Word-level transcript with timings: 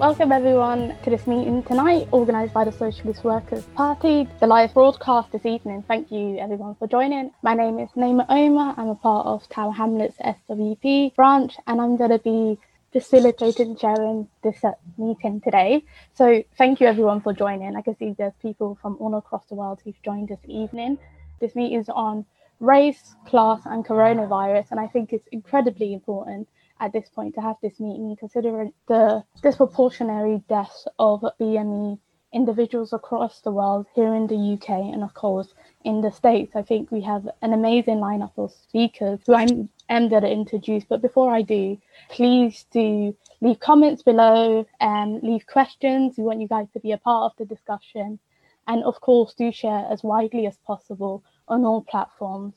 Welcome 0.00 0.32
everyone 0.32 0.96
to 1.04 1.10
this 1.10 1.24
meeting 1.28 1.62
tonight, 1.62 2.08
organised 2.12 2.52
by 2.52 2.64
the 2.64 2.72
Socialist 2.72 3.22
Workers 3.22 3.62
Party. 3.76 4.26
The 4.40 4.46
live 4.48 4.74
broadcast 4.74 5.30
this 5.30 5.46
evening. 5.46 5.84
Thank 5.86 6.10
you 6.10 6.36
everyone 6.38 6.74
for 6.74 6.88
joining. 6.88 7.30
My 7.42 7.54
name 7.54 7.78
is 7.78 7.88
Naima 7.90 8.26
Omar. 8.28 8.74
I'm 8.76 8.88
a 8.88 8.96
part 8.96 9.24
of 9.24 9.48
Tower 9.48 9.70
Hamlets 9.70 10.16
SWP 10.18 11.14
branch, 11.14 11.54
and 11.68 11.80
I'm 11.80 11.96
going 11.96 12.10
to 12.10 12.18
be 12.18 12.58
facilitating 12.92 13.76
sharing 13.76 14.26
this 14.42 14.64
uh, 14.64 14.72
meeting 14.98 15.40
today. 15.40 15.84
So 16.14 16.42
thank 16.58 16.80
you 16.80 16.88
everyone 16.88 17.20
for 17.20 17.32
joining. 17.32 17.76
I 17.76 17.82
can 17.82 17.96
see 17.96 18.16
there's 18.18 18.34
people 18.42 18.76
from 18.82 18.96
all 18.98 19.14
across 19.14 19.46
the 19.46 19.54
world 19.54 19.80
who've 19.84 20.02
joined 20.02 20.28
this 20.28 20.44
evening. 20.48 20.98
This 21.38 21.54
meeting 21.54 21.78
is 21.78 21.88
on 21.88 22.26
race, 22.58 23.14
class, 23.26 23.60
and 23.64 23.86
coronavirus, 23.86 24.72
and 24.72 24.80
I 24.80 24.88
think 24.88 25.12
it's 25.12 25.28
incredibly 25.30 25.94
important 25.94 26.48
at 26.84 26.92
this 26.92 27.08
point 27.08 27.34
to 27.34 27.40
have 27.40 27.56
this 27.62 27.80
meeting, 27.80 28.14
considering 28.18 28.72
the 28.88 29.24
disproportionary 29.42 30.42
deaths 30.48 30.86
of 30.98 31.24
BME 31.40 31.98
individuals 32.34 32.92
across 32.92 33.40
the 33.40 33.50
world, 33.50 33.86
here 33.94 34.14
in 34.14 34.26
the 34.26 34.54
UK, 34.54 34.68
and 34.92 35.02
of 35.02 35.14
course 35.14 35.54
in 35.84 36.02
the 36.02 36.10
States. 36.10 36.54
I 36.54 36.62
think 36.62 36.90
we 36.90 37.00
have 37.02 37.26
an 37.40 37.52
amazing 37.52 37.98
lineup 37.98 38.32
of 38.36 38.52
speakers 38.52 39.20
who 39.26 39.34
I'm, 39.34 39.70
am 39.88 40.08
going 40.08 40.22
to 40.22 40.30
introduce. 40.30 40.84
But 40.84 41.00
before 41.00 41.32
I 41.32 41.42
do, 41.42 41.78
please 42.10 42.66
do 42.70 43.16
leave 43.40 43.60
comments 43.60 44.02
below 44.02 44.66
and 44.80 45.22
leave 45.22 45.46
questions. 45.46 46.16
We 46.18 46.24
want 46.24 46.40
you 46.40 46.48
guys 46.48 46.66
to 46.72 46.80
be 46.80 46.92
a 46.92 46.98
part 46.98 47.32
of 47.32 47.38
the 47.38 47.54
discussion. 47.54 48.18
And 48.66 48.82
of 48.84 49.00
course, 49.00 49.32
do 49.34 49.52
share 49.52 49.86
as 49.90 50.02
widely 50.02 50.46
as 50.46 50.58
possible 50.66 51.22
on 51.48 51.64
all 51.64 51.82
platforms. 51.82 52.54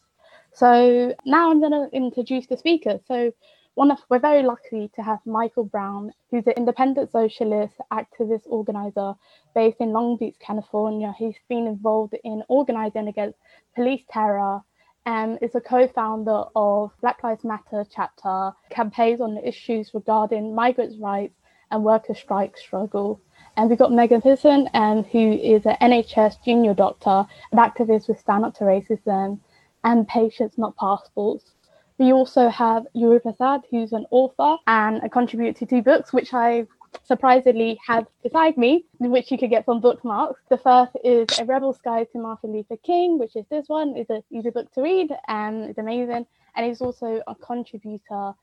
So 0.54 1.14
now 1.24 1.52
I'm 1.52 1.60
going 1.60 1.72
to 1.72 1.96
introduce 1.96 2.48
the 2.48 2.58
speaker. 2.58 3.00
So 3.08 3.32
one 3.78 3.92
of 3.92 4.00
we're 4.10 4.18
very 4.18 4.42
lucky 4.42 4.90
to 4.96 5.04
have 5.04 5.20
Michael 5.24 5.64
Brown, 5.64 6.12
who's 6.32 6.48
an 6.48 6.54
independent 6.58 7.12
socialist 7.12 7.76
activist 7.94 8.42
organizer 8.48 9.14
based 9.54 9.78
in 9.80 9.92
Long 9.92 10.18
Beach, 10.18 10.34
California. 10.40 11.14
He's 11.16 11.36
been 11.48 11.68
involved 11.68 12.16
in 12.24 12.42
organizing 12.48 13.08
against 13.08 13.38
police 13.76 14.02
terror 14.12 14.62
and 15.06 15.38
is 15.44 15.54
a 15.54 15.62
co-founder 15.62 16.46
of 16.56 16.92
Black 17.02 17.22
Lives 17.22 17.44
Matter 17.44 17.86
chapter, 17.94 18.52
campaigns 18.72 19.22
on 19.22 19.36
the 19.36 19.48
issues 19.48 19.94
regarding 19.94 20.56
migrants' 20.56 20.98
rights 20.98 21.36
and 21.70 21.84
worker 21.84 22.16
strike 22.16 22.58
struggle. 22.58 23.22
And 23.58 23.70
we've 23.70 23.78
got 23.78 23.92
Megan 23.92 24.24
Pearson, 24.24 24.66
who 25.12 25.34
is 25.34 25.68
an 25.68 25.78
NHS 25.80 26.44
junior 26.44 26.74
doctor, 26.74 27.28
an 27.52 27.60
activist 27.60 28.08
with 28.08 28.20
Stand 28.20 28.44
Up 28.44 28.56
to 28.56 28.64
Racism 28.64 29.40
and 29.84 30.08
Patients 30.08 30.58
Not 30.58 30.76
Passports. 30.78 31.52
We 31.98 32.14
also 32.14 32.50
have 32.50 32.86
Yuri 32.94 33.20
Prasad, 33.20 33.62
who's 33.72 33.92
an 33.92 34.06
author 34.12 34.58
and 34.68 35.04
a 35.04 35.10
contributor 35.10 35.58
to 35.60 35.66
two 35.66 35.82
books, 35.82 36.14
which 36.14 36.32
I 36.34 36.68
surprisingly 37.04 37.80
have 37.86 38.06
beside 38.24 38.56
me, 38.56 38.86
which 39.00 39.32
you 39.32 39.38
could 39.38 39.50
get 39.50 39.66
from 39.66 39.82
bookmarks. 39.82 40.42
The 40.50 40.58
first 40.58 40.92
is 41.04 41.28
A 41.40 41.46
Rebel's 41.46 41.80
Guide 41.80 42.08
to 42.12 42.20
Martin 42.20 42.54
Luther 42.54 42.78
King, 42.78 43.18
which 43.18 43.36
is 43.36 43.46
this 43.50 43.68
one. 43.68 43.98
It's 43.98 44.10
an 44.12 44.24
easy 44.32 44.52
book 44.52 44.72
to 44.74 44.82
read 44.82 45.12
and 45.28 45.66
it's 45.66 45.80
amazing. 45.80 46.26
And 46.56 46.66
he's 46.66 46.82
also 46.82 47.22
a 47.28 47.34
contributor 47.36 48.34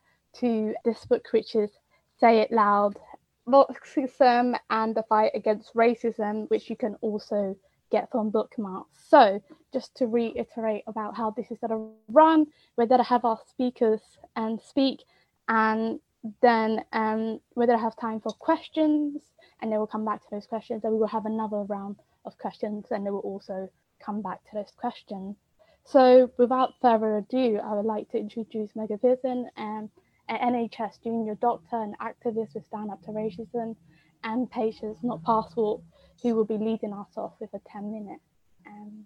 to 0.41 0.75
this 0.85 1.05
book, 1.05 1.27
which 1.31 1.55
is 1.55 1.71
Say 2.19 2.41
It 2.41 2.51
Loud, 2.51 2.99
Marxism 3.47 4.57
and 4.71 4.95
the 4.95 5.05
Fight 5.05 5.31
Against 5.35 5.75
Racism, 5.75 6.51
which 6.51 6.69
you 6.71 6.77
can 6.77 6.97
also 7.03 7.57
get 7.95 8.11
from 8.11 8.31
bookmarks. 8.31 8.99
So 9.09 9.41
just 9.73 9.95
to 9.99 10.07
reiterate 10.07 10.83
about 10.87 11.17
how 11.17 11.31
this 11.31 11.51
is 11.53 11.59
going 11.59 11.71
to 11.71 11.91
run, 12.09 12.47
we're 12.77 12.87
going 12.87 13.05
to 13.07 13.13
have 13.15 13.25
our 13.25 13.39
speakers 13.49 14.01
and 14.35 14.61
speak, 14.61 15.05
and 15.49 16.01
then 16.43 16.85
um, 16.93 17.41
we're 17.55 17.67
going 17.67 17.79
to 17.79 17.85
have 17.85 17.97
time 17.97 18.21
for 18.21 18.33
questions, 18.33 19.23
and 19.61 19.71
then 19.71 19.79
we'll 19.79 19.87
come 19.97 20.05
back 20.05 20.21
to 20.23 20.31
those 20.33 20.47
questions, 20.47 20.83
and 20.83 20.93
we 20.93 20.99
will 20.99 21.17
have 21.19 21.27
another 21.27 21.59
round 21.77 21.97
of 22.25 22.37
questions, 22.39 22.87
and 22.91 23.07
they 23.07 23.11
will 23.11 23.29
also 23.33 23.71
come 24.05 24.21
back 24.23 24.43
to 24.45 24.51
those 24.55 24.73
questions. 24.77 25.37
So 25.85 26.31
without 26.39 26.75
further 26.81 27.19
ado, 27.19 27.61
I 27.63 27.75
would 27.75 27.85
like 27.85 28.11
to 28.11 28.19
introduce 28.19 28.75
Megan 28.75 28.99
Pearson, 28.99 29.49
um, 29.57 29.91
an 30.29 30.55
NHS 30.55 31.03
junior 31.05 31.37
doctor 31.37 31.77
and 31.77 31.95
activist 31.99 32.55
with 32.55 32.67
Stand 32.67 32.91
Up 32.91 33.03
to 33.03 33.11
Racism 33.11 33.77
and 34.25 34.51
Patients 34.51 35.01
Not 35.03 35.23
Passport 35.23 35.83
who 36.23 36.35
will 36.35 36.45
be 36.45 36.59
leading 36.59 36.93
us 36.93 37.09
off 37.17 37.33
with 37.41 37.53
a 37.55 37.61
10 37.71 37.93
minute 37.93 38.21
um, 38.67 39.05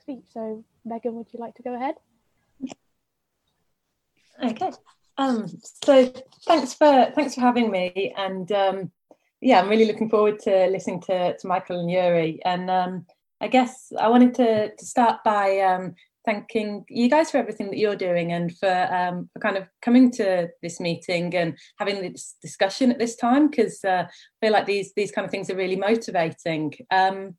speech. 0.00 0.24
So, 0.32 0.64
Megan, 0.84 1.14
would 1.14 1.26
you 1.32 1.40
like 1.40 1.54
to 1.56 1.62
go 1.62 1.74
ahead? 1.74 1.94
Okay. 4.42 4.70
Um, 5.18 5.48
so 5.62 6.10
thanks 6.46 6.72
for 6.72 7.12
thanks 7.14 7.34
for 7.34 7.42
having 7.42 7.70
me, 7.70 8.14
and 8.16 8.50
um, 8.52 8.90
yeah, 9.40 9.60
I'm 9.60 9.68
really 9.68 9.86
looking 9.86 10.08
forward 10.08 10.38
to 10.40 10.66
listening 10.68 11.00
to, 11.02 11.36
to 11.36 11.46
Michael 11.46 11.80
and 11.80 11.90
Yuri. 11.90 12.40
And 12.44 12.70
um, 12.70 13.06
I 13.40 13.48
guess 13.48 13.92
I 13.98 14.08
wanted 14.08 14.34
to, 14.34 14.74
to 14.74 14.86
start 14.86 15.24
by 15.24 15.60
um, 15.60 15.94
thanking 16.30 16.84
you 16.88 17.08
guys 17.08 17.30
for 17.30 17.38
everything 17.38 17.68
that 17.70 17.78
you're 17.78 17.96
doing 17.96 18.32
and 18.32 18.56
for 18.56 18.88
um, 18.94 19.28
for 19.32 19.40
kind 19.40 19.56
of 19.56 19.64
coming 19.82 20.10
to 20.12 20.48
this 20.62 20.78
meeting 20.78 21.34
and 21.34 21.58
having 21.78 22.00
this 22.00 22.36
discussion 22.40 22.92
at 22.92 22.98
this 22.98 23.16
time 23.16 23.48
because 23.48 23.82
uh, 23.84 24.04
I 24.06 24.46
feel 24.46 24.52
like 24.52 24.66
these 24.66 24.92
these 24.94 25.10
kind 25.10 25.24
of 25.24 25.30
things 25.30 25.50
are 25.50 25.56
really 25.56 25.76
motivating. 25.76 26.74
Um, 26.90 27.34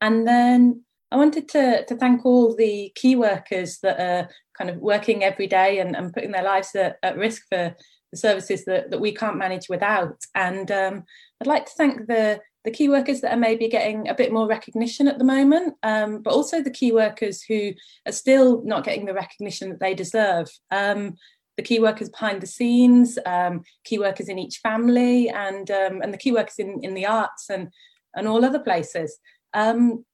and 0.00 0.26
then 0.26 0.84
I 1.10 1.16
wanted 1.16 1.48
to 1.50 1.84
to 1.86 1.96
thank 1.96 2.26
all 2.26 2.54
the 2.54 2.92
key 2.94 3.16
workers 3.16 3.78
that 3.82 3.98
are 3.98 4.28
kind 4.56 4.70
of 4.70 4.76
working 4.76 5.24
every 5.24 5.46
day 5.46 5.78
and, 5.78 5.96
and 5.96 6.12
putting 6.12 6.32
their 6.32 6.44
lives 6.44 6.74
at, 6.74 6.96
at 7.02 7.16
risk 7.16 7.42
for 7.48 7.74
the 8.12 8.18
services 8.18 8.64
that, 8.66 8.90
that 8.90 9.00
we 9.00 9.12
can't 9.12 9.38
manage 9.38 9.68
without. 9.68 10.18
And 10.34 10.70
um, 10.70 11.04
I'd 11.40 11.46
like 11.46 11.66
to 11.66 11.72
thank 11.76 12.06
the 12.06 12.40
the 12.66 12.72
key 12.72 12.88
workers 12.88 13.20
that 13.20 13.32
are 13.32 13.38
maybe 13.38 13.68
getting 13.68 14.08
a 14.08 14.14
bit 14.14 14.32
more 14.32 14.48
recognition 14.48 15.06
at 15.06 15.18
the 15.18 15.24
moment, 15.24 15.76
um, 15.84 16.20
but 16.20 16.34
also 16.34 16.60
the 16.60 16.68
key 16.68 16.90
workers 16.90 17.40
who 17.40 17.72
are 18.04 18.12
still 18.12 18.60
not 18.64 18.82
getting 18.84 19.06
the 19.06 19.14
recognition 19.14 19.70
that 19.70 19.78
they 19.78 19.94
deserve. 19.94 20.50
Um, 20.72 21.14
the 21.56 21.62
key 21.62 21.78
workers 21.78 22.10
behind 22.10 22.42
the 22.42 22.46
scenes, 22.48 23.20
um, 23.24 23.62
key 23.84 24.00
workers 24.00 24.28
in 24.28 24.40
each 24.40 24.58
family, 24.58 25.28
and 25.28 25.70
um, 25.70 26.02
and 26.02 26.12
the 26.12 26.18
key 26.18 26.32
workers 26.32 26.56
in, 26.58 26.80
in 26.82 26.94
the 26.94 27.06
arts 27.06 27.48
and 27.48 27.68
and 28.16 28.26
all 28.26 28.44
other 28.44 28.58
places. 28.58 29.16
Um, 29.54 30.04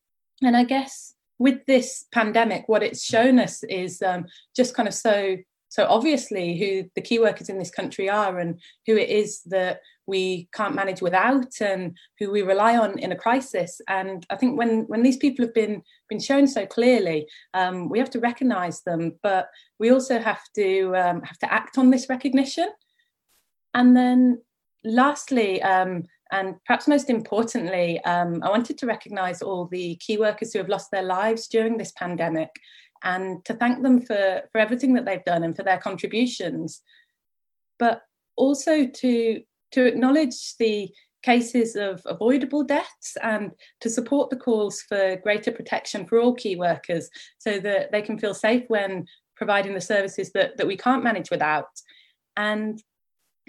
and 0.42 0.54
I 0.54 0.64
guess 0.64 1.14
with 1.38 1.64
this 1.66 2.04
pandemic, 2.12 2.68
what 2.68 2.82
it's 2.82 3.02
shown 3.02 3.38
us 3.38 3.62
is 3.64 4.02
um, 4.02 4.26
just 4.54 4.74
kind 4.74 4.86
of 4.86 4.94
so 4.94 5.38
so 5.72 5.86
obviously 5.88 6.58
who 6.58 6.90
the 6.94 7.00
key 7.00 7.18
workers 7.18 7.48
in 7.48 7.58
this 7.58 7.70
country 7.70 8.06
are 8.06 8.38
and 8.38 8.60
who 8.86 8.94
it 8.94 9.08
is 9.08 9.40
that 9.46 9.80
we 10.06 10.46
can't 10.52 10.74
manage 10.74 11.00
without 11.00 11.50
and 11.62 11.96
who 12.18 12.30
we 12.30 12.42
rely 12.42 12.76
on 12.76 12.98
in 12.98 13.12
a 13.12 13.16
crisis. 13.16 13.80
And 13.88 14.26
i 14.28 14.36
think 14.36 14.58
when 14.58 14.82
when 14.88 15.02
these 15.02 15.16
people 15.16 15.46
have 15.46 15.54
been 15.54 15.82
been 16.10 16.20
shown 16.20 16.46
so 16.46 16.66
clearly 16.66 17.26
um, 17.54 17.88
we 17.88 17.98
have 17.98 18.10
to 18.10 18.20
recognize 18.20 18.82
them 18.82 19.18
but 19.22 19.48
we 19.78 19.90
also 19.90 20.18
have 20.18 20.42
to 20.56 20.94
um, 20.94 21.22
have 21.22 21.38
to 21.38 21.50
act 21.50 21.78
on 21.78 21.88
this 21.88 22.10
recognition. 22.10 22.68
And 23.72 23.96
then 23.96 24.42
lastly 24.84 25.62
um, 25.62 26.04
and 26.32 26.56
perhaps 26.66 26.88
most 26.88 27.08
importantly, 27.08 28.02
um, 28.04 28.42
I 28.42 28.48
wanted 28.48 28.76
to 28.78 28.86
recognise 28.86 29.40
all 29.40 29.66
the 29.66 29.96
key 29.96 30.18
workers 30.18 30.52
who 30.52 30.58
have 30.58 30.68
lost 30.68 30.90
their 30.90 31.02
lives 31.02 31.46
during 31.46 31.76
this 31.76 31.92
pandemic 31.92 32.50
and 33.02 33.44
to 33.44 33.54
thank 33.54 33.82
them 33.82 34.00
for, 34.00 34.42
for 34.52 34.58
everything 34.58 34.94
that 34.94 35.04
they've 35.04 35.24
done 35.24 35.44
and 35.44 35.56
for 35.56 35.62
their 35.62 35.78
contributions. 35.78 36.82
But 37.78 38.02
also 38.36 38.86
to, 38.86 39.42
to 39.72 39.86
acknowledge 39.86 40.56
the 40.58 40.90
cases 41.22 41.76
of 41.76 42.02
avoidable 42.06 42.64
deaths 42.64 43.16
and 43.22 43.52
to 43.80 43.88
support 43.88 44.30
the 44.30 44.36
calls 44.36 44.82
for 44.82 45.16
greater 45.16 45.52
protection 45.52 46.04
for 46.04 46.20
all 46.20 46.34
key 46.34 46.56
workers 46.56 47.08
so 47.38 47.58
that 47.60 47.92
they 47.92 48.02
can 48.02 48.18
feel 48.18 48.34
safe 48.34 48.64
when 48.68 49.06
providing 49.36 49.74
the 49.74 49.80
services 49.80 50.32
that, 50.32 50.56
that 50.56 50.66
we 50.66 50.76
can't 50.76 51.04
manage 51.04 51.30
without. 51.30 51.68
And 52.36 52.82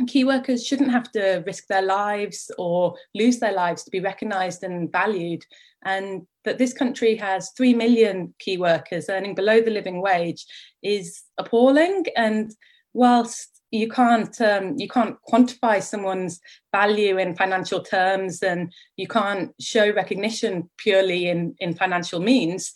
key 0.07 0.23
workers 0.23 0.65
shouldn't 0.65 0.91
have 0.91 1.11
to 1.11 1.43
risk 1.45 1.67
their 1.67 1.81
lives 1.81 2.51
or 2.57 2.95
lose 3.13 3.39
their 3.39 3.53
lives 3.53 3.83
to 3.83 3.91
be 3.91 3.99
recognised 3.99 4.63
and 4.63 4.91
valued. 4.91 5.43
And 5.83 6.25
that 6.45 6.57
this 6.57 6.73
country 6.73 7.15
has 7.15 7.51
3 7.57 7.73
million 7.73 8.33
key 8.39 8.57
workers 8.57 9.09
earning 9.09 9.35
below 9.35 9.61
the 9.61 9.71
living 9.71 10.01
wage 10.01 10.45
is 10.81 11.23
appalling. 11.37 12.05
And 12.15 12.53
whilst 12.93 13.49
you 13.71 13.89
can't 13.89 14.39
um, 14.39 14.75
you 14.77 14.87
can't 14.87 15.17
quantify 15.27 15.81
someone's 15.81 16.39
value 16.71 17.17
in 17.17 17.35
financial 17.35 17.81
terms 17.81 18.43
and 18.43 18.71
you 18.97 19.07
can't 19.07 19.51
show 19.59 19.91
recognition 19.91 20.69
purely 20.77 21.27
in 21.27 21.55
in 21.59 21.73
financial 21.73 22.19
means 22.19 22.71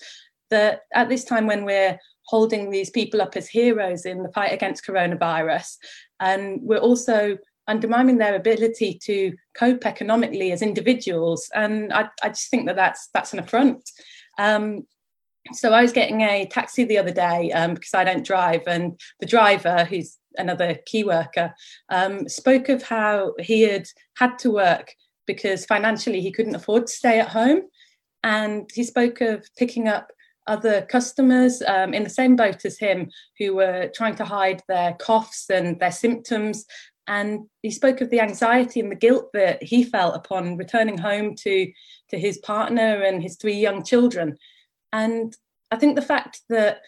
that 0.50 0.82
at 0.94 1.08
this 1.08 1.24
time 1.24 1.46
when 1.46 1.66
we're 1.66 2.00
holding 2.28 2.70
these 2.70 2.90
people 2.90 3.22
up 3.22 3.36
as 3.36 3.48
heroes 3.48 4.06
in 4.06 4.22
the 4.24 4.32
fight 4.34 4.52
against 4.52 4.86
coronavirus. 4.86 5.78
And 6.20 6.60
we're 6.62 6.78
also 6.78 7.38
undermining 7.68 8.18
their 8.18 8.36
ability 8.36 9.00
to 9.04 9.34
cope 9.54 9.86
economically 9.86 10.52
as 10.52 10.62
individuals. 10.62 11.50
And 11.54 11.92
I, 11.94 12.10
I 12.24 12.30
just 12.30 12.50
think 12.50 12.66
that 12.68 12.76
that's, 12.76 13.10
that's 13.14 13.34
an 13.34 13.40
affront. 13.40 13.90
Um, 14.38 14.86
so 15.54 15.74
I 15.74 15.82
was 15.82 15.94
getting 15.94 16.22
a 16.22 16.46
taxi 16.46 16.84
the 16.84 16.98
other 16.98 17.12
day 17.12 17.52
um, 17.52 17.74
because 17.74 17.94
I 17.94 18.04
don't 18.04 18.26
drive, 18.26 18.64
and 18.68 19.00
the 19.20 19.26
driver, 19.26 19.86
who's 19.86 20.18
another 20.38 20.78
key 20.86 21.04
worker, 21.04 21.54
um, 21.90 22.28
spoke 22.28 22.70
of 22.70 22.84
how 22.84 23.34
he 23.40 23.62
had 23.62 23.88
had 24.18 24.38
to 24.40 24.52
work 24.52 24.94
because 25.26 25.66
financially 25.66 26.22
he 26.22 26.32
couldn't 26.32 26.56
afford 26.56 26.88
to 26.88 26.94
stay 26.94 27.20
at 27.20 27.30
home, 27.30 27.62
and 28.24 28.70
he 28.74 28.84
spoke 28.84 29.22
of 29.22 29.48
picking 29.58 29.88
up 29.88 30.12
other 30.48 30.82
customers 30.84 31.62
um, 31.68 31.94
in 31.94 32.04
the 32.04 32.10
same 32.10 32.36
boat 32.36 32.66
as 32.66 32.80
him 32.80 33.10
who 33.38 33.56
were 33.56 33.90
trying 33.94 34.16
to 34.16 34.26
hide 34.26 34.62
their 34.68 34.94
coughs 34.94 35.50
and 35.50 35.80
their 35.80 35.92
symptoms. 35.92 36.66
And 37.08 37.48
he 37.62 37.72
spoke 37.72 38.02
of 38.02 38.10
the 38.10 38.20
anxiety 38.20 38.80
and 38.80 38.92
the 38.92 38.96
guilt 38.96 39.30
that 39.34 39.64
he 39.64 39.84
felt 39.84 40.16
upon 40.16 40.58
returning 40.58 40.98
home 40.98 41.36
to, 41.36 41.72
to 42.10 42.20
his 42.20 42.38
partner 42.40 43.02
and 43.02 43.22
his 43.22 43.38
three 43.38 43.56
young 43.56 43.84
children. 43.84 44.38
And 44.92 45.36
I 45.72 45.78
think 45.78 45.96
the 45.96 46.02
fact 46.02 46.42
that 46.50 46.82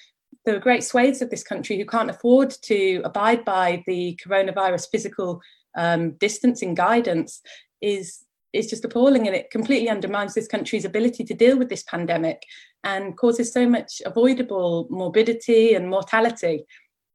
there 0.45 0.55
are 0.55 0.59
great 0.59 0.83
swathes 0.83 1.21
of 1.21 1.29
this 1.29 1.43
country 1.43 1.77
who 1.77 1.85
can't 1.85 2.09
afford 2.09 2.51
to 2.63 3.01
abide 3.03 3.45
by 3.45 3.83
the 3.87 4.19
coronavirus 4.25 4.87
physical 4.91 5.41
um, 5.77 6.11
distancing 6.13 6.73
guidance 6.73 7.41
is 7.81 8.25
is 8.51 8.67
just 8.67 8.83
appalling 8.83 9.27
and 9.27 9.35
it 9.35 9.51
completely 9.51 9.89
undermines 9.89 10.33
this 10.33 10.47
country's 10.47 10.85
ability 10.85 11.23
to 11.23 11.35
deal 11.35 11.55
with 11.55 11.69
this 11.69 11.83
pandemic 11.83 12.41
and 12.83 13.15
causes 13.15 13.53
so 13.53 13.69
much 13.69 14.01
avoidable 14.07 14.87
morbidity 14.89 15.75
and 15.75 15.87
mortality. 15.87 16.65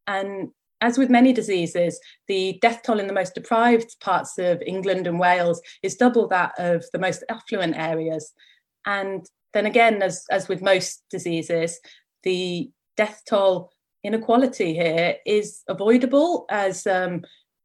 And 0.07 0.50
as 0.85 0.99
with 0.99 1.09
many 1.09 1.33
diseases, 1.33 1.99
the 2.29 2.59
death 2.61 2.83
toll 2.83 3.01
in 3.01 3.07
the 3.07 3.13
most 3.21 3.35
deprived 3.35 3.97
parts 4.01 4.37
of 4.37 4.61
England 4.67 5.07
and 5.07 5.19
Wales 5.19 5.63
is 5.83 5.97
double 5.97 6.29
that 6.29 6.53
of 6.59 6.85
the 6.93 6.99
most 6.99 7.25
affluent 7.31 7.75
areas. 7.75 8.33
And 8.85 9.27
then 9.55 9.65
again, 9.65 10.03
as, 10.03 10.27
as 10.31 10.47
with 10.47 10.61
most 10.61 11.03
diseases, 11.11 11.81
the 12.23 12.71
death 12.99 13.23
toll 13.27 13.73
inequality 14.03 14.75
here 14.75 15.17
is 15.25 15.63
avoidable 15.69 16.45
as 16.51 16.87
um, 16.87 17.23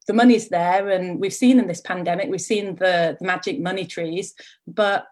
the 0.07 0.13
money's 0.13 0.47
there. 0.47 0.87
And 0.87 1.19
we've 1.19 1.33
seen 1.33 1.59
in 1.59 1.67
this 1.67 1.81
pandemic, 1.81 2.29
we've 2.29 2.39
seen 2.39 2.75
the, 2.75 3.17
the 3.19 3.25
magic 3.25 3.59
money 3.59 3.85
trees, 3.85 4.33
but 4.65 5.07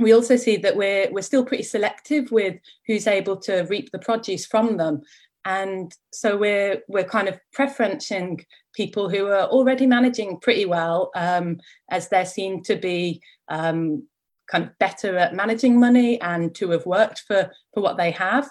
we 0.00 0.14
also 0.14 0.36
see 0.36 0.56
that 0.56 0.76
we're 0.76 1.10
we're 1.12 1.22
still 1.22 1.44
pretty 1.44 1.64
selective 1.64 2.30
with 2.32 2.56
who's 2.86 3.06
able 3.06 3.36
to 3.36 3.62
reap 3.62 3.90
the 3.90 3.98
produce 3.98 4.46
from 4.46 4.78
them 4.78 5.02
and 5.44 5.94
so 6.12 6.36
we're 6.36 6.82
we're 6.88 7.04
kind 7.04 7.28
of 7.28 7.38
preferencing 7.56 8.44
people 8.74 9.08
who 9.08 9.26
are 9.26 9.46
already 9.48 9.86
managing 9.86 10.38
pretty 10.38 10.66
well 10.66 11.10
um, 11.14 11.58
as 11.90 12.08
they're 12.08 12.24
to 12.64 12.76
be 12.76 13.20
um, 13.48 14.06
kind 14.48 14.64
of 14.64 14.78
better 14.78 15.16
at 15.16 15.34
managing 15.34 15.78
money 15.78 16.20
and 16.20 16.54
to 16.54 16.70
have 16.70 16.86
worked 16.86 17.22
for 17.26 17.50
for 17.74 17.82
what 17.82 17.96
they 17.96 18.10
have. 18.12 18.48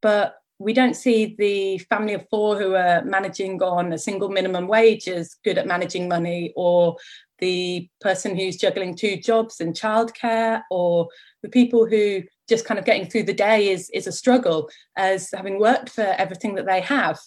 But 0.00 0.36
we 0.58 0.72
don't 0.72 0.94
see 0.94 1.34
the 1.38 1.78
family 1.78 2.14
of 2.14 2.26
four 2.30 2.56
who 2.56 2.74
are 2.74 3.04
managing 3.04 3.60
on 3.62 3.92
a 3.92 3.98
single 3.98 4.28
minimum 4.28 4.68
wage 4.68 5.08
as 5.08 5.34
good 5.44 5.58
at 5.58 5.66
managing 5.66 6.08
money 6.08 6.52
or 6.56 6.96
the 7.40 7.88
person 8.00 8.36
who's 8.36 8.56
juggling 8.56 8.94
two 8.94 9.16
jobs 9.16 9.60
and 9.60 9.74
childcare 9.74 10.62
or 10.70 11.08
the 11.42 11.48
people 11.48 11.86
who 11.86 12.22
just 12.48 12.64
kind 12.64 12.78
of 12.78 12.84
getting 12.84 13.06
through 13.06 13.22
the 13.22 13.32
day 13.32 13.70
is 13.70 13.90
is 13.90 14.06
a 14.06 14.12
struggle 14.12 14.68
as 14.96 15.30
having 15.32 15.58
worked 15.58 15.88
for 15.88 16.02
everything 16.02 16.54
that 16.54 16.66
they 16.66 16.80
have 16.80 17.18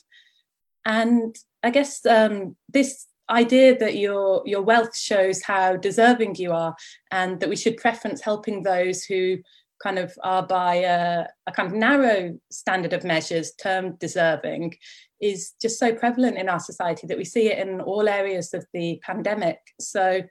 and 0.85 1.35
i 1.63 1.69
guess 1.69 2.05
um, 2.05 2.55
this 2.69 3.07
idea 3.29 3.77
that 3.77 3.97
your 3.97 4.43
your 4.45 4.61
wealth 4.61 4.95
shows 4.95 5.41
how 5.41 5.75
deserving 5.75 6.35
you 6.35 6.51
are 6.51 6.75
and 7.11 7.39
that 7.39 7.49
we 7.49 7.55
should 7.55 7.77
preference 7.77 8.21
helping 8.21 8.61
those 8.61 9.03
who 9.03 9.37
kind 9.81 9.99
of 9.99 10.13
are 10.23 10.45
by 10.45 10.75
a, 10.75 11.25
a 11.47 11.51
kind 11.51 11.67
of 11.67 11.75
narrow 11.75 12.37
standard 12.51 12.93
of 12.93 13.03
measures 13.03 13.53
termed 13.61 13.99
deserving 13.99 14.73
is 15.21 15.53
just 15.61 15.79
so 15.79 15.93
prevalent 15.93 16.37
in 16.37 16.49
our 16.49 16.59
society 16.59 17.07
that 17.07 17.17
we 17.17 17.25
see 17.25 17.47
it 17.51 17.59
in 17.59 17.81
all 17.81 18.07
areas 18.07 18.53
of 18.53 18.65
the 18.73 18.99
pandemic. 19.03 19.59
So, 19.79 20.21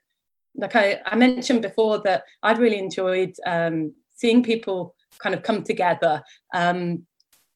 like 0.57 0.77
I, 0.77 1.01
I 1.05 1.17
mentioned 1.17 1.63
before, 1.63 2.01
that 2.03 2.25
I've 2.43 2.59
really 2.59 2.79
enjoyed 2.79 3.35
um, 3.47 3.95
seeing 4.15 4.43
people 4.43 4.95
kind 5.19 5.35
of 5.35 5.43
come 5.43 5.63
together 5.63 6.23
um, 6.55 7.07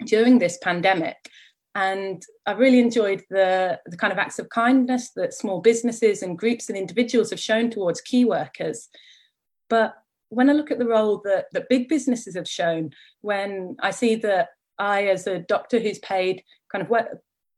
during 0.05 0.39
this 0.39 0.59
pandemic. 0.63 1.17
And 1.75 2.23
I've 2.47 2.59
really 2.59 2.81
enjoyed 2.81 3.23
the, 3.31 3.79
the 3.87 3.97
kind 3.97 4.13
of 4.13 4.19
acts 4.19 4.39
of 4.39 4.49
kindness 4.49 5.11
that 5.17 5.35
small 5.35 5.61
businesses 5.61 6.23
and 6.23 6.39
groups 6.39 6.69
and 6.69 6.77
individuals 6.77 7.31
have 7.31 7.41
shown 7.41 7.71
towards 7.71 8.01
key 8.01 8.25
workers. 8.25 8.89
But 9.71 9.95
when 10.31 10.51
I 10.51 10.55
look 10.55 10.71
at 10.71 10.79
the 10.79 10.87
role 10.89 11.21
that, 11.25 11.47
that 11.53 11.69
big 11.69 11.89
businesses 11.89 12.35
have 12.35 12.49
shown, 12.49 12.91
when 13.21 13.77
I 13.81 13.91
see 13.91 14.17
that 14.17 14.49
I, 14.79 15.07
as 15.07 15.27
a 15.27 15.39
doctor 15.39 15.79
who's 15.79 15.99
paid 16.01 16.43
kind 16.73 16.83
of 16.83 16.89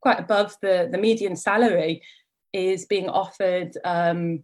quite 0.01 0.21
above 0.21 0.57
the, 0.61 0.89
the 0.91 0.99
median 0.99 1.37
salary, 1.37 2.03
is 2.53 2.87
being 2.87 3.09
offered 3.09 3.77
um, 3.85 4.43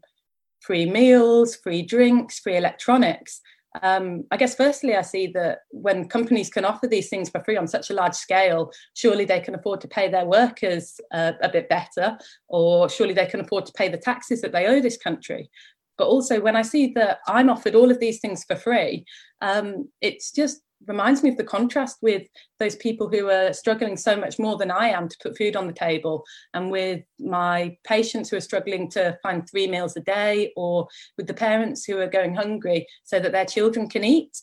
free 0.60 0.88
meals, 0.88 1.56
free 1.56 1.82
drinks, 1.82 2.38
free 2.38 2.56
electronics. 2.56 3.40
Um, 3.82 4.24
I 4.30 4.36
guess, 4.36 4.54
firstly, 4.54 4.94
I 4.94 5.02
see 5.02 5.26
that 5.28 5.60
when 5.70 6.08
companies 6.08 6.50
can 6.50 6.64
offer 6.64 6.86
these 6.86 7.08
things 7.08 7.30
for 7.30 7.42
free 7.44 7.56
on 7.56 7.66
such 7.66 7.90
a 7.90 7.94
large 7.94 8.14
scale, 8.14 8.70
surely 8.94 9.24
they 9.24 9.40
can 9.40 9.54
afford 9.54 9.80
to 9.82 9.88
pay 9.88 10.08
their 10.08 10.26
workers 10.26 11.00
uh, 11.12 11.32
a 11.42 11.48
bit 11.48 11.68
better, 11.68 12.18
or 12.48 12.88
surely 12.88 13.14
they 13.14 13.26
can 13.26 13.40
afford 13.40 13.66
to 13.66 13.72
pay 13.72 13.88
the 13.88 13.98
taxes 13.98 14.40
that 14.40 14.52
they 14.52 14.66
owe 14.66 14.80
this 14.80 14.96
country. 14.96 15.50
But 15.98 16.08
also, 16.08 16.40
when 16.40 16.56
I 16.56 16.62
see 16.62 16.92
that 16.94 17.18
I'm 17.26 17.48
offered 17.48 17.74
all 17.74 17.90
of 17.90 18.00
these 18.00 18.20
things 18.20 18.44
for 18.44 18.56
free, 18.56 19.04
um, 19.40 19.88
it's 20.00 20.30
just 20.30 20.60
reminds 20.86 21.22
me 21.22 21.30
of 21.30 21.36
the 21.36 21.44
contrast 21.44 21.98
with 22.02 22.26
those 22.58 22.76
people 22.76 23.08
who 23.08 23.28
are 23.30 23.52
struggling 23.52 23.96
so 23.96 24.16
much 24.16 24.38
more 24.38 24.56
than 24.56 24.70
I 24.70 24.88
am 24.88 25.08
to 25.08 25.16
put 25.22 25.38
food 25.38 25.56
on 25.56 25.66
the 25.66 25.72
table, 25.72 26.24
and 26.54 26.70
with 26.70 27.02
my 27.18 27.76
patients 27.84 28.30
who 28.30 28.36
are 28.36 28.40
struggling 28.40 28.90
to 28.90 29.18
find 29.22 29.48
three 29.48 29.66
meals 29.66 29.96
a 29.96 30.00
day, 30.00 30.52
or 30.56 30.88
with 31.16 31.26
the 31.26 31.34
parents 31.34 31.84
who 31.84 31.98
are 31.98 32.06
going 32.06 32.34
hungry 32.34 32.86
so 33.04 33.18
that 33.18 33.32
their 33.32 33.46
children 33.46 33.88
can 33.88 34.04
eat. 34.04 34.38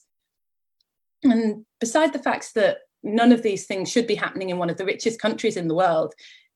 And 1.24 1.66
beside 1.80 2.14
the 2.14 2.20
facts 2.20 2.52
that 2.54 2.80
none 3.04 3.32
of 3.32 3.44
these 3.44 3.66
things 3.66 3.92
should 3.92 4.08
be 4.08 4.16
happening 4.16 4.50
in 4.50 4.58
one 4.58 4.70
of 4.70 4.78
the 4.78 4.86
richest 4.86 5.22
countries 5.22 5.58
in 5.58 5.68
the 5.68 5.76
world, 5.76 6.14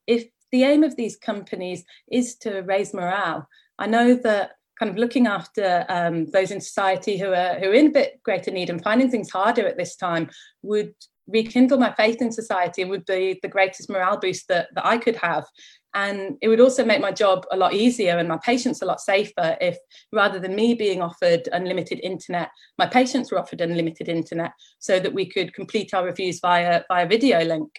if 0.08 0.26
the 0.52 0.64
aim 0.64 0.84
of 0.84 0.96
these 0.96 1.18
companies 1.18 1.84
is 2.12 2.36
to 2.38 2.62
raise 2.62 2.94
morale, 2.94 3.48
I 3.78 3.88
know 3.88 4.16
that 4.16 4.54
kind 4.80 4.90
of 4.90 4.98
looking 4.98 5.28
after 5.28 5.86
um, 5.90 6.26
those 6.28 6.52
in 6.52 6.62
society 6.62 7.18
who 7.18 7.34
are 7.34 7.60
who 7.60 7.70
are 7.70 7.74
in 7.74 7.88
a 7.88 7.92
bit 7.92 8.22
greater 8.24 8.52
need 8.52 8.70
and 8.70 8.84
finding 8.84 9.10
things 9.10 9.30
harder 9.30 9.68
at 9.68 9.78
this 9.78 9.96
time 9.96 10.30
would 10.62 10.94
rekindle 11.28 11.78
my 11.78 11.94
faith 11.94 12.22
in 12.22 12.32
society 12.32 12.82
and 12.82 12.92
would 12.92 13.06
be 13.06 13.40
the 13.42 13.50
greatest 13.50 13.90
morale 13.90 14.18
boost 14.18 14.48
that, 14.48 14.70
that 14.76 14.86
I 14.86 14.98
could 14.98 15.18
have. 15.18 15.46
And 15.94 16.38
it 16.42 16.48
would 16.48 16.60
also 16.60 16.86
make 16.86 17.02
my 17.02 17.12
job 17.12 17.46
a 17.52 17.58
lot 17.58 17.74
easier 17.74 18.18
and 18.18 18.30
my 18.30 18.38
patients 18.38 18.82
a 18.82 18.86
lot 18.86 19.02
safer 19.02 19.58
if 19.60 19.78
rather 20.12 20.40
than 20.40 20.56
me 20.56 20.74
being 20.74 21.02
offered 21.02 21.50
unlimited 21.52 22.00
internet, 22.02 22.50
my 22.78 22.86
patients 22.86 23.32
were 23.32 23.40
offered 23.40 23.62
unlimited 23.62 24.08
internet 24.08 24.52
so 24.80 25.00
that 25.00 25.14
we 25.14 25.26
could 25.26 25.54
complete 25.54 25.94
our 25.94 26.06
reviews 26.06 26.40
via 26.40 26.84
via 26.88 27.08
video 27.08 27.44
link. 27.44 27.72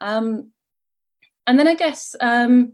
Um, 0.00 0.52
and 1.46 1.58
then 1.58 1.68
I 1.68 1.74
guess 1.74 2.14
um, 2.20 2.72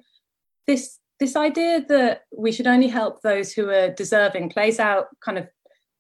this 0.67 0.99
this 1.23 1.37
idea 1.37 1.85
that 1.89 2.23
we 2.37 2.51
should 2.51 2.67
only 2.67 2.89
help 2.89 3.23
those 3.23 3.53
who 3.53 3.71
are 3.71 3.91
deserving 3.91 4.51
plays 4.51 4.81
out 4.81 5.07
kind 5.25 5.39
of 5.39 5.47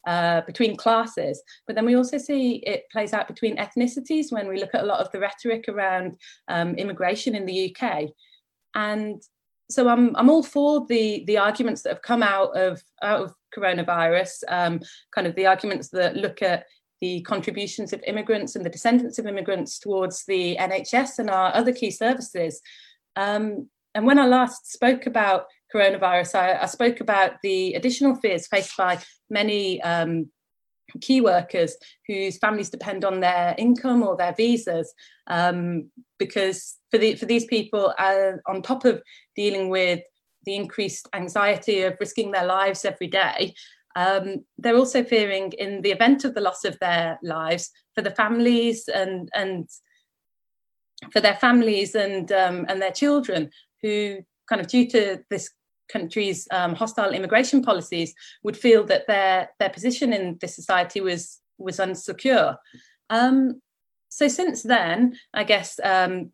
uh, 0.04 0.40
between 0.40 0.76
classes, 0.76 1.40
but 1.64 1.76
then 1.76 1.86
we 1.86 1.94
also 1.94 2.18
see 2.18 2.56
it 2.66 2.86
plays 2.90 3.12
out 3.12 3.28
between 3.28 3.56
ethnicities 3.56 4.32
when 4.32 4.48
we 4.48 4.58
look 4.58 4.74
at 4.74 4.82
a 4.82 4.86
lot 4.86 4.98
of 4.98 5.12
the 5.12 5.20
rhetoric 5.20 5.66
around 5.68 6.16
um, 6.48 6.74
immigration 6.74 7.36
in 7.36 7.46
the 7.46 7.72
UK. 7.72 8.08
And 8.74 9.22
so 9.70 9.88
I'm 9.88 10.16
I'm 10.16 10.28
all 10.28 10.42
for 10.42 10.84
the 10.88 11.22
the 11.28 11.38
arguments 11.38 11.82
that 11.82 11.90
have 11.90 12.02
come 12.02 12.24
out 12.24 12.56
of 12.58 12.82
out 13.00 13.20
of 13.22 13.32
coronavirus, 13.56 14.42
um, 14.48 14.80
kind 15.14 15.28
of 15.28 15.36
the 15.36 15.46
arguments 15.46 15.88
that 15.90 16.16
look 16.16 16.42
at 16.42 16.66
the 17.00 17.20
contributions 17.20 17.92
of 17.92 18.02
immigrants 18.08 18.56
and 18.56 18.66
the 18.66 18.76
descendants 18.76 19.20
of 19.20 19.26
immigrants 19.26 19.78
towards 19.78 20.24
the 20.24 20.56
NHS 20.56 21.20
and 21.20 21.30
our 21.30 21.54
other 21.54 21.72
key 21.72 21.92
services. 21.92 22.60
Um, 23.14 23.68
and 23.94 24.06
when 24.06 24.18
I 24.18 24.26
last 24.26 24.72
spoke 24.72 25.06
about 25.06 25.46
coronavirus, 25.74 26.34
I, 26.34 26.62
I 26.62 26.66
spoke 26.66 27.00
about 27.00 27.32
the 27.42 27.74
additional 27.74 28.14
fears 28.16 28.46
faced 28.46 28.76
by 28.76 28.98
many 29.30 29.80
um, 29.82 30.30
key 31.00 31.20
workers 31.20 31.76
whose 32.06 32.38
families 32.38 32.70
depend 32.70 33.04
on 33.04 33.20
their 33.20 33.54
income 33.58 34.02
or 34.02 34.16
their 34.16 34.34
visas. 34.34 34.92
Um, 35.26 35.90
because 36.18 36.76
for, 36.90 36.98
the, 36.98 37.14
for 37.16 37.26
these 37.26 37.46
people, 37.46 37.94
uh, 37.98 38.32
on 38.46 38.62
top 38.62 38.84
of 38.84 39.02
dealing 39.36 39.68
with 39.68 40.00
the 40.44 40.56
increased 40.56 41.08
anxiety 41.14 41.82
of 41.82 41.96
risking 42.00 42.32
their 42.32 42.46
lives 42.46 42.84
every 42.84 43.06
day, 43.06 43.54
um, 43.94 44.44
they're 44.58 44.76
also 44.76 45.04
fearing, 45.04 45.52
in 45.52 45.82
the 45.82 45.90
event 45.90 46.24
of 46.24 46.34
the 46.34 46.40
loss 46.40 46.64
of 46.64 46.78
their 46.80 47.18
lives, 47.22 47.70
for 47.94 48.00
the 48.00 48.10
families 48.10 48.88
and 48.88 49.28
and 49.34 49.68
for 51.12 51.20
their 51.20 51.34
families 51.34 51.94
and 51.94 52.32
um, 52.32 52.64
and 52.70 52.80
their 52.80 52.92
children 52.92 53.50
who 53.82 54.18
kind 54.48 54.60
of 54.60 54.66
due 54.68 54.88
to 54.88 55.22
this 55.30 55.50
country's 55.88 56.48
um, 56.50 56.74
hostile 56.74 57.12
immigration 57.12 57.62
policies 57.62 58.14
would 58.42 58.56
feel 58.56 58.84
that 58.84 59.06
their 59.06 59.50
their 59.58 59.70
position 59.70 60.12
in 60.12 60.38
this 60.40 60.54
society 60.54 61.00
was 61.00 61.40
was 61.58 61.78
unsecure 61.78 62.56
Um, 63.10 63.60
so 64.08 64.28
since 64.28 64.62
then, 64.62 65.16
I 65.32 65.44
guess 65.44 65.80
um, 65.82 66.32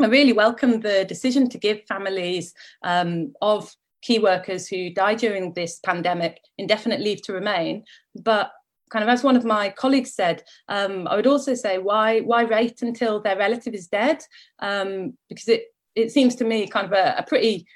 I 0.00 0.06
really 0.06 0.32
welcome 0.32 0.80
the 0.80 1.04
decision 1.04 1.48
to 1.50 1.58
give 1.58 1.86
families 1.86 2.54
um, 2.82 3.34
of 3.40 3.72
key 4.02 4.18
workers 4.18 4.66
who 4.66 4.90
died 4.90 5.18
during 5.18 5.52
this 5.52 5.78
pandemic 5.84 6.40
indefinite 6.58 7.00
leave 7.00 7.22
to 7.22 7.32
remain. 7.32 7.84
But 8.14 8.50
kind 8.90 9.04
of 9.04 9.08
as 9.08 9.22
one 9.22 9.36
of 9.36 9.44
my 9.44 9.70
colleagues 9.70 10.12
said, 10.14 10.42
um, 10.68 11.06
I 11.06 11.16
would 11.16 11.26
also 11.26 11.54
say 11.54 11.78
why 11.78 12.20
why 12.20 12.44
wait 12.44 12.82
until 12.82 13.20
their 13.20 13.38
relative 13.38 13.74
is 13.74 13.88
dead? 13.88 14.18
Um, 14.58 15.16
because 15.28 15.48
it 15.48 15.62
it 15.94 16.10
seems 16.10 16.34
to 16.36 16.44
me 16.44 16.66
kind 16.66 16.86
of 16.86 16.92
a, 16.92 17.16
a, 17.18 17.22
pretty 17.22 17.66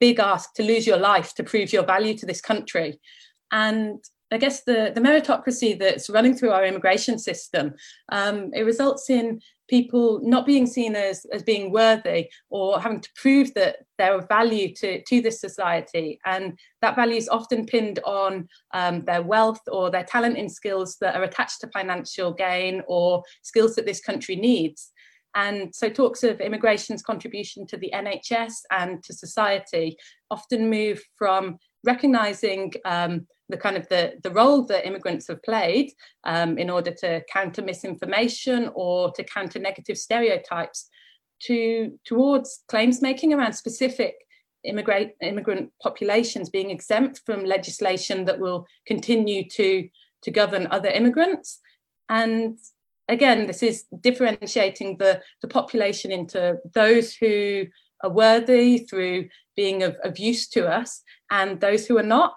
big 0.00 0.18
ask 0.20 0.54
to 0.54 0.62
lose 0.62 0.86
your 0.86 0.96
life 0.96 1.34
to 1.34 1.44
prove 1.44 1.72
your 1.72 1.84
value 1.84 2.16
to 2.16 2.26
this 2.26 2.40
country. 2.40 2.98
And 3.52 4.02
I 4.32 4.38
guess 4.38 4.64
the, 4.64 4.90
the 4.94 5.00
meritocracy 5.00 5.78
that's 5.78 6.10
running 6.10 6.36
through 6.36 6.50
our 6.50 6.64
immigration 6.64 7.18
system, 7.18 7.74
um, 8.10 8.50
it 8.54 8.62
results 8.62 9.08
in 9.08 9.40
people 9.68 10.20
not 10.22 10.46
being 10.46 10.66
seen 10.66 10.96
as, 10.96 11.24
as 11.32 11.42
being 11.42 11.70
worthy 11.70 12.28
or 12.50 12.80
having 12.80 13.00
to 13.00 13.08
prove 13.16 13.52
that 13.54 13.78
they're 13.98 14.18
of 14.18 14.28
value 14.28 14.74
to, 14.74 15.02
to 15.02 15.20
this 15.20 15.40
society. 15.40 16.18
And 16.24 16.58
that 16.82 16.96
value 16.96 17.16
is 17.16 17.28
often 17.28 17.66
pinned 17.66 18.00
on 18.04 18.48
um, 18.74 19.04
their 19.04 19.22
wealth 19.22 19.60
or 19.68 19.90
their 19.90 20.04
talent 20.04 20.38
in 20.38 20.48
skills 20.48 20.96
that 21.00 21.16
are 21.16 21.24
attached 21.24 21.60
to 21.60 21.68
financial 21.68 22.32
gain 22.32 22.82
or 22.86 23.22
skills 23.42 23.74
that 23.76 23.86
this 23.86 24.00
country 24.00 24.36
needs. 24.36 24.92
And 25.36 25.72
so 25.74 25.90
talks 25.90 26.22
of 26.22 26.40
immigration's 26.40 27.02
contribution 27.02 27.66
to 27.66 27.76
the 27.76 27.92
NHS 27.94 28.54
and 28.70 29.04
to 29.04 29.12
society 29.12 29.96
often 30.30 30.70
move 30.70 31.02
from 31.16 31.58
recognizing 31.84 32.72
um, 32.86 33.26
the 33.50 33.58
kind 33.58 33.76
of 33.76 33.86
the, 33.88 34.14
the 34.22 34.30
role 34.30 34.64
that 34.64 34.86
immigrants 34.86 35.28
have 35.28 35.42
played 35.42 35.92
um, 36.24 36.56
in 36.56 36.70
order 36.70 36.90
to 36.90 37.22
counter 37.30 37.60
misinformation 37.60 38.70
or 38.74 39.12
to 39.12 39.22
counter 39.24 39.58
negative 39.58 39.98
stereotypes 39.98 40.88
to 41.42 41.98
towards 42.06 42.64
claims 42.68 43.02
making 43.02 43.34
around 43.34 43.52
specific 43.52 44.14
immigrant 44.64 45.12
immigrant 45.20 45.70
populations 45.82 46.48
being 46.48 46.70
exempt 46.70 47.20
from 47.26 47.44
legislation 47.44 48.24
that 48.24 48.40
will 48.40 48.66
continue 48.86 49.46
to 49.50 49.86
to 50.22 50.30
govern 50.30 50.66
other 50.70 50.88
immigrants. 50.88 51.60
And 52.08 52.58
again 53.08 53.46
this 53.46 53.62
is 53.62 53.84
differentiating 54.00 54.96
the 54.98 55.20
the 55.42 55.48
population 55.48 56.10
into 56.10 56.56
those 56.72 57.14
who 57.14 57.64
are 58.02 58.10
worthy 58.10 58.78
through 58.78 59.28
being 59.56 59.82
of, 59.82 59.96
of 60.04 60.18
use 60.18 60.48
to 60.48 60.66
us 60.66 61.02
and 61.30 61.60
those 61.60 61.86
who 61.86 61.96
are 61.98 62.02
not 62.02 62.34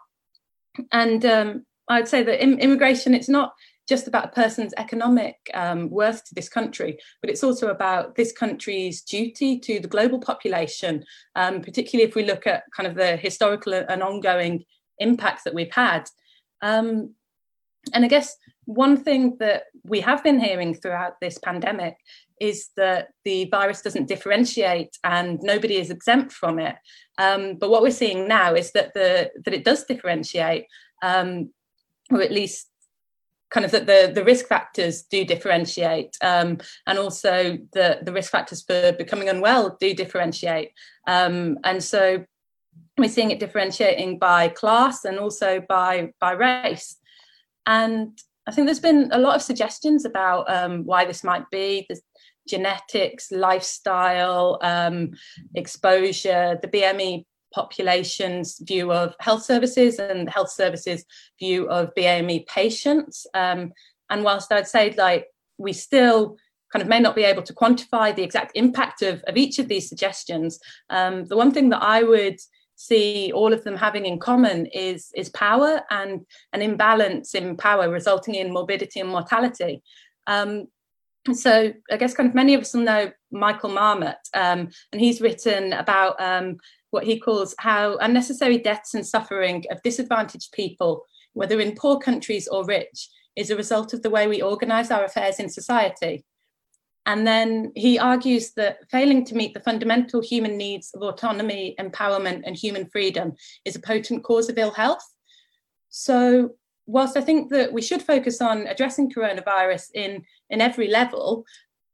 and 0.91 1.25
um, 1.25 1.65
I'd 1.89 2.07
say 2.07 2.23
that 2.23 2.41
Im- 2.41 2.59
immigration, 2.59 3.13
it's 3.13 3.29
not 3.29 3.53
just 3.87 4.07
about 4.07 4.25
a 4.25 4.29
person's 4.29 4.73
economic 4.77 5.35
um, 5.55 5.89
worth 5.89 6.23
to 6.25 6.35
this 6.35 6.47
country, 6.47 6.99
but 7.21 7.29
it's 7.29 7.43
also 7.43 7.69
about 7.69 8.15
this 8.15 8.31
country's 8.31 9.01
duty 9.01 9.59
to 9.59 9.79
the 9.79 9.87
global 9.87 10.19
population, 10.19 11.03
um, 11.35 11.61
particularly 11.61 12.07
if 12.07 12.15
we 12.15 12.23
look 12.23 12.45
at 12.45 12.63
kind 12.75 12.85
of 12.85 12.93
the 12.93 13.17
historical 13.17 13.73
and 13.73 14.03
ongoing 14.03 14.63
impacts 14.99 15.43
that 15.43 15.55
we've 15.55 15.73
had. 15.73 16.07
Um, 16.61 17.15
and 17.93 18.05
I 18.05 18.07
guess 18.07 18.35
one 18.69 18.97
thing 18.97 19.35
that 19.39 19.63
we 19.83 19.99
have 20.01 20.23
been 20.23 20.39
hearing 20.39 20.75
throughout 20.75 21.19
this 21.19 21.39
pandemic 21.39 21.97
is 22.39 22.69
that 22.77 23.07
the 23.25 23.45
virus 23.45 23.81
doesn't 23.81 24.07
differentiate 24.07 24.95
and 25.03 25.39
nobody 25.41 25.77
is 25.77 25.89
exempt 25.89 26.31
from 26.31 26.59
it. 26.59 26.75
Um, 27.17 27.55
but 27.55 27.71
what 27.71 27.81
we're 27.81 27.89
seeing 27.89 28.27
now 28.27 28.53
is 28.53 28.71
that 28.73 28.93
the 28.93 29.31
that 29.43 29.55
it 29.55 29.65
does 29.65 29.85
differentiate, 29.85 30.67
um, 31.01 31.49
or 32.11 32.21
at 32.21 32.31
least 32.31 32.67
kind 33.49 33.65
of 33.65 33.71
that 33.71 33.87
the, 33.87 34.11
the 34.13 34.23
risk 34.23 34.45
factors 34.45 35.01
do 35.01 35.25
differentiate 35.25 36.15
um, 36.21 36.59
and 36.85 36.99
also 36.99 37.57
the, 37.73 37.97
the 38.03 38.13
risk 38.13 38.31
factors 38.31 38.61
for 38.61 38.91
becoming 38.91 39.29
unwell 39.29 39.75
do 39.79 39.95
differentiate. 39.95 40.73
Um, 41.07 41.57
and 41.63 41.83
so 41.83 42.23
we're 42.99 43.09
seeing 43.09 43.31
it 43.31 43.39
differentiating 43.39 44.19
by 44.19 44.49
class 44.49 45.05
and 45.05 45.17
also 45.17 45.59
by 45.67 46.13
by 46.19 46.33
race. 46.33 46.97
And 47.65 48.19
I 48.49 48.51
think 48.51 48.65
there's 48.65 48.79
been 48.79 49.09
a 49.11 49.19
lot 49.19 49.35
of 49.35 49.43
suggestions 49.43 50.05
about 50.05 50.49
um, 50.49 50.83
why 50.83 51.05
this 51.05 51.23
might 51.23 51.47
be. 51.51 51.85
There's 51.87 52.01
genetics, 52.47 53.31
lifestyle, 53.31 54.57
um, 54.63 55.11
exposure, 55.53 56.57
the 56.59 56.67
BME 56.67 57.25
population's 57.53 58.57
view 58.57 58.91
of 58.91 59.13
health 59.19 59.43
services 59.43 59.99
and 59.99 60.27
health 60.31 60.49
services 60.49 61.05
view 61.39 61.69
of 61.69 61.93
BME 61.93 62.47
patients. 62.47 63.27
Um, 63.35 63.71
and 64.09 64.23
whilst 64.23 64.51
I'd 64.51 64.67
say 64.67 64.95
like 64.97 65.27
we 65.59 65.71
still 65.71 66.35
kind 66.73 66.81
of 66.81 66.89
may 66.89 66.99
not 66.99 67.15
be 67.15 67.25
able 67.25 67.43
to 67.43 67.53
quantify 67.53 68.15
the 68.15 68.23
exact 68.23 68.53
impact 68.55 69.03
of, 69.03 69.21
of 69.27 69.37
each 69.37 69.59
of 69.59 69.67
these 69.67 69.87
suggestions, 69.87 70.59
um, 70.89 71.25
the 71.25 71.37
one 71.37 71.51
thing 71.51 71.69
that 71.69 71.83
I 71.83 72.01
would 72.01 72.39
see 72.79 73.29
all 73.33 73.51
of 73.51 73.63
them 73.65 73.75
having 73.75 74.05
in 74.05 74.17
common 74.17 74.65
is 74.67 75.11
is 75.13 75.29
power 75.29 75.81
and 75.89 76.25
an 76.53 76.61
imbalance 76.61 77.35
in 77.35 77.57
power 77.57 77.89
resulting 77.89 78.35
in 78.35 78.53
morbidity 78.53 79.01
and 79.01 79.09
mortality 79.09 79.83
um, 80.27 80.67
so 81.33 81.73
I 81.91 81.97
guess 81.97 82.13
kind 82.13 82.29
of 82.29 82.35
many 82.35 82.53
of 82.53 82.61
us 82.61 82.73
will 82.73 82.83
know 82.83 83.11
Michael 83.31 83.71
Marmot, 83.71 84.17
um, 84.33 84.69
and 84.91 85.01
he's 85.01 85.21
written 85.21 85.73
about 85.73 86.19
um, 86.21 86.57
what 86.91 87.03
he 87.03 87.19
calls 87.19 87.53
how 87.59 87.97
unnecessary 87.97 88.57
deaths 88.57 88.93
and 88.93 89.05
suffering 89.05 89.65
of 89.69 89.81
disadvantaged 89.83 90.51
people, 90.53 91.05
whether 91.33 91.59
in 91.59 91.75
poor 91.75 91.99
countries 91.99 92.47
or 92.47 92.65
rich, 92.65 93.09
is 93.35 93.49
a 93.49 93.55
result 93.55 93.93
of 93.93 94.01
the 94.01 94.09
way 94.09 94.27
we 94.27 94.41
organise 94.41 94.91
our 94.91 95.03
affairs 95.03 95.39
in 95.39 95.49
society. 95.49 96.23
And 97.09 97.25
then 97.25 97.71
he 97.73 97.97
argues 97.97 98.51
that 98.51 98.87
failing 98.91 99.25
to 99.25 99.35
meet 99.35 99.55
the 99.55 99.59
fundamental 99.61 100.21
human 100.21 100.57
needs 100.57 100.91
of 100.93 101.01
autonomy, 101.01 101.75
empowerment, 101.79 102.43
and 102.45 102.55
human 102.55 102.87
freedom 102.87 103.33
is 103.65 103.75
a 103.75 103.79
potent 103.79 104.23
cause 104.23 104.47
of 104.47 104.59
ill 104.59 104.69
health. 104.69 105.03
So 105.89 106.51
whilst 106.85 107.17
I 107.17 107.21
think 107.21 107.49
that 107.49 107.73
we 107.73 107.81
should 107.81 108.03
focus 108.03 108.41
on 108.41 108.67
addressing 108.67 109.09
coronavirus 109.09 109.85
in, 109.95 110.23
in 110.51 110.61
every 110.61 110.87
level, 110.87 111.45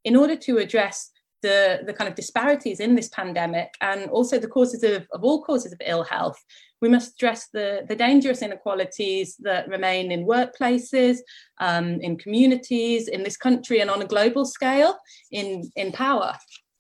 in 0.03 0.17
order 0.17 0.36
to 0.36 0.57
address 0.57 1.12
the, 1.41 1.79
the 1.86 1.93
kind 1.93 2.10
of 2.10 2.15
disparities 2.15 2.81
in 2.81 2.95
this 2.95 3.07
pandemic 3.07 3.74
and 3.79 4.10
also 4.10 4.38
the 4.38 4.50
causes 4.50 4.84
of, 4.84 5.07
of 5.13 5.24
all 5.24 5.41
causes 5.41 5.72
of 5.72 5.79
ill 5.86 6.03
health, 6.03 6.43
we 6.82 6.89
must 6.89 7.13
address 7.15 7.48
the, 7.53 7.86
the 7.88 7.96
dangerous 7.96 8.41
inequalities 8.41 9.36
that 9.39 9.67
remain 9.67 10.12
in 10.12 10.25
workplaces, 10.25 11.17
um, 11.60 12.01
in 12.01 12.17
communities, 12.17 13.08
in 13.08 13.24
this 13.24 13.38
country, 13.38 13.79
and 13.79 13.89
on 13.89 14.01
a 14.01 14.08
global 14.08 14.46
scale 14.46 14.98
in, 15.32 15.70
in 15.75 15.91
power. 15.91 16.36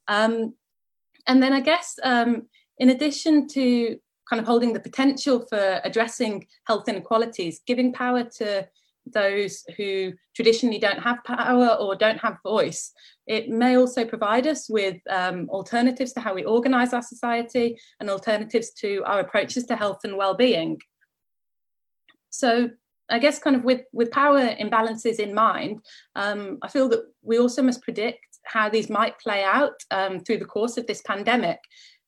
Um, 0.07 0.53
and 1.27 1.41
then 1.41 1.53
I 1.53 1.61
guess 1.61 1.95
um, 2.03 2.47
in 2.77 2.89
addition 2.89 3.47
to 3.49 3.97
kind 4.29 4.39
of 4.39 4.45
holding 4.45 4.73
the 4.73 4.79
potential 4.79 5.45
for 5.49 5.81
addressing 5.83 6.47
health 6.65 6.87
inequalities, 6.89 7.61
giving 7.65 7.93
power 7.93 8.23
to 8.37 8.67
those 9.05 9.63
who 9.77 10.13
traditionally 10.35 10.79
don't 10.79 10.99
have 10.99 11.23
power 11.23 11.77
or 11.79 11.95
don't 11.95 12.17
have 12.17 12.37
voice. 12.43 12.91
It 13.27 13.49
may 13.49 13.77
also 13.77 14.05
provide 14.05 14.47
us 14.47 14.69
with 14.69 14.97
um, 15.09 15.49
alternatives 15.49 16.13
to 16.13 16.19
how 16.19 16.33
we 16.33 16.43
organise 16.43 16.93
our 16.93 17.01
society 17.01 17.77
and 17.99 18.09
alternatives 18.09 18.71
to 18.81 19.01
our 19.05 19.19
approaches 19.19 19.65
to 19.65 19.75
health 19.75 20.01
and 20.03 20.15
well-being. 20.15 20.79
So 22.29 22.69
I 23.09 23.19
guess 23.19 23.39
kind 23.39 23.55
of 23.55 23.63
with, 23.63 23.81
with 23.93 24.11
power 24.11 24.41
imbalances 24.55 25.19
in 25.19 25.33
mind, 25.33 25.79
um, 26.15 26.59
I 26.61 26.67
feel 26.67 26.89
that 26.89 27.03
we 27.21 27.39
also 27.39 27.61
must 27.61 27.81
predict 27.81 28.19
how 28.45 28.69
these 28.69 28.89
might 28.89 29.19
play 29.19 29.43
out 29.43 29.73
um, 29.91 30.19
through 30.19 30.37
the 30.37 30.45
course 30.45 30.77
of 30.77 30.85
this 30.87 31.01
pandemic 31.01 31.59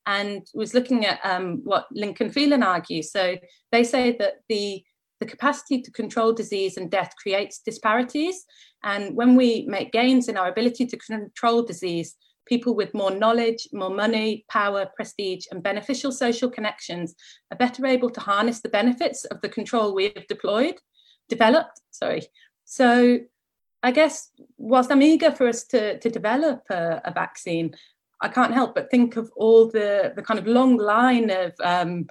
and 0.06 0.46
was 0.54 0.74
looking 0.74 1.04
at 1.04 1.20
um, 1.24 1.60
what 1.64 1.86
Link 1.92 2.20
and 2.20 2.32
Phelan 2.32 2.62
argues. 2.62 3.12
So 3.12 3.36
they 3.72 3.84
say 3.84 4.16
that 4.18 4.36
the 4.48 4.82
the 5.20 5.26
capacity 5.26 5.80
to 5.82 5.90
control 5.90 6.32
disease 6.32 6.76
and 6.76 6.90
death 6.90 7.12
creates 7.20 7.60
disparities. 7.60 8.44
And 8.82 9.14
when 9.16 9.36
we 9.36 9.66
make 9.68 9.92
gains 9.92 10.28
in 10.28 10.36
our 10.36 10.48
ability 10.48 10.86
to 10.86 10.96
control 10.96 11.62
disease, 11.62 12.16
people 12.46 12.74
with 12.74 12.94
more 12.94 13.10
knowledge, 13.10 13.68
more 13.72 13.90
money, 13.90 14.44
power, 14.48 14.86
prestige, 14.96 15.44
and 15.50 15.62
beneficial 15.62 16.10
social 16.10 16.50
connections 16.50 17.14
are 17.50 17.58
better 17.58 17.86
able 17.86 18.10
to 18.10 18.20
harness 18.20 18.60
the 18.60 18.68
benefits 18.68 19.24
of 19.26 19.40
the 19.42 19.48
control 19.48 19.94
we 19.94 20.12
have 20.16 20.26
deployed, 20.28 20.76
developed. 21.28 21.80
Sorry. 21.90 22.22
So 22.64 23.18
I 23.82 23.92
guess 23.92 24.30
whilst 24.56 24.90
I'm 24.90 25.02
eager 25.02 25.30
for 25.30 25.46
us 25.46 25.64
to, 25.64 25.98
to 25.98 26.10
develop 26.10 26.62
a, 26.70 27.00
a 27.04 27.12
vaccine, 27.12 27.74
I 28.20 28.28
can't 28.28 28.54
help 28.54 28.74
but 28.74 28.90
think 28.90 29.16
of 29.16 29.30
all 29.36 29.70
the, 29.70 30.12
the 30.16 30.22
kind 30.22 30.40
of 30.40 30.46
long 30.46 30.76
line 30.76 31.30
of 31.30 31.52
um, 31.62 32.06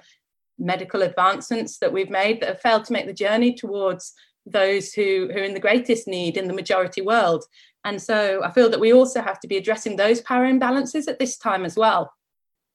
medical 0.58 1.02
advancements 1.02 1.78
that 1.78 1.92
we've 1.92 2.10
made 2.10 2.40
that 2.40 2.48
have 2.48 2.60
failed 2.60 2.84
to 2.84 2.92
make 2.92 3.06
the 3.06 3.12
journey 3.12 3.54
towards 3.54 4.12
those 4.44 4.92
who, 4.92 5.28
who 5.32 5.40
are 5.40 5.44
in 5.44 5.54
the 5.54 5.60
greatest 5.60 6.08
need 6.08 6.36
in 6.36 6.48
the 6.48 6.54
majority 6.54 7.02
world. 7.02 7.44
And 7.84 8.00
so 8.00 8.42
I 8.42 8.50
feel 8.50 8.70
that 8.70 8.80
we 8.80 8.92
also 8.92 9.20
have 9.22 9.40
to 9.40 9.48
be 9.48 9.56
addressing 9.56 9.96
those 9.96 10.20
power 10.20 10.44
imbalances 10.44 11.08
at 11.08 11.18
this 11.18 11.36
time 11.36 11.64
as 11.64 11.76
well. 11.76 12.12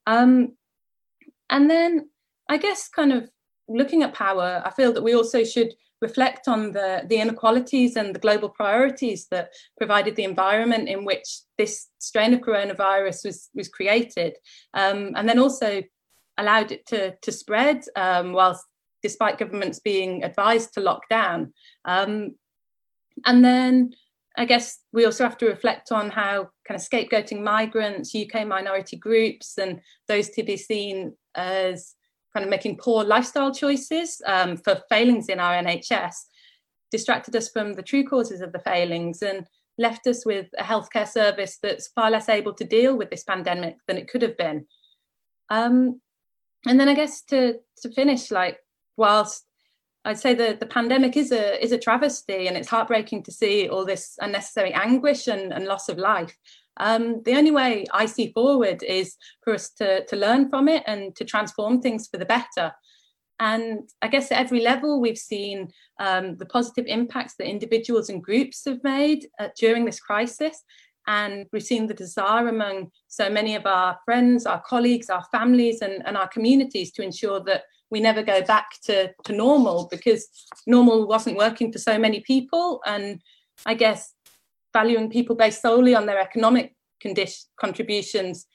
Um, 0.07 0.53
and 1.49 1.69
then 1.69 2.09
I 2.49 2.57
guess 2.57 2.87
kind 2.87 3.11
of 3.11 3.29
looking 3.67 4.03
at 4.03 4.13
power, 4.13 4.61
I 4.65 4.69
feel 4.69 4.93
that 4.93 5.03
we 5.03 5.15
also 5.15 5.43
should 5.43 5.73
reflect 6.01 6.47
on 6.47 6.73
the, 6.73 7.03
the 7.07 7.15
inequalities 7.17 7.95
and 7.95 8.13
the 8.13 8.19
global 8.19 8.49
priorities 8.49 9.27
that 9.31 9.51
provided 9.77 10.15
the 10.15 10.25
environment 10.25 10.89
in 10.89 11.05
which 11.05 11.39
this 11.57 11.87
strain 11.99 12.33
of 12.33 12.41
coronavirus 12.41 13.25
was, 13.25 13.49
was 13.55 13.69
created, 13.69 14.33
um, 14.73 15.13
and 15.15 15.27
then 15.27 15.39
also 15.39 15.81
allowed 16.37 16.71
it 16.71 16.85
to, 16.87 17.15
to 17.21 17.31
spread 17.31 17.83
um, 17.95 18.33
whilst 18.33 18.65
despite 19.01 19.37
governments 19.37 19.79
being 19.79 20.23
advised 20.23 20.73
to 20.73 20.79
lock 20.79 21.07
down. 21.09 21.53
Um, 21.85 22.35
and 23.25 23.43
then 23.43 23.93
I 24.37 24.45
guess 24.45 24.79
we 24.91 25.05
also 25.05 25.23
have 25.23 25.37
to 25.39 25.45
reflect 25.45 25.91
on 25.91 26.09
how 26.09 26.49
kind 26.67 26.79
of 26.79 26.87
scapegoating 26.87 27.43
migrants, 27.43 28.15
UK 28.15 28.47
minority 28.47 28.97
groups, 28.97 29.57
and 29.57 29.81
those 30.07 30.29
to 30.29 30.43
be 30.43 30.57
seen 30.57 31.13
as 31.35 31.95
kind 32.33 32.43
of 32.43 32.49
making 32.49 32.77
poor 32.77 33.03
lifestyle 33.03 33.53
choices 33.53 34.21
um, 34.25 34.57
for 34.57 34.81
failings 34.89 35.29
in 35.29 35.39
our 35.39 35.53
NHS 35.53 36.15
distracted 36.89 37.35
us 37.35 37.49
from 37.49 37.73
the 37.73 37.81
true 37.81 38.03
causes 38.03 38.39
of 38.41 38.51
the 38.51 38.59
failings 38.59 39.21
and 39.23 39.47
left 39.79 40.05
us 40.05 40.25
with 40.25 40.47
a 40.59 40.63
healthcare 40.63 41.07
service 41.07 41.57
that's 41.61 41.87
far 41.89 42.11
less 42.11 42.29
able 42.29 42.53
to 42.53 42.63
deal 42.63 42.95
with 42.95 43.09
this 43.09 43.23
pandemic 43.23 43.77
than 43.87 43.97
it 43.97 44.07
could 44.07 44.21
have 44.21 44.37
been. 44.37 44.65
Um, 45.49 45.99
and 46.67 46.79
then 46.79 46.89
I 46.89 46.93
guess 46.93 47.21
to 47.23 47.59
to 47.81 47.91
finish, 47.91 48.31
like 48.31 48.57
whilst 48.97 49.45
I'd 50.05 50.19
say 50.19 50.33
the, 50.33 50.57
the 50.59 50.65
pandemic 50.65 51.15
is 51.15 51.31
a 51.31 51.63
is 51.63 51.71
a 51.71 51.77
travesty 51.77 52.47
and 52.47 52.57
it's 52.57 52.69
heartbreaking 52.69 53.23
to 53.23 53.31
see 53.31 53.69
all 53.69 53.85
this 53.85 54.17
unnecessary 54.19 54.73
anguish 54.73 55.27
and, 55.27 55.53
and 55.53 55.65
loss 55.65 55.89
of 55.89 55.97
life. 55.97 56.35
Um, 56.77 57.21
the 57.23 57.35
only 57.35 57.51
way 57.51 57.85
I 57.93 58.05
see 58.07 58.31
forward 58.31 58.83
is 58.83 59.15
for 59.43 59.53
us 59.53 59.69
to, 59.73 60.05
to 60.05 60.15
learn 60.15 60.49
from 60.49 60.67
it 60.67 60.83
and 60.87 61.15
to 61.15 61.23
transform 61.23 61.81
things 61.81 62.07
for 62.07 62.17
the 62.17 62.25
better. 62.25 62.73
And 63.39 63.89
I 64.01 64.07
guess 64.07 64.31
at 64.31 64.39
every 64.39 64.61
level, 64.61 64.99
we've 64.99 65.17
seen 65.17 65.71
um, 65.99 66.37
the 66.37 66.45
positive 66.45 66.85
impacts 66.87 67.35
that 67.35 67.49
individuals 67.49 68.09
and 68.09 68.23
groups 68.23 68.63
have 68.65 68.83
made 68.83 69.27
uh, 69.39 69.49
during 69.59 69.85
this 69.85 69.99
crisis. 69.99 70.63
And 71.07 71.47
we've 71.51 71.63
seen 71.63 71.87
the 71.87 71.93
desire 71.93 72.47
among 72.47 72.91
so 73.07 73.29
many 73.29 73.55
of 73.55 73.65
our 73.65 73.97
friends, 74.05 74.45
our 74.45 74.61
colleagues, 74.61 75.09
our 75.09 75.25
families, 75.31 75.81
and, 75.81 76.05
and 76.05 76.17
our 76.17 76.27
communities 76.27 76.91
to 76.93 77.03
ensure 77.03 77.39
that 77.41 77.63
we 77.89 77.99
never 77.99 78.23
go 78.23 78.41
back 78.41 78.69
to, 78.83 79.11
to 79.25 79.33
normal 79.33 79.87
because 79.91 80.27
normal 80.65 81.07
wasn't 81.07 81.37
working 81.37 81.71
for 81.71 81.79
so 81.79 81.99
many 81.99 82.21
people. 82.21 82.81
And 82.85 83.21
I 83.65 83.75
guess 83.75 84.13
valuing 84.73 85.09
people 85.09 85.35
based 85.35 85.61
solely 85.61 85.93
on 85.93 86.05
their 86.05 86.19
economic 86.19 86.75
condition, 86.99 87.45
contributions 87.57 88.47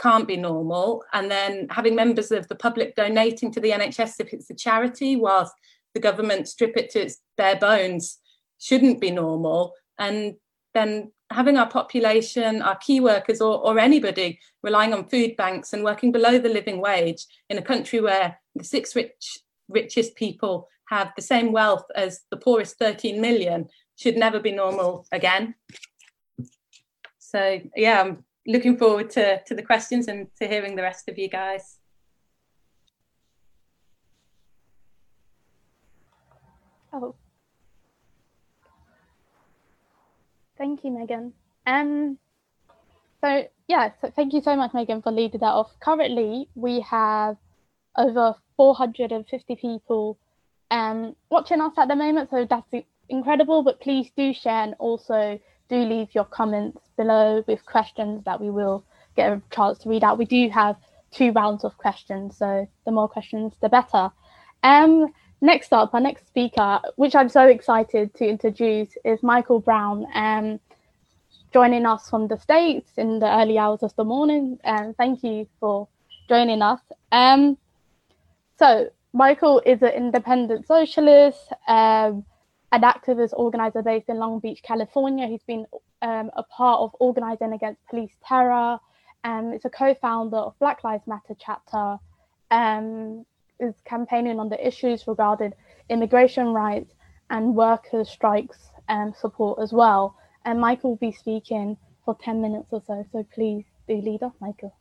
can't 0.00 0.28
be 0.28 0.36
normal. 0.36 1.02
And 1.12 1.30
then 1.30 1.66
having 1.70 1.94
members 1.94 2.30
of 2.30 2.48
the 2.48 2.54
public 2.54 2.94
donating 2.94 3.50
to 3.52 3.60
the 3.60 3.70
NHS 3.70 4.20
if 4.20 4.32
it's 4.32 4.50
a 4.50 4.54
charity, 4.54 5.16
whilst 5.16 5.52
the 5.94 6.00
government 6.00 6.48
strip 6.48 6.76
it 6.76 6.90
to 6.90 7.00
its 7.00 7.18
bare 7.36 7.56
bones, 7.56 8.18
shouldn't 8.58 9.00
be 9.00 9.10
normal. 9.10 9.74
And 9.98 10.36
then 10.74 11.12
having 11.30 11.56
our 11.56 11.68
population, 11.68 12.60
our 12.60 12.76
key 12.76 13.00
workers, 13.00 13.40
or, 13.40 13.58
or 13.64 13.78
anybody 13.78 14.38
relying 14.62 14.92
on 14.92 15.08
food 15.08 15.36
banks 15.36 15.72
and 15.72 15.84
working 15.84 16.10
below 16.10 16.38
the 16.38 16.48
living 16.48 16.80
wage 16.80 17.26
in 17.48 17.58
a 17.58 17.62
country 17.62 18.00
where 18.00 18.38
the 18.56 18.64
six 18.64 18.96
rich, 18.96 19.38
richest 19.68 20.16
people 20.16 20.68
have 20.88 21.12
the 21.14 21.22
same 21.22 21.52
wealth 21.52 21.84
as 21.94 22.22
the 22.30 22.36
poorest 22.36 22.76
13 22.78 23.20
million 23.20 23.68
should 23.96 24.16
never 24.16 24.40
be 24.40 24.50
normal 24.50 25.06
again. 25.12 25.54
So 27.18 27.60
yeah, 27.76 28.00
I'm 28.00 28.24
looking 28.46 28.76
forward 28.76 29.10
to, 29.10 29.40
to 29.44 29.54
the 29.54 29.62
questions 29.62 30.08
and 30.08 30.26
to 30.40 30.48
hearing 30.48 30.74
the 30.74 30.82
rest 30.82 31.08
of 31.08 31.16
you 31.16 31.28
guys. 31.28 31.76
Oh, 36.92 37.14
thank 40.60 40.84
you, 40.84 40.92
Megan. 40.92 41.32
Um, 41.66 42.18
so 43.22 43.44
yeah, 43.66 43.90
so 44.00 44.12
thank 44.14 44.32
you 44.34 44.42
so 44.42 44.54
much, 44.54 44.72
Megan, 44.74 45.02
for 45.02 45.10
leading 45.10 45.40
that 45.40 45.46
off. 45.46 45.70
Currently, 45.80 46.48
we 46.54 46.80
have 46.82 47.36
over 47.96 48.34
450 48.56 49.56
people 49.56 50.18
um, 50.70 51.16
watching 51.30 51.60
us 51.60 51.72
at 51.78 51.88
the 51.88 51.96
moment, 51.96 52.30
so 52.30 52.46
that's 52.48 52.70
incredible. 53.08 53.62
But 53.62 53.80
please 53.80 54.10
do 54.16 54.32
share 54.34 54.62
and 54.62 54.74
also 54.78 55.40
do 55.68 55.76
leave 55.76 56.08
your 56.12 56.24
comments 56.24 56.80
below 56.96 57.42
with 57.48 57.64
questions 57.64 58.24
that 58.26 58.40
we 58.40 58.50
will 58.50 58.84
get 59.16 59.32
a 59.32 59.42
chance 59.50 59.78
to 59.78 59.88
read 59.88 60.04
out. 60.04 60.18
We 60.18 60.26
do 60.26 60.50
have 60.50 60.76
two 61.10 61.32
rounds 61.32 61.64
of 61.64 61.76
questions, 61.78 62.36
so 62.36 62.68
the 62.84 62.92
more 62.92 63.08
questions, 63.08 63.54
the 63.62 63.70
better. 63.70 64.10
Um, 64.62 65.06
next 65.40 65.72
up, 65.72 65.94
our 65.94 66.00
next 66.00 66.26
speaker, 66.26 66.80
which 66.96 67.14
I'm 67.14 67.28
so 67.28 67.46
excited 67.46 68.14
to 68.14 68.26
introduce, 68.26 68.96
is 69.04 69.22
Michael 69.22 69.60
Brown. 69.60 70.06
Um, 70.14 70.60
joining 71.52 71.86
us 71.86 72.08
from 72.08 72.28
the 72.28 72.38
States 72.38 72.92
in 72.96 73.18
the 73.18 73.40
early 73.40 73.58
hours 73.58 73.82
of 73.82 73.94
the 73.96 74.04
morning. 74.04 74.58
And 74.64 74.96
thank 74.96 75.22
you 75.22 75.48
for 75.58 75.88
joining 76.28 76.62
us. 76.62 76.80
Um, 77.10 77.58
so, 78.58 78.90
Michael 79.12 79.60
is 79.66 79.82
an 79.82 79.88
independent 79.88 80.66
socialist, 80.66 81.52
um, 81.66 82.24
an 82.70 82.82
activist 82.82 83.32
organizer 83.32 83.82
based 83.82 84.08
in 84.08 84.18
Long 84.18 84.38
Beach, 84.38 84.62
California. 84.62 85.26
He's 85.26 85.42
been 85.42 85.66
um, 86.02 86.30
a 86.36 86.44
part 86.44 86.80
of 86.80 86.94
organizing 87.00 87.52
against 87.52 87.84
police 87.88 88.12
terror. 88.24 88.78
Um, 89.24 89.52
it's 89.52 89.64
a 89.64 89.70
co-founder 89.70 90.36
of 90.36 90.58
Black 90.60 90.84
Lives 90.84 91.06
Matter 91.06 91.34
chapter. 91.38 91.98
Um, 92.52 93.26
is 93.60 93.74
campaigning 93.84 94.40
on 94.40 94.48
the 94.48 94.66
issues 94.66 95.06
regarding 95.06 95.52
immigration 95.88 96.48
rights 96.48 96.94
and 97.30 97.54
workers' 97.54 98.08
strikes 98.08 98.70
and 98.88 99.14
support 99.14 99.60
as 99.62 99.72
well 99.72 100.16
and 100.44 100.60
Michael 100.60 100.90
will 100.90 100.96
be 100.96 101.12
speaking 101.12 101.76
for 102.04 102.16
10 102.22 102.40
minutes 102.40 102.68
or 102.70 102.82
so. 102.86 103.04
So 103.12 103.26
please 103.34 103.64
do 103.88 104.00
lead 104.00 104.22
off, 104.22 104.32
Michael. 104.40 104.74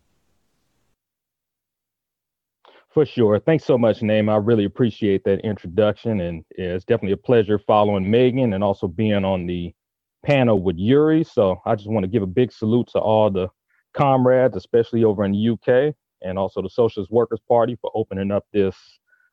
For 2.89 3.06
sure. 3.06 3.39
Thanks 3.39 3.65
so 3.65 3.78
much, 3.78 4.00
Naima. 4.00 4.34
I 4.34 4.38
really 4.38 4.65
appreciate 4.65 5.24
that 5.26 5.42
introduction. 5.42 6.22
And 6.22 6.44
it's 6.52 6.86
definitely 6.86 7.13
a 7.13 7.18
pleasure 7.18 7.60
following 7.60 8.10
Megan 8.10 8.54
and 8.54 8.63
also 8.63 8.88
being 8.88 9.24
on 9.24 9.46
the 9.46 9.74
panel 10.26 10.62
with 10.62 10.78
Yuri. 10.78 11.24
So 11.24 11.62
I 11.65 11.76
just 11.76 11.89
want 11.89 12.04
to 12.04 12.10
give 12.10 12.24
a 12.24 12.28
big 12.28 12.52
salute 12.52 12.88
to 12.94 13.00
all 13.00 13.30
the 13.30 13.50
comrades, 13.94 14.56
especially 14.56 15.04
over 15.04 15.24
in 15.24 15.34
the 15.34 15.50
UK, 15.50 15.94
and 16.22 16.38
also 16.38 16.62
the 16.62 16.70
Socialist 16.70 17.12
Workers 17.12 17.40
Party 17.48 17.78
for 17.82 17.92
opening 17.96 18.32
up 18.32 18.46
this 18.54 18.76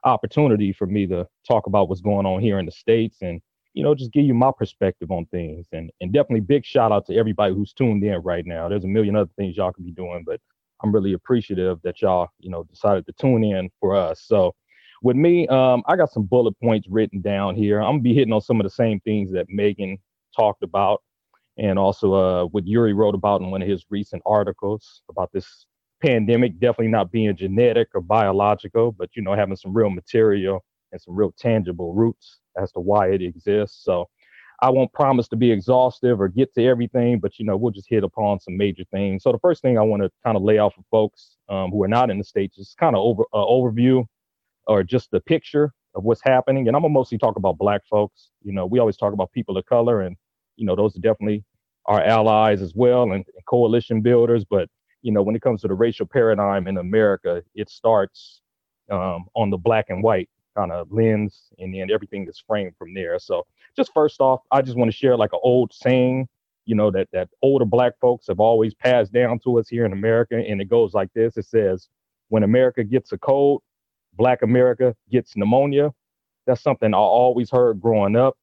opportunity 0.05 0.73
for 0.73 0.87
me 0.87 1.07
to 1.07 1.27
talk 1.47 1.67
about 1.67 1.89
what's 1.89 2.01
going 2.01 2.27
on 2.27 2.41
here 2.41 2.59
in 2.59 2.67
the 2.67 2.73
States 2.73 3.19
and 3.23 3.41
you 3.77 3.83
know, 3.83 3.95
just 3.95 4.11
give 4.11 4.25
you 4.25 4.33
my 4.33 4.51
perspective 4.57 5.11
on 5.11 5.27
things. 5.27 5.67
And 5.71 5.91
and 6.01 6.13
definitely 6.13 6.41
big 6.41 6.65
shout 6.65 6.93
out 6.93 7.07
to 7.07 7.15
everybody 7.15 7.55
who's 7.55 7.75
tuned 7.75 8.03
in 8.03 8.17
right 8.23 8.45
now. 8.47 8.69
There's 8.69 8.85
a 8.85 8.89
million 8.89 9.15
other 9.15 9.31
things 9.37 9.57
y'all 9.57 9.71
could 9.73 9.85
be 9.85 9.93
doing, 9.93 10.25
but 10.27 10.41
I'm 10.83 10.93
really 10.93 11.13
appreciative 11.13 11.79
that 11.85 12.01
y'all, 12.01 12.29
you 12.41 12.51
know, 12.51 12.65
decided 12.65 13.05
to 13.07 13.13
tune 13.13 13.45
in 13.45 13.71
for 13.79 13.95
us. 13.95 14.23
So 14.23 14.55
with 15.03 15.15
me, 15.17 15.47
um, 15.49 15.83
I 15.87 15.97
got 15.97 16.11
some 16.11 16.25
bullet 16.25 16.59
points 16.59 16.89
written 16.89 17.21
down 17.21 17.55
here. 17.55 17.81
I'm 17.81 17.93
gonna 17.93 18.01
be 18.01 18.15
hitting 18.15 18.33
on 18.33 18.41
some 18.41 18.59
of 18.59 18.65
the 18.65 18.71
same 18.71 18.99
things 19.01 19.31
that 19.33 19.47
Megan 19.51 19.99
talked 20.35 20.63
about, 20.63 21.03
and 21.59 21.79
also 21.79 22.15
uh, 22.15 22.45
what 22.47 22.67
Yuri 22.67 22.95
wrote 22.95 23.15
about 23.15 23.43
in 23.43 23.51
one 23.51 23.61
of 23.61 23.69
his 23.69 23.85
recent 23.91 24.23
articles 24.25 25.03
about 25.11 25.31
this 25.33 25.67
pandemic 26.07 26.59
definitely 26.59 26.89
not 26.89 27.11
being 27.11 27.35
genetic 27.37 27.89
or 27.95 28.01
biological, 28.01 28.93
but 28.93 29.11
you 29.15 29.23
know, 29.23 29.35
having 29.35 29.57
some 29.57 29.75
real 29.75 29.91
material 29.91 30.65
and 30.93 31.01
some 31.01 31.17
real 31.17 31.33
tangible 31.39 31.95
roots 31.95 32.39
as 32.61 32.71
to 32.73 32.81
why 32.81 33.09
it 33.09 33.23
exists. 33.23 33.85
So 33.85 34.09
I 34.63 34.71
won't 34.71 34.93
promise 34.93 35.29
to 35.29 35.37
be 35.37 35.51
exhaustive 35.51 36.21
or 36.21 36.29
get 36.29 36.55
to 36.55 36.65
everything, 36.65 37.21
but 37.21 37.39
you 37.39 37.45
know, 37.45 37.57
we'll 37.57 37.73
just 37.73 37.91
hit 37.91 38.05
upon 38.05 38.41
some 38.41 38.57
major 38.57 38.85
things. 38.91 39.23
So 39.23 39.33
the 39.33 39.39
first 39.39 39.61
thing 39.63 39.79
I 39.79 39.83
want 39.83 40.03
to 40.03 40.11
kind 40.25 40.37
of 40.37 40.43
lay 40.43 40.59
out 40.59 40.75
for 40.75 40.83
folks 40.91 41.37
um, 41.49 41.71
who 41.71 41.83
are 41.83 41.89
not 41.89 42.11
in 42.11 42.19
the 42.19 42.25
states 42.25 42.57
is 42.59 42.75
kind 42.79 42.97
of 42.97 43.03
over 43.03 43.25
uh, 43.35 43.39
overview 43.39 44.07
or 44.67 44.83
just 44.83 45.11
the 45.11 45.21
picture 45.21 45.73
of 45.95 46.05
what's 46.05 46.23
happening. 46.25 46.69
And 46.69 46.77
I'm 46.77 46.83
gonna 46.83 46.95
mostly 46.95 47.19
talk 47.19 47.37
about 47.37 47.59
Black 47.59 47.83
folks. 47.91 48.31
You 48.43 48.53
know, 48.53 48.65
we 48.67 48.79
always 48.79 48.97
talk 48.97 49.13
about 49.13 49.33
people 49.33 49.59
of 49.59 49.67
color, 49.67 50.03
and 50.03 50.17
you 50.57 50.65
know, 50.65 50.77
those 50.77 50.97
are 50.97 51.01
definitely 51.01 51.45
our 51.87 52.03
allies 52.03 52.63
as 52.63 52.75
well 52.75 53.03
and, 53.03 53.13
and 53.13 53.25
coalition 53.47 54.01
builders. 54.01 54.45
But 54.45 54.69
you 55.03 55.13
know, 55.13 55.23
when 55.23 55.37
it 55.37 55.43
comes 55.43 55.63
to 55.63 55.69
the 55.69 55.75
racial 55.75 56.07
paradigm 56.07 56.67
in 56.67 56.79
America, 56.79 57.43
it 57.55 57.71
starts 57.71 58.41
um, 58.91 59.27
on 59.35 59.51
the 59.51 59.57
black 59.57 59.87
and 59.89 60.03
white 60.03 60.29
kind 60.57 60.73
of 60.73 60.91
lens, 60.91 61.49
and 61.59 61.75
then 61.75 61.91
everything 61.91 62.27
is 62.29 62.43
framed 62.47 62.75
from 62.79 62.95
there. 62.95 63.19
So 63.19 63.47
just 63.77 63.93
first 63.93 64.21
off, 64.21 64.41
I 64.51 64.63
just 64.63 64.77
want 64.77 64.91
to 64.91 64.97
share 64.97 65.17
like 65.17 65.33
an 65.33 65.41
old 65.43 65.73
saying, 65.73 66.29
you 66.65 66.75
know, 66.75 66.91
that 66.91 67.09
that 67.13 67.29
older 67.43 67.65
black 67.65 67.93
folks 68.01 68.27
have 68.27 68.41
always 68.41 68.75
passed 68.75 69.13
down 69.13 69.39
to 69.41 69.59
us 69.59 69.69
here 69.69 69.85
in 69.85 69.93
America, 69.93 70.37
and 70.37 70.61
it 70.61 70.69
goes 70.69 70.95
like 70.95 71.13
this: 71.15 71.37
It 71.37 71.47
says, 71.47 71.89
"When 72.29 72.43
America 72.43 72.83
gets 72.85 73.13
a 73.13 73.19
cold, 73.19 73.63
Black 74.15 74.43
America 74.43 74.97
gets 75.11 75.37
pneumonia." 75.37 75.93
That's 76.47 76.63
something 76.63 76.95
I 76.95 76.99
always 76.99 77.51
heard 77.51 77.81
growing 77.81 78.17
up, 78.17 78.37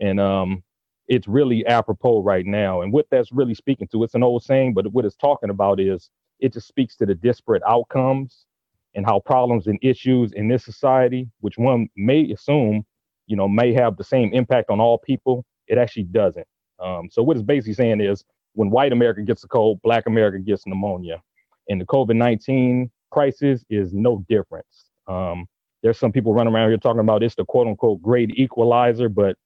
and 0.00 0.20
um, 0.20 0.62
it's 1.08 1.28
really 1.28 1.64
apropos 1.66 2.22
right 2.22 2.46
now. 2.46 2.82
And 2.82 2.92
what 2.92 3.06
that's 3.10 3.32
really 3.32 3.54
speaking 3.54 3.88
to, 3.88 4.04
it's 4.04 4.14
an 4.14 4.22
old 4.22 4.42
saying, 4.42 4.74
but 4.74 4.92
what 4.92 5.04
it's 5.04 5.16
talking 5.16 5.50
about 5.50 5.80
is 5.80 6.10
it 6.40 6.52
just 6.52 6.68
speaks 6.68 6.96
to 6.96 7.06
the 7.06 7.14
disparate 7.14 7.62
outcomes 7.66 8.46
and 8.94 9.06
how 9.06 9.20
problems 9.20 9.66
and 9.66 9.78
issues 9.82 10.32
in 10.32 10.48
this 10.48 10.64
society, 10.64 11.28
which 11.40 11.58
one 11.58 11.88
may 11.96 12.30
assume 12.32 12.84
you 13.26 13.36
know, 13.36 13.48
may 13.48 13.72
have 13.72 13.96
the 13.96 14.04
same 14.04 14.32
impact 14.32 14.70
on 14.70 14.80
all 14.80 14.98
people. 14.98 15.44
It 15.66 15.78
actually 15.78 16.04
doesn't. 16.04 16.46
Um, 16.78 17.08
so 17.10 17.22
what 17.22 17.36
it's 17.36 17.44
basically 17.44 17.74
saying 17.74 18.00
is 18.00 18.24
when 18.54 18.70
white 18.70 18.92
America 18.92 19.22
gets 19.22 19.44
a 19.44 19.48
cold, 19.48 19.80
black 19.82 20.06
America 20.06 20.38
gets 20.38 20.66
pneumonia. 20.66 21.22
And 21.68 21.80
the 21.80 21.84
COVID-19 21.86 22.90
crisis 23.10 23.64
is 23.68 23.92
no 23.92 24.24
difference. 24.28 24.86
Um, 25.08 25.46
there's 25.82 25.98
some 25.98 26.12
people 26.12 26.32
running 26.32 26.54
around 26.54 26.70
here 26.70 26.78
talking 26.78 27.00
about 27.00 27.22
it's 27.22 27.34
the 27.34 27.44
quote 27.44 27.66
unquote 27.66 28.00
great 28.02 28.30
equalizer, 28.38 29.08
but 29.08 29.36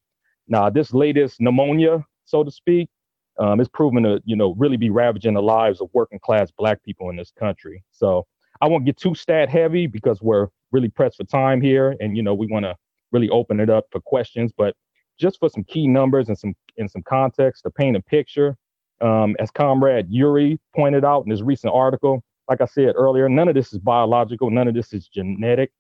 now 0.51 0.69
this 0.69 0.93
latest 0.93 1.41
pneumonia, 1.41 2.05
so 2.27 2.45
to 2.45 2.51
speak, 2.51 2.91
um, 3.39 3.61
is 3.61 3.69
proven 3.69 4.03
to, 4.03 4.21
you 4.27 4.37
know, 4.37 4.55
really 4.59 4.77
be 4.77 4.91
ravaging 4.91 5.35
the 5.35 5.43
lives 5.43 5.81
of 5.81 5.89
working 5.95 6.19
class 6.19 6.51
black 6.51 6.83
people 6.83 7.09
in 7.09 7.17
this 7.17 7.31
country. 7.31 7.83
So 7.91 8.27
I 8.61 8.69
won't 8.69 8.85
get 8.85 8.99
too 8.99 9.15
stat 9.15 9.49
heavy 9.49 9.87
because 9.87 10.21
we're 10.21 10.49
really 10.73 10.91
pressed 10.91 11.17
for 11.17 11.25
time 11.25 11.61
here, 11.61 11.97
and 12.01 12.17
you 12.17 12.23
know 12.23 12.35
we 12.35 12.47
want 12.47 12.65
to 12.65 12.77
really 13.13 13.31
open 13.31 13.61
it 13.61 13.71
up 13.71 13.87
for 13.91 14.01
questions. 14.01 14.53
But 14.57 14.75
just 15.19 15.39
for 15.39 15.49
some 15.49 15.65
key 15.65 15.89
numbers 15.89 16.29
and 16.29 16.39
some 16.39 16.55
in 16.77 16.89
some 16.89 17.03
context 17.03 17.63
to 17.63 17.71
paint 17.71 17.97
a 17.97 18.03
picture, 18.03 18.57
um, 19.01 19.37
as 19.39 19.51
Comrade 19.51 20.07
Yuri 20.11 20.59
pointed 20.75 21.05
out 21.05 21.25
in 21.25 21.31
his 21.31 21.43
recent 21.43 21.73
article, 21.75 22.23
like 22.49 22.61
I 22.61 22.67
said 22.67 22.95
earlier, 22.97 23.29
none 23.29 23.49
of 23.49 23.55
this 23.55 23.73
is 23.73 23.79
biological, 23.79 24.51
none 24.51 24.69
of 24.69 24.75
this 24.75 24.93
is 24.93 25.09
genetic. 25.09 25.73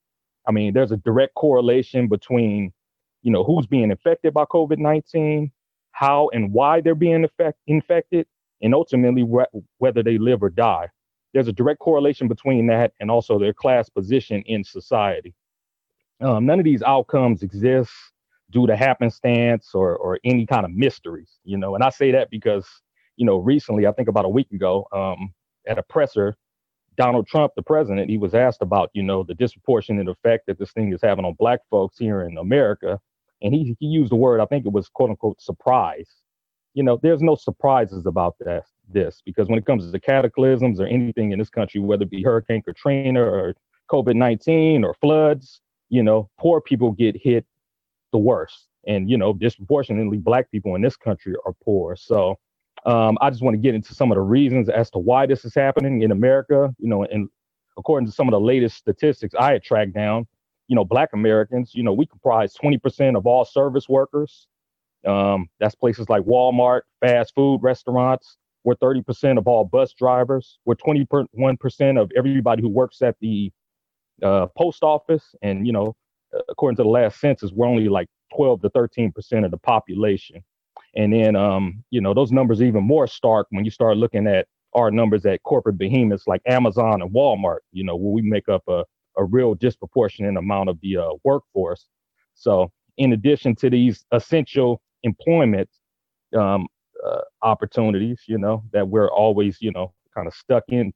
I 0.49 0.53
mean, 0.53 0.73
there's 0.73 0.93
a 0.93 0.97
direct 0.97 1.35
correlation 1.35 2.09
between, 2.09 2.73
you 3.23 3.33
know, 3.33 3.45
who's 3.45 3.67
being 3.67 3.91
infected 3.91 4.35
by 4.35 4.45
COVID-19, 4.45 5.51
how 5.93 6.31
and 6.33 6.53
why 6.53 6.81
they're 6.81 6.95
being 6.95 7.25
effect- 7.25 7.61
infected, 7.67 8.27
and 8.63 8.75
ultimately 8.75 9.23
wh- 9.23 9.55
whether 9.79 10.03
they 10.03 10.19
live 10.19 10.43
or 10.43 10.51
die 10.51 10.89
there's 11.33 11.49
a 11.49 11.53
direct 11.53 11.81
correlation 11.81 12.29
between 12.29 12.67
that 12.67 12.93
and 13.01 13.11
also 13.11 13.39
their 13.39 13.53
class 13.53 13.89
position 13.89 14.43
in 14.47 14.65
society. 14.65 15.35
Um, 16.21 16.45
none 16.45 16.59
of 16.59 16.65
these 16.65 16.83
outcomes 16.83 17.43
exist 17.43 17.93
due 18.51 18.67
to 18.67 18.77
happenstance 18.77 19.71
or, 19.75 19.97
or 19.97 20.19
any 20.25 20.45
kind 20.45 20.65
of 20.65 20.73
mysteries, 20.73 21.39
you 21.45 21.57
know. 21.57 21.75
And 21.75 21.85
I 21.85 21.91
say 21.91 22.11
that 22.13 22.31
because, 22.31 22.67
you 23.17 23.25
know, 23.25 23.39
recently, 23.39 23.87
I 23.87 23.93
think 23.93 24.09
about 24.09 24.25
a 24.25 24.29
week 24.29 24.51
ago, 24.53 24.87
um, 24.93 25.33
at 25.67 25.79
a 25.79 25.83
presser, 25.85 26.37
Donald 26.97 27.27
Trump, 27.29 27.53
the 27.55 27.63
president, 27.63 28.11
he 28.11 28.19
was 28.19 28.35
asked 28.35 28.61
about, 28.61 28.91
you 28.93 29.03
know, 29.03 29.23
the 29.23 29.35
disproportionate 29.35 30.09
effect 30.09 30.47
that 30.47 30.59
this 30.59 30.73
thing 30.73 30.93
is 30.93 31.01
having 31.01 31.25
on 31.25 31.35
black 31.39 31.61
folks 31.71 31.97
here 31.97 32.23
in 32.23 32.37
America. 32.37 33.01
And 33.43 33.55
he, 33.55 33.77
he 33.79 33.87
used 33.87 34.13
the 34.13 34.17
word, 34.17 34.41
I 34.41 34.47
think 34.47 34.67
it 34.67 34.73
was 34.73 34.89
quote 34.89 35.11
unquote 35.11 35.41
surprise. 35.41 36.09
You 36.75 36.83
know, 36.83 36.99
there's 37.03 37.23
no 37.23 37.35
surprises 37.35 38.07
about 38.07 38.37
that 38.41 38.65
this 38.93 39.23
because 39.25 39.49
when 39.49 39.59
it 39.59 39.67
comes 39.67 39.91
to 39.91 40.01
cataclysms 40.01 40.81
or 40.81 40.87
anything 40.87 41.33
in 41.33 41.39
this 41.39 41.51
country, 41.51 41.81
whether 41.81 42.03
it 42.03 42.11
be 42.11 42.23
Hurricane 42.23 42.63
Katrina 42.63 43.23
or 43.23 43.55
COVID 43.91 44.15
19 44.15 44.85
or 44.85 44.95
floods, 44.95 45.61
you 45.89 46.03
know, 46.03 46.29
poor 46.39 46.61
people 46.61 46.93
get 46.93 47.17
hit 47.17 47.45
the 48.13 48.19
worst. 48.19 48.67
And, 48.87 49.11
you 49.11 49.19
know, 49.19 49.35
disproportionately, 49.35 50.19
Black 50.19 50.51
people 50.51 50.75
in 50.75 50.83
this 50.83 50.97
country 50.97 51.35
are 51.45 51.53
poor. 51.65 51.97
So 51.97 52.39
um, 52.87 53.19
I 53.21 53.31
just 53.31 53.43
want 53.43 53.55
to 53.55 53.61
get 53.61 53.75
into 53.75 53.95
some 53.95 54.11
of 54.11 54.17
the 54.17 54.23
reasons 54.23 54.69
as 54.69 54.91
to 54.91 54.99
why 54.99 55.27
this 55.27 55.45
is 55.45 55.55
happening 55.55 56.03
in 56.03 56.11
America. 56.13 56.75
You 56.79 56.89
know, 56.89 57.05
and 57.05 57.29
according 57.77 58.07
to 58.07 58.13
some 58.13 58.27
of 58.27 58.33
the 58.33 58.41
latest 58.41 58.77
statistics 58.77 59.35
I 59.39 59.53
had 59.53 59.63
tracked 59.63 59.93
down, 59.93 60.27
you 60.71 60.77
know, 60.77 60.85
Black 60.85 61.11
Americans, 61.13 61.73
you 61.75 61.83
know, 61.83 61.93
we 61.93 62.07
comprise 62.07 62.55
20% 62.55 63.17
of 63.17 63.27
all 63.27 63.45
service 63.45 63.89
workers. 63.89 64.47
Um, 65.05 65.49
that's 65.59 65.75
places 65.75 66.09
like 66.09 66.23
Walmart, 66.23 66.83
fast 67.01 67.35
food 67.35 67.59
restaurants, 67.61 68.37
we're 68.63 68.77
30% 68.77 69.37
of 69.37 69.49
all 69.49 69.65
bus 69.65 69.93
drivers. 69.95 70.61
We're 70.65 70.77
21% 70.77 72.01
of 72.01 72.13
everybody 72.17 72.63
who 72.63 72.69
works 72.69 73.03
at 73.03 73.17
the 73.21 73.51
uh, 74.23 74.47
post 74.57 74.85
office. 74.85 75.35
And, 75.43 75.67
you 75.67 75.73
know, 75.73 75.97
according 76.49 76.77
to 76.77 76.85
the 76.85 76.89
last 76.89 77.19
census, 77.19 77.51
we're 77.51 77.67
only 77.67 77.89
like 77.89 78.07
12 78.37 78.63
to 78.63 78.71
13% 78.71 79.45
of 79.45 79.51
the 79.51 79.59
population. 79.59 80.45
And 80.95 81.13
then, 81.13 81.35
um, 81.35 81.83
you 81.91 82.01
know, 82.01 82.15
those 82.15 82.31
numbers 82.31 82.63
even 82.63 82.85
more 82.85 83.09
stark 83.09 83.49
when 83.51 83.65
you 83.65 83.73
start 83.73 83.97
looking 83.97 84.29
at 84.29 84.47
our 84.75 84.93
numbers 84.93 85.27
at 85.27 85.43
corporate 85.43 85.79
behemoths 85.79 86.29
like 86.29 86.43
Amazon 86.47 87.03
and 87.03 87.11
Walmart, 87.13 87.59
you 87.73 87.83
know, 87.83 87.97
where 87.97 88.13
we 88.13 88.23
make 88.23 88.49
up 88.49 88.63
a, 88.69 88.85
a 89.21 89.25
real 89.25 89.55
disproportionate 89.55 90.37
amount 90.37 90.71
of 90.71 90.81
the 90.81 90.97
uh, 90.97 91.11
workforce. 91.25 91.87
So, 92.35 92.73
in 92.97 93.13
addition 93.13 93.55
to 93.57 93.71
these 93.71 94.05
essential 94.13 94.81
employment, 95.03 95.69
um, 96.37 96.67
uh, 97.07 97.21
opportunities, 97.43 98.23
you 98.27 98.39
know, 98.39 98.63
that 98.73 98.89
we're 98.89 99.11
always, 99.11 99.59
you 99.61 99.73
know, 99.73 99.93
kind 100.15 100.27
of 100.27 100.35
stuck 100.35 100.65
in 100.69 100.93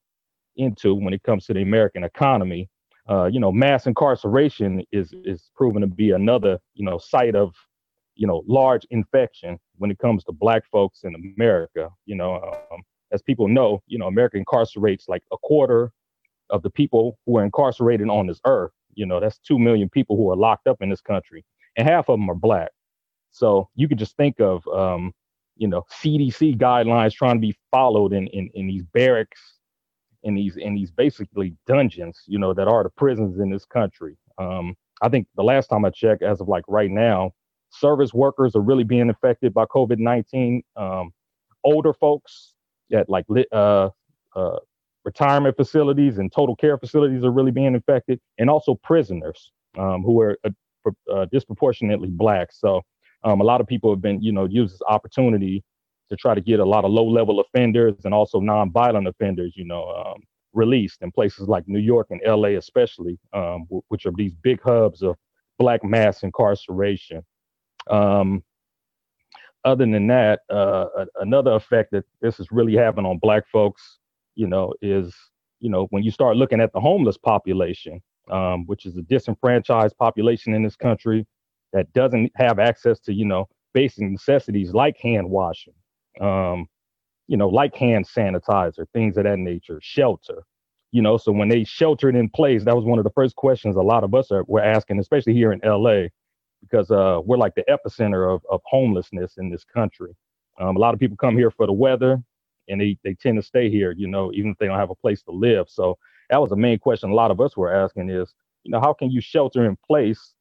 into 0.56 0.94
when 0.94 1.12
it 1.14 1.22
comes 1.22 1.46
to 1.46 1.54
the 1.54 1.62
American 1.62 2.04
economy. 2.04 2.68
Uh, 3.08 3.26
you 3.26 3.38
know, 3.38 3.52
mass 3.52 3.86
incarceration 3.86 4.82
is 4.90 5.14
is 5.24 5.50
proven 5.54 5.82
to 5.82 5.86
be 5.86 6.10
another, 6.12 6.58
you 6.74 6.84
know, 6.84 6.98
site 6.98 7.34
of, 7.34 7.54
you 8.14 8.26
know, 8.26 8.42
large 8.46 8.86
infection 8.90 9.58
when 9.76 9.90
it 9.90 9.98
comes 9.98 10.24
to 10.24 10.32
Black 10.32 10.62
folks 10.70 11.04
in 11.04 11.14
America. 11.14 11.90
You 12.06 12.16
know, 12.16 12.36
um, 12.36 12.82
as 13.12 13.20
people 13.20 13.48
know, 13.48 13.82
you 13.86 13.98
know, 13.98 14.06
America 14.06 14.38
incarcerates 14.38 15.04
like 15.08 15.22
a 15.32 15.36
quarter 15.42 15.92
of 16.50 16.62
the 16.62 16.70
people 16.70 17.18
who 17.26 17.38
are 17.38 17.44
incarcerated 17.44 18.08
on 18.08 18.26
this 18.26 18.40
earth. 18.46 18.72
You 18.94 19.06
know, 19.06 19.20
that's 19.20 19.38
two 19.38 19.58
million 19.58 19.88
people 19.88 20.16
who 20.16 20.30
are 20.30 20.36
locked 20.36 20.66
up 20.66 20.80
in 20.80 20.88
this 20.88 21.00
country, 21.00 21.44
and 21.76 21.88
half 21.88 22.08
of 22.08 22.18
them 22.18 22.30
are 22.30 22.34
Black. 22.34 22.70
So 23.30 23.68
you 23.74 23.88
can 23.88 23.98
just 23.98 24.16
think 24.16 24.40
of 24.40 24.66
um, 24.68 25.12
you 25.56 25.68
know 25.68 25.84
CDC 25.90 26.58
guidelines 26.58 27.12
trying 27.12 27.34
to 27.36 27.40
be 27.40 27.56
followed 27.70 28.12
in 28.12 28.28
in, 28.28 28.50
in 28.54 28.66
these 28.66 28.84
barracks 28.92 29.54
in 30.24 30.34
these 30.34 30.56
in 30.56 30.74
these 30.74 30.90
basically 30.90 31.54
dungeons 31.66 32.22
you 32.26 32.38
know 32.38 32.52
that 32.52 32.66
are 32.66 32.82
the 32.82 32.90
prisons 32.90 33.38
in 33.38 33.50
this 33.50 33.64
country 33.64 34.16
um, 34.38 34.74
i 35.02 35.08
think 35.08 35.28
the 35.36 35.42
last 35.42 35.68
time 35.68 35.84
i 35.84 35.90
checked 35.90 36.22
as 36.22 36.40
of 36.40 36.48
like 36.48 36.64
right 36.66 36.90
now 36.90 37.30
service 37.70 38.12
workers 38.12 38.56
are 38.56 38.62
really 38.62 38.84
being 38.84 39.10
affected 39.10 39.54
by 39.54 39.64
covid-19 39.66 40.62
um, 40.76 41.12
older 41.62 41.92
folks 41.92 42.54
at 42.92 43.08
like 43.08 43.26
uh, 43.52 43.88
uh, 44.34 44.56
retirement 45.04 45.56
facilities 45.56 46.18
and 46.18 46.32
total 46.32 46.56
care 46.56 46.78
facilities 46.78 47.24
are 47.24 47.30
really 47.30 47.50
being 47.50 47.74
infected 47.74 48.20
and 48.38 48.48
also 48.48 48.74
prisoners 48.74 49.52
um, 49.78 50.02
who 50.02 50.20
are 50.20 50.38
uh, 50.44 50.50
uh 51.12 51.26
disproportionately 51.30 52.08
black 52.08 52.48
so 52.52 52.82
um, 53.24 53.40
a 53.40 53.44
lot 53.44 53.60
of 53.60 53.66
people 53.66 53.90
have 53.90 54.02
been, 54.02 54.22
you 54.22 54.32
know, 54.32 54.44
used 54.44 54.74
this 54.74 54.82
opportunity 54.86 55.64
to 56.10 56.16
try 56.16 56.34
to 56.34 56.40
get 56.40 56.60
a 56.60 56.64
lot 56.64 56.84
of 56.84 56.90
low-level 56.90 57.40
offenders 57.40 57.94
and 58.04 58.12
also 58.12 58.38
non-violent 58.38 59.08
offenders, 59.08 59.54
you 59.56 59.64
know, 59.64 59.88
um, 59.88 60.22
released 60.52 61.02
in 61.02 61.10
places 61.10 61.48
like 61.48 61.66
New 61.66 61.78
York 61.78 62.08
and 62.10 62.20
LA, 62.26 62.50
especially, 62.50 63.18
um, 63.32 63.64
w- 63.64 63.82
which 63.88 64.04
are 64.04 64.12
these 64.14 64.34
big 64.34 64.60
hubs 64.62 65.02
of 65.02 65.16
black 65.58 65.82
mass 65.82 66.22
incarceration. 66.22 67.22
Um, 67.90 68.44
other 69.64 69.86
than 69.86 70.06
that, 70.08 70.40
uh, 70.50 70.84
another 71.20 71.52
effect 71.52 71.92
that 71.92 72.04
this 72.20 72.38
is 72.38 72.48
really 72.52 72.74
having 72.74 73.06
on 73.06 73.18
black 73.18 73.48
folks, 73.50 73.98
you 74.34 74.46
know, 74.46 74.74
is 74.82 75.14
you 75.60 75.70
know 75.70 75.86
when 75.90 76.02
you 76.02 76.10
start 76.10 76.36
looking 76.36 76.60
at 76.60 76.72
the 76.72 76.80
homeless 76.80 77.16
population, 77.18 78.00
um, 78.30 78.66
which 78.66 78.86
is 78.86 78.96
a 78.96 79.02
disenfranchised 79.02 79.96
population 79.98 80.54
in 80.54 80.62
this 80.62 80.76
country, 80.76 81.26
that 81.74 81.92
doesn't 81.92 82.32
have 82.36 82.58
access 82.58 82.98
to 83.00 83.12
you 83.12 83.26
know 83.26 83.46
basic 83.74 84.08
necessities 84.08 84.72
like 84.72 84.96
hand 84.98 85.28
washing 85.28 85.74
um, 86.20 86.66
you 87.26 87.36
know 87.36 87.48
like 87.48 87.74
hand 87.74 88.06
sanitizer 88.06 88.86
things 88.94 89.16
of 89.18 89.24
that 89.24 89.38
nature 89.38 89.78
shelter 89.82 90.44
you 90.92 91.02
know. 91.02 91.16
So 91.18 91.32
when 91.32 91.48
they 91.48 91.64
sheltered 91.64 92.16
in 92.16 92.30
place 92.30 92.64
that 92.64 92.76
was 92.76 92.84
one 92.84 92.98
of 92.98 93.04
the 93.04 93.10
first 93.10 93.36
questions 93.36 93.76
a 93.76 93.82
lot 93.82 94.04
of 94.04 94.14
us 94.14 94.30
are 94.30 94.44
were 94.44 94.62
asking 94.62 95.00
especially 95.00 95.34
here 95.34 95.52
in 95.52 95.60
la 95.64 96.04
because 96.62 96.90
uh, 96.90 97.20
we're 97.24 97.36
like 97.36 97.54
the 97.54 97.64
epicenter 97.68 98.34
of, 98.34 98.42
of 98.50 98.60
homelessness 98.64 99.34
in 99.36 99.50
this 99.50 99.64
country. 99.64 100.16
Um, 100.58 100.76
a 100.76 100.78
lot 100.78 100.94
of 100.94 101.00
people 101.00 101.16
come 101.16 101.36
here 101.36 101.50
for 101.50 101.66
the 101.66 101.72
weather 101.72 102.22
and 102.68 102.80
they, 102.80 102.96
they 103.04 103.14
tend 103.14 103.36
to 103.36 103.42
stay 103.42 103.70
here 103.70 103.92
you 103.96 104.08
know 104.08 104.32
even 104.34 104.50
if 104.50 104.58
they 104.58 104.66
don't 104.66 104.78
have 104.78 104.90
a 104.90 104.94
place 104.96 105.22
to 105.22 105.30
live 105.32 105.66
so 105.68 105.98
that 106.30 106.40
was 106.40 106.50
the 106.50 106.56
main 106.56 106.78
question 106.78 107.10
a 107.10 107.14
lot 107.14 107.30
of 107.30 107.40
us 107.40 107.56
were 107.56 107.72
asking 107.72 108.10
is 108.10 108.34
you 108.64 108.70
know 108.70 108.80
how 108.80 108.92
can 108.92 109.10
you 109.10 109.20
shelter 109.20 109.64
in 109.66 109.76
place 109.86 110.34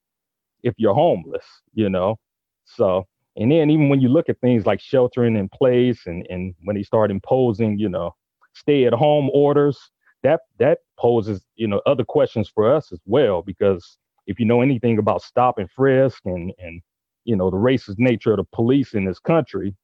if 0.63 0.73
you're 0.77 0.93
homeless, 0.93 1.45
you 1.73 1.89
know. 1.89 2.17
So, 2.65 3.05
and 3.35 3.51
then 3.51 3.69
even 3.69 3.89
when 3.89 4.01
you 4.01 4.09
look 4.09 4.29
at 4.29 4.39
things 4.41 4.65
like 4.65 4.79
sheltering 4.81 5.35
in 5.35 5.49
place 5.49 6.01
and, 6.07 6.25
and 6.29 6.55
when 6.63 6.75
they 6.75 6.83
start 6.83 7.11
imposing, 7.11 7.77
you 7.77 7.89
know, 7.89 8.15
stay 8.53 8.85
at 8.85 8.93
home 8.93 9.29
orders, 9.33 9.79
that 10.23 10.41
that 10.59 10.79
poses, 10.97 11.45
you 11.55 11.67
know, 11.67 11.81
other 11.85 12.05
questions 12.05 12.49
for 12.49 12.73
us 12.73 12.91
as 12.91 12.99
well, 13.05 13.41
because 13.41 13.97
if 14.25 14.39
you 14.39 14.45
know 14.45 14.61
anything 14.61 14.97
about 14.97 15.21
stop 15.21 15.57
and 15.57 15.69
frisk 15.71 16.21
and 16.25 16.53
and 16.59 16.81
you 17.25 17.35
know 17.35 17.49
the 17.49 17.57
racist 17.57 17.95
nature 17.97 18.31
of 18.31 18.37
the 18.37 18.45
police 18.53 18.93
in 18.93 19.05
this 19.05 19.19
country, 19.19 19.75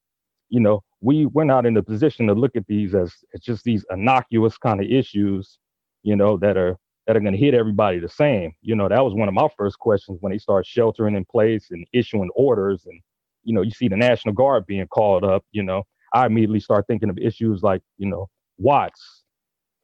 you 0.49 0.59
know, 0.59 0.83
we 1.01 1.25
we're 1.27 1.45
not 1.45 1.65
in 1.65 1.77
a 1.77 1.83
position 1.83 2.27
to 2.27 2.33
look 2.33 2.55
at 2.55 2.67
these 2.67 2.93
as, 2.95 3.13
as 3.33 3.41
just 3.41 3.63
these 3.63 3.85
innocuous 3.91 4.57
kind 4.57 4.81
of 4.81 4.89
issues, 4.89 5.59
you 6.03 6.15
know, 6.15 6.38
that 6.38 6.57
are 6.57 6.77
that 7.07 7.15
are 7.17 7.21
going 7.21 7.33
to 7.33 7.39
hit 7.39 7.53
everybody 7.53 7.99
the 7.99 8.09
same. 8.09 8.53
You 8.62 8.75
know, 8.75 8.88
that 8.88 9.03
was 9.03 9.13
one 9.13 9.27
of 9.27 9.33
my 9.33 9.47
first 9.57 9.79
questions 9.79 10.19
when 10.21 10.31
they 10.31 10.38
start 10.38 10.65
sheltering 10.65 11.15
in 11.15 11.25
place 11.25 11.67
and 11.71 11.88
issuing 11.93 12.29
orders. 12.35 12.83
And, 12.85 13.01
you 13.43 13.53
know, 13.53 13.62
you 13.62 13.71
see 13.71 13.88
the 13.88 13.97
National 13.97 14.33
Guard 14.33 14.65
being 14.67 14.85
called 14.88 15.23
up, 15.23 15.43
you 15.51 15.63
know, 15.63 15.83
I 16.13 16.25
immediately 16.25 16.59
start 16.59 16.85
thinking 16.88 17.09
of 17.09 17.17
issues 17.17 17.63
like, 17.63 17.81
you 17.97 18.07
know, 18.07 18.27
Watts 18.57 19.23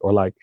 or 0.00 0.12
like 0.12 0.34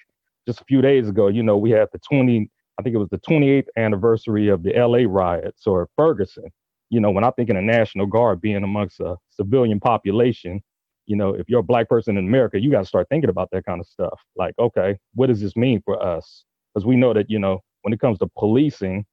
just 0.48 0.60
a 0.60 0.66
few 0.66 0.82
days 0.82 1.08
ago, 1.08 1.28
you 1.28 1.44
know, 1.44 1.58
we 1.58 1.72
had 1.72 1.88
the 1.94 2.00
20 2.00 2.50
I 2.80 2.82
think 2.82 2.96
it 2.96 3.00
was 3.00 3.10
the 3.10 3.20
28th 3.20 3.68
anniversary 3.78 4.48
of 4.50 4.64
the 4.64 4.74
LA 4.74 5.06
riots 5.08 5.68
or 5.68 5.88
Ferguson. 5.96 6.46
You 6.90 7.00
know, 7.00 7.12
when 7.12 7.24
I 7.24 7.32
think 7.32 7.50
in 7.50 7.58
a 7.58 7.62
National 7.62 8.06
Guard 8.06 8.42
being 8.42 8.64
amongst 8.64 9.00
a 9.00 9.16
civilian 9.30 9.80
population, 9.80 10.62
you 11.06 11.16
know, 11.16 11.34
if 11.34 11.50
you're 11.50 11.60
a 11.60 11.64
black 11.64 11.90
person 11.90 12.18
in 12.18 12.28
America, 12.28 12.60
you 12.60 12.72
got 12.72 12.80
to 12.80 12.86
start 12.86 13.08
thinking 13.10 13.30
about 13.30 13.50
that 13.52 13.66
kind 13.66 13.82
of 13.82 13.88
stuff. 13.88 14.22
Like, 14.36 14.54
okay, 14.60 14.98
what 15.16 15.28
does 15.28 15.42
this 15.42 15.56
mean 15.56 15.82
for 15.84 16.02
us? 16.02 16.46
Because 16.74 16.86
we 16.86 16.96
know 16.96 17.14
that, 17.14 17.30
you 17.30 17.40
know, 17.40 17.62
when 17.82 17.94
it 17.94 18.00
comes 18.00 18.20
to 18.20 18.28
policing, 18.38 19.06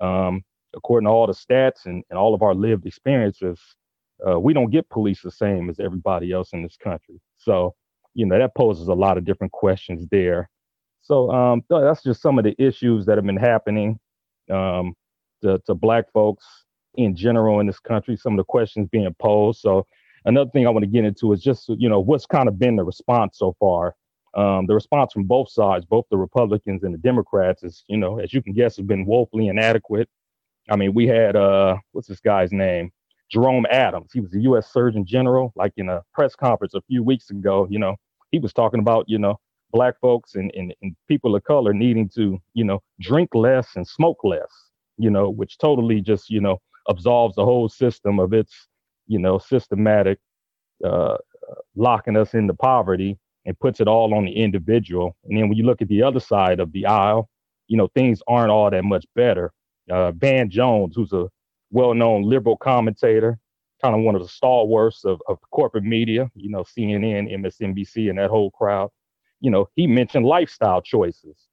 um, 0.00 0.42
according 0.74 1.06
to 1.06 1.10
all 1.10 1.26
the 1.26 1.32
stats 1.32 1.86
and, 1.86 2.02
and 2.10 2.18
all 2.18 2.34
of 2.34 2.42
our 2.42 2.54
lived 2.54 2.86
experiences, 2.86 3.60
uh, 4.26 4.38
we 4.38 4.52
don't 4.52 4.70
get 4.70 4.88
police 4.90 5.22
the 5.22 5.30
same 5.30 5.70
as 5.70 5.78
everybody 5.78 6.32
else 6.32 6.52
in 6.52 6.62
this 6.62 6.76
country. 6.76 7.20
So, 7.36 7.74
you 8.14 8.26
know, 8.26 8.38
that 8.38 8.56
poses 8.56 8.88
a 8.88 8.94
lot 8.94 9.16
of 9.16 9.24
different 9.24 9.52
questions 9.52 10.06
there. 10.10 10.50
So 11.02 11.30
um, 11.30 11.62
that's 11.70 12.02
just 12.02 12.20
some 12.20 12.38
of 12.38 12.44
the 12.44 12.60
issues 12.60 13.06
that 13.06 13.16
have 13.16 13.24
been 13.24 13.36
happening 13.36 13.98
um, 14.50 14.94
to, 15.42 15.60
to 15.66 15.74
Black 15.74 16.10
folks 16.12 16.44
in 16.96 17.14
general 17.14 17.60
in 17.60 17.66
this 17.66 17.78
country, 17.78 18.16
some 18.16 18.34
of 18.34 18.38
the 18.38 18.44
questions 18.44 18.88
being 18.90 19.14
posed. 19.20 19.60
So 19.60 19.86
another 20.24 20.50
thing 20.50 20.66
I 20.66 20.70
want 20.70 20.84
to 20.84 20.90
get 20.90 21.04
into 21.04 21.32
is 21.32 21.42
just, 21.42 21.68
you 21.68 21.88
know, 21.88 22.00
what's 22.00 22.26
kind 22.26 22.48
of 22.48 22.58
been 22.58 22.76
the 22.76 22.84
response 22.84 23.38
so 23.38 23.54
far. 23.58 23.94
Um, 24.34 24.66
the 24.66 24.74
response 24.74 25.12
from 25.12 25.24
both 25.24 25.50
sides, 25.50 25.84
both 25.84 26.04
the 26.10 26.16
Republicans 26.16 26.84
and 26.84 26.92
the 26.92 26.98
Democrats, 26.98 27.62
is, 27.62 27.84
you 27.88 27.96
know, 27.96 28.18
as 28.18 28.32
you 28.32 28.42
can 28.42 28.52
guess, 28.52 28.76
has 28.76 28.86
been 28.86 29.06
woefully 29.06 29.48
inadequate. 29.48 30.08
I 30.70 30.76
mean, 30.76 30.92
we 30.92 31.06
had, 31.06 31.34
uh, 31.34 31.76
what's 31.92 32.08
this 32.08 32.20
guy's 32.20 32.52
name? 32.52 32.92
Jerome 33.30 33.66
Adams. 33.70 34.10
He 34.12 34.20
was 34.20 34.30
the 34.30 34.42
U.S. 34.42 34.72
Surgeon 34.72 35.04
General, 35.04 35.52
like 35.56 35.72
in 35.76 35.88
a 35.88 36.02
press 36.14 36.34
conference 36.34 36.74
a 36.74 36.82
few 36.82 37.02
weeks 37.02 37.30
ago. 37.30 37.66
You 37.70 37.78
know, 37.78 37.96
he 38.30 38.38
was 38.38 38.52
talking 38.52 38.80
about, 38.80 39.04
you 39.08 39.18
know, 39.18 39.38
black 39.70 39.98
folks 40.00 40.34
and, 40.34 40.50
and, 40.54 40.74
and 40.82 40.96
people 41.08 41.34
of 41.34 41.44
color 41.44 41.72
needing 41.72 42.08
to, 42.10 42.38
you 42.54 42.64
know, 42.64 42.82
drink 43.00 43.34
less 43.34 43.76
and 43.76 43.86
smoke 43.86 44.18
less, 44.24 44.50
you 44.96 45.10
know, 45.10 45.28
which 45.30 45.58
totally 45.58 46.00
just, 46.00 46.30
you 46.30 46.40
know, 46.40 46.58
absolves 46.88 47.34
the 47.36 47.44
whole 47.44 47.68
system 47.68 48.18
of 48.18 48.32
its, 48.32 48.68
you 49.06 49.18
know, 49.18 49.38
systematic 49.38 50.18
uh, 50.84 51.16
locking 51.76 52.16
us 52.16 52.34
into 52.34 52.54
poverty 52.54 53.18
and 53.46 53.58
puts 53.58 53.80
it 53.80 53.88
all 53.88 54.14
on 54.14 54.24
the 54.24 54.32
individual. 54.32 55.16
And 55.24 55.36
then 55.36 55.48
when 55.48 55.56
you 55.56 55.64
look 55.64 55.82
at 55.82 55.88
the 55.88 56.02
other 56.02 56.20
side 56.20 56.60
of 56.60 56.72
the 56.72 56.86
aisle, 56.86 57.28
you 57.66 57.76
know, 57.76 57.88
things 57.94 58.22
aren't 58.26 58.50
all 58.50 58.70
that 58.70 58.84
much 58.84 59.06
better. 59.14 59.52
Uh, 59.90 60.12
Van 60.12 60.50
Jones, 60.50 60.94
who's 60.94 61.12
a 61.12 61.28
well-known 61.70 62.22
liberal 62.22 62.56
commentator, 62.56 63.38
kind 63.82 63.94
of 63.94 64.02
one 64.02 64.14
of 64.14 64.22
the 64.22 64.28
stalwarts 64.28 65.04
of, 65.04 65.20
of 65.28 65.38
corporate 65.50 65.84
media, 65.84 66.30
you 66.34 66.50
know, 66.50 66.62
CNN, 66.64 67.32
MSNBC, 67.32 68.10
and 68.10 68.18
that 68.18 68.30
whole 68.30 68.50
crowd. 68.50 68.90
You 69.40 69.50
know, 69.50 69.68
he 69.76 69.86
mentioned 69.86 70.26
lifestyle 70.26 70.82
choices, 70.82 71.46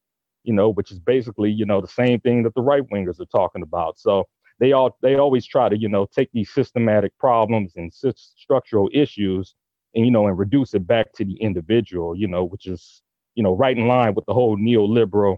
you 0.43 0.53
know, 0.53 0.69
which 0.69 0.91
is 0.91 0.99
basically, 0.99 1.51
you 1.51 1.65
know, 1.65 1.81
the 1.81 1.87
same 1.87 2.19
thing 2.19 2.43
that 2.43 2.55
the 2.55 2.61
right 2.61 2.83
wingers 2.91 3.19
are 3.19 3.25
talking 3.25 3.61
about. 3.61 3.99
So 3.99 4.27
they 4.59 4.71
all 4.71 4.97
they 5.01 5.15
always 5.15 5.45
try 5.45 5.69
to, 5.69 5.77
you 5.77 5.89
know, 5.89 6.05
take 6.05 6.29
these 6.33 6.49
systematic 6.49 7.17
problems 7.17 7.73
and 7.75 7.91
structural 7.93 8.89
issues 8.93 9.55
and 9.93 10.05
you 10.05 10.11
know 10.11 10.27
and 10.27 10.37
reduce 10.37 10.73
it 10.73 10.87
back 10.87 11.13
to 11.13 11.25
the 11.25 11.35
individual, 11.41 12.15
you 12.15 12.27
know, 12.27 12.43
which 12.43 12.67
is, 12.67 13.01
you 13.35 13.43
know, 13.43 13.55
right 13.55 13.77
in 13.77 13.87
line 13.87 14.13
with 14.13 14.25
the 14.25 14.33
whole 14.33 14.57
neoliberal 14.57 15.37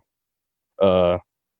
uh 0.81 1.17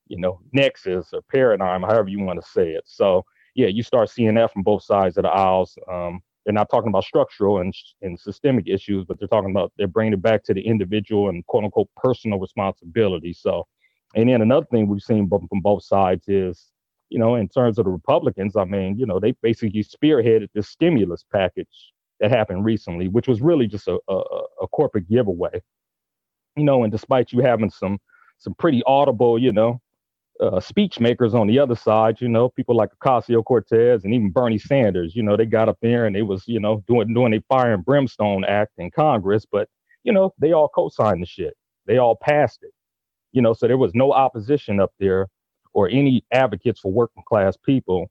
you 0.08 0.18
know, 0.18 0.40
nexus 0.52 1.12
or 1.12 1.20
paradigm, 1.30 1.82
however 1.82 2.08
you 2.08 2.20
want 2.20 2.40
to 2.40 2.48
say 2.48 2.70
it. 2.70 2.84
So 2.86 3.24
yeah, 3.54 3.66
you 3.66 3.82
start 3.82 4.08
seeing 4.08 4.34
that 4.36 4.52
from 4.52 4.62
both 4.62 4.82
sides 4.82 5.16
of 5.18 5.24
the 5.24 5.28
aisles. 5.28 5.76
Um, 5.90 6.20
they're 6.44 6.54
not 6.54 6.70
talking 6.70 6.88
about 6.88 7.04
structural 7.04 7.58
and, 7.58 7.74
and 8.00 8.18
systemic 8.18 8.68
issues, 8.68 9.04
but 9.04 9.18
they're 9.18 9.28
talking 9.28 9.50
about 9.50 9.72
they're 9.76 9.86
bringing 9.86 10.14
it 10.14 10.22
back 10.22 10.44
to 10.44 10.54
the 10.54 10.62
individual 10.62 11.28
and 11.28 11.44
quote 11.46 11.64
unquote 11.64 11.90
personal 11.96 12.38
responsibility. 12.38 13.34
So, 13.34 13.66
and 14.14 14.30
then 14.30 14.40
another 14.40 14.66
thing 14.70 14.88
we've 14.88 15.02
seen 15.02 15.28
from 15.28 15.60
both 15.60 15.84
sides 15.84 16.26
is, 16.28 16.68
you 17.10 17.18
know, 17.18 17.34
in 17.34 17.48
terms 17.48 17.78
of 17.78 17.84
the 17.84 17.90
Republicans, 17.90 18.56
I 18.56 18.64
mean, 18.64 18.98
you 18.98 19.06
know, 19.06 19.18
they 19.18 19.32
basically 19.42 19.84
spearheaded 19.84 20.48
this 20.54 20.68
stimulus 20.68 21.24
package 21.32 21.92
that 22.20 22.30
happened 22.30 22.64
recently, 22.64 23.08
which 23.08 23.28
was 23.28 23.40
really 23.40 23.66
just 23.66 23.88
a, 23.88 23.98
a, 24.08 24.14
a 24.62 24.68
corporate 24.68 25.08
giveaway. 25.08 25.62
You 26.56 26.64
know, 26.64 26.82
and 26.82 26.92
despite 26.92 27.32
you 27.32 27.40
having 27.40 27.70
some 27.70 27.98
some 28.38 28.54
pretty 28.54 28.82
audible, 28.86 29.38
you 29.38 29.52
know, 29.52 29.80
uh, 30.40 30.60
speech 30.60 31.00
makers 31.00 31.34
on 31.34 31.46
the 31.46 31.58
other 31.58 31.74
side, 31.74 32.20
you 32.20 32.28
know, 32.28 32.48
people 32.48 32.76
like 32.76 32.90
Ocasio 33.00 33.44
Cortez 33.44 34.04
and 34.04 34.14
even 34.14 34.30
Bernie 34.30 34.58
Sanders, 34.58 35.16
you 35.16 35.22
know, 35.22 35.36
they 35.36 35.46
got 35.46 35.68
up 35.68 35.78
there 35.82 36.06
and 36.06 36.14
they 36.14 36.22
was, 36.22 36.44
you 36.46 36.60
know, 36.60 36.82
doing 36.86 37.12
doing 37.14 37.34
a 37.34 37.40
fire 37.48 37.74
and 37.74 37.84
brimstone 37.84 38.44
act 38.44 38.72
in 38.78 38.90
Congress, 38.90 39.44
but 39.50 39.68
you 40.04 40.12
know, 40.12 40.32
they 40.38 40.52
all 40.52 40.68
co-signed 40.68 41.22
the 41.22 41.26
shit. 41.26 41.54
They 41.86 41.98
all 41.98 42.16
passed 42.16 42.60
it. 42.62 42.72
You 43.32 43.42
know, 43.42 43.52
so 43.52 43.66
there 43.66 43.78
was 43.78 43.94
no 43.94 44.12
opposition 44.12 44.80
up 44.80 44.92
there 44.98 45.28
or 45.78 45.88
any 45.90 46.24
advocates 46.32 46.80
for 46.80 46.90
working 46.90 47.22
class 47.24 47.56
people 47.56 48.10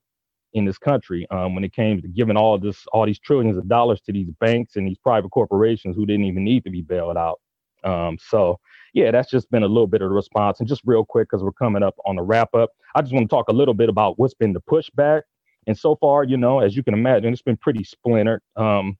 in 0.54 0.64
this 0.64 0.78
country 0.78 1.28
um, 1.32 1.54
when 1.54 1.66
it 1.66 1.74
came 1.74 2.02
to 2.02 2.08
giving 2.08 2.38
all 2.38 2.58
this 2.58 2.86
all 2.94 3.06
these 3.06 3.20
trillions 3.20 3.58
of 3.58 3.68
dollars 3.68 4.00
to 4.00 4.14
these 4.14 4.30
banks 4.40 4.78
and 4.78 4.88
these 4.88 4.98
private 5.00 5.28
corporations 5.32 5.94
who 5.94 6.06
didn't 6.06 6.24
even 6.24 6.46
need 6.46 6.64
to 6.64 6.70
be 6.70 6.82
bailed 6.82 7.18
out. 7.18 7.42
Um, 7.84 8.18
so 8.26 8.58
yeah, 8.94 9.12
that's 9.12 9.30
just 9.30 9.52
been 9.52 9.64
a 9.64 9.68
little 9.68 9.86
bit 9.86 10.02
of 10.02 10.08
the 10.08 10.16
response. 10.16 10.62
And 10.62 10.70
just 10.70 10.82
real 10.86 11.04
quick, 11.04 11.28
because 11.30 11.44
we're 11.44 11.52
coming 11.52 11.84
up 11.84 11.96
on 12.06 12.16
the 12.16 12.22
wrap 12.22 12.56
up, 12.56 12.70
I 12.96 13.02
just 13.02 13.14
want 13.14 13.30
to 13.30 13.36
talk 13.36 13.50
a 13.50 13.54
little 13.54 13.74
bit 13.74 13.90
about 13.90 14.18
what's 14.18 14.34
been 14.34 14.54
the 14.54 14.62
pushback. 14.62 15.24
And 15.68 15.78
so 15.78 15.98
far, 15.98 16.24
you 16.24 16.38
know, 16.38 16.62
as 16.62 16.74
you 16.74 16.84
can 16.84 16.94
imagine, 16.94 17.34
it's 17.34 17.42
been 17.42 17.58
pretty 17.58 17.84
splintered. 17.84 18.42
Um, 18.56 18.98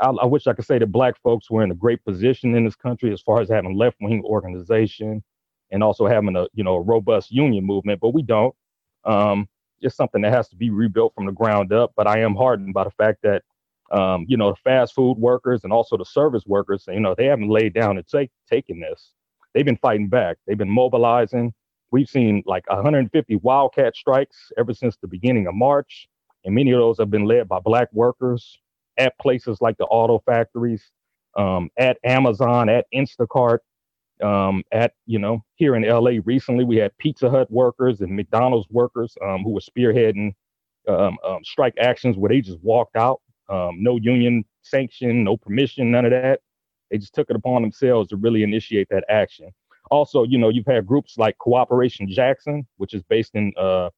I, 0.00 0.08
I, 0.08 0.24
wish 0.24 0.46
I 0.46 0.54
could 0.54 0.64
say 0.64 0.78
that 0.78 0.86
Black 0.86 1.20
folks 1.22 1.50
were 1.50 1.62
in 1.62 1.70
a 1.70 1.74
great 1.74 2.02
position 2.02 2.54
in 2.54 2.64
this 2.64 2.76
country 2.76 3.12
as 3.12 3.20
far 3.20 3.42
as 3.42 3.50
having 3.50 3.76
left 3.76 3.98
wing 4.00 4.22
organization 4.24 5.22
and 5.70 5.82
also 5.82 6.06
having 6.06 6.36
a 6.36 6.46
you 6.54 6.64
know 6.64 6.74
a 6.74 6.80
robust 6.80 7.30
union 7.30 7.64
movement, 7.64 8.00
but 8.00 8.14
we 8.14 8.22
don't. 8.22 8.54
Um, 9.04 9.48
it's 9.80 9.96
something 9.96 10.22
that 10.22 10.32
has 10.32 10.48
to 10.48 10.56
be 10.56 10.70
rebuilt 10.70 11.14
from 11.14 11.26
the 11.26 11.32
ground 11.32 11.72
up. 11.72 11.92
But 11.96 12.06
I 12.06 12.20
am 12.20 12.34
hardened 12.34 12.74
by 12.74 12.84
the 12.84 12.90
fact 12.90 13.18
that 13.22 13.42
um, 13.92 14.26
you 14.28 14.36
know 14.36 14.50
the 14.50 14.56
fast 14.56 14.94
food 14.94 15.18
workers 15.18 15.64
and 15.64 15.72
also 15.72 15.96
the 15.96 16.04
service 16.04 16.44
workers, 16.46 16.84
you 16.88 17.00
know, 17.00 17.14
they 17.16 17.26
haven't 17.26 17.48
laid 17.48 17.74
down 17.74 17.96
and 17.98 18.06
take 18.06 18.30
taken 18.50 18.80
this 18.80 19.12
they've 19.56 19.64
been 19.64 19.78
fighting 19.78 20.08
back. 20.08 20.36
They've 20.46 20.58
been 20.58 20.70
mobilizing. 20.70 21.54
We've 21.90 22.08
seen 22.08 22.42
like 22.46 22.68
150 22.68 23.36
wildcat 23.36 23.96
strikes 23.96 24.52
ever 24.58 24.74
since 24.74 24.98
the 25.00 25.08
beginning 25.08 25.46
of 25.46 25.54
March, 25.54 26.08
and 26.44 26.54
many 26.54 26.72
of 26.72 26.78
those 26.78 26.98
have 26.98 27.10
been 27.10 27.24
led 27.24 27.48
by 27.48 27.58
black 27.60 27.88
workers 27.92 28.58
at 28.98 29.18
places 29.18 29.58
like 29.62 29.78
the 29.78 29.86
auto 29.86 30.22
factories, 30.26 30.90
um, 31.38 31.70
at 31.78 31.96
Amazon, 32.04 32.68
at 32.68 32.86
Instacart, 32.94 33.58
um, 34.22 34.62
at 34.72 34.94
you 35.06 35.18
know 35.18 35.44
here 35.56 35.76
in 35.76 35.82
LA 35.82 36.20
recently 36.24 36.64
we 36.64 36.76
had 36.76 36.96
Pizza 36.98 37.30
Hut 37.30 37.50
workers 37.50 38.00
and 38.00 38.14
McDonald's 38.14 38.68
workers 38.70 39.16
um, 39.22 39.42
who 39.42 39.50
were 39.50 39.60
spearheading 39.60 40.32
um, 40.88 41.18
um, 41.24 41.44
strike 41.44 41.74
actions 41.78 42.16
where 42.16 42.28
they 42.28 42.40
just 42.40 42.60
walked 42.62 42.96
out, 42.96 43.20
um, 43.48 43.82
no 43.82 43.96
union 43.96 44.44
sanction, 44.62 45.24
no 45.24 45.36
permission, 45.36 45.90
none 45.90 46.04
of 46.04 46.12
that. 46.12 46.40
They 46.90 46.98
just 46.98 47.14
took 47.14 47.28
it 47.30 47.36
upon 47.36 47.62
themselves 47.62 48.08
to 48.10 48.16
really 48.16 48.42
initiate 48.42 48.88
that 48.90 49.04
action. 49.08 49.50
Also, 49.90 50.24
you 50.24 50.38
know, 50.38 50.48
you've 50.48 50.66
had 50.66 50.86
groups 50.86 51.16
like 51.18 51.38
Cooperation 51.38 52.08
Jackson, 52.08 52.66
which 52.76 52.94
is 52.94 53.02
based 53.04 53.34
in 53.34 53.52
uh, 53.58 53.90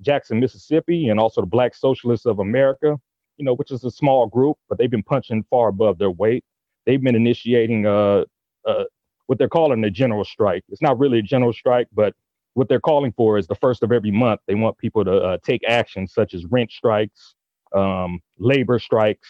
Jackson, 0.00 0.40
Mississippi, 0.40 1.08
and 1.08 1.18
also 1.20 1.40
the 1.40 1.46
Black 1.46 1.74
Socialists 1.74 2.26
of 2.26 2.38
America, 2.38 2.96
you 3.36 3.44
know, 3.44 3.54
which 3.54 3.70
is 3.70 3.84
a 3.84 3.90
small 3.90 4.26
group, 4.26 4.56
but 4.68 4.78
they've 4.78 4.90
been 4.90 5.02
punching 5.02 5.44
far 5.50 5.68
above 5.68 5.98
their 5.98 6.10
weight. 6.10 6.44
They've 6.86 7.02
been 7.02 7.14
initiating 7.14 7.86
uh, 7.86 8.24
uh, 8.66 8.84
what 9.28 9.38
they're 9.38 9.48
calling 9.48 9.84
a 9.84 9.90
general 9.90 10.24
strike. 10.24 10.64
It's 10.70 10.82
not 10.82 10.98
really 10.98 11.20
a 11.20 11.22
general 11.22 11.52
strike, 11.52 11.86
but 11.92 12.14
what 12.54 12.68
they're 12.68 12.80
calling 12.80 13.12
for 13.12 13.38
is 13.38 13.46
the 13.46 13.54
first 13.54 13.82
of 13.82 13.92
every 13.92 14.10
month. 14.10 14.40
They 14.48 14.54
want 14.54 14.78
people 14.78 15.04
to 15.04 15.16
uh, 15.16 15.38
take 15.44 15.62
action 15.68 16.08
such 16.08 16.34
as 16.34 16.44
rent 16.46 16.72
strikes, 16.72 17.34
um, 17.74 18.20
labor 18.38 18.78
strikes, 18.78 19.28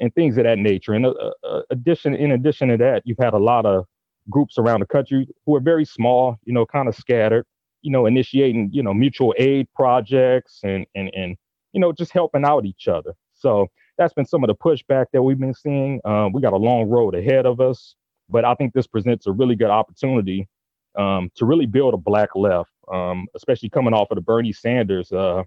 and 0.00 0.12
things 0.14 0.36
of 0.38 0.44
that 0.44 0.58
nature. 0.58 0.92
And 0.92 1.06
uh, 1.06 1.30
uh, 1.44 1.62
addition, 1.70 2.14
in 2.14 2.32
addition 2.32 2.68
to 2.68 2.76
that, 2.78 3.02
you've 3.06 3.18
had 3.20 3.32
a 3.32 3.38
lot 3.38 3.64
of 3.64 3.86
groups 4.28 4.58
around 4.58 4.80
the 4.80 4.86
country 4.86 5.28
who 5.46 5.56
are 5.56 5.60
very 5.60 5.84
small, 5.84 6.36
you 6.44 6.52
know, 6.52 6.66
kind 6.66 6.88
of 6.88 6.96
scattered, 6.96 7.46
you 7.82 7.92
know, 7.92 8.06
initiating, 8.06 8.70
you 8.72 8.82
know, 8.82 8.92
mutual 8.92 9.34
aid 9.38 9.68
projects 9.74 10.60
and 10.64 10.84
and 10.94 11.10
and 11.14 11.36
you 11.72 11.80
know, 11.80 11.92
just 11.92 12.12
helping 12.12 12.44
out 12.44 12.66
each 12.66 12.88
other. 12.88 13.14
So 13.34 13.68
that's 13.98 14.12
been 14.12 14.26
some 14.26 14.44
of 14.44 14.48
the 14.48 14.54
pushback 14.54 15.06
that 15.12 15.22
we've 15.22 15.38
been 15.38 15.54
seeing. 15.54 16.00
Um, 16.04 16.32
we 16.32 16.42
got 16.42 16.52
a 16.52 16.58
long 16.58 16.88
road 16.88 17.14
ahead 17.14 17.46
of 17.46 17.60
us, 17.60 17.94
but 18.28 18.44
I 18.44 18.54
think 18.54 18.72
this 18.72 18.86
presents 18.86 19.26
a 19.26 19.32
really 19.32 19.56
good 19.56 19.70
opportunity 19.70 20.48
um, 20.98 21.30
to 21.36 21.44
really 21.46 21.66
build 21.66 21.94
a 21.94 21.98
black 21.98 22.30
left, 22.34 22.70
um, 22.92 23.26
especially 23.34 23.70
coming 23.70 23.94
off 23.94 24.10
of 24.10 24.16
the 24.16 24.22
Bernie 24.22 24.52
Sanders 24.52 25.12
uh, 25.12 25.44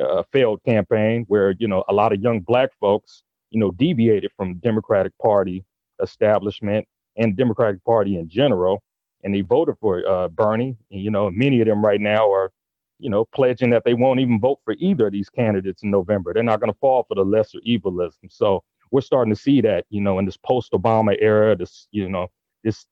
uh, 0.00 0.22
failed 0.32 0.62
campaign, 0.64 1.24
where 1.28 1.54
you 1.58 1.68
know 1.68 1.84
a 1.88 1.92
lot 1.92 2.12
of 2.12 2.20
young 2.20 2.40
black 2.40 2.70
folks 2.80 3.22
you 3.54 3.60
know, 3.60 3.70
deviated 3.70 4.32
from 4.36 4.56
Democratic 4.56 5.16
Party 5.22 5.64
establishment 6.02 6.86
and 7.16 7.36
Democratic 7.36 7.82
Party 7.84 8.18
in 8.18 8.28
general, 8.28 8.82
and 9.22 9.32
they 9.32 9.42
voted 9.42 9.76
for 9.80 10.06
uh, 10.06 10.28
Bernie. 10.28 10.76
And, 10.90 11.00
you 11.00 11.10
know, 11.10 11.30
many 11.30 11.60
of 11.60 11.68
them 11.68 11.84
right 11.84 12.00
now 12.00 12.30
are, 12.30 12.50
you 12.98 13.08
know, 13.08 13.24
pledging 13.32 13.70
that 13.70 13.84
they 13.84 13.94
won't 13.94 14.18
even 14.18 14.40
vote 14.40 14.58
for 14.64 14.74
either 14.78 15.06
of 15.06 15.12
these 15.12 15.30
candidates 15.30 15.84
in 15.84 15.90
November. 15.92 16.34
They're 16.34 16.42
not 16.42 16.58
going 16.58 16.72
to 16.72 16.78
fall 16.80 17.04
for 17.04 17.14
the 17.14 17.24
lesser 17.24 17.60
evilism. 17.64 18.28
So 18.28 18.64
we're 18.94 19.00
starting 19.00 19.34
to 19.34 19.40
see 19.40 19.60
that, 19.60 19.84
you 19.90 20.00
know, 20.00 20.20
in 20.20 20.24
this 20.24 20.36
post-Obama 20.36 21.16
era, 21.20 21.56
this, 21.56 21.88
you 21.90 22.08
know, 22.08 22.28
this 22.62 22.86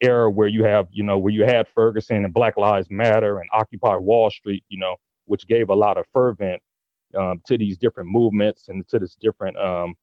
era 0.00 0.28
where 0.28 0.48
you 0.48 0.64
have, 0.64 0.88
you 0.90 1.04
know, 1.04 1.18
where 1.18 1.32
you 1.32 1.44
had 1.44 1.68
Ferguson 1.72 2.24
and 2.24 2.34
Black 2.34 2.56
Lives 2.56 2.88
Matter 2.90 3.38
and 3.38 3.48
Occupy 3.52 3.94
Wall 3.94 4.28
Street, 4.28 4.64
you 4.68 4.76
know, 4.76 4.96
which 5.26 5.46
gave 5.46 5.68
a 5.68 5.74
lot 5.74 5.98
of 5.98 6.04
fervent 6.12 6.60
um, 7.16 7.40
to 7.46 7.56
these 7.56 7.78
different 7.78 8.10
movements 8.10 8.66
and 8.66 8.88
to 8.88 8.98
this 8.98 9.14
different 9.14 9.56
um, 9.56 9.94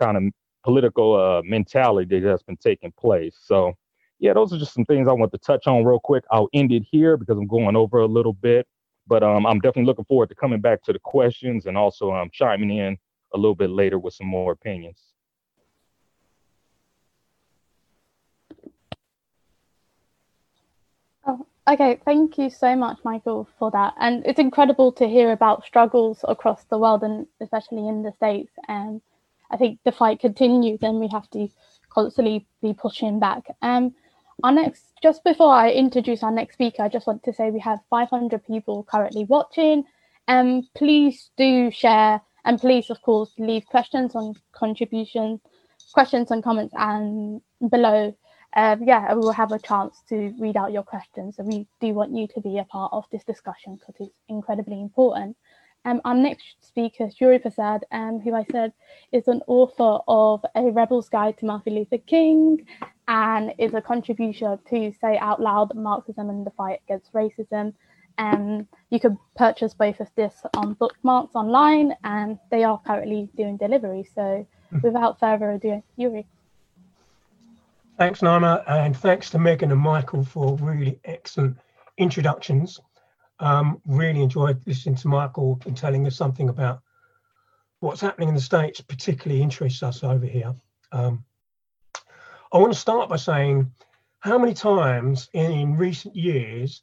kind 0.00 0.16
of 0.16 0.22
political 0.62 1.16
uh, 1.20 1.42
mentality 1.42 2.20
that 2.20 2.30
has 2.30 2.44
been 2.44 2.56
taking 2.58 2.92
place. 2.92 3.36
So, 3.42 3.72
yeah, 4.20 4.34
those 4.34 4.52
are 4.52 4.58
just 4.58 4.72
some 4.72 4.84
things 4.84 5.08
I 5.08 5.12
want 5.14 5.32
to 5.32 5.38
touch 5.38 5.66
on 5.66 5.84
real 5.84 5.98
quick. 5.98 6.22
I'll 6.30 6.48
end 6.52 6.70
it 6.70 6.84
here 6.88 7.16
because 7.16 7.36
I'm 7.36 7.48
going 7.48 7.74
over 7.74 7.98
a 7.98 8.06
little 8.06 8.34
bit, 8.34 8.68
but 9.08 9.24
um, 9.24 9.46
I'm 9.46 9.58
definitely 9.58 9.86
looking 9.86 10.04
forward 10.04 10.28
to 10.28 10.36
coming 10.36 10.60
back 10.60 10.80
to 10.84 10.92
the 10.92 11.00
questions 11.00 11.66
and 11.66 11.76
also 11.76 12.12
um, 12.12 12.30
chiming 12.32 12.70
in 12.70 12.98
a 13.34 13.38
little 13.38 13.54
bit 13.54 13.70
later 13.70 13.98
with 13.98 14.14
some 14.14 14.26
more 14.26 14.52
opinions. 14.52 14.98
Oh, 21.24 21.46
okay, 21.68 22.00
thank 22.04 22.38
you 22.38 22.50
so 22.50 22.74
much, 22.74 22.98
Michael, 23.04 23.48
for 23.58 23.70
that. 23.70 23.94
And 23.98 24.26
it's 24.26 24.40
incredible 24.40 24.92
to 24.92 25.06
hear 25.06 25.32
about 25.32 25.64
struggles 25.64 26.24
across 26.26 26.64
the 26.64 26.78
world 26.78 27.02
and 27.02 27.26
especially 27.40 27.86
in 27.88 28.02
the 28.02 28.12
States. 28.12 28.52
And 28.68 29.00
I 29.50 29.56
think 29.56 29.78
the 29.84 29.92
fight 29.92 30.20
continues 30.20 30.82
and 30.82 30.98
we 30.98 31.08
have 31.08 31.30
to 31.30 31.48
constantly 31.90 32.46
be 32.60 32.74
pushing 32.74 33.20
back. 33.20 33.44
Um, 33.60 33.94
our 34.42 34.52
next, 34.52 34.92
just 35.02 35.22
before 35.22 35.54
I 35.54 35.70
introduce 35.70 36.22
our 36.22 36.32
next 36.32 36.54
speaker, 36.54 36.82
I 36.82 36.88
just 36.88 37.06
want 37.06 37.22
to 37.24 37.32
say 37.32 37.50
we 37.50 37.60
have 37.60 37.78
500 37.90 38.44
people 38.44 38.82
currently 38.84 39.24
watching. 39.24 39.84
Um, 40.26 40.68
please 40.74 41.30
do 41.36 41.70
share 41.70 42.20
and 42.44 42.60
please, 42.60 42.90
of 42.90 43.00
course, 43.02 43.32
leave 43.38 43.64
questions 43.66 44.14
on 44.14 44.34
contributions, 44.52 45.40
questions 45.92 46.30
and 46.30 46.42
comments 46.42 46.74
and 46.76 47.40
below. 47.70 48.16
Um, 48.54 48.82
yeah, 48.84 49.14
we 49.14 49.20
will 49.20 49.32
have 49.32 49.52
a 49.52 49.58
chance 49.58 50.02
to 50.10 50.34
read 50.38 50.56
out 50.56 50.72
your 50.72 50.82
questions. 50.82 51.36
So 51.36 51.42
we 51.42 51.66
do 51.80 51.94
want 51.94 52.14
you 52.14 52.26
to 52.34 52.40
be 52.40 52.58
a 52.58 52.64
part 52.64 52.92
of 52.92 53.04
this 53.10 53.24
discussion 53.24 53.76
because 53.76 53.94
it's 53.98 54.14
incredibly 54.28 54.80
important. 54.80 55.36
Um, 55.84 56.00
our 56.04 56.14
next 56.14 56.44
speaker 56.60 57.06
is 57.06 57.20
Yuri 57.20 57.40
Prasad, 57.40 57.84
um, 57.90 58.20
who 58.20 58.34
I 58.34 58.44
said 58.52 58.72
is 59.10 59.26
an 59.26 59.42
author 59.48 59.98
of 60.06 60.44
A 60.54 60.70
Rebel's 60.70 61.08
Guide 61.08 61.38
to 61.38 61.46
Martin 61.46 61.74
Luther 61.74 61.98
King 61.98 62.64
and 63.08 63.52
is 63.58 63.74
a 63.74 63.80
contributor 63.80 64.58
to 64.70 64.92
Say 65.00 65.18
It 65.20 65.40
Loud 65.40 65.74
Marxism 65.74 66.30
and 66.30 66.46
the 66.46 66.52
Fight 66.52 66.80
Against 66.86 67.12
Racism. 67.12 67.74
Um, 68.18 68.68
you 68.90 69.00
can 69.00 69.18
purchase 69.36 69.74
both 69.74 70.00
of 70.00 70.08
this 70.16 70.34
on 70.56 70.74
bookmarks 70.74 71.34
online 71.34 71.94
and 72.04 72.38
they 72.50 72.64
are 72.64 72.80
currently 72.86 73.28
doing 73.36 73.56
delivery. 73.56 74.08
So 74.14 74.46
hmm. 74.70 74.78
without 74.82 75.18
further 75.18 75.50
ado, 75.52 75.82
Yuri. 75.96 76.26
Thanks, 77.98 78.20
Naima, 78.20 78.64
and 78.66 78.96
thanks 78.96 79.30
to 79.30 79.38
Megan 79.38 79.70
and 79.70 79.80
Michael 79.80 80.24
for 80.24 80.56
really 80.56 80.98
excellent 81.04 81.58
introductions. 81.98 82.80
Um, 83.38 83.80
really 83.86 84.22
enjoyed 84.22 84.62
listening 84.66 84.96
to 84.96 85.08
Michael 85.08 85.60
and 85.66 85.76
telling 85.76 86.06
us 86.06 86.16
something 86.16 86.48
about 86.48 86.80
what's 87.80 88.00
happening 88.00 88.28
in 88.28 88.34
the 88.34 88.40
States, 88.40 88.80
particularly 88.80 89.42
interests 89.42 89.82
us 89.82 90.02
over 90.04 90.24
here. 90.24 90.54
Um, 90.90 91.24
I 92.52 92.58
want 92.58 92.72
to 92.72 92.78
start 92.78 93.08
by 93.08 93.16
saying 93.16 93.72
how 94.20 94.38
many 94.38 94.54
times 94.54 95.28
in 95.32 95.76
recent 95.76 96.14
years 96.14 96.82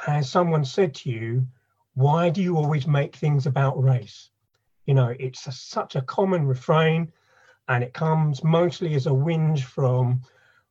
has 0.00 0.30
someone 0.30 0.64
said 0.64 0.94
to 0.94 1.10
you, 1.10 1.46
Why 1.94 2.30
do 2.30 2.42
you 2.42 2.56
always 2.56 2.86
make 2.86 3.16
things 3.16 3.46
about 3.46 3.82
race? 3.82 4.30
You 4.86 4.94
know, 4.94 5.14
it's 5.18 5.46
a, 5.46 5.52
such 5.52 5.96
a 5.96 6.02
common 6.02 6.46
refrain, 6.46 7.12
and 7.68 7.84
it 7.84 7.92
comes 7.92 8.42
mostly 8.42 8.94
as 8.94 9.06
a 9.06 9.10
whinge 9.10 9.64
from 9.64 10.22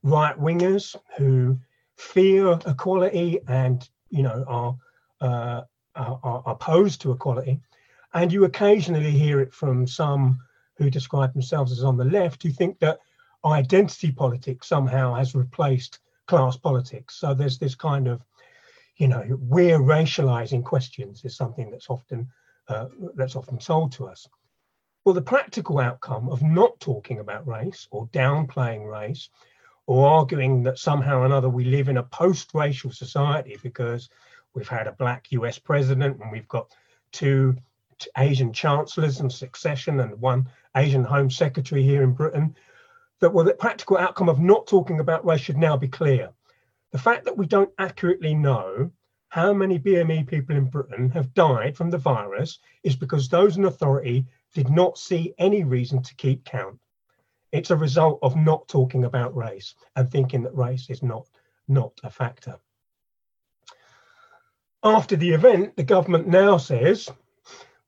right 0.03 0.37
wingers 0.37 0.95
who 1.17 1.57
fear 1.95 2.59
equality 2.65 3.39
and, 3.47 3.87
you 4.09 4.23
know, 4.23 4.43
are 4.47 4.75
uh, 5.21 5.61
are, 5.95 6.19
are 6.23 6.43
opposed 6.45 7.01
to 7.01 7.11
equality. 7.11 7.59
And 8.13 8.31
you 8.31 8.45
occasionally 8.45 9.11
hear 9.11 9.39
it 9.39 9.53
from 9.53 9.85
some 9.85 10.39
who 10.77 10.89
describe 10.89 11.33
themselves 11.33 11.71
as 11.71 11.83
on 11.83 11.97
the 11.97 12.05
left 12.05 12.41
who 12.41 12.51
think 12.51 12.79
that 12.79 12.99
identity 13.45 14.11
politics 14.11 14.67
somehow 14.67 15.13
has 15.13 15.35
replaced 15.35 15.99
class 16.25 16.57
politics. 16.57 17.15
So 17.15 17.33
there's 17.33 17.57
this 17.57 17.75
kind 17.75 18.07
of, 18.07 18.21
you 18.99 19.07
know, 19.07 19.25
we're 19.41 19.79
racializing 19.79 20.63
questions 20.63 21.25
is 21.25 21.35
something 21.35 21.71
that's 21.71 21.89
often 21.89 22.29
uh, 22.67 22.85
that's 23.15 23.35
often 23.35 23.59
sold 23.59 23.91
to 23.93 24.05
us. 24.05 24.27
Well, 25.03 25.15
the 25.15 25.21
practical 25.23 25.79
outcome 25.79 26.29
of 26.29 26.43
not 26.43 26.79
talking 26.79 27.17
about 27.17 27.47
race 27.47 27.87
or 27.89 28.05
downplaying 28.09 28.87
race 28.87 29.29
or 29.87 30.07
arguing 30.07 30.61
that 30.63 30.77
somehow 30.77 31.19
or 31.21 31.25
another 31.25 31.49
we 31.49 31.63
live 31.63 31.89
in 31.89 31.97
a 31.97 32.03
post-racial 32.03 32.91
society 32.91 33.57
because 33.63 34.09
We've 34.53 34.67
had 34.67 34.87
a 34.87 34.93
black 34.93 35.31
US 35.31 35.59
president, 35.59 36.19
and 36.19 36.31
we've 36.31 36.47
got 36.47 36.73
two 37.11 37.55
Asian 38.17 38.53
chancellors 38.53 39.19
in 39.19 39.29
succession, 39.29 39.99
and 39.99 40.19
one 40.19 40.49
Asian 40.75 41.03
Home 41.03 41.29
Secretary 41.29 41.83
here 41.83 42.03
in 42.03 42.13
Britain. 42.13 42.55
That 43.19 43.33
well, 43.33 43.45
the 43.45 43.53
practical 43.53 43.97
outcome 43.97 44.29
of 44.29 44.39
not 44.39 44.65
talking 44.67 44.99
about 44.99 45.25
race 45.25 45.41
should 45.41 45.57
now 45.57 45.77
be 45.77 45.87
clear. 45.87 46.31
The 46.91 46.99
fact 46.99 47.25
that 47.25 47.37
we 47.37 47.45
don't 47.45 47.73
accurately 47.77 48.33
know 48.33 48.91
how 49.29 49.53
many 49.53 49.77
BME 49.77 50.27
people 50.27 50.55
in 50.55 50.65
Britain 50.65 51.09
have 51.11 51.33
died 51.35 51.77
from 51.77 51.91
the 51.91 51.97
virus 51.97 52.59
is 52.83 52.95
because 52.95 53.29
those 53.29 53.57
in 53.57 53.65
authority 53.65 54.25
did 54.55 54.69
not 54.69 54.97
see 54.97 55.33
any 55.37 55.63
reason 55.63 56.01
to 56.01 56.15
keep 56.15 56.43
count. 56.45 56.79
It's 57.51 57.69
a 57.69 57.77
result 57.77 58.19
of 58.23 58.35
not 58.35 58.67
talking 58.67 59.05
about 59.05 59.35
race 59.35 59.75
and 59.95 60.09
thinking 60.09 60.43
that 60.43 60.55
race 60.55 60.89
is 60.89 61.03
not, 61.03 61.27
not 61.67 61.93
a 62.03 62.09
factor. 62.09 62.57
After 64.83 65.15
the 65.15 65.31
event, 65.31 65.75
the 65.75 65.83
government 65.83 66.27
now 66.27 66.57
says 66.57 67.09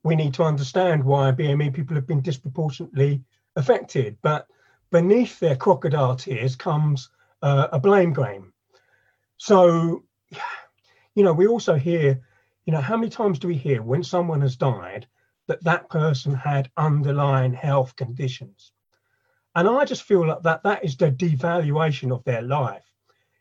we 0.04 0.14
need 0.14 0.34
to 0.34 0.44
understand 0.44 1.02
why 1.02 1.32
BME 1.32 1.74
people 1.74 1.96
have 1.96 2.06
been 2.06 2.22
disproportionately 2.22 3.22
affected. 3.56 4.16
But 4.22 4.46
beneath 4.90 5.40
their 5.40 5.56
crocodile 5.56 6.16
tears 6.16 6.54
comes 6.54 7.08
uh, 7.40 7.68
a 7.72 7.80
blame 7.80 8.12
game. 8.12 8.51
So, 9.42 10.04
you 11.16 11.24
know, 11.24 11.32
we 11.32 11.48
also 11.48 11.74
hear, 11.74 12.20
you 12.64 12.72
know, 12.72 12.80
how 12.80 12.96
many 12.96 13.10
times 13.10 13.40
do 13.40 13.48
we 13.48 13.56
hear 13.56 13.82
when 13.82 14.04
someone 14.04 14.40
has 14.42 14.54
died 14.54 15.08
that 15.48 15.64
that 15.64 15.90
person 15.90 16.32
had 16.32 16.70
underlying 16.76 17.52
health 17.52 17.96
conditions? 17.96 18.70
And 19.56 19.68
I 19.68 19.84
just 19.84 20.04
feel 20.04 20.24
like 20.28 20.44
that 20.44 20.62
that 20.62 20.84
is 20.84 20.96
the 20.96 21.10
devaluation 21.10 22.14
of 22.14 22.22
their 22.22 22.42
life. 22.42 22.84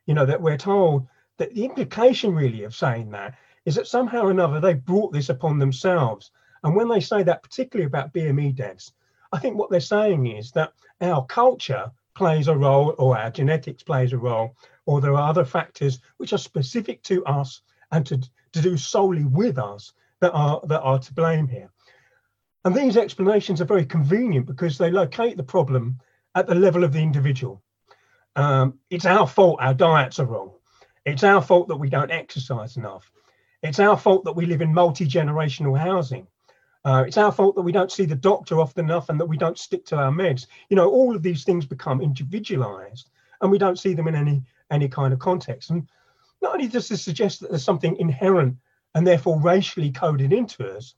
You 0.07 0.15
know, 0.15 0.25
that 0.25 0.41
we're 0.41 0.57
told 0.57 1.07
that 1.37 1.53
the 1.53 1.65
implication 1.65 2.33
really 2.33 2.63
of 2.63 2.73
saying 2.75 3.11
that 3.11 3.35
is 3.65 3.75
that 3.75 3.85
somehow 3.85 4.23
or 4.23 4.31
another 4.31 4.59
they 4.59 4.73
brought 4.73 5.13
this 5.13 5.29
upon 5.29 5.59
themselves. 5.59 6.31
And 6.63 6.75
when 6.75 6.87
they 6.87 7.01
say 7.01 7.21
that, 7.21 7.43
particularly 7.43 7.85
about 7.85 8.11
BME 8.11 8.55
deaths, 8.55 8.91
I 9.31 9.37
think 9.37 9.55
what 9.55 9.69
they're 9.69 9.79
saying 9.79 10.25
is 10.25 10.49
that 10.53 10.73
our 10.99 11.23
culture 11.27 11.91
plays 12.15 12.47
a 12.47 12.57
role, 12.57 12.95
or 12.97 13.19
our 13.19 13.29
genetics 13.29 13.83
plays 13.83 14.13
a 14.13 14.17
role, 14.17 14.55
or 14.85 15.01
there 15.01 15.13
are 15.13 15.29
other 15.29 15.45
factors 15.45 15.99
which 16.17 16.33
are 16.33 16.37
specific 16.37 17.01
to 17.03 17.23
us 17.25 17.61
and 17.91 18.05
to, 18.07 18.17
to 18.53 18.61
do 18.61 18.77
solely 18.77 19.25
with 19.25 19.57
us 19.57 19.93
that 20.21 20.31
are 20.31 20.61
that 20.65 20.81
are 20.81 20.99
to 20.99 21.13
blame 21.13 21.47
here. 21.47 21.69
And 22.63 22.75
these 22.75 22.97
explanations 22.97 23.59
are 23.61 23.65
very 23.65 23.85
convenient 23.85 24.45
because 24.45 24.77
they 24.77 24.91
locate 24.91 25.35
the 25.35 25.43
problem 25.43 25.99
at 26.35 26.47
the 26.47 26.55
level 26.55 26.83
of 26.83 26.93
the 26.93 26.99
individual. 26.99 27.61
Um, 28.35 28.79
it's 28.89 29.05
our 29.05 29.27
fault 29.27 29.59
our 29.61 29.73
diets 29.73 30.19
are 30.19 30.25
wrong. 30.25 30.51
It's 31.05 31.23
our 31.23 31.41
fault 31.41 31.67
that 31.69 31.77
we 31.77 31.89
don't 31.89 32.11
exercise 32.11 32.77
enough. 32.77 33.11
It's 33.63 33.79
our 33.79 33.97
fault 33.97 34.25
that 34.25 34.35
we 34.35 34.45
live 34.45 34.61
in 34.61 34.73
multi 34.73 35.05
generational 35.05 35.77
housing. 35.77 36.27
Uh, 36.83 37.03
it's 37.05 37.17
our 37.17 37.31
fault 37.31 37.55
that 37.55 37.61
we 37.61 37.71
don't 37.71 37.91
see 37.91 38.05
the 38.05 38.15
doctor 38.15 38.59
often 38.59 38.85
enough 38.85 39.09
and 39.09 39.19
that 39.19 39.27
we 39.27 39.37
don't 39.37 39.59
stick 39.59 39.85
to 39.85 39.95
our 39.95 40.11
meds. 40.11 40.47
You 40.69 40.75
know, 40.75 40.89
all 40.89 41.15
of 41.15 41.21
these 41.21 41.43
things 41.43 41.65
become 41.65 42.01
individualized 42.01 43.09
and 43.41 43.51
we 43.51 43.57
don't 43.57 43.77
see 43.77 43.93
them 43.93 44.07
in 44.07 44.15
any 44.15 44.43
any 44.71 44.87
kind 44.87 45.13
of 45.13 45.19
context. 45.19 45.69
And 45.69 45.87
not 46.41 46.53
only 46.53 46.67
does 46.67 46.87
this 46.87 47.03
suggest 47.03 47.41
that 47.41 47.49
there's 47.49 47.63
something 47.63 47.95
inherent 47.97 48.57
and 48.95 49.05
therefore 49.05 49.39
racially 49.39 49.91
coded 49.91 50.33
into 50.33 50.67
us, 50.75 50.95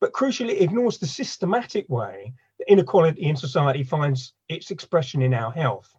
but 0.00 0.12
crucially 0.12 0.60
ignores 0.60 0.98
the 0.98 1.06
systematic 1.06 1.88
way 1.88 2.32
that 2.58 2.70
inequality 2.70 3.22
in 3.22 3.36
society 3.36 3.84
finds 3.84 4.32
its 4.48 4.70
expression 4.70 5.22
in 5.22 5.32
our 5.32 5.52
health. 5.52 5.94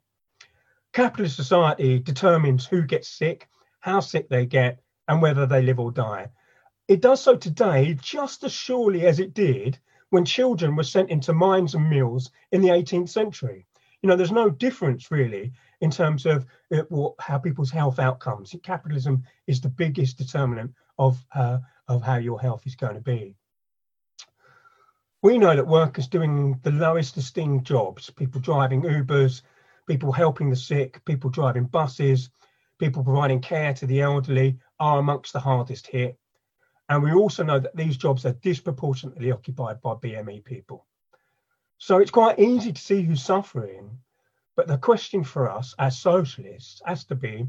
Capitalist 0.91 1.35
society 1.35 1.99
determines 1.99 2.65
who 2.65 2.83
gets 2.83 3.07
sick, 3.07 3.47
how 3.79 3.99
sick 3.99 4.29
they 4.29 4.45
get, 4.45 4.79
and 5.07 5.21
whether 5.21 5.45
they 5.45 5.61
live 5.61 5.79
or 5.79 5.91
die. 5.91 6.29
It 6.87 7.01
does 7.01 7.21
so 7.21 7.35
today 7.35 7.97
just 8.01 8.43
as 8.43 8.51
surely 8.51 9.07
as 9.07 9.19
it 9.19 9.33
did 9.33 9.79
when 10.09 10.25
children 10.25 10.75
were 10.75 10.83
sent 10.83 11.09
into 11.09 11.33
mines 11.33 11.73
and 11.73 11.89
mills 11.89 12.29
in 12.51 12.61
the 12.61 12.69
18th 12.69 13.09
century. 13.09 13.65
You 14.01 14.09
know, 14.09 14.15
there's 14.15 14.31
no 14.31 14.49
difference 14.49 15.09
really 15.09 15.53
in 15.83 15.91
terms 15.91 16.25
of 16.25 16.45
uh, 16.71 16.83
what, 16.87 17.13
how 17.19 17.37
people's 17.37 17.69
health 17.69 17.99
outcomes. 17.99 18.55
Capitalism 18.63 19.21
is 19.47 19.59
the 19.59 19.67
biggest 19.67 20.17
determinant 20.17 20.71
of, 20.97 21.21
uh, 21.35 21.57
of 21.89 22.01
how 22.01 22.15
your 22.15 22.39
health 22.39 22.65
is 22.65 22.73
going 22.73 22.95
to 22.95 23.01
be. 23.01 23.35
We 25.21 25.37
know 25.37 25.53
that 25.53 25.67
workers 25.67 26.07
doing 26.07 26.57
the 26.63 26.71
lowest 26.71 27.17
esteemed 27.17 27.65
jobs, 27.65 28.09
people 28.09 28.39
driving 28.39 28.83
Ubers, 28.83 29.41
people 29.85 30.13
helping 30.13 30.49
the 30.49 30.55
sick, 30.55 31.03
people 31.03 31.29
driving 31.29 31.65
buses, 31.65 32.29
people 32.79 33.03
providing 33.03 33.41
care 33.41 33.73
to 33.73 33.85
the 33.85 33.99
elderly 33.99 34.57
are 34.79 34.99
amongst 34.99 35.33
the 35.33 35.41
hardest 35.41 35.87
hit. 35.87 36.17
And 36.87 37.03
we 37.03 37.11
also 37.11 37.43
know 37.43 37.59
that 37.59 37.75
these 37.75 37.97
jobs 37.97 38.25
are 38.25 38.39
disproportionately 38.41 39.33
occupied 39.33 39.81
by 39.81 39.95
BME 39.95 40.45
people. 40.45 40.85
So 41.77 41.97
it's 41.97 42.11
quite 42.11 42.39
easy 42.39 42.71
to 42.71 42.81
see 42.81 43.01
who's 43.01 43.21
suffering. 43.21 43.97
But 44.55 44.67
the 44.67 44.77
question 44.77 45.23
for 45.23 45.49
us 45.49 45.73
as 45.79 45.97
socialists 45.97 46.81
has 46.85 47.05
to 47.05 47.15
be 47.15 47.47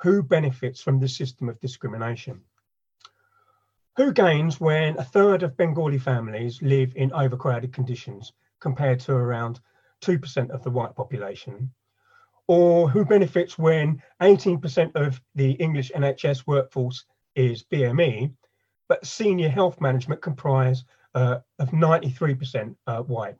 who 0.00 0.22
benefits 0.22 0.80
from 0.80 1.00
this 1.00 1.16
system 1.16 1.48
of 1.48 1.60
discrimination? 1.60 2.42
Who 3.96 4.12
gains 4.12 4.60
when 4.60 4.98
a 4.98 5.04
third 5.04 5.42
of 5.42 5.56
Bengali 5.56 5.98
families 5.98 6.60
live 6.62 6.94
in 6.96 7.12
overcrowded 7.12 7.72
conditions 7.72 8.32
compared 8.60 9.00
to 9.00 9.12
around 9.12 9.60
2% 10.02 10.50
of 10.50 10.62
the 10.62 10.70
white 10.70 10.94
population? 10.94 11.72
Or 12.46 12.88
who 12.88 13.04
benefits 13.04 13.56
when 13.56 14.02
18% 14.20 14.94
of 14.96 15.20
the 15.34 15.52
English 15.52 15.90
NHS 15.92 16.46
workforce 16.46 17.04
is 17.34 17.64
BME, 17.64 18.32
but 18.88 19.06
senior 19.06 19.48
health 19.48 19.80
management 19.80 20.20
comprise 20.20 20.84
uh, 21.14 21.38
of 21.58 21.70
93% 21.70 22.76
uh, 22.86 23.02
white? 23.02 23.36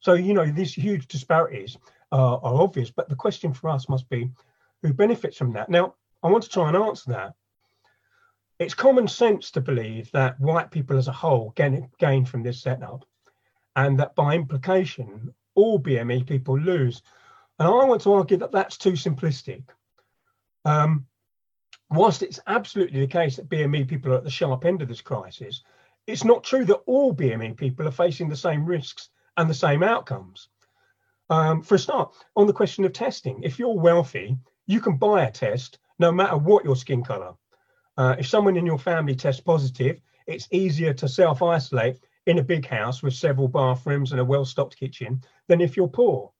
So, 0.00 0.12
you 0.12 0.34
know, 0.34 0.44
these 0.44 0.74
huge 0.74 1.06
disparities 1.06 1.78
uh, 2.14 2.36
are 2.36 2.62
obvious, 2.62 2.90
but 2.90 3.08
the 3.08 3.16
question 3.16 3.52
for 3.52 3.68
us 3.68 3.88
must 3.88 4.08
be 4.08 4.30
who 4.82 4.92
benefits 4.92 5.36
from 5.36 5.52
that? 5.54 5.68
Now, 5.68 5.96
I 6.22 6.28
want 6.30 6.44
to 6.44 6.48
try 6.50 6.68
and 6.68 6.76
answer 6.76 7.10
that. 7.10 7.34
It's 8.60 8.72
common 8.72 9.08
sense 9.08 9.50
to 9.50 9.60
believe 9.60 10.12
that 10.12 10.38
white 10.38 10.70
people 10.70 10.96
as 10.96 11.08
a 11.08 11.12
whole 11.12 11.52
gain, 11.56 11.90
gain 11.98 12.24
from 12.24 12.44
this 12.44 12.62
setup, 12.62 13.04
and 13.74 13.98
that 13.98 14.14
by 14.14 14.36
implication, 14.36 15.34
all 15.56 15.80
BME 15.80 16.24
people 16.24 16.56
lose. 16.56 17.02
And 17.58 17.66
I 17.66 17.84
want 17.84 18.02
to 18.02 18.12
argue 18.12 18.36
that 18.36 18.52
that's 18.52 18.76
too 18.76 18.92
simplistic. 18.92 19.64
Um, 20.64 21.06
whilst 21.90 22.22
it's 22.22 22.38
absolutely 22.46 23.00
the 23.00 23.08
case 23.08 23.36
that 23.36 23.48
BME 23.48 23.88
people 23.88 24.12
are 24.12 24.18
at 24.18 24.24
the 24.24 24.30
sharp 24.30 24.64
end 24.64 24.82
of 24.82 24.88
this 24.88 25.00
crisis, 25.00 25.64
it's 26.06 26.22
not 26.22 26.44
true 26.44 26.64
that 26.66 26.82
all 26.86 27.12
BME 27.12 27.56
people 27.56 27.88
are 27.88 27.92
facing 27.92 28.28
the 28.28 28.36
same 28.36 28.64
risks 28.64 29.08
and 29.36 29.50
the 29.50 29.54
same 29.54 29.82
outcomes. 29.82 30.48
Um, 31.30 31.62
for 31.62 31.76
a 31.76 31.78
start, 31.78 32.14
on 32.36 32.46
the 32.46 32.52
question 32.52 32.84
of 32.84 32.92
testing, 32.92 33.42
if 33.42 33.58
you're 33.58 33.78
wealthy, 33.78 34.36
you 34.66 34.80
can 34.80 34.96
buy 34.96 35.24
a 35.24 35.30
test 35.30 35.78
no 35.98 36.12
matter 36.12 36.36
what 36.36 36.64
your 36.64 36.76
skin 36.76 37.02
color. 37.02 37.34
Uh, 37.96 38.16
if 38.18 38.26
someone 38.26 38.56
in 38.56 38.66
your 38.66 38.78
family 38.78 39.14
tests 39.14 39.40
positive, 39.40 40.00
it's 40.26 40.48
easier 40.50 40.92
to 40.94 41.08
self 41.08 41.42
isolate 41.42 42.00
in 42.26 42.38
a 42.38 42.42
big 42.42 42.66
house 42.66 43.02
with 43.02 43.14
several 43.14 43.48
bathrooms 43.48 44.12
and 44.12 44.20
a 44.20 44.24
well 44.24 44.44
stocked 44.44 44.76
kitchen 44.76 45.22
than 45.46 45.60
if 45.60 45.76
you're 45.76 45.88
poor. 45.88 46.32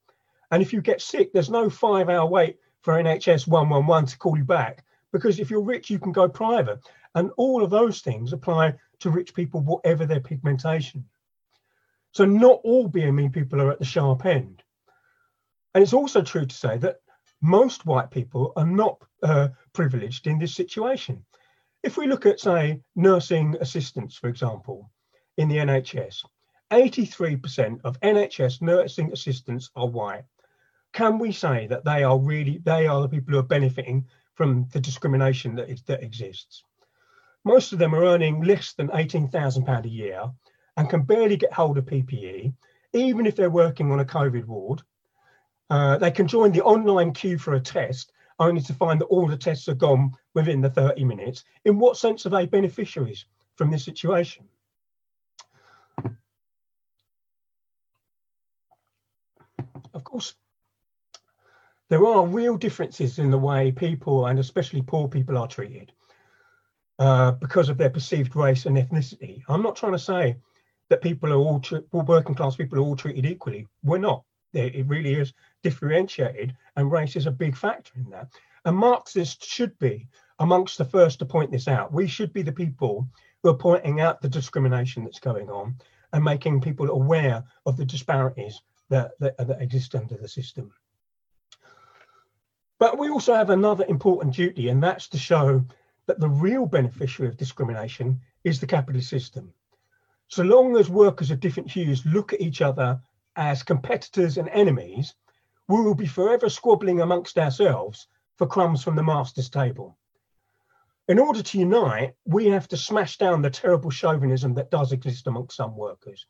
And 0.50 0.62
if 0.62 0.72
you 0.72 0.80
get 0.80 1.00
sick, 1.00 1.32
there's 1.32 1.50
no 1.50 1.70
five 1.70 2.08
hour 2.08 2.26
wait 2.26 2.58
for 2.82 2.94
NHS 2.94 3.46
111 3.46 4.08
to 4.08 4.18
call 4.18 4.36
you 4.36 4.44
back 4.44 4.84
because 5.12 5.38
if 5.38 5.50
you're 5.50 5.62
rich, 5.62 5.90
you 5.90 5.98
can 5.98 6.12
go 6.12 6.28
private. 6.28 6.80
And 7.14 7.30
all 7.36 7.62
of 7.62 7.70
those 7.70 8.00
things 8.00 8.32
apply 8.32 8.74
to 9.00 9.10
rich 9.10 9.32
people, 9.34 9.60
whatever 9.60 10.06
their 10.06 10.20
pigmentation. 10.20 11.04
So 12.10 12.24
not 12.24 12.60
all 12.64 12.88
BME 12.88 13.32
people 13.32 13.62
are 13.62 13.70
at 13.70 13.78
the 13.78 13.84
sharp 13.84 14.26
end. 14.26 14.63
And 15.74 15.82
it's 15.82 15.92
also 15.92 16.22
true 16.22 16.46
to 16.46 16.54
say 16.54 16.78
that 16.78 17.00
most 17.40 17.84
white 17.84 18.10
people 18.10 18.52
are 18.56 18.66
not 18.66 19.02
uh, 19.22 19.48
privileged 19.72 20.26
in 20.26 20.38
this 20.38 20.54
situation. 20.54 21.24
If 21.82 21.96
we 21.96 22.06
look 22.06 22.24
at, 22.24 22.40
say, 22.40 22.80
nursing 22.96 23.56
assistants, 23.60 24.16
for 24.16 24.28
example, 24.28 24.90
in 25.36 25.48
the 25.48 25.56
NHS, 25.56 26.24
83% 26.70 27.80
of 27.84 28.00
NHS 28.00 28.62
nursing 28.62 29.12
assistants 29.12 29.70
are 29.76 29.86
white. 29.86 30.24
Can 30.92 31.18
we 31.18 31.32
say 31.32 31.66
that 31.66 31.84
they 31.84 32.02
are 32.02 32.18
really, 32.18 32.58
they 32.64 32.86
are 32.86 33.02
the 33.02 33.08
people 33.08 33.32
who 33.32 33.40
are 33.40 33.42
benefiting 33.42 34.06
from 34.34 34.66
the 34.72 34.80
discrimination 34.80 35.56
that, 35.56 35.68
is, 35.68 35.82
that 35.82 36.02
exists? 36.02 36.64
Most 37.44 37.72
of 37.72 37.78
them 37.78 37.94
are 37.94 38.04
earning 38.04 38.42
less 38.42 38.72
than 38.72 38.88
£18,000 38.88 39.84
a 39.84 39.88
year 39.88 40.22
and 40.76 40.88
can 40.88 41.02
barely 41.02 41.36
get 41.36 41.52
hold 41.52 41.76
of 41.78 41.84
PPE, 41.84 42.54
even 42.92 43.26
if 43.26 43.36
they're 43.36 43.50
working 43.50 43.92
on 43.92 44.00
a 44.00 44.04
COVID 44.04 44.46
ward. 44.46 44.82
Uh, 45.70 45.96
they 45.98 46.10
can 46.10 46.28
join 46.28 46.52
the 46.52 46.62
online 46.62 47.12
queue 47.12 47.38
for 47.38 47.54
a 47.54 47.60
test, 47.60 48.12
only 48.38 48.60
to 48.60 48.74
find 48.74 49.00
that 49.00 49.06
all 49.06 49.26
the 49.26 49.36
tests 49.36 49.68
are 49.68 49.74
gone 49.74 50.12
within 50.34 50.60
the 50.60 50.70
30 50.70 51.04
minutes. 51.04 51.44
In 51.64 51.78
what 51.78 51.96
sense 51.96 52.26
are 52.26 52.30
they 52.30 52.46
beneficiaries 52.46 53.26
from 53.56 53.70
this 53.70 53.84
situation? 53.84 54.44
Of 59.94 60.02
course, 60.02 60.34
there 61.88 62.04
are 62.04 62.26
real 62.26 62.56
differences 62.56 63.18
in 63.18 63.30
the 63.30 63.38
way 63.38 63.70
people, 63.70 64.26
and 64.26 64.38
especially 64.38 64.82
poor 64.82 65.08
people, 65.08 65.38
are 65.38 65.46
treated 65.46 65.92
uh, 66.98 67.32
because 67.32 67.68
of 67.68 67.78
their 67.78 67.90
perceived 67.90 68.34
race 68.34 68.66
and 68.66 68.76
ethnicity. 68.76 69.42
I'm 69.48 69.62
not 69.62 69.76
trying 69.76 69.92
to 69.92 69.98
say 69.98 70.36
that 70.88 71.02
people 71.02 71.32
are 71.32 71.36
all, 71.36 71.62
all 71.92 72.02
working 72.02 72.34
class 72.34 72.56
people 72.56 72.78
are 72.78 72.82
all 72.82 72.96
treated 72.96 73.26
equally. 73.26 73.66
We're 73.82 73.98
not. 73.98 74.24
It 74.52 74.86
really 74.86 75.14
is 75.14 75.32
differentiated, 75.64 76.54
and 76.76 76.92
race 76.92 77.16
is 77.16 77.26
a 77.26 77.32
big 77.32 77.56
factor 77.56 77.94
in 77.96 78.08
that. 78.10 78.28
And 78.64 78.76
Marxists 78.76 79.46
should 79.46 79.76
be 79.78 80.06
amongst 80.38 80.78
the 80.78 80.84
first 80.84 81.18
to 81.18 81.26
point 81.26 81.50
this 81.50 81.66
out. 81.66 81.92
We 81.92 82.06
should 82.06 82.32
be 82.32 82.42
the 82.42 82.52
people 82.52 83.08
who 83.42 83.48
are 83.48 83.56
pointing 83.56 84.00
out 84.00 84.20
the 84.20 84.28
discrimination 84.28 85.02
that's 85.02 85.18
going 85.18 85.50
on 85.50 85.76
and 86.12 86.22
making 86.22 86.60
people 86.60 86.90
aware 86.90 87.42
of 87.66 87.76
the 87.76 87.84
disparities 87.84 88.60
that, 88.90 89.12
that, 89.18 89.36
that 89.38 89.60
exist 89.60 89.94
under 89.94 90.16
the 90.16 90.28
system. 90.28 90.70
But 92.78 92.98
we 92.98 93.08
also 93.08 93.34
have 93.34 93.50
another 93.50 93.84
important 93.88 94.34
duty, 94.34 94.68
and 94.68 94.82
that's 94.82 95.08
to 95.08 95.18
show 95.18 95.64
that 96.06 96.20
the 96.20 96.28
real 96.28 96.66
beneficiary 96.66 97.28
of 97.28 97.36
discrimination 97.36 98.20
is 98.44 98.60
the 98.60 98.66
capitalist 98.66 99.08
system. 99.08 99.52
So 100.28 100.42
long 100.42 100.76
as 100.76 100.90
workers 100.90 101.30
of 101.30 101.40
different 101.40 101.70
hues 101.70 102.04
look 102.04 102.32
at 102.32 102.40
each 102.40 102.60
other 102.60 103.00
as 103.36 103.62
competitors 103.62 104.36
and 104.36 104.48
enemies, 104.50 105.14
we 105.68 105.80
will 105.80 105.94
be 105.94 106.06
forever 106.06 106.48
squabbling 106.48 107.00
amongst 107.00 107.38
ourselves 107.38 108.06
for 108.36 108.46
crumbs 108.46 108.82
from 108.82 108.96
the 108.96 109.02
master's 109.02 109.48
table. 109.48 109.96
In 111.08 111.18
order 111.18 111.42
to 111.42 111.58
unite, 111.58 112.14
we 112.24 112.46
have 112.46 112.68
to 112.68 112.76
smash 112.76 113.18
down 113.18 113.42
the 113.42 113.50
terrible 113.50 113.90
chauvinism 113.90 114.54
that 114.54 114.70
does 114.70 114.92
exist 114.92 115.26
amongst 115.26 115.56
some 115.56 115.76
workers. 115.76 116.26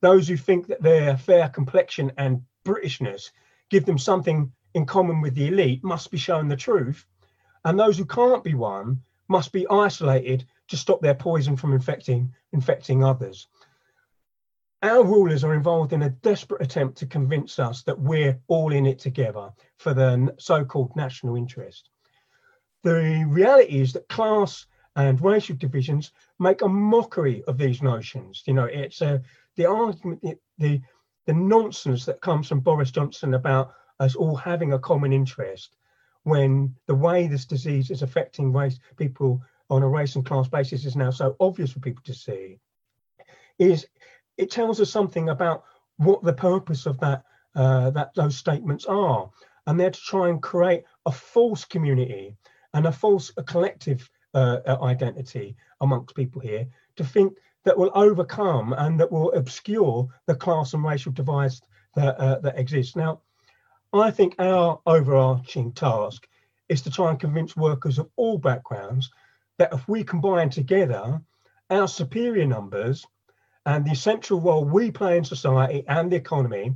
Those 0.00 0.28
who 0.28 0.36
think 0.36 0.66
that 0.68 0.82
their 0.82 1.16
fair 1.16 1.48
complexion 1.48 2.12
and 2.16 2.42
Britishness 2.64 3.30
give 3.70 3.84
them 3.84 3.98
something 3.98 4.52
in 4.74 4.86
common 4.86 5.20
with 5.20 5.34
the 5.34 5.48
elite 5.48 5.82
must 5.82 6.10
be 6.10 6.18
shown 6.18 6.48
the 6.48 6.56
truth, 6.56 7.06
and 7.64 7.78
those 7.78 7.98
who 7.98 8.04
can't 8.04 8.44
be 8.44 8.54
won 8.54 9.02
must 9.28 9.52
be 9.52 9.68
isolated 9.68 10.46
to 10.68 10.76
stop 10.76 11.00
their 11.00 11.14
poison 11.14 11.56
from 11.56 11.72
infecting 11.72 12.34
infecting 12.52 13.04
others. 13.04 13.46
Our 14.82 15.02
rulers 15.02 15.42
are 15.42 15.54
involved 15.54 15.92
in 15.92 16.02
a 16.02 16.10
desperate 16.10 16.62
attempt 16.62 16.98
to 16.98 17.06
convince 17.06 17.58
us 17.58 17.82
that 17.82 17.98
we're 17.98 18.38
all 18.46 18.72
in 18.72 18.86
it 18.86 19.00
together 19.00 19.50
for 19.76 19.92
the 19.92 20.34
so-called 20.38 20.94
national 20.94 21.34
interest. 21.34 21.90
The 22.84 23.26
reality 23.28 23.80
is 23.80 23.92
that 23.94 24.08
class 24.08 24.66
and 24.94 25.20
racial 25.20 25.56
divisions 25.56 26.12
make 26.38 26.62
a 26.62 26.68
mockery 26.68 27.42
of 27.48 27.58
these 27.58 27.82
notions. 27.82 28.44
You 28.46 28.54
know, 28.54 28.66
it's 28.66 29.00
a, 29.02 29.20
the 29.56 29.66
argument, 29.66 30.22
the, 30.58 30.80
the 31.26 31.32
nonsense 31.32 32.04
that 32.04 32.20
comes 32.20 32.46
from 32.48 32.60
Boris 32.60 32.92
Johnson 32.92 33.34
about 33.34 33.74
us 33.98 34.14
all 34.14 34.36
having 34.36 34.74
a 34.74 34.78
common 34.78 35.12
interest 35.12 35.74
when 36.22 36.74
the 36.86 36.94
way 36.94 37.26
this 37.26 37.46
disease 37.46 37.90
is 37.90 38.02
affecting 38.02 38.52
race 38.52 38.78
people 38.96 39.42
on 39.70 39.82
a 39.82 39.88
race 39.88 40.14
and 40.14 40.24
class 40.24 40.46
basis 40.46 40.84
is 40.84 40.94
now 40.94 41.10
so 41.10 41.34
obvious 41.40 41.72
for 41.72 41.80
people 41.80 42.02
to 42.04 42.14
see 42.14 42.60
is 43.58 43.86
it 44.38 44.50
tells 44.50 44.80
us 44.80 44.90
something 44.90 45.28
about 45.28 45.64
what 45.96 46.22
the 46.22 46.32
purpose 46.32 46.86
of 46.86 46.98
that 47.00 47.24
uh, 47.54 47.90
that 47.90 48.14
those 48.14 48.36
statements 48.36 48.86
are. 48.86 49.28
And 49.66 49.78
they're 49.78 49.90
to 49.90 50.00
try 50.00 50.28
and 50.28 50.40
create 50.40 50.84
a 51.04 51.12
false 51.12 51.64
community 51.64 52.36
and 52.72 52.86
a 52.86 52.92
false 52.92 53.32
a 53.36 53.42
collective 53.42 54.08
uh, 54.34 54.60
uh 54.66 54.78
identity 54.82 55.56
amongst 55.80 56.14
people 56.14 56.40
here 56.40 56.66
to 56.96 57.04
think 57.04 57.36
that 57.64 57.76
will 57.76 57.90
overcome 57.94 58.72
and 58.72 58.98
that 59.00 59.10
will 59.10 59.32
obscure 59.32 60.08
the 60.26 60.34
class 60.34 60.74
and 60.74 60.84
racial 60.84 61.12
divides 61.12 61.60
that, 61.94 62.16
uh, 62.18 62.38
that 62.40 62.58
exist. 62.58 62.96
Now 62.96 63.20
i 63.92 64.10
think 64.10 64.34
our 64.38 64.80
overarching 64.86 65.72
task 65.72 66.28
is 66.68 66.82
to 66.82 66.90
try 66.90 67.10
and 67.10 67.18
convince 67.18 67.56
workers 67.56 67.98
of 67.98 68.08
all 68.16 68.38
backgrounds 68.38 69.10
that 69.58 69.72
if 69.72 69.88
we 69.88 70.04
combine 70.04 70.50
together 70.50 71.20
our 71.70 71.88
superior 71.88 72.46
numbers 72.46 73.06
and 73.68 73.84
the 73.84 73.92
essential 73.92 74.40
role 74.40 74.64
we 74.64 74.90
play 74.90 75.18
in 75.18 75.24
society 75.24 75.84
and 75.88 76.10
the 76.10 76.16
economy 76.16 76.74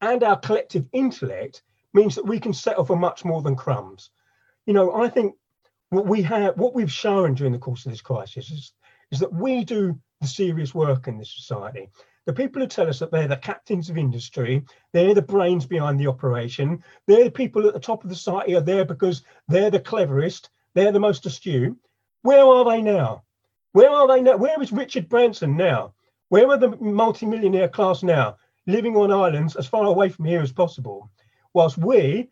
and 0.00 0.24
our 0.24 0.36
collective 0.36 0.84
intellect 0.92 1.62
means 1.94 2.16
that 2.16 2.26
we 2.26 2.40
can 2.40 2.52
settle 2.52 2.84
for 2.84 2.96
much 2.96 3.24
more 3.24 3.42
than 3.42 3.54
crumbs. 3.54 4.10
You 4.66 4.74
know, 4.74 4.92
I 4.92 5.08
think 5.08 5.36
what 5.90 6.04
we 6.04 6.20
have, 6.22 6.58
what 6.58 6.74
we've 6.74 6.90
shown 6.90 7.34
during 7.34 7.52
the 7.52 7.60
course 7.60 7.86
of 7.86 7.92
this 7.92 8.00
crisis 8.00 8.50
is, 8.50 8.72
is 9.12 9.20
that 9.20 9.32
we 9.32 9.62
do 9.62 9.96
the 10.20 10.26
serious 10.26 10.74
work 10.74 11.06
in 11.06 11.16
this 11.16 11.32
society. 11.32 11.88
The 12.26 12.32
people 12.32 12.60
who 12.60 12.66
tell 12.66 12.88
us 12.88 12.98
that 12.98 13.12
they're 13.12 13.28
the 13.28 13.36
captains 13.36 13.88
of 13.88 13.96
industry, 13.96 14.64
they're 14.92 15.14
the 15.14 15.22
brains 15.22 15.64
behind 15.64 16.00
the 16.00 16.08
operation, 16.08 16.82
they're 17.06 17.24
the 17.24 17.30
people 17.30 17.68
at 17.68 17.74
the 17.74 17.78
top 17.78 18.02
of 18.02 18.10
the 18.10 18.16
society 18.16 18.56
are 18.56 18.60
there 18.60 18.84
because 18.84 19.22
they're 19.46 19.70
the 19.70 19.78
cleverest, 19.78 20.50
they're 20.74 20.90
the 20.90 20.98
most 20.98 21.24
astute. 21.24 21.78
Where 22.22 22.44
are 22.44 22.64
they 22.64 22.82
now? 22.82 23.22
Where 23.74 23.90
are 23.90 24.08
they 24.08 24.22
now? 24.22 24.38
Where 24.38 24.60
is 24.60 24.72
Richard 24.72 25.08
Branson 25.08 25.56
now? 25.56 25.94
Where 26.32 26.48
are 26.48 26.56
the 26.56 26.74
multimillionaire 26.80 27.68
class 27.68 28.02
now? 28.02 28.38
Living 28.66 28.96
on 28.96 29.12
islands 29.12 29.54
as 29.54 29.66
far 29.66 29.84
away 29.84 30.08
from 30.08 30.24
here 30.24 30.40
as 30.40 30.50
possible. 30.50 31.10
Whilst 31.52 31.76
we, 31.76 32.30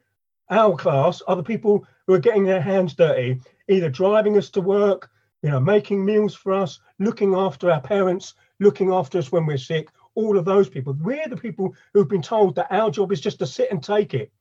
our 0.48 0.74
class, 0.74 1.20
are 1.20 1.36
the 1.36 1.42
people 1.42 1.86
who 2.06 2.14
are 2.14 2.18
getting 2.18 2.44
their 2.44 2.62
hands 2.62 2.94
dirty, 2.94 3.42
either 3.68 3.90
driving 3.90 4.38
us 4.38 4.48
to 4.52 4.62
work, 4.62 5.10
you 5.42 5.50
know, 5.50 5.60
making 5.60 6.02
meals 6.02 6.34
for 6.34 6.54
us, 6.54 6.80
looking 6.98 7.34
after 7.34 7.70
our 7.70 7.82
parents, 7.82 8.32
looking 8.58 8.90
after 8.90 9.18
us 9.18 9.30
when 9.30 9.44
we're 9.44 9.58
sick, 9.58 9.90
all 10.14 10.38
of 10.38 10.46
those 10.46 10.70
people. 10.70 10.96
We're 10.98 11.28
the 11.28 11.36
people 11.36 11.74
who've 11.92 12.08
been 12.08 12.22
told 12.22 12.54
that 12.54 12.72
our 12.72 12.90
job 12.90 13.12
is 13.12 13.20
just 13.20 13.40
to 13.40 13.46
sit 13.46 13.70
and 13.70 13.82
take 13.82 14.14
it. 14.14 14.32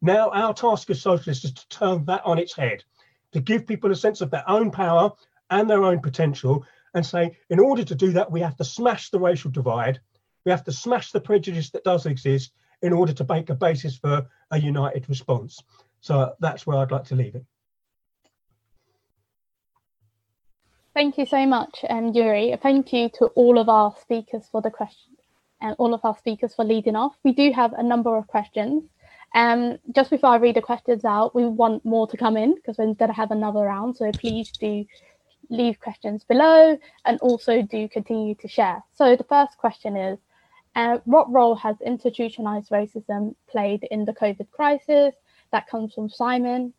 Now, 0.00 0.30
our 0.30 0.54
task 0.54 0.88
as 0.88 1.02
socialists 1.02 1.44
is 1.44 1.52
to 1.52 1.68
turn 1.68 2.06
that 2.06 2.24
on 2.24 2.38
its 2.38 2.56
head, 2.56 2.82
to 3.32 3.40
give 3.42 3.66
people 3.66 3.90
a 3.90 3.94
sense 3.94 4.22
of 4.22 4.30
their 4.30 4.48
own 4.48 4.70
power 4.70 5.12
and 5.50 5.68
their 5.68 5.84
own 5.84 6.00
potential, 6.00 6.64
and 6.94 7.04
say, 7.04 7.36
in 7.50 7.58
order 7.58 7.84
to 7.84 7.94
do 7.94 8.12
that, 8.12 8.30
we 8.30 8.40
have 8.40 8.56
to 8.56 8.64
smash 8.64 9.10
the 9.10 9.18
racial 9.18 9.50
divide, 9.50 10.00
we 10.44 10.50
have 10.50 10.64
to 10.64 10.72
smash 10.72 11.12
the 11.12 11.20
prejudice 11.20 11.70
that 11.70 11.84
does 11.84 12.06
exist 12.06 12.52
in 12.82 12.92
order 12.92 13.12
to 13.12 13.26
make 13.28 13.48
a 13.50 13.54
basis 13.54 13.96
for 13.96 14.26
a 14.50 14.58
united 14.58 15.08
response. 15.08 15.60
So 16.00 16.34
that's 16.40 16.66
where 16.66 16.78
I'd 16.78 16.90
like 16.90 17.04
to 17.04 17.14
leave 17.14 17.34
it. 17.34 17.44
Thank 20.94 21.16
you 21.16 21.24
so 21.24 21.46
much, 21.46 21.84
um, 21.88 22.12
Yuri. 22.12 22.54
Thank 22.62 22.92
you 22.92 23.08
to 23.14 23.26
all 23.28 23.58
of 23.58 23.68
our 23.70 23.94
speakers 24.02 24.46
for 24.50 24.60
the 24.60 24.70
questions 24.70 25.16
and 25.60 25.74
all 25.78 25.94
of 25.94 26.04
our 26.04 26.16
speakers 26.18 26.54
for 26.54 26.64
leading 26.64 26.96
off. 26.96 27.16
We 27.24 27.32
do 27.32 27.50
have 27.52 27.72
a 27.72 27.82
number 27.82 28.14
of 28.16 28.26
questions. 28.26 28.84
Um, 29.34 29.78
just 29.94 30.10
before 30.10 30.30
I 30.30 30.36
read 30.36 30.56
the 30.56 30.60
questions 30.60 31.04
out, 31.06 31.34
we 31.34 31.46
want 31.46 31.84
more 31.86 32.06
to 32.08 32.16
come 32.18 32.36
in 32.36 32.54
because 32.56 32.76
we're 32.76 32.92
going 32.92 33.08
to 33.08 33.16
have 33.16 33.30
another 33.30 33.60
round. 33.60 33.96
So 33.96 34.10
please 34.12 34.50
do 34.50 34.84
leave 35.52 35.78
questions 35.78 36.24
below 36.24 36.78
and 37.04 37.20
also 37.20 37.62
do 37.62 37.88
continue 37.88 38.34
to 38.36 38.48
share. 38.48 38.82
So 38.94 39.14
the 39.16 39.24
first 39.24 39.58
question 39.58 39.96
is, 39.96 40.18
uh, 40.74 40.98
what 41.04 41.30
role 41.30 41.54
has 41.56 41.76
institutionalized 41.82 42.70
racism 42.70 43.34
played 43.48 43.86
in 43.90 44.06
the 44.06 44.14
COVID 44.14 44.50
crisis? 44.50 45.14
That 45.52 45.68
comes 45.68 45.92
from 45.92 46.08
Simon. 46.08 46.72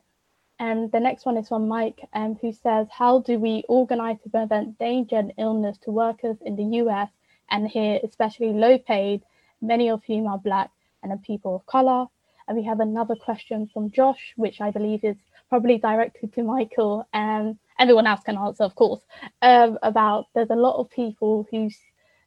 And 0.60 0.92
the 0.92 1.00
next 1.00 1.26
one 1.26 1.38
is 1.38 1.48
from 1.48 1.68
Mike, 1.68 2.00
um, 2.14 2.38
who 2.42 2.52
says, 2.52 2.88
How 2.92 3.20
do 3.20 3.38
we 3.38 3.64
organize 3.70 4.18
to 4.24 4.30
prevent 4.30 4.80
danger 4.80 5.18
and 5.18 5.34
illness 5.38 5.78
to 5.84 5.92
workers 5.92 6.38
in 6.42 6.56
the 6.56 6.78
US 6.82 7.10
and 7.52 7.68
here, 7.68 8.00
especially 8.04 8.54
low 8.54 8.78
paid, 8.78 9.22
many 9.62 9.90
of 9.90 10.02
whom 10.06 10.26
are 10.26 10.40
Black 10.40 10.72
and 11.04 11.22
people 11.22 11.56
of 11.56 11.66
color? 11.68 12.08
And 12.48 12.58
we 12.58 12.64
have 12.64 12.80
another 12.80 13.16
question 13.16 13.70
from 13.72 13.92
Josh, 13.92 14.34
which 14.36 14.60
I 14.60 14.72
believe 14.72 15.04
is 15.04 15.18
probably 15.50 15.78
directed 15.78 16.34
to 16.34 16.44
Michael. 16.44 17.08
And 17.14 17.58
everyone 17.84 18.08
else 18.08 18.24
can 18.24 18.38
answer, 18.38 18.64
of 18.64 18.76
course, 18.76 19.02
um, 19.42 19.78
about 19.92 20.22
there's 20.34 20.56
a 20.58 20.64
lot 20.68 20.80
of 20.80 20.90
people 20.90 21.48
who, 21.50 21.70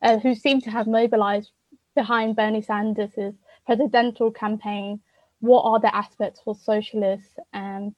uh, 0.02 0.18
who 0.18 0.34
seem 0.34 0.60
to 0.62 0.70
have 0.70 0.86
mobilized 0.86 1.50
behind 1.94 2.36
Bernie 2.36 2.62
Sanders' 2.70 3.34
presidential 3.68 4.30
campaign. 4.30 5.00
What 5.40 5.62
are 5.70 5.80
the 5.80 5.94
aspects 5.94 6.40
for 6.44 6.54
socialists? 6.54 7.34
Um, 7.52 7.94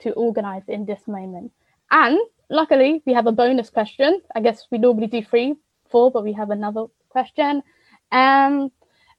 to 0.00 0.12
organize 0.12 0.62
in 0.68 0.84
this 0.86 1.06
moment. 1.06 1.52
And 1.90 2.18
luckily, 2.48 3.02
we 3.06 3.14
have 3.14 3.26
a 3.26 3.32
bonus 3.32 3.70
question. 3.70 4.20
I 4.34 4.40
guess 4.40 4.66
we 4.70 4.78
normally 4.78 5.06
do 5.06 5.22
three, 5.22 5.56
four, 5.90 6.10
but 6.10 6.24
we 6.24 6.32
have 6.32 6.50
another 6.50 6.86
question. 7.08 7.62
Um, 8.12 8.72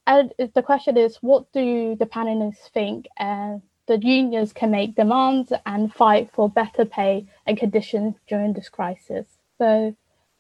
and 0.08 0.34
the 0.56 0.64
question 0.64 0.98
is, 0.98 1.18
what 1.22 1.52
do 1.54 1.96
the 2.00 2.06
panelists 2.06 2.70
think 2.74 3.08
uh, 3.20 3.58
the 3.88 4.00
unions 4.02 4.54
can 4.54 4.72
make 4.72 4.96
demands 4.96 5.54
and 5.66 5.94
fight 5.94 6.30
for 6.34 6.50
better 6.50 6.86
pay 6.86 7.28
and 7.52 7.60
conditions 7.60 8.16
during 8.28 8.54
this 8.54 8.70
crisis? 8.70 9.28
So, 9.58 9.96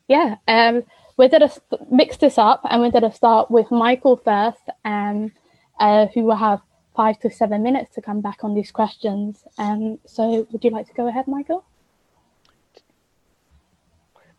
yeah, 0.07 0.35
um, 0.47 0.83
we're 1.17 1.29
going 1.29 1.47
to 1.47 1.61
mix 1.91 2.17
this 2.17 2.37
up 2.37 2.61
and 2.69 2.81
we're 2.81 2.91
going 2.91 3.09
to 3.09 3.15
start 3.15 3.51
with 3.51 3.69
Michael 3.69 4.17
first, 4.17 4.61
um, 4.83 5.31
uh, 5.79 6.07
who 6.13 6.23
will 6.23 6.35
have 6.35 6.61
five 6.95 7.19
to 7.19 7.29
seven 7.29 7.61
minutes 7.61 7.93
to 7.95 8.01
come 8.01 8.21
back 8.21 8.43
on 8.43 8.55
these 8.55 8.71
questions. 8.71 9.43
Um, 9.57 9.99
so 10.05 10.47
would 10.51 10.63
you 10.63 10.71
like 10.71 10.87
to 10.87 10.93
go 10.93 11.07
ahead, 11.07 11.27
Michael? 11.27 11.63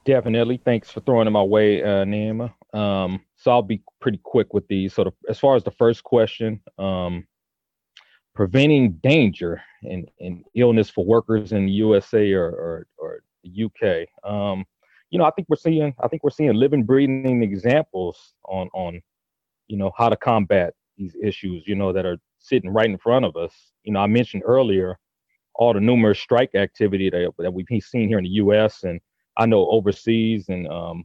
Definitely. 0.05 0.61
Thanks 0.65 0.91
for 0.91 1.01
throwing 1.01 1.27
them 1.27 1.35
my 1.35 1.43
way, 1.43 1.83
uh, 1.83 2.05
Naima. 2.05 2.53
Um, 2.75 3.21
so 3.37 3.51
I'll 3.53 3.63
be 3.63 3.83
pretty 4.01 4.19
quick 4.19 4.53
with 4.53 4.67
these. 4.67 4.95
So 4.95 5.05
the, 5.05 5.13
as 5.29 5.39
far 5.39 5.55
as 5.55 5.63
the 5.63 5.71
first 5.71 6.03
question, 6.03 6.61
um, 6.79 7.27
preventing 8.35 8.93
danger 9.03 9.61
and, 9.83 10.09
and 10.21 10.45
illness 10.55 10.89
for 10.89 11.05
workers 11.05 11.53
in 11.53 11.67
the 11.67 11.73
USA 11.73 12.33
or, 12.33 12.47
or, 12.47 12.87
or 12.99 13.23
the 13.45 13.65
UK. 13.65 14.09
Um, 14.31 14.65
you 15.11 15.19
know, 15.19 15.25
I 15.25 15.31
think 15.33 15.49
we're 15.49 15.57
seeing, 15.57 15.95
I 16.03 16.09
think 16.09 16.25
we're 16.25 16.31
seeing 16.31 16.55
living, 16.55 16.85
breathing 16.85 17.43
examples 17.43 18.35
on, 18.45 18.69
on, 18.73 19.03
you 19.69 19.77
know, 19.77 19.93
how 19.97 20.09
to 20.09 20.17
combat 20.17 20.75
these 20.97 21.15
issues, 21.23 21.65
you 21.67 21.75
know, 21.75 21.93
that 21.93 22.07
are 22.07 22.17
sitting 22.39 22.71
right 22.71 22.89
in 22.89 22.99
front 22.99 23.25
of 23.25 23.37
us. 23.37 23.53
You 23.85 23.93
know, 23.93 24.01
I 24.01 24.07
mentioned 24.07 24.43
earlier 24.47 24.99
all 25.55 25.75
the 25.75 25.81
numerous 25.81 26.19
strike 26.19 26.55
activity 26.55 27.11
that, 27.11 27.31
that 27.39 27.53
we've 27.53 27.67
seen 27.83 28.09
here 28.09 28.19
in 28.19 28.25
the 28.25 28.31
U.S. 28.31 28.85
and 28.85 29.01
I 29.37 29.47
know 29.47 29.69
overseas 29.71 30.49
and 30.49 30.67
um, 30.69 31.05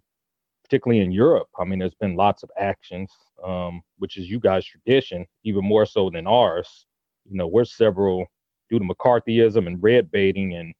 particularly 0.64 1.02
in 1.02 1.12
Europe. 1.12 1.48
I 1.60 1.64
mean, 1.64 1.80
there's 1.80 1.96
been 1.96 2.16
lots 2.16 2.44
of 2.44 2.50
actions, 2.60 3.12
um, 3.46 3.82
which 4.00 4.18
is 4.18 4.30
you 4.30 4.40
guys' 4.40 4.66
tradition, 4.66 5.26
even 5.44 5.64
more 5.64 5.86
so 5.86 6.10
than 6.10 6.28
ours. 6.28 6.87
You 7.30 7.38
know, 7.38 7.48
we're 7.48 7.66
several 7.66 8.28
due 8.70 8.80
to 8.80 8.86
McCarthyism 8.86 9.68
and 9.68 9.82
red 9.82 10.12
baiting 10.12 10.54
and 10.56 10.74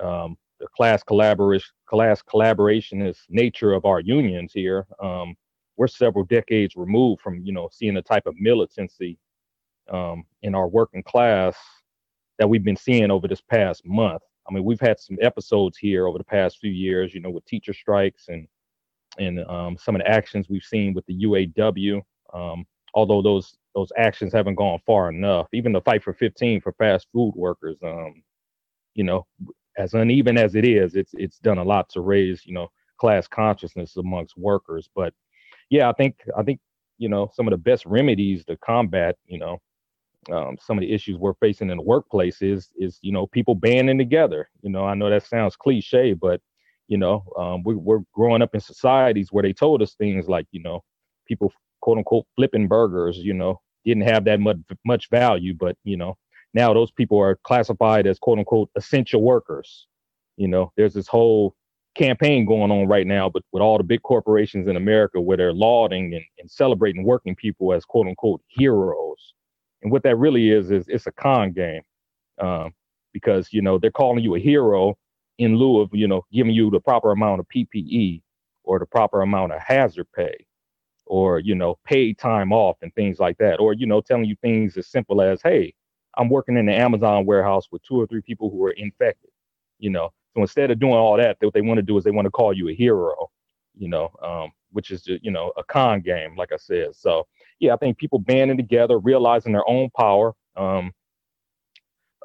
um, 0.00 0.36
the 0.60 0.66
class 0.76 1.02
collaboration, 1.02 1.70
class 1.86 2.22
collaborationist 2.22 3.20
nature 3.28 3.72
of 3.72 3.84
our 3.84 4.00
unions 4.00 4.52
here. 4.52 4.86
Um, 5.00 5.34
we're 5.76 5.88
several 5.88 6.24
decades 6.24 6.76
removed 6.76 7.20
from 7.20 7.40
you 7.44 7.52
know 7.52 7.68
seeing 7.72 7.94
the 7.94 8.02
type 8.02 8.26
of 8.26 8.34
militancy 8.38 9.18
um, 9.90 10.24
in 10.42 10.54
our 10.54 10.68
working 10.68 11.02
class 11.02 11.56
that 12.38 12.48
we've 12.48 12.64
been 12.64 12.76
seeing 12.76 13.10
over 13.10 13.28
this 13.28 13.40
past 13.40 13.84
month. 13.84 14.22
I 14.48 14.52
mean, 14.52 14.64
we've 14.64 14.80
had 14.80 15.00
some 15.00 15.16
episodes 15.20 15.78
here 15.78 16.06
over 16.06 16.18
the 16.18 16.24
past 16.24 16.58
few 16.58 16.70
years, 16.70 17.14
you 17.14 17.20
know, 17.20 17.30
with 17.30 17.44
teacher 17.46 17.72
strikes 17.72 18.28
and 18.28 18.46
and 19.18 19.40
um, 19.46 19.76
some 19.78 19.94
of 19.94 20.02
the 20.02 20.10
actions 20.10 20.48
we've 20.48 20.64
seen 20.64 20.92
with 20.92 21.06
the 21.06 21.24
UAW. 21.24 22.02
Um, 22.32 22.64
although 22.94 23.22
those 23.22 23.56
those 23.74 23.90
actions 23.96 24.32
haven't 24.32 24.54
gone 24.56 24.78
far 24.86 25.10
enough, 25.10 25.48
even 25.52 25.72
the 25.72 25.80
fight 25.80 26.02
for 26.02 26.14
15 26.14 26.60
for 26.60 26.72
fast 26.74 27.08
food 27.12 27.32
workers, 27.36 27.76
um, 27.82 28.22
you 28.94 29.04
know, 29.04 29.26
as 29.76 29.94
uneven 29.94 30.38
as 30.38 30.54
it 30.54 30.64
is, 30.64 30.94
it's 30.94 31.12
it's 31.14 31.38
done 31.38 31.58
a 31.58 31.64
lot 31.64 31.88
to 31.90 32.00
raise, 32.00 32.46
you 32.46 32.54
know, 32.54 32.68
class 32.98 33.26
consciousness 33.26 33.96
amongst 33.96 34.36
workers. 34.36 34.88
But 34.94 35.12
yeah, 35.70 35.88
I 35.88 35.92
think 35.92 36.16
I 36.36 36.42
think 36.42 36.60
you 36.98 37.08
know 37.08 37.30
some 37.34 37.46
of 37.48 37.52
the 37.52 37.58
best 37.58 37.84
remedies 37.86 38.44
to 38.46 38.56
combat, 38.58 39.16
you 39.26 39.38
know, 39.38 39.60
um, 40.32 40.56
some 40.60 40.78
of 40.78 40.82
the 40.82 40.92
issues 40.92 41.18
we're 41.18 41.34
facing 41.34 41.70
in 41.70 41.76
the 41.76 41.82
workplace 41.82 42.42
is 42.42 42.70
is 42.76 42.98
you 43.02 43.12
know 43.12 43.26
people 43.26 43.54
banding 43.54 43.98
together. 43.98 44.48
You 44.62 44.70
know, 44.70 44.84
I 44.84 44.94
know 44.94 45.10
that 45.10 45.26
sounds 45.26 45.56
cliche, 45.56 46.12
but 46.14 46.40
you 46.88 46.98
know, 46.98 47.24
um, 47.38 47.62
we, 47.64 47.74
we're 47.74 48.00
growing 48.12 48.42
up 48.42 48.54
in 48.54 48.60
societies 48.60 49.32
where 49.32 49.42
they 49.42 49.52
told 49.52 49.82
us 49.82 49.94
things 49.94 50.28
like 50.28 50.46
you 50.50 50.62
know, 50.62 50.82
people 51.26 51.52
quote 51.84 51.98
unquote 51.98 52.26
flipping 52.36 52.68
burgers, 52.68 53.18
you 53.18 53.34
know, 53.34 53.60
didn't 53.84 54.04
have 54.04 54.24
that 54.24 54.40
much 54.40 54.58
much 54.86 55.10
value, 55.10 55.54
but 55.54 55.76
you 55.84 55.96
know, 55.98 56.16
now 56.54 56.74
those 56.74 56.90
people 56.90 57.18
are 57.20 57.38
classified 57.44 58.06
as 58.06 58.18
quote 58.18 58.38
unquote 58.38 58.70
essential 58.76 59.22
workers. 59.22 59.86
You 60.38 60.48
know, 60.48 60.72
there's 60.76 60.94
this 60.94 61.08
whole 61.08 61.54
campaign 61.94 62.46
going 62.46 62.72
on 62.72 62.88
right 62.88 63.06
now, 63.06 63.28
but 63.28 63.42
with 63.52 63.62
all 63.62 63.78
the 63.78 63.84
big 63.84 64.02
corporations 64.02 64.68
in 64.68 64.76
America 64.76 65.20
where 65.20 65.36
they're 65.36 65.52
lauding 65.52 66.14
and, 66.14 66.24
and 66.40 66.50
celebrating 66.50 67.04
working 67.04 67.36
people 67.36 67.74
as 67.74 67.84
quote 67.84 68.08
unquote 68.08 68.42
heroes 68.48 69.34
and 69.82 69.92
what 69.92 70.02
that 70.04 70.16
really 70.16 70.50
is 70.50 70.70
is 70.70 70.86
it's 70.88 71.06
a 71.06 71.12
con 71.12 71.52
game, 71.52 71.82
um, 72.40 72.72
because 73.12 73.52
you 73.52 73.62
know 73.62 73.78
they're 73.78 73.90
calling 73.90 74.24
you 74.24 74.34
a 74.34 74.40
hero 74.40 74.96
in 75.38 75.56
lieu 75.56 75.80
of 75.80 75.90
you 75.92 76.08
know 76.08 76.22
giving 76.32 76.54
you 76.54 76.70
the 76.70 76.80
proper 76.80 77.12
amount 77.12 77.40
of 77.40 77.46
PPE 77.54 78.22
or 78.64 78.78
the 78.78 78.86
proper 78.86 79.22
amount 79.22 79.52
of 79.52 79.60
hazard 79.60 80.06
pay, 80.16 80.34
or 81.06 81.38
you 81.38 81.54
know 81.54 81.78
paid 81.84 82.18
time 82.18 82.52
off 82.52 82.76
and 82.82 82.94
things 82.94 83.18
like 83.18 83.38
that, 83.38 83.60
or 83.60 83.72
you 83.72 83.86
know 83.86 84.00
telling 84.00 84.24
you 84.24 84.36
things 84.42 84.76
as 84.76 84.88
simple 84.88 85.20
as 85.20 85.40
hey, 85.42 85.74
I'm 86.16 86.28
working 86.28 86.56
in 86.56 86.66
the 86.66 86.74
Amazon 86.74 87.26
warehouse 87.26 87.68
with 87.70 87.82
two 87.82 88.00
or 88.00 88.06
three 88.06 88.22
people 88.22 88.50
who 88.50 88.64
are 88.64 88.72
infected, 88.72 89.30
you 89.78 89.90
know. 89.90 90.10
So 90.34 90.40
instead 90.42 90.70
of 90.70 90.80
doing 90.80 90.94
all 90.94 91.16
that, 91.16 91.36
what 91.40 91.54
they 91.54 91.60
want 91.60 91.78
to 91.78 91.82
do 91.82 91.96
is 91.96 92.04
they 92.04 92.10
want 92.10 92.26
to 92.26 92.30
call 92.30 92.52
you 92.52 92.68
a 92.68 92.74
hero, 92.74 93.30
you 93.76 93.88
know, 93.88 94.10
um, 94.22 94.50
which 94.72 94.90
is 94.90 95.02
just, 95.02 95.24
you 95.24 95.30
know 95.30 95.52
a 95.56 95.64
con 95.64 96.00
game, 96.00 96.36
like 96.36 96.52
I 96.52 96.56
said. 96.56 96.96
So 96.96 97.26
yeah, 97.60 97.74
I 97.74 97.76
think 97.76 97.98
people 97.98 98.18
banding 98.18 98.56
together, 98.56 98.98
realizing 98.98 99.52
their 99.52 99.68
own 99.68 99.90
power. 99.96 100.34
Um, 100.56 100.92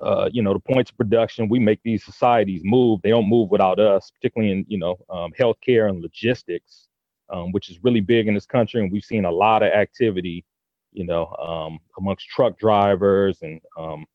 uh, 0.01 0.30
you 0.32 0.41
know, 0.41 0.53
the 0.53 0.59
points 0.59 0.91
of 0.91 0.97
production, 0.97 1.49
we 1.49 1.59
make 1.59 1.82
these 1.84 2.03
societies 2.03 2.61
move. 2.63 3.01
They 3.01 3.09
don't 3.09 3.27
move 3.27 3.49
without 3.49 3.80
us, 3.80 4.11
particularly 4.11 4.53
in, 4.53 4.65
you 4.67 4.77
know, 4.77 4.97
um, 5.09 5.34
healthcare 5.38 5.89
and 5.89 6.01
logistics. 6.01 6.89
Um, 7.32 7.51
which 7.51 7.69
is 7.69 7.84
really 7.84 8.01
big 8.01 8.27
in 8.27 8.34
this 8.34 8.45
country, 8.45 8.82
and 8.82 8.91
we've 8.91 9.03
seen 9.03 9.25
a 9.25 9.32
lot 9.32 9.63
of 9.63 9.71
activity, 9.71 10.45
you 10.91 11.05
know, 11.05 11.27
um, 11.36 11.80
amongst 11.97 12.27
truck 12.27 12.57
drivers 12.57 13.39
and 13.41 13.61
um, 13.77 14.05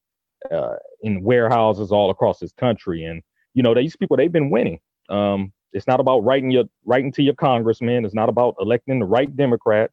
uh, 0.53 0.75
in 1.03 1.23
warehouses 1.23 1.93
all 1.93 2.11
across 2.11 2.39
this 2.39 2.53
country. 2.53 3.05
And 3.05 3.23
you 3.55 3.63
know, 3.63 3.75
these 3.75 3.97
people 3.97 4.17
they've 4.17 4.33
been 4.33 4.51
winning. 4.51 4.81
Um, 5.09 5.53
it's 5.73 5.87
not 5.87 6.01
about 6.01 6.21
writing 6.21 6.51
your 6.51 6.65
writing 6.85 7.13
to 7.13 7.23
your 7.23 7.35
congressman. 7.35 8.05
It's 8.05 8.15
not 8.15 8.29
about 8.29 8.55
electing 8.61 9.01
the 9.01 9.07
right 9.07 9.35
Democrat. 9.37 9.91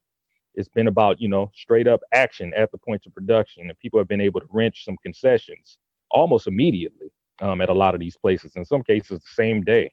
It's 0.54 0.70
been 0.70 0.88
about 0.88 1.20
you 1.20 1.28
know 1.28 1.52
straight 1.56 1.88
up 1.88 2.02
action 2.14 2.54
at 2.56 2.72
the 2.72 2.78
point 2.78 3.04
of 3.06 3.14
production, 3.14 3.70
and 3.70 3.80
people 3.80 4.00
have 4.00 4.08
been 4.08 4.22
able 4.22 4.40
to 4.42 4.48
wrench 4.52 4.86
some 4.86 4.98
concessions 5.04 5.78
almost 6.12 6.48
immediately 6.48 7.08
um, 7.42 7.62
at 7.62 7.70
a 7.70 7.74
lot 7.74 7.94
of 7.94 8.00
these 8.00 8.18
places. 8.18 8.56
In 8.56 8.66
some 8.66 8.84
cases, 8.84 9.20
the 9.20 9.34
same 9.34 9.64
day. 9.64 9.92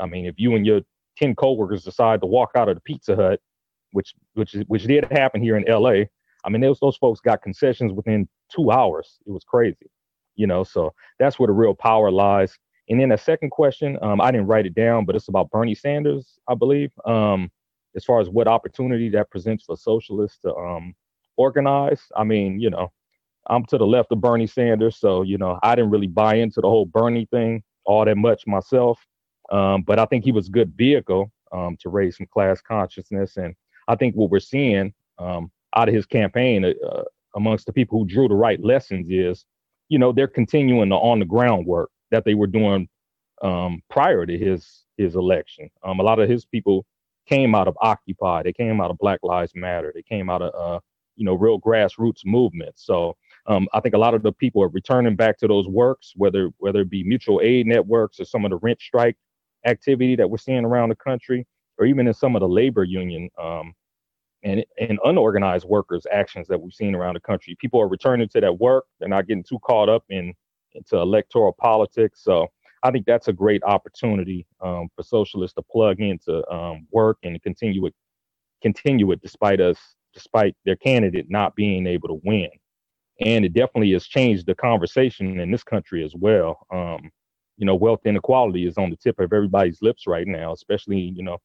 I 0.00 0.06
mean, 0.06 0.26
if 0.26 0.34
you 0.38 0.54
and 0.56 0.66
your 0.66 0.80
ten 1.16 1.34
coworkers 1.34 1.84
decide 1.84 2.20
to 2.20 2.26
walk 2.26 2.50
out 2.54 2.68
of 2.68 2.76
the 2.76 2.80
Pizza 2.80 3.16
Hut, 3.16 3.40
which 3.92 4.14
which 4.34 4.56
which 4.66 4.84
did 4.84 5.06
happen 5.10 5.42
here 5.42 5.56
in 5.56 5.68
L.A. 5.68 6.08
I 6.44 6.48
mean, 6.48 6.60
those 6.60 6.80
those 6.80 6.96
folks 6.96 7.20
got 7.20 7.42
concessions 7.42 7.92
within 7.92 8.28
two 8.54 8.70
hours. 8.70 9.18
It 9.26 9.30
was 9.30 9.44
crazy, 9.44 9.90
you 10.36 10.46
know. 10.46 10.64
So 10.64 10.92
that's 11.18 11.38
where 11.38 11.48
the 11.48 11.52
real 11.52 11.74
power 11.74 12.10
lies. 12.10 12.58
And 12.88 13.00
then 13.00 13.12
a 13.12 13.18
second 13.18 13.50
question, 13.50 13.98
um, 14.02 14.20
I 14.20 14.32
didn't 14.32 14.48
write 14.48 14.66
it 14.66 14.74
down, 14.74 15.04
but 15.04 15.14
it's 15.14 15.28
about 15.28 15.50
Bernie 15.50 15.76
Sanders, 15.76 16.38
I 16.48 16.54
believe. 16.54 16.90
Um, 17.04 17.50
as 17.96 18.04
far 18.04 18.20
as 18.20 18.28
what 18.28 18.48
opportunity 18.48 19.08
that 19.10 19.30
presents 19.30 19.64
for 19.64 19.76
socialists 19.76 20.38
to 20.42 20.54
um, 20.54 20.94
organize. 21.36 22.02
I 22.16 22.24
mean, 22.24 22.60
you 22.60 22.70
know, 22.70 22.92
I'm 23.48 23.64
to 23.66 23.78
the 23.78 23.86
left 23.86 24.12
of 24.12 24.20
Bernie 24.20 24.46
Sanders, 24.46 24.96
so 24.96 25.22
you 25.22 25.38
know, 25.38 25.58
I 25.62 25.74
didn't 25.74 25.90
really 25.90 26.06
buy 26.06 26.36
into 26.36 26.60
the 26.60 26.68
whole 26.68 26.86
Bernie 26.86 27.26
thing 27.30 27.62
all 27.84 28.04
that 28.04 28.16
much 28.16 28.46
myself. 28.46 29.04
Um, 29.50 29.82
but 29.82 29.98
I 29.98 30.04
think 30.06 30.24
he 30.24 30.32
was 30.32 30.48
a 30.48 30.52
good 30.52 30.72
vehicle 30.76 31.32
um, 31.52 31.76
to 31.80 31.88
raise 31.88 32.16
some 32.16 32.26
class 32.26 32.60
consciousness, 32.60 33.36
and 33.36 33.54
I 33.88 33.96
think 33.96 34.14
what 34.14 34.30
we're 34.30 34.40
seeing 34.40 34.92
um, 35.18 35.50
out 35.76 35.88
of 35.88 35.94
his 35.94 36.06
campaign 36.06 36.64
uh, 36.64 36.86
uh, 36.86 37.04
amongst 37.34 37.66
the 37.66 37.72
people 37.72 37.98
who 37.98 38.06
drew 38.06 38.28
the 38.28 38.34
right 38.34 38.62
lessons 38.62 39.08
is, 39.10 39.44
you 39.88 39.98
know, 39.98 40.12
they're 40.12 40.28
continuing 40.28 40.88
the 40.88 40.96
on 40.96 41.18
the 41.18 41.24
ground 41.24 41.66
work 41.66 41.90
that 42.10 42.24
they 42.24 42.34
were 42.34 42.46
doing 42.46 42.88
um, 43.42 43.82
prior 43.90 44.26
to 44.26 44.38
his 44.38 44.84
his 44.96 45.16
election. 45.16 45.70
Um, 45.82 46.00
a 46.00 46.02
lot 46.02 46.18
of 46.18 46.28
his 46.28 46.44
people 46.44 46.86
came 47.26 47.54
out 47.54 47.68
of 47.68 47.76
Occupy, 47.80 48.42
they 48.42 48.52
came 48.52 48.80
out 48.80 48.90
of 48.90 48.98
Black 48.98 49.20
Lives 49.22 49.52
Matter, 49.54 49.92
they 49.94 50.02
came 50.02 50.28
out 50.30 50.42
of 50.42 50.54
uh, 50.54 50.80
you 51.16 51.24
know 51.24 51.34
real 51.34 51.60
grassroots 51.60 52.24
movements. 52.24 52.84
So 52.84 53.16
um, 53.46 53.68
I 53.72 53.80
think 53.80 53.94
a 53.94 53.98
lot 53.98 54.14
of 54.14 54.22
the 54.22 54.32
people 54.32 54.62
are 54.62 54.68
returning 54.68 55.16
back 55.16 55.38
to 55.38 55.48
those 55.48 55.66
works, 55.66 56.12
whether 56.16 56.50
whether 56.58 56.80
it 56.80 56.90
be 56.90 57.04
mutual 57.04 57.40
aid 57.42 57.66
networks 57.66 58.20
or 58.20 58.24
some 58.24 58.44
of 58.44 58.50
the 58.50 58.58
rent 58.58 58.80
strike 58.80 59.16
activity 59.66 60.16
that 60.16 60.28
we're 60.28 60.38
seeing 60.38 60.64
around 60.64 60.90
the 60.90 60.96
country, 60.96 61.46
or 61.78 61.86
even 61.86 62.06
in 62.06 62.14
some 62.14 62.36
of 62.36 62.40
the 62.40 62.48
labor 62.48 62.84
union 62.84 63.28
um, 63.40 63.72
and 64.42 64.64
and 64.78 64.98
unorganized 65.04 65.66
workers' 65.66 66.06
actions 66.10 66.48
that 66.48 66.60
we've 66.60 66.72
seen 66.72 66.94
around 66.94 67.14
the 67.14 67.20
country. 67.20 67.56
People 67.60 67.80
are 67.80 67.88
returning 67.88 68.28
to 68.30 68.40
that 68.40 68.58
work. 68.58 68.84
They're 68.98 69.08
not 69.08 69.26
getting 69.26 69.44
too 69.44 69.58
caught 69.60 69.88
up 69.88 70.04
in 70.08 70.34
into 70.74 70.96
electoral 70.98 71.52
politics. 71.52 72.22
So 72.22 72.48
I 72.82 72.90
think 72.90 73.06
that's 73.06 73.28
a 73.28 73.32
great 73.32 73.62
opportunity 73.64 74.46
um, 74.60 74.88
for 74.94 75.02
socialists 75.02 75.54
to 75.56 75.62
plug 75.62 76.00
into 76.00 76.48
um, 76.52 76.86
work 76.90 77.18
and 77.22 77.40
continue 77.42 77.86
it, 77.86 77.94
continue 78.62 79.10
it 79.12 79.20
despite 79.20 79.60
us, 79.60 79.78
despite 80.14 80.56
their 80.64 80.76
candidate 80.76 81.26
not 81.28 81.54
being 81.54 81.86
able 81.86 82.08
to 82.08 82.20
win. 82.24 82.48
And 83.20 83.44
it 83.44 83.52
definitely 83.52 83.92
has 83.92 84.06
changed 84.06 84.46
the 84.46 84.54
conversation 84.54 85.40
in 85.40 85.50
this 85.50 85.62
country 85.62 86.02
as 86.04 86.14
well. 86.16 86.66
Um, 86.72 87.10
you 87.60 87.66
know, 87.66 87.74
wealth 87.74 88.00
inequality 88.06 88.66
is 88.66 88.78
on 88.78 88.88
the 88.88 88.96
tip 88.96 89.20
of 89.20 89.34
everybody's 89.34 89.82
lips 89.82 90.06
right 90.06 90.26
now, 90.26 90.50
especially, 90.54 90.98
you 90.98 91.22
know, 91.22 91.36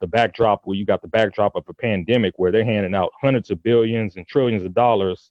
the 0.00 0.08
backdrop 0.08 0.62
where 0.64 0.76
you 0.76 0.84
got 0.84 1.02
the 1.02 1.08
backdrop 1.08 1.54
of 1.54 1.62
a 1.68 1.72
pandemic 1.72 2.34
where 2.36 2.50
they're 2.50 2.64
handing 2.64 2.96
out 2.96 3.12
hundreds 3.22 3.48
of 3.52 3.62
billions 3.62 4.16
and 4.16 4.26
trillions 4.26 4.64
of 4.64 4.74
dollars, 4.74 5.30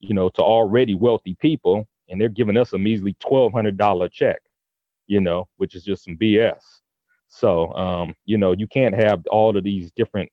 you 0.00 0.14
know, 0.14 0.30
to 0.30 0.40
already 0.40 0.94
wealthy 0.94 1.36
people, 1.40 1.86
and 2.08 2.18
they're 2.18 2.30
giving 2.30 2.56
us 2.56 2.72
a 2.72 2.78
measly 2.78 3.14
twelve 3.20 3.52
hundred 3.52 3.76
dollar 3.76 4.08
check, 4.08 4.40
you 5.08 5.20
know, 5.20 5.46
which 5.58 5.74
is 5.74 5.84
just 5.84 6.04
some 6.04 6.16
BS. 6.16 6.62
So, 7.28 7.70
um, 7.74 8.14
you 8.24 8.38
know, 8.38 8.52
you 8.52 8.66
can't 8.66 8.94
have 8.94 9.26
all 9.30 9.54
of 9.54 9.62
these 9.62 9.92
different 9.92 10.30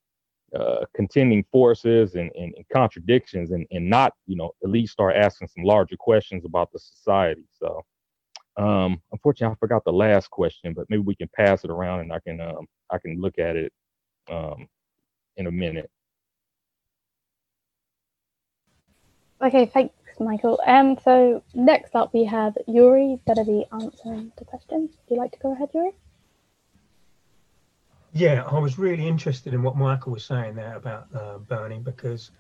uh, 0.56 0.86
contending 0.96 1.44
forces 1.52 2.16
and, 2.16 2.32
and, 2.34 2.54
and, 2.56 2.66
contradictions 2.74 3.52
and, 3.52 3.68
and 3.72 3.90
not, 3.90 4.14
you 4.26 4.38
know, 4.38 4.52
at 4.64 4.70
least 4.70 4.94
start 4.94 5.16
asking 5.18 5.50
some 5.50 5.64
larger 5.64 5.96
questions 5.98 6.44
about 6.46 6.72
the 6.72 6.80
society. 6.80 7.44
So, 7.52 7.84
um, 8.60 9.02
unfortunately, 9.14 9.56
I 9.56 9.58
forgot 9.58 9.86
the 9.86 9.94
last 9.94 10.30
question, 10.30 10.74
but 10.74 10.86
maybe 10.90 11.02
we 11.02 11.16
can 11.16 11.30
pass 11.34 11.64
it 11.64 11.70
around 11.70 12.02
and 12.02 12.12
I 12.12 12.20
can 12.20 12.42
um, 12.42 12.68
I 12.90 12.98
can 12.98 13.20
look 13.22 13.40
at 13.40 13.56
it 13.56 13.72
um, 14.30 14.68
in 15.38 15.48
a 15.48 15.52
minute. 15.52 15.90
Okay, 19.42 19.66
thanks, 19.66 19.96
Michael. 20.20 20.60
Um, 20.68 20.98
so 21.06 21.42
next 21.54 21.96
up 21.96 22.14
we 22.14 22.26
have 22.26 22.58
Yuri 22.68 23.22
that'll 23.26 23.46
be 23.46 23.66
answering 23.72 24.34
the 24.38 24.44
questions. 24.44 24.92
Would 24.92 25.16
you 25.16 25.22
like 25.22 25.32
to 25.32 25.40
go 25.40 25.54
ahead, 25.54 25.70
Yuri? 25.74 25.92
Yeah, 28.12 28.44
I 28.44 28.60
was 28.60 28.78
really 28.78 29.08
interested 29.08 29.54
in 29.54 29.64
what 29.64 29.78
Michael 29.78 30.12
was 30.12 30.26
saying 30.26 30.56
there 30.56 30.76
about 30.76 31.08
uh, 31.16 31.38
Bernie 31.38 31.80
because 31.80 32.32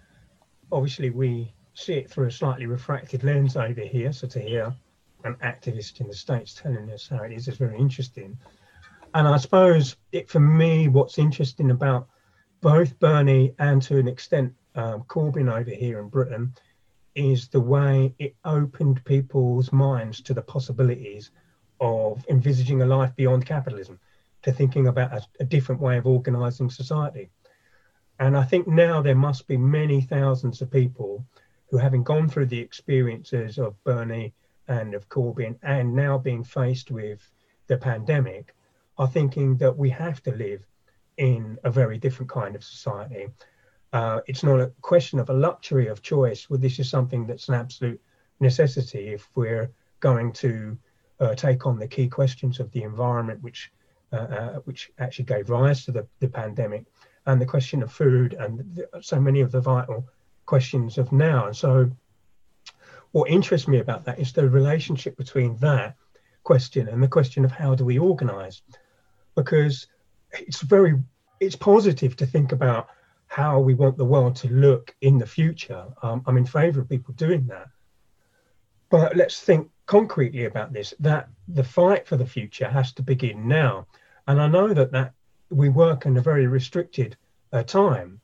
obviously 0.70 1.12
we 1.12 1.54
see 1.76 1.94
it 1.94 2.10
through 2.10 2.28
a 2.28 2.32
slightly 2.32 2.66
refracted 2.66 3.24
lens 3.24 3.56
over 3.56 3.82
here. 3.82 4.12
So 4.12 4.28
to 4.28 4.40
hear 4.42 4.76
an 5.24 5.36
activist 5.44 6.00
in 6.00 6.08
the 6.08 6.14
States 6.14 6.54
telling 6.54 6.90
us 6.92 7.08
how 7.08 7.24
it 7.24 7.32
is 7.32 7.48
is 7.48 7.58
very 7.58 7.78
interesting. 7.78 8.38
And 9.14 9.28
I 9.28 9.38
suppose 9.38 9.96
it, 10.12 10.30
for 10.30 10.40
me, 10.40 10.88
what's 10.88 11.18
interesting 11.18 11.72
about 11.72 12.08
both 12.62 12.98
Bernie 13.00 13.54
and 13.60 13.82
to 13.84 13.98
an 13.98 14.08
extent 14.08 14.54
um, 14.76 15.04
Corbyn 15.04 15.52
over 15.52 15.72
here 15.72 16.00
in 16.00 16.10
Britain 16.10 16.54
is 17.16 17.48
the 17.48 17.60
way 17.60 18.14
it 18.20 18.36
opened 18.46 19.04
people's 19.04 19.72
minds 19.72 20.22
to 20.22 20.34
the 20.34 20.42
possibilities 20.42 21.32
of 21.82 22.26
envisaging 22.30 22.82
a 22.82 22.86
life 22.86 23.16
beyond 23.16 23.46
capitalism, 23.46 24.00
to 24.44 24.52
thinking 24.52 24.88
about 24.88 25.14
a, 25.14 25.22
a 25.40 25.44
different 25.44 25.82
way 25.82 25.98
of 25.98 26.06
organizing 26.06 26.70
society. 26.70 27.30
And 28.20 28.38
I 28.38 28.44
think 28.44 28.68
now 28.68 29.02
there 29.02 29.16
must 29.16 29.48
be 29.48 29.58
many 29.58 30.02
thousands 30.02 30.62
of 30.62 30.72
people 30.72 31.26
who, 31.70 31.78
having 31.78 32.04
gone 32.04 32.28
through 32.30 32.48
the 32.48 32.60
experiences 32.60 33.58
of 33.58 33.82
Bernie 33.84 34.34
and 34.70 34.94
of 34.94 35.10
Corbyn, 35.10 35.58
and 35.64 35.94
now 35.94 36.18
being 36.18 36.44
faced 36.44 36.92
with 36.92 37.30
the 37.68 37.78
pandemic, 37.78 38.56
are 38.98 39.08
thinking 39.08 39.58
that 39.58 39.78
we 39.78 39.90
have 39.90 40.22
to 40.24 40.32
live 40.32 40.66
in 41.18 41.58
a 41.64 41.70
very 41.70 41.98
different 41.98 42.32
kind 42.32 42.56
of 42.56 42.64
society. 42.64 43.28
Uh, 43.92 44.22
it's 44.28 44.44
not 44.44 44.60
a 44.60 44.72
question 44.82 45.20
of 45.20 45.30
a 45.30 45.34
luxury 45.34 45.88
of 45.88 46.02
choice. 46.02 46.50
Well, 46.50 46.60
this 46.60 46.80
is 46.80 46.90
something 46.90 47.26
that's 47.26 47.50
an 47.50 47.56
absolute 47.56 48.00
necessity 48.40 49.10
if 49.10 49.30
we're 49.36 49.72
going 50.00 50.32
to 50.34 50.78
uh, 51.20 51.36
take 51.36 51.66
on 51.66 51.80
the 51.80 51.88
key 51.88 52.08
questions 52.08 52.60
of 52.60 52.72
the 52.72 52.84
environment, 52.84 53.42
which 53.42 53.72
uh, 54.14 54.16
uh 54.16 54.54
which 54.66 54.92
actually 55.00 55.26
gave 55.26 55.50
rise 55.50 55.86
to 55.86 55.92
the, 55.92 56.08
the 56.20 56.28
pandemic, 56.28 56.86
and 57.26 57.42
the 57.42 57.46
question 57.46 57.84
of 57.84 57.92
food, 57.92 58.34
and 58.34 58.60
the, 58.76 58.88
so 59.02 59.20
many 59.20 59.42
of 59.42 59.52
the 59.52 59.62
vital 59.62 60.08
questions 60.46 60.98
of 60.98 61.12
now. 61.12 61.48
And 61.48 61.56
so, 61.56 61.92
what 63.12 63.30
interests 63.30 63.68
me 63.68 63.80
about 63.80 64.06
that 64.06 64.20
is 64.20 64.34
the 64.34 64.50
relationship 64.50 65.18
between 65.18 65.58
that 65.58 65.96
question 66.44 66.88
and 66.88 67.02
the 67.02 67.08
question 67.08 67.44
of 67.46 67.52
how 67.52 67.76
do 67.76 67.86
we 67.86 68.00
organize 68.00 68.62
because 69.36 69.88
it's 70.32 70.62
very 70.62 70.96
it's 71.40 71.56
positive 71.56 72.16
to 72.18 72.26
think 72.26 72.52
about 72.52 72.90
how 73.28 73.60
we 73.60 73.74
want 73.74 73.96
the 73.98 74.06
world 74.06 74.36
to 74.36 74.50
look 74.50 74.96
in 75.02 75.18
the 75.18 75.26
future. 75.26 75.86
Um, 76.02 76.24
I'm 76.26 76.38
in 76.38 76.46
favour 76.46 76.82
of 76.82 76.90
people 76.90 77.14
doing 77.14 77.46
that, 77.48 77.68
but 78.90 79.16
let's 79.16 79.40
think 79.40 79.70
concretely 79.86 80.46
about 80.46 80.74
this. 80.74 80.94
That 81.00 81.30
the 81.48 81.64
fight 81.64 82.08
for 82.08 82.18
the 82.18 82.26
future 82.26 82.68
has 82.68 82.92
to 82.94 83.04
begin 83.04 83.48
now, 83.48 83.88
and 84.28 84.42
I 84.42 84.48
know 84.48 84.74
that 84.74 84.92
that 84.92 85.14
we 85.50 85.70
work 85.70 86.06
in 86.06 86.18
a 86.18 86.22
very 86.22 86.48
restricted 86.48 87.16
uh, 87.54 87.64
time 87.64 88.20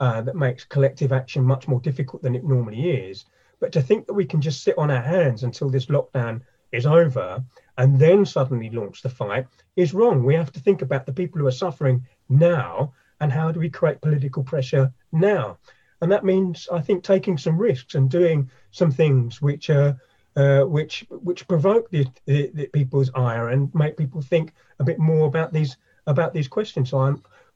uh, 0.00 0.20
that 0.22 0.36
makes 0.36 0.64
collective 0.64 1.12
action 1.12 1.42
much 1.42 1.66
more 1.66 1.80
difficult 1.80 2.22
than 2.22 2.34
it 2.34 2.44
normally 2.44 2.90
is. 2.90 3.24
But 3.60 3.72
to 3.72 3.82
think 3.82 4.06
that 4.06 4.14
we 4.14 4.24
can 4.24 4.40
just 4.40 4.62
sit 4.62 4.78
on 4.78 4.90
our 4.90 5.02
hands 5.02 5.42
until 5.42 5.68
this 5.68 5.86
lockdown 5.86 6.42
is 6.72 6.86
over 6.86 7.42
and 7.76 7.98
then 7.98 8.24
suddenly 8.24 8.70
launch 8.70 9.02
the 9.02 9.08
fight 9.08 9.46
is 9.76 9.94
wrong. 9.94 10.24
We 10.24 10.34
have 10.34 10.52
to 10.52 10.60
think 10.60 10.82
about 10.82 11.06
the 11.06 11.12
people 11.12 11.40
who 11.40 11.46
are 11.46 11.52
suffering 11.52 12.06
now 12.28 12.92
and 13.20 13.32
how 13.32 13.50
do 13.52 13.60
we 13.60 13.70
create 13.70 14.00
political 14.00 14.42
pressure 14.42 14.92
now. 15.12 15.58
And 16.00 16.12
that 16.12 16.24
means, 16.24 16.68
I 16.72 16.80
think, 16.80 17.02
taking 17.02 17.38
some 17.38 17.58
risks 17.58 17.94
and 17.94 18.08
doing 18.08 18.50
some 18.70 18.90
things 18.90 19.42
which 19.42 19.70
uh, 19.70 19.94
uh, 20.36 20.62
which 20.62 21.04
which 21.10 21.48
provoke 21.48 21.90
the, 21.90 22.06
the, 22.26 22.50
the, 22.54 22.66
people's 22.68 23.10
ire 23.14 23.48
and 23.48 23.74
make 23.74 23.96
people 23.96 24.22
think 24.22 24.52
a 24.78 24.84
bit 24.84 24.98
more 25.00 25.26
about 25.26 25.52
these 25.52 25.76
about 26.06 26.32
these 26.32 26.46
questions. 26.46 26.90
So 26.90 27.00
I 27.00 27.14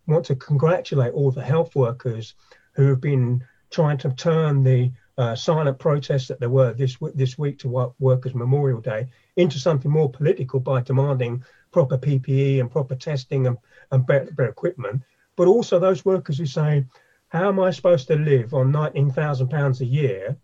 want 0.08 0.24
to 0.26 0.34
congratulate 0.34 1.12
all 1.12 1.30
the 1.30 1.44
health 1.44 1.76
workers 1.76 2.34
who 2.72 2.88
have 2.88 3.00
been 3.00 3.44
trying 3.70 3.98
to 3.98 4.10
turn 4.10 4.64
the 4.64 4.90
uh, 5.22 5.36
silent 5.36 5.78
protests 5.78 6.26
that 6.26 6.40
there 6.40 6.50
were 6.50 6.72
this 6.72 6.96
this 7.14 7.38
week 7.38 7.56
to 7.60 7.94
Workers' 8.00 8.34
Memorial 8.34 8.80
Day 8.80 9.06
into 9.36 9.56
something 9.56 9.90
more 9.90 10.10
political 10.10 10.58
by 10.58 10.80
demanding 10.80 11.44
proper 11.70 11.96
PPE 11.96 12.58
and 12.60 12.68
proper 12.68 12.96
testing 12.96 13.46
and, 13.46 13.56
and 13.92 14.04
better, 14.04 14.32
better 14.32 14.48
equipment. 14.48 15.02
but 15.36 15.46
also 15.46 15.78
those 15.78 16.04
workers 16.04 16.38
who 16.38 16.46
say, 16.46 16.84
how 17.28 17.48
am 17.48 17.60
I 17.60 17.70
supposed 17.70 18.08
to 18.08 18.16
live 18.16 18.52
on 18.52 18.72
£19,000 18.72 19.80
a 19.80 19.84
year 19.84 20.36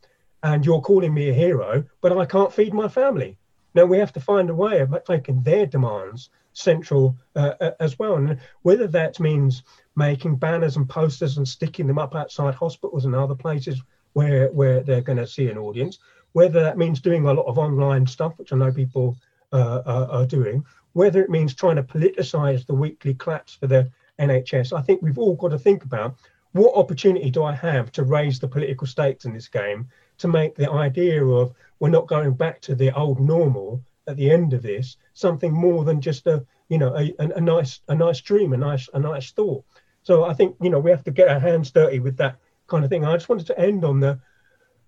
and 0.42 0.64
you're 0.64 0.80
calling 0.80 1.12
me 1.12 1.28
a 1.28 1.34
hero, 1.34 1.84
but 2.00 2.16
I 2.16 2.24
can't 2.24 2.52
feed 2.52 2.72
my 2.72 2.88
family? 2.88 3.36
Now 3.74 3.84
we 3.84 3.98
have 3.98 4.12
to 4.14 4.20
find 4.20 4.48
a 4.48 4.54
way 4.54 4.80
of 4.80 4.94
making 5.08 5.42
their 5.42 5.66
demands 5.66 6.30
central 6.52 7.16
uh, 7.36 7.72
as 7.80 7.98
well. 7.98 8.14
And 8.14 8.38
whether 8.62 8.86
that 8.86 9.20
means 9.20 9.64
making 9.96 10.36
banners 10.36 10.76
and 10.76 10.88
posters 10.88 11.36
and 11.36 11.46
sticking 11.46 11.88
them 11.88 11.98
up 11.98 12.14
outside 12.14 12.54
hospitals 12.54 13.04
and 13.04 13.14
other 13.14 13.34
places 13.34 13.82
where 14.18 14.48
where 14.48 14.80
they're 14.80 15.08
going 15.08 15.24
to 15.24 15.34
see 15.36 15.48
an 15.48 15.58
audience, 15.58 16.00
whether 16.32 16.60
that 16.60 16.76
means 16.76 17.00
doing 17.00 17.24
a 17.24 17.32
lot 17.32 17.46
of 17.46 17.56
online 17.56 18.04
stuff, 18.04 18.36
which 18.36 18.52
I 18.52 18.56
know 18.56 18.72
people 18.72 19.16
uh, 19.52 19.82
are, 19.86 20.10
are 20.10 20.26
doing, 20.26 20.64
whether 20.92 21.22
it 21.22 21.30
means 21.30 21.54
trying 21.54 21.76
to 21.76 21.84
politicize 21.84 22.66
the 22.66 22.74
weekly 22.74 23.14
claps 23.14 23.54
for 23.54 23.68
the 23.68 23.88
NHS, 24.18 24.76
I 24.76 24.82
think 24.82 25.02
we've 25.02 25.18
all 25.18 25.36
got 25.36 25.50
to 25.50 25.58
think 25.58 25.84
about 25.84 26.16
what 26.50 26.74
opportunity 26.74 27.30
do 27.30 27.44
I 27.44 27.54
have 27.54 27.92
to 27.92 28.02
raise 28.02 28.40
the 28.40 28.48
political 28.48 28.88
stakes 28.88 29.24
in 29.24 29.32
this 29.32 29.46
game 29.46 29.86
to 30.18 30.26
make 30.26 30.56
the 30.56 30.68
idea 30.68 31.24
of 31.24 31.54
we're 31.78 31.98
not 31.98 32.08
going 32.08 32.34
back 32.34 32.60
to 32.62 32.74
the 32.74 32.90
old 32.98 33.20
normal 33.20 33.80
at 34.08 34.16
the 34.16 34.32
end 34.32 34.52
of 34.52 34.62
this 34.62 34.96
something 35.14 35.52
more 35.52 35.84
than 35.84 36.00
just 36.00 36.26
a 36.26 36.44
you 36.68 36.78
know 36.78 36.92
a, 36.96 37.14
a, 37.20 37.26
a 37.36 37.40
nice 37.40 37.82
a 37.88 37.94
nice 37.94 38.20
dream 38.20 38.52
a 38.52 38.56
nice 38.56 38.88
a 38.94 38.98
nice 38.98 39.30
thought. 39.30 39.64
So 40.02 40.24
i 40.24 40.34
think 40.38 40.56
you 40.60 40.70
know 40.70 40.80
we 40.80 40.90
have 40.90 41.04
to 41.04 41.18
get 41.20 41.28
our 41.28 41.42
hands 41.48 41.70
dirty 41.70 42.00
with 42.00 42.16
that 42.16 42.34
kind 42.68 42.84
of 42.84 42.90
thing. 42.90 43.04
I 43.04 43.14
just 43.14 43.28
wanted 43.28 43.46
to 43.48 43.58
end 43.58 43.84
on 43.84 44.00
the 44.00 44.20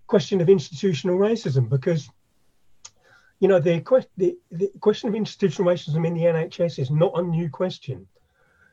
question 0.06 0.40
of 0.40 0.48
institutional 0.48 1.18
racism 1.18 1.68
because 1.68 2.08
you 3.38 3.48
know 3.48 3.58
the, 3.58 3.82
the, 4.16 4.36
the 4.50 4.70
question 4.80 5.08
of 5.08 5.14
institutional 5.14 5.72
racism 5.72 6.06
in 6.06 6.14
the 6.14 6.22
nhs 6.22 6.78
is 6.78 6.90
not 6.90 7.18
a 7.18 7.22
new 7.22 7.48
question. 7.48 8.06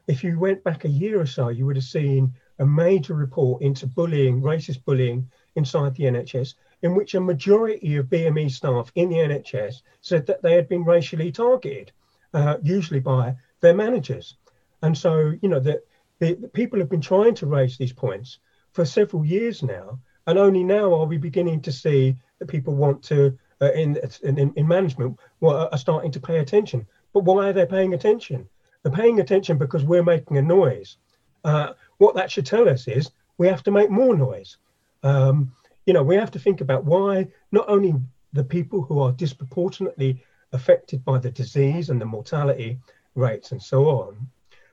If 0.07 0.23
you 0.23 0.39
went 0.39 0.63
back 0.63 0.85
a 0.85 0.89
year 0.89 1.19
or 1.19 1.25
so 1.25 1.49
you 1.49 1.65
would 1.65 1.75
have 1.75 1.85
seen 1.85 2.33
a 2.59 2.65
major 2.65 3.13
report 3.13 3.61
into 3.61 3.87
bullying 3.87 4.41
racist 4.41 4.83
bullying 4.83 5.29
inside 5.55 5.95
the 5.95 6.05
nhs 6.05 6.55
in 6.81 6.95
which 6.95 7.15
a 7.15 7.19
majority 7.19 7.95
of 7.95 8.07
BME 8.07 8.51
staff 8.51 8.91
in 8.95 9.09
the 9.09 9.15
NHS 9.15 9.81
said 10.01 10.25
that 10.27 10.41
they 10.41 10.53
had 10.53 10.69
been 10.69 10.83
racially 10.83 11.31
targeted, 11.31 11.91
uh, 12.33 12.57
usually 12.61 12.99
by 12.99 13.35
their 13.61 13.73
managers. 13.73 14.35
And 14.81 14.95
so, 14.95 15.33
you 15.41 15.49
know, 15.49 15.59
the, 15.59 15.81
the, 16.19 16.35
the, 16.35 16.47
people 16.47 16.79
have 16.79 16.89
been 16.89 17.01
trying 17.01 17.33
to 17.35 17.47
raise 17.47 17.77
these 17.77 17.93
points 17.93 18.39
for 18.77 18.85
several 18.85 19.25
years 19.25 19.63
now, 19.63 19.99
and 20.27 20.37
only 20.37 20.63
now 20.63 20.93
are 20.93 21.07
we 21.07 21.17
beginning 21.17 21.59
to 21.59 21.71
see 21.71 22.15
that 22.37 22.45
people 22.45 22.75
want 22.75 23.01
to, 23.01 23.35
uh, 23.59 23.71
in, 23.71 23.99
in, 24.21 24.53
in 24.55 24.67
management, 24.67 25.17
are 25.41 25.75
starting 25.79 26.11
to 26.11 26.19
pay 26.19 26.37
attention. 26.37 26.85
But 27.11 27.23
why 27.23 27.49
are 27.49 27.53
they 27.53 27.65
paying 27.65 27.95
attention? 27.95 28.47
They're 28.83 28.91
paying 28.91 29.19
attention 29.19 29.57
because 29.57 29.83
we're 29.83 30.03
making 30.03 30.37
a 30.37 30.43
noise. 30.43 30.97
Uh, 31.43 31.73
what 31.97 32.13
that 32.13 32.29
should 32.29 32.45
tell 32.45 32.69
us 32.69 32.87
is 32.87 33.09
we 33.39 33.47
have 33.47 33.63
to 33.63 33.71
make 33.71 33.89
more 33.89 34.15
noise. 34.15 34.57
Um, 35.01 35.51
you 35.87 35.93
know, 35.93 36.03
we 36.03 36.15
have 36.15 36.29
to 36.33 36.39
think 36.39 36.61
about 36.61 36.85
why 36.85 37.29
not 37.51 37.67
only 37.67 37.95
the 38.33 38.43
people 38.43 38.83
who 38.83 38.99
are 38.99 39.11
disproportionately 39.11 40.23
affected 40.51 41.03
by 41.03 41.17
the 41.17 41.31
disease 41.31 41.89
and 41.89 41.99
the 41.99 42.05
mortality 42.05 42.77
rates 43.15 43.51
and 43.53 43.63
so 43.71 43.89
on, 43.89 44.27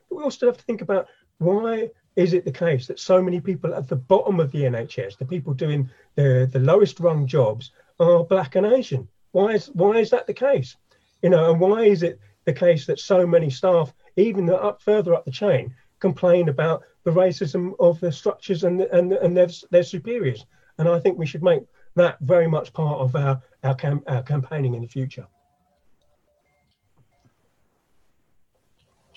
but 0.09 0.17
we 0.17 0.23
also 0.23 0.45
have 0.45 0.57
to 0.57 0.63
think 0.65 0.81
about 0.81 1.07
why 1.39 1.89
is 2.15 2.33
it 2.33 2.45
the 2.45 2.51
case 2.51 2.87
that 2.87 2.99
so 2.99 3.21
many 3.21 3.41
people 3.41 3.73
at 3.73 3.87
the 3.87 3.95
bottom 3.95 4.39
of 4.39 4.51
the 4.51 4.63
NHS, 4.63 5.17
the 5.17 5.25
people 5.25 5.53
doing 5.53 5.89
the, 6.15 6.49
the 6.51 6.59
lowest 6.59 6.99
rung 6.99 7.27
jobs, 7.27 7.71
are 7.99 8.23
black 8.23 8.55
and 8.55 8.65
Asian? 8.65 9.07
Why 9.31 9.53
is 9.53 9.67
why 9.73 9.97
is 9.97 10.09
that 10.11 10.27
the 10.27 10.33
case? 10.33 10.75
You 11.21 11.29
know, 11.29 11.51
and 11.51 11.59
why 11.59 11.83
is 11.83 12.03
it 12.03 12.19
the 12.45 12.53
case 12.53 12.85
that 12.85 12.99
so 12.99 13.25
many 13.27 13.49
staff, 13.49 13.93
even 14.15 14.49
up 14.49 14.81
further 14.81 15.13
up 15.13 15.25
the 15.25 15.31
chain, 15.31 15.75
complain 15.99 16.49
about 16.49 16.83
the 17.03 17.11
racism 17.11 17.73
of 17.79 17.99
the 17.99 18.11
structures 18.11 18.63
and 18.63 18.81
and, 18.81 19.13
and 19.13 19.35
their, 19.35 19.49
their 19.71 19.83
superiors? 19.83 20.45
And 20.77 20.87
I 20.87 20.99
think 20.99 21.17
we 21.17 21.25
should 21.25 21.43
make 21.43 21.63
that 21.95 22.19
very 22.19 22.47
much 22.47 22.73
part 22.73 22.99
of 22.99 23.15
our, 23.15 23.41
our, 23.63 23.75
cam- 23.75 24.03
our 24.07 24.21
campaigning 24.23 24.75
in 24.75 24.81
the 24.81 24.87
future. 24.87 25.25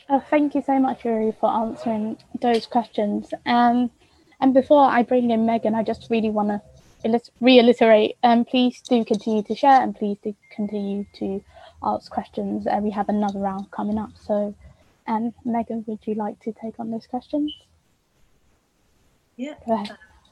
Uh, 0.09 0.21
thank 0.31 0.55
you 0.55 0.63
so 0.63 0.79
much, 0.79 1.05
Yuri, 1.05 1.35
for 1.39 1.51
answering 1.51 2.17
those 2.41 2.67
questions. 2.67 3.33
Um, 3.45 3.91
and 4.41 4.55
before 4.55 4.89
I 4.89 5.03
bring 5.03 5.31
in 5.31 5.45
Megan, 5.45 5.75
I 5.75 5.83
just 5.83 6.09
really 6.09 6.31
want 6.31 6.49
to 6.49 7.21
reiterate, 7.41 8.17
um, 8.23 8.45
please 8.45 8.81
do 8.81 9.05
continue 9.05 9.43
to 9.43 9.55
share 9.55 9.83
and 9.83 9.95
please 9.95 10.17
do 10.25 10.35
continue 10.51 11.05
to 11.17 11.45
ask 11.83 12.11
questions. 12.11 12.67
Uh, 12.67 12.81
we 12.83 12.91
have 12.91 13.09
another 13.09 13.39
round 13.39 13.71
coming 13.71 13.99
up. 13.99 14.11
So, 14.19 14.55
um, 15.07 15.35
Megan, 15.45 15.85
would 15.87 16.01
you 16.07 16.15
like 16.15 16.41
to 16.41 16.53
take 16.53 16.81
on 16.81 16.91
those 16.91 17.07
questions? 17.07 17.55
Yeah, 19.37 19.55
uh, 19.71 19.85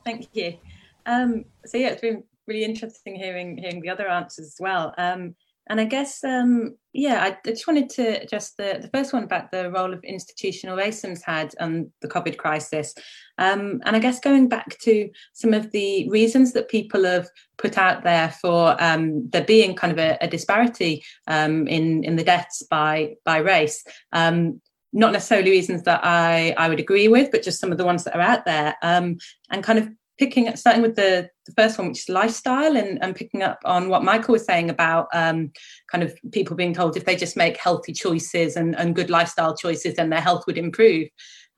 thank 0.05 0.29
you. 0.33 0.57
Um, 1.05 1.45
so 1.66 1.77
yeah, 1.77 1.89
it's 1.89 2.01
been 2.01 2.24
really 2.47 2.64
interesting 2.64 3.14
hearing 3.14 3.59
hearing 3.59 3.81
the 3.81 3.91
other 3.91 4.09
answers 4.09 4.47
as 4.47 4.57
well. 4.59 4.95
Um, 4.99 5.37
and 5.69 5.81
I 5.81 5.85
guess 5.85 6.23
um, 6.23 6.77
yeah, 6.93 7.23
I, 7.23 7.37
I, 7.49 7.51
just 7.51 7.67
wanted 7.67 7.91
to 7.91 8.23
address 8.23 8.53
the 8.53 8.79
the 8.81 8.89
first 8.89 9.12
one 9.12 9.25
about 9.25 9.51
the 9.51 9.71
role 9.71 9.93
of 9.93 10.03
institutional 10.05 10.77
racism's 10.77 11.23
had 11.23 11.55
on 11.61 11.93
the 12.01 12.09
COVID 12.09 12.37
crisis. 12.37 12.95
Um, 13.39 13.83
and 13.85 13.97
I 13.97 13.99
guess 13.99 14.21
going 14.21 14.49
back 14.49 14.79
to 14.81 15.11
some 15.33 15.53
of 15.53 15.73
the 15.73 16.09
reasons 16.09 16.53
that 16.53 16.69
people 16.69 17.05
have 17.05 17.29
put 17.59 17.79
out 17.79 18.05
there 18.05 18.31
for 18.41 18.77
um, 18.83 19.29
there 19.31 19.45
being 19.45 19.75
kind 19.75 19.93
of 19.93 19.99
a, 19.99 20.17
a 20.21 20.29
disparity 20.29 21.05
um, 21.27 21.67
in 21.67 22.05
in 22.05 22.17
the 22.17 22.25
deaths 22.25 22.62
by 22.62 23.17
by 23.25 23.39
race. 23.39 23.85
Um, 24.12 24.61
not 24.93 25.12
necessarily 25.12 25.51
reasons 25.51 25.83
that 25.83 26.01
I, 26.05 26.55
I 26.57 26.71
would 26.71 26.81
agree 26.81 27.09
with, 27.09 27.31
but 27.31 27.43
just 27.43 27.61
some 27.61 27.71
of 27.71 27.77
the 27.77 27.85
ones 27.85 28.05
that 28.05 28.17
are 28.17 28.21
out 28.21 28.47
there, 28.47 28.77
um, 28.81 29.19
and 29.51 29.62
kind 29.62 29.79
of 29.79 29.91
picking 30.19 30.49
up 30.49 30.57
starting 30.57 30.83
with 30.83 30.97
the, 30.97 31.29
the 31.45 31.53
first 31.53 31.79
one 31.79 31.89
which 31.89 32.01
is 32.01 32.09
lifestyle 32.09 32.77
and, 32.77 33.03
and 33.03 33.14
picking 33.14 33.43
up 33.43 33.59
on 33.64 33.89
what 33.89 34.05
michael 34.05 34.33
was 34.33 34.45
saying 34.45 34.71
about 34.71 35.09
um, 35.12 35.51
kind 35.91 36.03
of 36.03 36.17
people 36.33 36.57
being 36.57 36.75
told 36.75 36.97
if 36.97 37.05
they 37.05 37.17
just 37.17 37.37
make 37.37 37.57
healthy 37.57 37.93
choices 37.93 38.57
and, 38.57 38.77
and 38.77 38.97
good 38.97 39.11
lifestyle 39.11 39.57
choices 39.57 39.95
then 39.95 40.11
their 40.11 40.21
health 40.21 40.45
would 40.47 40.59
improve. 40.59 41.09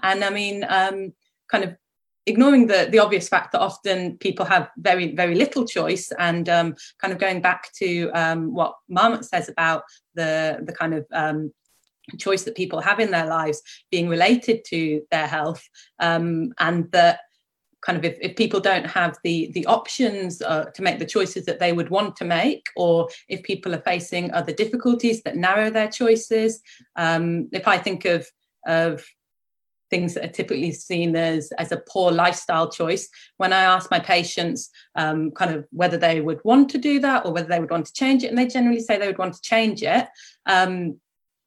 And 0.02 0.24
i 0.24 0.30
mean 0.30 0.64
um, 0.68 1.12
kind 1.50 1.64
of 1.64 1.76
ignoring 2.28 2.66
the 2.66 2.88
the 2.90 2.98
obvious 2.98 3.28
fact 3.28 3.52
that 3.52 3.60
often 3.60 4.18
people 4.18 4.44
have 4.44 4.68
very 4.76 5.14
very 5.14 5.34
little 5.34 5.64
choice 5.66 6.12
and 6.18 6.48
um, 6.48 6.74
kind 7.00 7.12
of 7.12 7.18
going 7.18 7.40
back 7.40 7.72
to 7.72 8.10
um, 8.10 8.52
what 8.52 8.74
Marmot 8.88 9.24
says 9.24 9.48
about 9.48 9.82
the 10.14 10.58
the 10.62 10.72
kind 10.72 10.94
of 10.94 11.06
um, 11.12 11.52
choice 12.18 12.44
that 12.44 12.54
people 12.54 12.80
have 12.80 13.00
in 13.00 13.10
their 13.10 13.26
lives 13.26 13.62
being 13.90 14.08
related 14.08 14.64
to 14.66 15.02
their 15.10 15.26
health 15.26 15.62
um, 16.00 16.52
and 16.58 16.90
that 16.92 17.20
kind 17.80 17.98
of 17.98 18.04
if, 18.04 18.16
if 18.20 18.36
people 18.36 18.60
don't 18.60 18.86
have 18.86 19.16
the 19.24 19.50
the 19.54 19.66
options 19.66 20.42
uh, 20.42 20.64
to 20.74 20.82
make 20.82 20.98
the 20.98 21.06
choices 21.06 21.44
that 21.46 21.58
they 21.58 21.72
would 21.72 21.90
want 21.90 22.16
to 22.16 22.24
make 22.24 22.66
or 22.76 23.08
if 23.28 23.42
people 23.42 23.74
are 23.74 23.82
facing 23.82 24.32
other 24.32 24.52
difficulties 24.52 25.22
that 25.22 25.36
narrow 25.36 25.70
their 25.70 25.88
choices. 25.88 26.60
Um, 26.96 27.48
if 27.52 27.66
i 27.68 27.78
think 27.78 28.04
of 28.04 28.26
of 28.66 29.04
things 29.90 30.14
that 30.14 30.24
are 30.24 30.32
typically 30.32 30.72
seen 30.72 31.16
as 31.16 31.50
as 31.58 31.72
a 31.72 31.82
poor 31.88 32.10
lifestyle 32.12 32.70
choice 32.70 33.08
when 33.38 33.52
i 33.52 33.62
ask 33.62 33.90
my 33.90 34.00
patients 34.00 34.70
um, 34.94 35.30
kind 35.30 35.54
of 35.54 35.66
whether 35.70 35.96
they 35.96 36.20
would 36.20 36.40
want 36.44 36.68
to 36.70 36.78
do 36.78 36.98
that 37.00 37.24
or 37.24 37.32
whether 37.32 37.48
they 37.48 37.60
would 37.60 37.70
want 37.70 37.86
to 37.86 37.92
change 37.92 38.24
it 38.24 38.28
and 38.28 38.38
they 38.38 38.46
generally 38.46 38.80
say 38.80 38.98
they 38.98 39.06
would 39.06 39.18
want 39.18 39.34
to 39.34 39.40
change 39.40 39.82
it 39.82 40.06
um, 40.46 40.98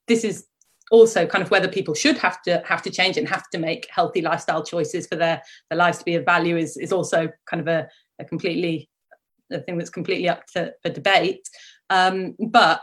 this 0.08 0.24
is 0.24 0.48
also 0.92 1.26
kind 1.26 1.42
of 1.42 1.50
whether 1.50 1.68
people 1.68 1.94
should 1.94 2.18
have 2.18 2.42
to 2.44 2.62
have 2.66 2.82
to 2.84 2.92
change 2.92 3.18
and 3.18 3.28
have 3.28 3.50
to 3.50 3.58
make 3.58 3.88
healthy 3.90 4.22
lifestyle 4.22 4.64
choices 4.64 5.08
for 5.08 5.16
their 5.16 5.42
their 5.70 5.78
lives 5.78 5.98
to 5.98 6.06
be 6.06 6.16
of 6.16 6.26
value 6.26 6.58
is 6.58 6.78
is 6.78 6.92
also 6.92 7.30
kind 7.50 7.62
of 7.62 7.68
a, 7.68 7.88
a 8.20 8.26
completely 8.26 8.90
a 9.52 9.60
thing 9.60 9.78
that's 9.78 9.90
completely 9.90 10.30
up 10.30 10.46
to 10.48 10.74
for 10.84 10.90
debate. 10.90 11.48
Um, 11.90 12.36
but 12.40 12.82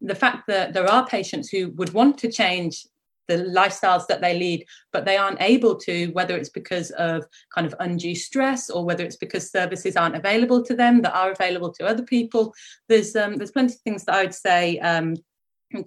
the 0.00 0.14
fact 0.14 0.46
that 0.48 0.72
there 0.72 0.88
are 0.88 1.06
patients 1.06 1.48
who 1.48 1.70
would 1.70 1.92
want 1.92 2.18
to 2.18 2.30
change 2.30 2.86
the 3.26 3.36
lifestyles 3.36 4.06
that 4.06 4.22
they 4.22 4.38
lead 4.38 4.64
but 4.90 5.04
they 5.04 5.18
aren't 5.18 5.40
able 5.42 5.74
to 5.76 6.06
whether 6.12 6.34
it's 6.34 6.48
because 6.48 6.90
of 6.92 7.26
kind 7.54 7.66
of 7.66 7.74
undue 7.80 8.14
stress 8.14 8.70
or 8.70 8.86
whether 8.86 9.04
it's 9.04 9.16
because 9.16 9.50
services 9.50 9.96
aren't 9.96 10.16
available 10.16 10.62
to 10.64 10.74
them 10.74 11.02
that 11.02 11.14
are 11.14 11.30
available 11.30 11.70
to 11.70 11.86
other 11.86 12.02
people 12.02 12.54
there's 12.88 13.14
um, 13.16 13.36
there's 13.36 13.50
plenty 13.50 13.74
of 13.74 13.80
things 13.80 14.04
that 14.04 14.14
i 14.14 14.22
would 14.22 14.34
say 14.34 14.78
um, 14.78 15.14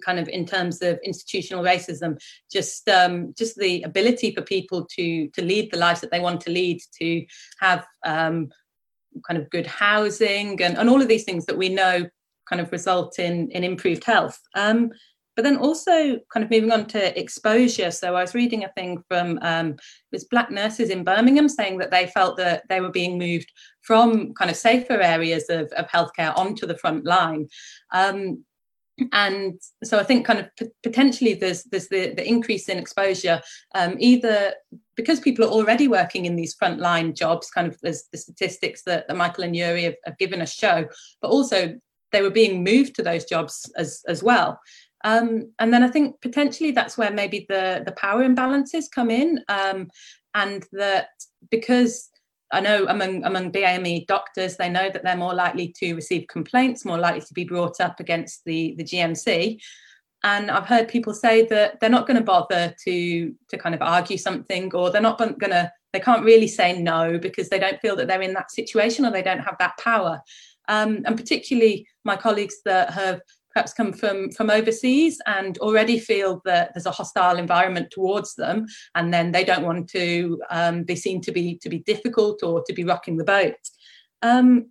kind 0.04 0.18
of 0.18 0.28
in 0.28 0.46
terms 0.46 0.80
of 0.82 0.98
institutional 1.04 1.64
racism 1.64 2.20
just 2.50 2.88
um, 2.88 3.34
just 3.36 3.56
the 3.56 3.82
ability 3.82 4.34
for 4.34 4.42
people 4.42 4.86
to 4.96 5.28
to 5.28 5.42
lead 5.42 5.70
the 5.70 5.78
lives 5.78 6.00
that 6.00 6.10
they 6.10 6.20
want 6.20 6.40
to 6.40 6.50
lead 6.50 6.80
to 7.00 7.24
have 7.60 7.84
um, 8.04 8.48
kind 9.26 9.40
of 9.40 9.50
good 9.50 9.66
housing 9.66 10.60
and, 10.62 10.78
and 10.78 10.88
all 10.88 11.02
of 11.02 11.08
these 11.08 11.24
things 11.24 11.46
that 11.46 11.58
we 11.58 11.68
know 11.68 12.06
kind 12.48 12.60
of 12.60 12.72
result 12.72 13.18
in 13.18 13.50
in 13.50 13.64
improved 13.64 14.04
health. 14.04 14.40
Um, 14.54 14.90
but 15.34 15.44
then 15.44 15.56
also 15.56 16.18
kind 16.32 16.44
of 16.44 16.50
moving 16.50 16.72
on 16.72 16.84
to 16.86 17.18
exposure. 17.18 17.90
So 17.90 18.14
i 18.14 18.20
was 18.20 18.34
reading 18.34 18.64
a 18.64 18.72
thing 18.72 19.02
from 19.08 19.38
um, 19.42 19.76
was 20.10 20.24
black 20.24 20.50
nurses 20.50 20.90
in 20.90 21.04
birmingham 21.04 21.48
saying 21.48 21.78
that 21.78 21.90
they 21.90 22.06
felt 22.06 22.36
that 22.36 22.64
they 22.68 22.80
were 22.80 22.90
being 22.90 23.18
moved 23.18 23.50
from 23.80 24.34
kind 24.34 24.50
of 24.50 24.56
safer 24.56 25.00
areas 25.00 25.46
of, 25.48 25.72
of 25.72 25.88
healthcare 25.88 26.36
onto 26.36 26.66
the 26.66 26.76
front 26.76 27.04
line. 27.04 27.48
Um, 27.92 28.44
and 29.12 29.58
so 29.82 29.98
I 29.98 30.02
think 30.02 30.26
kind 30.26 30.38
of 30.38 30.54
p- 30.56 30.70
potentially 30.82 31.34
there's 31.34 31.64
there's 31.64 31.88
the, 31.88 32.14
the 32.14 32.26
increase 32.26 32.68
in 32.68 32.78
exposure 32.78 33.40
um, 33.74 33.96
either 33.98 34.52
because 34.96 35.20
people 35.20 35.44
are 35.44 35.50
already 35.50 35.88
working 35.88 36.26
in 36.26 36.36
these 36.36 36.54
frontline 36.54 37.16
jobs, 37.16 37.50
kind 37.50 37.66
of 37.66 37.78
as 37.82 38.04
the 38.12 38.18
statistics 38.18 38.82
that, 38.82 39.08
that 39.08 39.16
Michael 39.16 39.44
and 39.44 39.56
Yuri 39.56 39.84
have, 39.84 39.94
have, 40.04 40.18
given 40.18 40.42
us 40.42 40.52
show, 40.52 40.86
but 41.22 41.28
also 41.28 41.74
they 42.12 42.20
were 42.20 42.30
being 42.30 42.62
moved 42.62 42.94
to 42.96 43.02
those 43.02 43.24
jobs 43.24 43.70
as 43.76 44.02
as 44.06 44.22
well. 44.22 44.60
Um, 45.04 45.52
and 45.58 45.72
then 45.72 45.82
I 45.82 45.88
think 45.88 46.20
potentially 46.20 46.70
that's 46.70 46.98
where 46.98 47.10
maybe 47.10 47.46
the 47.48 47.82
the 47.84 47.92
power 47.92 48.22
imbalances 48.22 48.84
come 48.94 49.10
in, 49.10 49.40
um, 49.48 49.88
and 50.34 50.64
that 50.72 51.08
because 51.50 52.10
I 52.52 52.60
know 52.60 52.86
among 52.86 53.24
among 53.24 53.50
BAME 53.50 54.06
doctors, 54.06 54.56
they 54.56 54.68
know 54.68 54.90
that 54.90 55.02
they're 55.02 55.16
more 55.16 55.34
likely 55.34 55.74
to 55.78 55.94
receive 55.94 56.26
complaints, 56.28 56.84
more 56.84 56.98
likely 56.98 57.22
to 57.22 57.34
be 57.34 57.44
brought 57.44 57.80
up 57.80 57.98
against 57.98 58.44
the 58.44 58.74
the 58.76 58.84
GMC. 58.84 59.60
And 60.24 60.50
I've 60.50 60.66
heard 60.66 60.86
people 60.86 61.14
say 61.14 61.46
that 61.46 61.80
they're 61.80 61.90
not 61.90 62.06
going 62.06 62.18
to 62.18 62.24
bother 62.24 62.74
to 62.84 63.34
to 63.48 63.58
kind 63.58 63.74
of 63.74 63.82
argue 63.82 64.18
something, 64.18 64.72
or 64.74 64.90
they're 64.90 65.00
not 65.00 65.18
going 65.18 65.38
to 65.38 65.72
they 65.92 66.00
can't 66.00 66.24
really 66.24 66.48
say 66.48 66.80
no 66.80 67.18
because 67.18 67.48
they 67.48 67.58
don't 67.58 67.80
feel 67.80 67.96
that 67.96 68.08
they're 68.08 68.22
in 68.22 68.32
that 68.34 68.50
situation 68.50 69.04
or 69.04 69.10
they 69.10 69.22
don't 69.22 69.40
have 69.40 69.56
that 69.58 69.76
power. 69.78 70.20
Um, 70.68 71.02
and 71.04 71.16
particularly 71.16 71.86
my 72.04 72.16
colleagues 72.16 72.56
that 72.64 72.90
have 72.90 73.20
perhaps 73.52 73.72
come 73.72 73.92
from 73.92 74.30
from 74.30 74.50
overseas 74.50 75.20
and 75.26 75.58
already 75.58 75.98
feel 75.98 76.40
that 76.44 76.72
there's 76.74 76.86
a 76.86 76.90
hostile 76.90 77.38
environment 77.38 77.90
towards 77.90 78.34
them 78.34 78.66
and 78.94 79.12
then 79.12 79.32
they 79.32 79.44
don't 79.44 79.64
want 79.64 79.88
to 79.90 80.40
um, 80.50 80.84
they 80.84 80.96
seem 80.96 81.20
to 81.20 81.32
be 81.32 81.58
to 81.58 81.68
be 81.68 81.80
difficult 81.80 82.42
or 82.42 82.62
to 82.66 82.72
be 82.72 82.84
rocking 82.84 83.16
the 83.16 83.24
boat 83.24 83.56
um, 84.22 84.66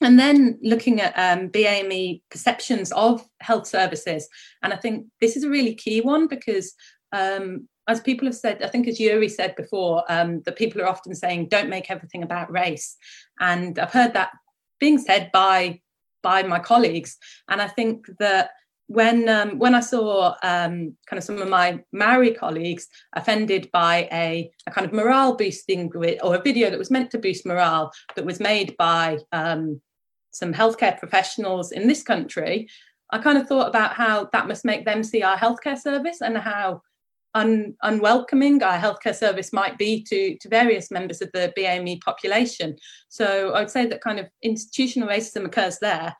and 0.00 0.18
then 0.18 0.58
looking 0.62 1.00
at 1.00 1.12
um, 1.16 1.48
BAME 1.48 2.22
perceptions 2.30 2.90
of 2.92 3.26
health 3.40 3.66
services 3.66 4.28
and 4.62 4.72
I 4.72 4.76
think 4.76 5.06
this 5.20 5.36
is 5.36 5.44
a 5.44 5.50
really 5.50 5.74
key 5.74 6.00
one 6.00 6.26
because 6.26 6.74
um, 7.12 7.68
as 7.88 8.00
people 8.00 8.26
have 8.26 8.36
said, 8.36 8.62
I 8.62 8.68
think 8.68 8.86
as 8.86 9.00
Yuri 9.00 9.28
said 9.28 9.56
before, 9.56 10.04
um, 10.08 10.40
that 10.44 10.56
people 10.56 10.80
are 10.80 10.88
often 10.88 11.14
saying, 11.14 11.48
don't 11.48 11.68
make 11.68 11.90
everything 11.90 12.22
about 12.22 12.50
race. 12.50 12.96
And 13.40 13.78
I've 13.78 13.92
heard 13.92 14.14
that 14.14 14.30
being 14.78 14.98
said 14.98 15.30
by 15.32 15.80
by 16.22 16.42
my 16.42 16.58
colleagues. 16.58 17.16
And 17.48 17.60
I 17.60 17.68
think 17.68 18.06
that 18.18 18.50
when 18.86 19.28
um, 19.28 19.58
when 19.58 19.74
I 19.74 19.80
saw 19.80 20.34
um, 20.42 20.96
kind 21.06 21.18
of 21.18 21.24
some 21.24 21.38
of 21.38 21.48
my 21.48 21.82
Maori 21.92 22.34
colleagues 22.34 22.88
offended 23.14 23.70
by 23.72 24.08
a, 24.12 24.50
a, 24.66 24.70
kind 24.70 24.86
of 24.86 24.92
morale 24.92 25.36
boosting 25.36 25.90
or 26.22 26.34
a 26.34 26.42
video 26.42 26.68
that 26.68 26.78
was 26.78 26.90
meant 26.90 27.10
to 27.12 27.18
boost 27.18 27.46
morale 27.46 27.92
that 28.16 28.24
was 28.24 28.40
made 28.40 28.76
by 28.76 29.18
um, 29.32 29.80
some 30.30 30.52
healthcare 30.52 30.98
professionals 30.98 31.72
in 31.72 31.86
this 31.86 32.02
country, 32.02 32.68
I 33.10 33.18
kind 33.18 33.38
of 33.38 33.46
thought 33.46 33.68
about 33.68 33.92
how 33.92 34.28
that 34.32 34.48
must 34.48 34.64
make 34.64 34.84
them 34.84 35.02
see 35.02 35.22
our 35.22 35.36
healthcare 35.36 35.78
service 35.78 36.22
and 36.22 36.36
how 36.36 36.82
un, 37.34 37.74
unwelcoming 37.82 38.62
our 38.62 38.78
healthcare 38.78 39.14
service 39.14 39.52
might 39.52 39.78
be 39.78 40.02
to, 40.04 40.36
to 40.38 40.48
various 40.48 40.90
members 40.90 41.22
of 41.22 41.30
the 41.32 41.52
BAME 41.56 42.00
population. 42.00 42.76
So 43.08 43.54
I'd 43.54 43.70
say 43.70 43.86
that 43.86 44.02
kind 44.02 44.18
of 44.18 44.28
institutional 44.42 45.08
racism 45.08 45.44
occurs 45.44 45.78
there, 45.78 46.14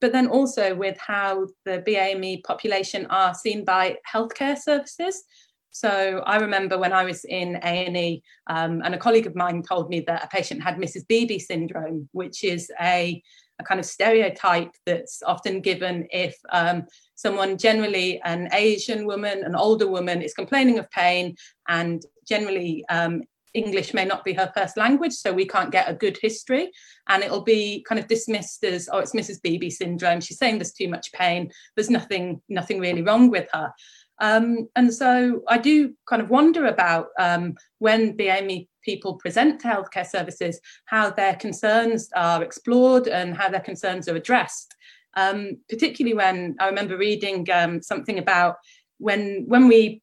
but 0.00 0.12
then 0.12 0.28
also 0.28 0.74
with 0.74 0.98
how 0.98 1.46
the 1.64 1.82
BAME 1.86 2.42
population 2.44 3.06
are 3.06 3.34
seen 3.34 3.64
by 3.64 3.96
healthcare 4.12 4.58
services. 4.58 5.24
So 5.70 6.22
I 6.26 6.38
remember 6.38 6.78
when 6.78 6.92
I 6.92 7.04
was 7.04 7.24
in 7.24 7.60
A&E 7.62 8.22
um, 8.48 8.82
and 8.84 8.94
a 8.94 8.98
colleague 8.98 9.26
of 9.26 9.36
mine 9.36 9.62
told 9.62 9.88
me 9.88 10.00
that 10.00 10.24
a 10.24 10.28
patient 10.28 10.62
had 10.62 10.76
Mrs. 10.76 11.06
Bibi 11.06 11.38
syndrome, 11.38 12.08
which 12.12 12.42
is 12.42 12.70
a, 12.80 13.22
a 13.58 13.64
kind 13.64 13.80
of 13.80 13.86
stereotype 13.86 14.72
that's 14.86 15.22
often 15.22 15.60
given 15.60 16.06
if 16.10 16.36
um, 16.52 16.84
someone 17.14 17.58
generally 17.58 18.20
an 18.24 18.48
asian 18.52 19.06
woman 19.06 19.44
an 19.44 19.54
older 19.54 19.88
woman 19.88 20.22
is 20.22 20.34
complaining 20.34 20.78
of 20.78 20.90
pain 20.90 21.34
and 21.68 22.02
generally 22.26 22.84
um, 22.88 23.22
english 23.54 23.94
may 23.94 24.04
not 24.04 24.24
be 24.24 24.32
her 24.32 24.50
first 24.56 24.76
language 24.76 25.12
so 25.12 25.32
we 25.32 25.46
can't 25.46 25.72
get 25.72 25.88
a 25.88 25.94
good 25.94 26.18
history. 26.20 26.70
And 27.08 27.22
it'll 27.22 27.42
be 27.42 27.84
kind 27.88 27.98
of 27.98 28.06
dismissed 28.06 28.64
as 28.64 28.88
oh 28.92 28.98
it's 28.98 29.14
mrs 29.14 29.42
bibi 29.42 29.70
syndrome. 29.70 30.20
She's 30.20 30.38
saying 30.38 30.58
there's 30.58 30.72
too 30.72 30.88
much 30.88 31.12
pain. 31.12 31.50
There's 31.74 31.90
nothing 31.90 32.40
nothing 32.48 32.78
really 32.78 33.02
wrong 33.02 33.30
with 33.30 33.48
her 33.52 33.72
um, 34.20 34.68
and 34.76 34.92
so 34.92 35.42
I 35.48 35.58
do 35.58 35.94
kind 36.06 36.20
of 36.22 36.30
wonder 36.30 36.66
about 36.66 37.08
um, 37.18 37.54
when 37.78 38.16
BAME 38.16 38.68
people 38.82 39.14
present 39.14 39.60
to 39.60 39.68
healthcare 39.68 40.06
services, 40.06 40.60
how 40.86 41.10
their 41.10 41.36
concerns 41.36 42.08
are 42.16 42.42
explored 42.42 43.06
and 43.06 43.36
how 43.36 43.48
their 43.48 43.60
concerns 43.60 44.08
are 44.08 44.16
addressed. 44.16 44.74
Um, 45.16 45.58
particularly 45.68 46.14
when 46.14 46.56
I 46.60 46.66
remember 46.66 46.96
reading 46.96 47.46
um, 47.52 47.82
something 47.82 48.18
about 48.18 48.56
when 48.98 49.44
when 49.46 49.68
we 49.68 50.02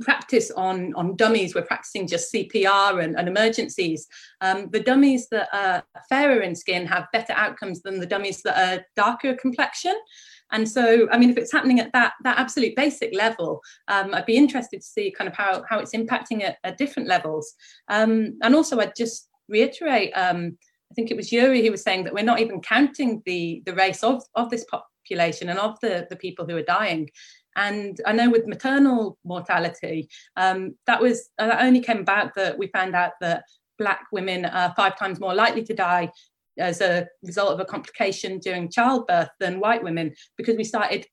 practice 0.00 0.50
on 0.50 0.92
on 0.94 1.16
dummies 1.16 1.54
we're 1.54 1.62
practicing 1.62 2.06
just 2.06 2.32
cpr 2.32 3.02
and, 3.02 3.16
and 3.16 3.28
emergencies 3.28 4.08
um, 4.40 4.68
the 4.70 4.80
dummies 4.80 5.28
that 5.28 5.48
are 5.52 5.84
fairer 6.08 6.40
in 6.40 6.54
skin 6.54 6.84
have 6.86 7.06
better 7.12 7.32
outcomes 7.34 7.80
than 7.82 8.00
the 8.00 8.06
dummies 8.06 8.42
that 8.42 8.58
are 8.58 8.84
darker 8.96 9.34
complexion 9.34 9.94
and 10.52 10.68
so 10.68 11.08
i 11.10 11.18
mean 11.18 11.30
if 11.30 11.36
it's 11.36 11.52
happening 11.52 11.80
at 11.80 11.92
that 11.92 12.12
that 12.22 12.38
absolute 12.38 12.74
basic 12.76 13.14
level 13.14 13.60
um, 13.88 14.14
i'd 14.14 14.26
be 14.26 14.36
interested 14.36 14.80
to 14.80 14.86
see 14.86 15.10
kind 15.10 15.28
of 15.28 15.34
how 15.34 15.62
how 15.68 15.78
it's 15.78 15.94
impacting 15.94 16.42
at, 16.42 16.58
at 16.64 16.78
different 16.78 17.08
levels 17.08 17.54
um, 17.88 18.36
and 18.42 18.54
also 18.54 18.78
i'd 18.80 18.96
just 18.96 19.28
reiterate 19.48 20.10
um, 20.12 20.56
I 20.90 20.94
think 20.94 21.10
it 21.10 21.16
was 21.16 21.32
Yuri 21.32 21.64
who 21.64 21.72
was 21.72 21.82
saying 21.82 22.04
that 22.04 22.14
we're 22.14 22.22
not 22.22 22.38
even 22.38 22.60
counting 22.60 23.20
the 23.26 23.62
the 23.66 23.74
race 23.74 24.04
of 24.04 24.22
of 24.36 24.48
this 24.48 24.64
population 24.70 25.48
and 25.48 25.58
of 25.58 25.76
the 25.80 26.06
the 26.08 26.14
people 26.14 26.46
who 26.46 26.56
are 26.56 26.62
dying. 26.62 27.10
And 27.56 28.00
I 28.06 28.12
know 28.12 28.30
with 28.30 28.46
maternal 28.46 29.18
mortality, 29.24 30.08
um, 30.36 30.76
that 30.86 31.00
was 31.00 31.30
uh, 31.38 31.48
that 31.48 31.62
only 31.64 31.80
came 31.80 31.98
about 31.98 32.34
that 32.36 32.56
we 32.56 32.68
found 32.68 32.94
out 32.94 33.14
that 33.20 33.42
black 33.76 34.06
women 34.12 34.44
are 34.44 34.72
five 34.76 34.96
times 34.96 35.18
more 35.18 35.34
likely 35.34 35.64
to 35.64 35.74
die 35.74 36.12
as 36.58 36.80
a 36.80 37.06
result 37.22 37.52
of 37.52 37.60
a 37.60 37.64
complication 37.64 38.38
during 38.38 38.70
childbirth 38.70 39.30
than 39.40 39.60
white 39.60 39.82
women 39.82 40.14
because 40.36 40.56
we 40.56 40.64
started 40.64 41.06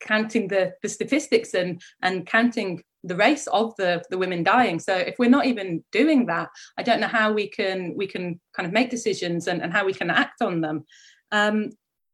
counting 0.00 0.48
the, 0.48 0.72
the 0.82 0.88
statistics 0.88 1.54
and 1.54 1.80
and 2.02 2.26
counting 2.26 2.82
the 3.04 3.16
race 3.16 3.46
of 3.48 3.74
the 3.76 4.02
the 4.10 4.18
women 4.18 4.42
dying. 4.42 4.78
So 4.78 4.94
if 4.94 5.16
we're 5.18 5.30
not 5.30 5.46
even 5.46 5.84
doing 5.92 6.26
that 6.26 6.48
i 6.76 6.82
don't 6.82 7.00
know 7.00 7.08
how 7.08 7.32
we 7.32 7.48
can 7.48 7.94
we 7.96 8.06
can 8.06 8.40
kind 8.54 8.66
of 8.66 8.72
make 8.72 8.90
decisions 8.90 9.46
and, 9.46 9.62
and 9.62 9.72
how 9.72 9.84
we 9.84 9.92
can 9.92 10.10
act 10.10 10.42
on 10.42 10.60
them. 10.60 10.84
Um, 11.32 11.70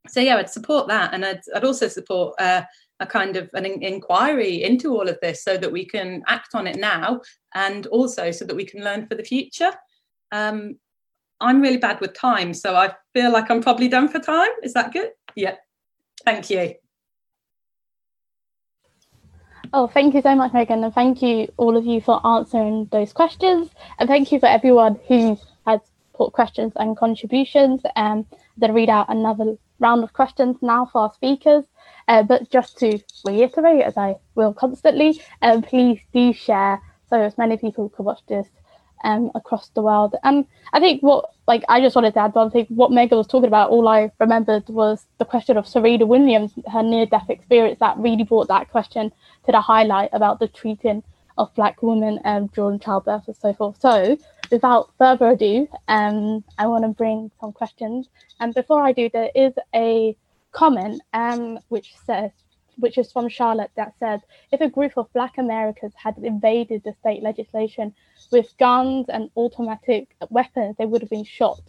so 0.09 0.21
yeah 0.21 0.37
i'd 0.37 0.51
support 0.51 0.89
that. 0.89 1.15
And 1.15 1.25
i'd, 1.25 1.41
I'd 1.55 1.65
also 1.65 1.89
support 1.89 2.35
uh, 2.41 2.63
a 3.01 3.07
kind 3.07 3.37
of 3.37 3.51
an 3.55 3.67
in- 3.67 3.83
inquiry 3.83 4.63
into 4.63 4.95
all 4.95 5.09
of 5.09 5.19
this 5.21 5.43
so 5.43 5.57
that 5.57 5.73
we 5.73 5.85
can 5.85 6.23
act 6.27 6.55
on 6.55 6.67
it 6.67 6.77
now 6.77 7.21
and 7.55 7.87
also 7.87 8.31
so 8.31 8.45
that 8.45 8.57
we 8.57 8.65
can 8.65 8.83
learn 8.83 9.07
for 9.07 9.15
the 9.15 9.25
future. 9.25 9.73
Um, 10.33 10.79
i'm 11.45 11.61
really 11.61 11.77
bad 11.77 12.01
with 12.01 12.15
time 12.15 12.53
so 12.53 12.75
i 12.75 12.91
feel 13.13 13.31
like 13.31 13.51
i'm 13.51 13.63
probably 13.63 13.89
done 13.89 14.09
for 14.09 14.19
time. 14.19 14.51
Is 14.63 14.73
that 14.75 14.93
good? 14.93 15.11
Yeah. 15.35 15.57
Thank 16.25 16.51
you. 16.51 16.75
Oh, 19.73 19.89
thank 19.89 20.15
you 20.15 20.23
so 20.23 20.35
much, 20.37 20.53
Megan, 20.53 20.85
and 20.85 20.95
thank 20.95 21.21
you 21.21 21.53
all 21.57 21.77
of 21.77 21.85
you 21.85 22.01
for 22.01 22.25
answering 22.25 22.89
those 22.93 23.13
questions, 23.13 23.71
and 23.99 24.09
thank 24.09 24.31
you 24.31 24.39
for 24.39 24.47
everyone 24.47 25.01
who 25.09 25.39
has 25.67 25.81
put 26.15 26.33
questions 26.33 26.73
and 26.77 26.97
contributions. 26.97 27.83
Um, 27.97 28.27
I'm 28.61 28.73
read 28.73 28.89
out 28.89 29.07
another 29.09 29.57
round 29.81 30.05
of 30.05 30.13
questions 30.13 30.57
now 30.63 30.87
for 30.87 31.03
our 31.03 31.13
speakers. 31.13 31.65
Uh, 32.07 32.23
but 32.23 32.51
just 32.51 32.79
to 32.79 32.99
reiterate, 33.25 33.83
as 33.83 33.97
I 33.97 34.17
will 34.35 34.53
constantly, 34.53 35.21
um, 35.43 35.63
please 35.63 36.01
do 36.13 36.33
share 36.33 36.81
so 37.09 37.21
as 37.21 37.37
many 37.37 37.57
people 37.57 37.89
can 37.89 38.05
watch 38.05 38.21
this 38.29 38.47
um, 39.05 39.31
across 39.35 39.69
the 39.69 39.83
world. 39.83 40.17
And 40.25 40.45
I 40.73 40.81
think 40.81 41.03
what, 41.03 41.31
like, 41.47 41.63
I 41.69 41.81
just 41.81 41.95
wanted 41.95 42.15
to 42.15 42.21
add 42.21 42.35
one 42.35 42.51
thing. 42.51 42.67
What 42.71 42.91
Megan 42.91 43.19
was 43.19 43.27
talking 43.27 43.47
about, 43.47 43.71
all 43.71 43.87
I 43.87 44.11
remembered 44.19 44.69
was 44.69 45.07
the 45.19 45.25
question 45.25 45.57
of 45.57 45.69
Serena 45.69 46.07
Williams, 46.07 46.53
her 46.73 46.83
near-death 46.83 47.31
experience. 47.31 47.79
That 47.79 47.99
really 47.99 48.25
brought 48.25 48.49
that 48.49 48.71
question 48.71 49.13
to 49.47 49.53
the 49.53 49.61
highlight 49.61 50.11
about 50.13 50.41
the 50.41 50.49
treating 50.49 51.03
of 51.37 51.55
black 51.55 51.83
women 51.83 52.19
um, 52.25 52.47
during 52.49 52.79
childbirth 52.79 53.27
and 53.27 53.37
so 53.37 53.53
forth. 53.53 53.81
So, 53.81 54.17
without 54.51 54.91
further 54.99 55.31
ado, 55.31 55.69
um, 55.89 56.45
I 56.59 56.67
want 56.67 56.85
to 56.85 56.89
bring 56.89 57.31
some 57.41 57.53
questions. 57.53 58.09
And 58.41 58.55
before 58.55 58.83
I 58.83 58.93
do, 58.93 59.09
there 59.13 59.31
is 59.35 59.53
a 59.75 60.17
comment 60.53 61.03
um, 61.13 61.59
which 61.69 61.95
says, 62.07 62.31
which 62.77 62.99
is 62.99 63.13
from 63.13 63.29
Charlotte, 63.29 63.71
that 63.77 63.95
says, 63.99 64.21
if 64.53 64.61
a 64.61 64.69
group 64.69 64.93
of 64.97 65.13
Black 65.13 65.39
Americans 65.39 65.93
had 65.97 66.17
invaded 66.19 66.83
the 66.85 66.95
state 67.01 67.23
legislation 67.23 67.95
with 68.31 68.57
guns 68.59 69.07
and 69.09 69.31
automatic 69.37 70.15
weapons, 70.31 70.77
they 70.79 70.87
would 70.87 71.03
have 71.03 71.11
been 71.11 71.25
shot 71.25 71.61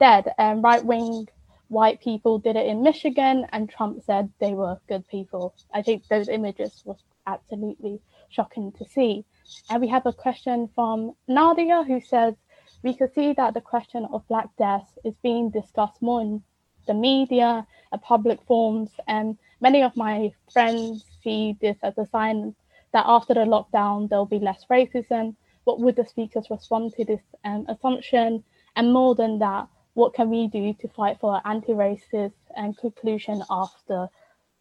dead. 0.00 0.32
And 0.38 0.62
right 0.62 0.84
wing 0.84 1.28
white 1.68 2.00
people 2.00 2.38
did 2.38 2.56
it 2.56 2.66
in 2.66 2.82
Michigan, 2.82 3.46
and 3.52 3.68
Trump 3.68 4.02
said 4.04 4.30
they 4.40 4.54
were 4.54 4.78
good 4.88 5.06
people. 5.08 5.54
I 5.72 5.82
think 5.82 6.06
those 6.08 6.28
images 6.28 6.82
were 6.84 6.96
absolutely 7.26 8.00
shocking 8.30 8.72
to 8.72 8.84
see. 8.84 9.24
And 9.70 9.80
we 9.80 9.88
have 9.88 10.06
a 10.06 10.12
question 10.12 10.68
from 10.74 11.12
Nadia 11.26 11.82
who 11.82 12.00
says, 12.00 12.34
we 12.82 12.94
could 12.94 13.12
see 13.14 13.32
that 13.34 13.54
the 13.54 13.60
question 13.60 14.06
of 14.12 14.26
Black 14.28 14.48
death 14.56 14.88
is 15.04 15.14
being 15.22 15.50
discussed 15.50 16.00
more 16.00 16.20
in 16.20 16.42
the 16.86 16.94
media 16.94 17.66
and 17.92 18.02
public 18.02 18.40
forums. 18.46 18.90
And 19.06 19.36
many 19.60 19.82
of 19.82 19.96
my 19.96 20.32
friends 20.52 21.04
see 21.22 21.56
this 21.60 21.76
as 21.82 21.96
a 21.98 22.06
sign 22.06 22.54
that 22.92 23.04
after 23.06 23.34
the 23.34 23.40
lockdown 23.40 24.08
there'll 24.08 24.26
be 24.26 24.38
less 24.38 24.64
racism. 24.70 25.34
What 25.64 25.80
would 25.80 25.96
the 25.96 26.04
speakers 26.04 26.46
respond 26.50 26.94
to 26.94 27.04
this 27.04 27.20
um, 27.44 27.66
assumption? 27.68 28.44
And 28.76 28.92
more 28.92 29.14
than 29.14 29.38
that, 29.40 29.68
what 29.94 30.14
can 30.14 30.30
we 30.30 30.46
do 30.46 30.72
to 30.80 30.88
fight 30.88 31.18
for 31.20 31.40
anti-racist 31.44 32.32
and 32.56 32.76
conclusion 32.78 33.42
after 33.50 34.08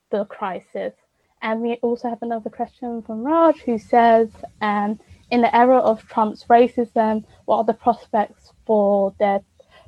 the 0.09 0.25
crisis? 0.25 0.93
And 1.41 1.61
we 1.61 1.73
also 1.83 2.09
have 2.09 2.23
another 2.23 2.49
question 2.49 3.01
from 3.03 3.21
Raj 3.21 3.59
who 3.61 3.77
says, 3.77 4.29
um, 4.61 4.99
in 5.29 5.41
the 5.41 5.55
era 5.55 5.77
of 5.77 6.05
Trump's 6.07 6.45
racism, 6.45 7.23
what 7.45 7.57
are 7.57 7.63
the 7.63 7.73
prospects 7.73 8.51
for 8.65 9.13
their 9.19 9.41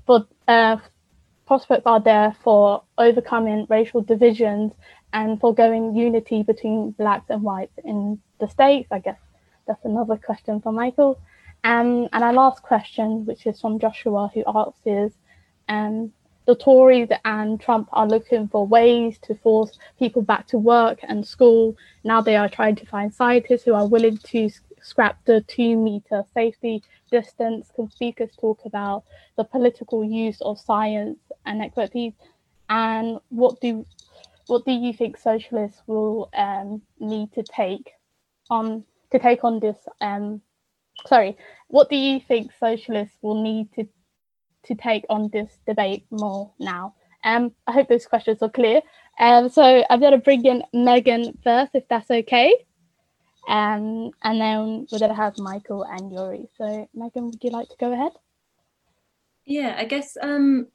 for 0.06 0.28
uh, 0.48 0.78
prospects 1.48 1.84
are 1.86 2.00
there 2.00 2.36
for 2.44 2.84
overcoming 3.00 3.66
racial 3.70 4.02
divisions 4.02 4.74
and 5.14 5.40
foregoing 5.40 5.96
unity 5.96 6.44
between 6.44 6.92
blacks 6.92 7.30
and 7.30 7.44
whites 7.44 7.78
in 7.84 8.20
the 8.40 8.48
states? 8.48 8.88
I 8.92 9.00
guess 9.00 9.20
that's 9.68 9.86
another 9.86 10.18
question 10.18 10.62
for 10.62 10.72
Michael. 10.72 11.20
Um, 11.64 12.08
and 12.14 12.24
our 12.24 12.34
last 12.34 12.64
question, 12.64 13.26
which 13.26 13.46
is 13.46 13.60
from 13.60 13.80
Joshua, 13.80 14.32
who 14.34 14.44
asks 14.48 14.80
is, 14.86 15.12
um, 15.68 16.14
the 16.46 16.56
Tories 16.56 17.10
and 17.26 17.62
Trump 17.62 17.90
are 17.92 18.08
looking 18.08 18.48
for 18.48 18.66
ways 18.66 19.20
to 19.20 19.36
force 19.36 19.78
people 20.00 20.24
back 20.24 20.48
to 20.48 20.58
work 20.58 21.00
and 21.04 21.28
school. 21.28 21.78
Now 22.04 22.22
they 22.22 22.36
are 22.36 22.50
trying 22.50 22.76
to 22.78 22.88
find 22.88 23.14
scientists 23.14 23.64
who 23.64 23.76
are 23.76 23.88
willing 23.88 24.18
to 24.18 24.50
scrap 24.82 25.24
the 25.26 25.42
two 25.42 25.76
meter 25.76 26.24
safety 26.34 26.82
distance. 27.12 27.70
Can 27.76 27.92
speakers 27.92 28.32
talk 28.36 28.62
about 28.66 29.04
the 29.38 29.44
political 29.44 30.04
use 30.04 30.42
of 30.42 30.60
science 30.60 31.20
and 31.46 31.62
expertise? 31.62 32.14
And 32.68 33.20
what 33.30 33.62
do 33.62 33.86
what 34.50 34.66
do 34.66 34.72
you 34.72 34.94
think 34.94 35.18
socialists 35.18 35.82
will 35.86 36.30
um, 36.36 36.82
need 37.00 37.32
to 37.34 37.44
take 37.44 37.92
on 38.50 38.84
to 39.12 39.20
take 39.20 39.44
on 39.44 39.60
this? 39.60 39.78
Um, 40.02 40.42
sorry, 41.06 41.38
what 41.68 41.90
do 41.90 41.96
you 41.96 42.20
think 42.20 42.52
socialists 42.60 43.18
will 43.22 43.42
need 43.42 43.72
to 43.74 43.88
to 44.64 44.76
take 44.76 45.06
on 45.10 45.30
this 45.32 45.50
debate 45.68 46.06
more 46.10 46.52
now? 46.60 46.96
Um, 47.24 47.52
I 47.68 47.74
hope 47.74 47.90
those 47.90 48.06
questions 48.06 48.42
are 48.42 48.50
clear. 48.50 48.82
Um, 49.20 49.50
so 49.50 49.84
I'm 49.90 50.00
going 50.00 50.14
to 50.14 50.18
bring 50.18 50.46
in 50.46 50.64
Megan 50.74 51.38
first, 51.44 51.72
if 51.74 51.88
that's 51.88 52.10
okay. 52.10 52.56
Um, 53.48 54.12
and 54.24 54.40
then 54.40 54.88
we're 54.92 55.00
going 55.00 55.10
to 55.10 55.16
have 55.16 55.38
Michael 55.38 55.84
and 55.84 56.12
Yuri. 56.12 56.48
So 56.58 56.88
Megan, 56.94 57.26
would 57.26 57.44
you 57.44 57.50
like 57.52 57.70
to 57.70 57.76
go 57.80 57.92
ahead? 57.92 58.14
Yeah, 59.46 59.76
I 59.78 59.86
guess 59.86 60.18
um, 60.22 60.68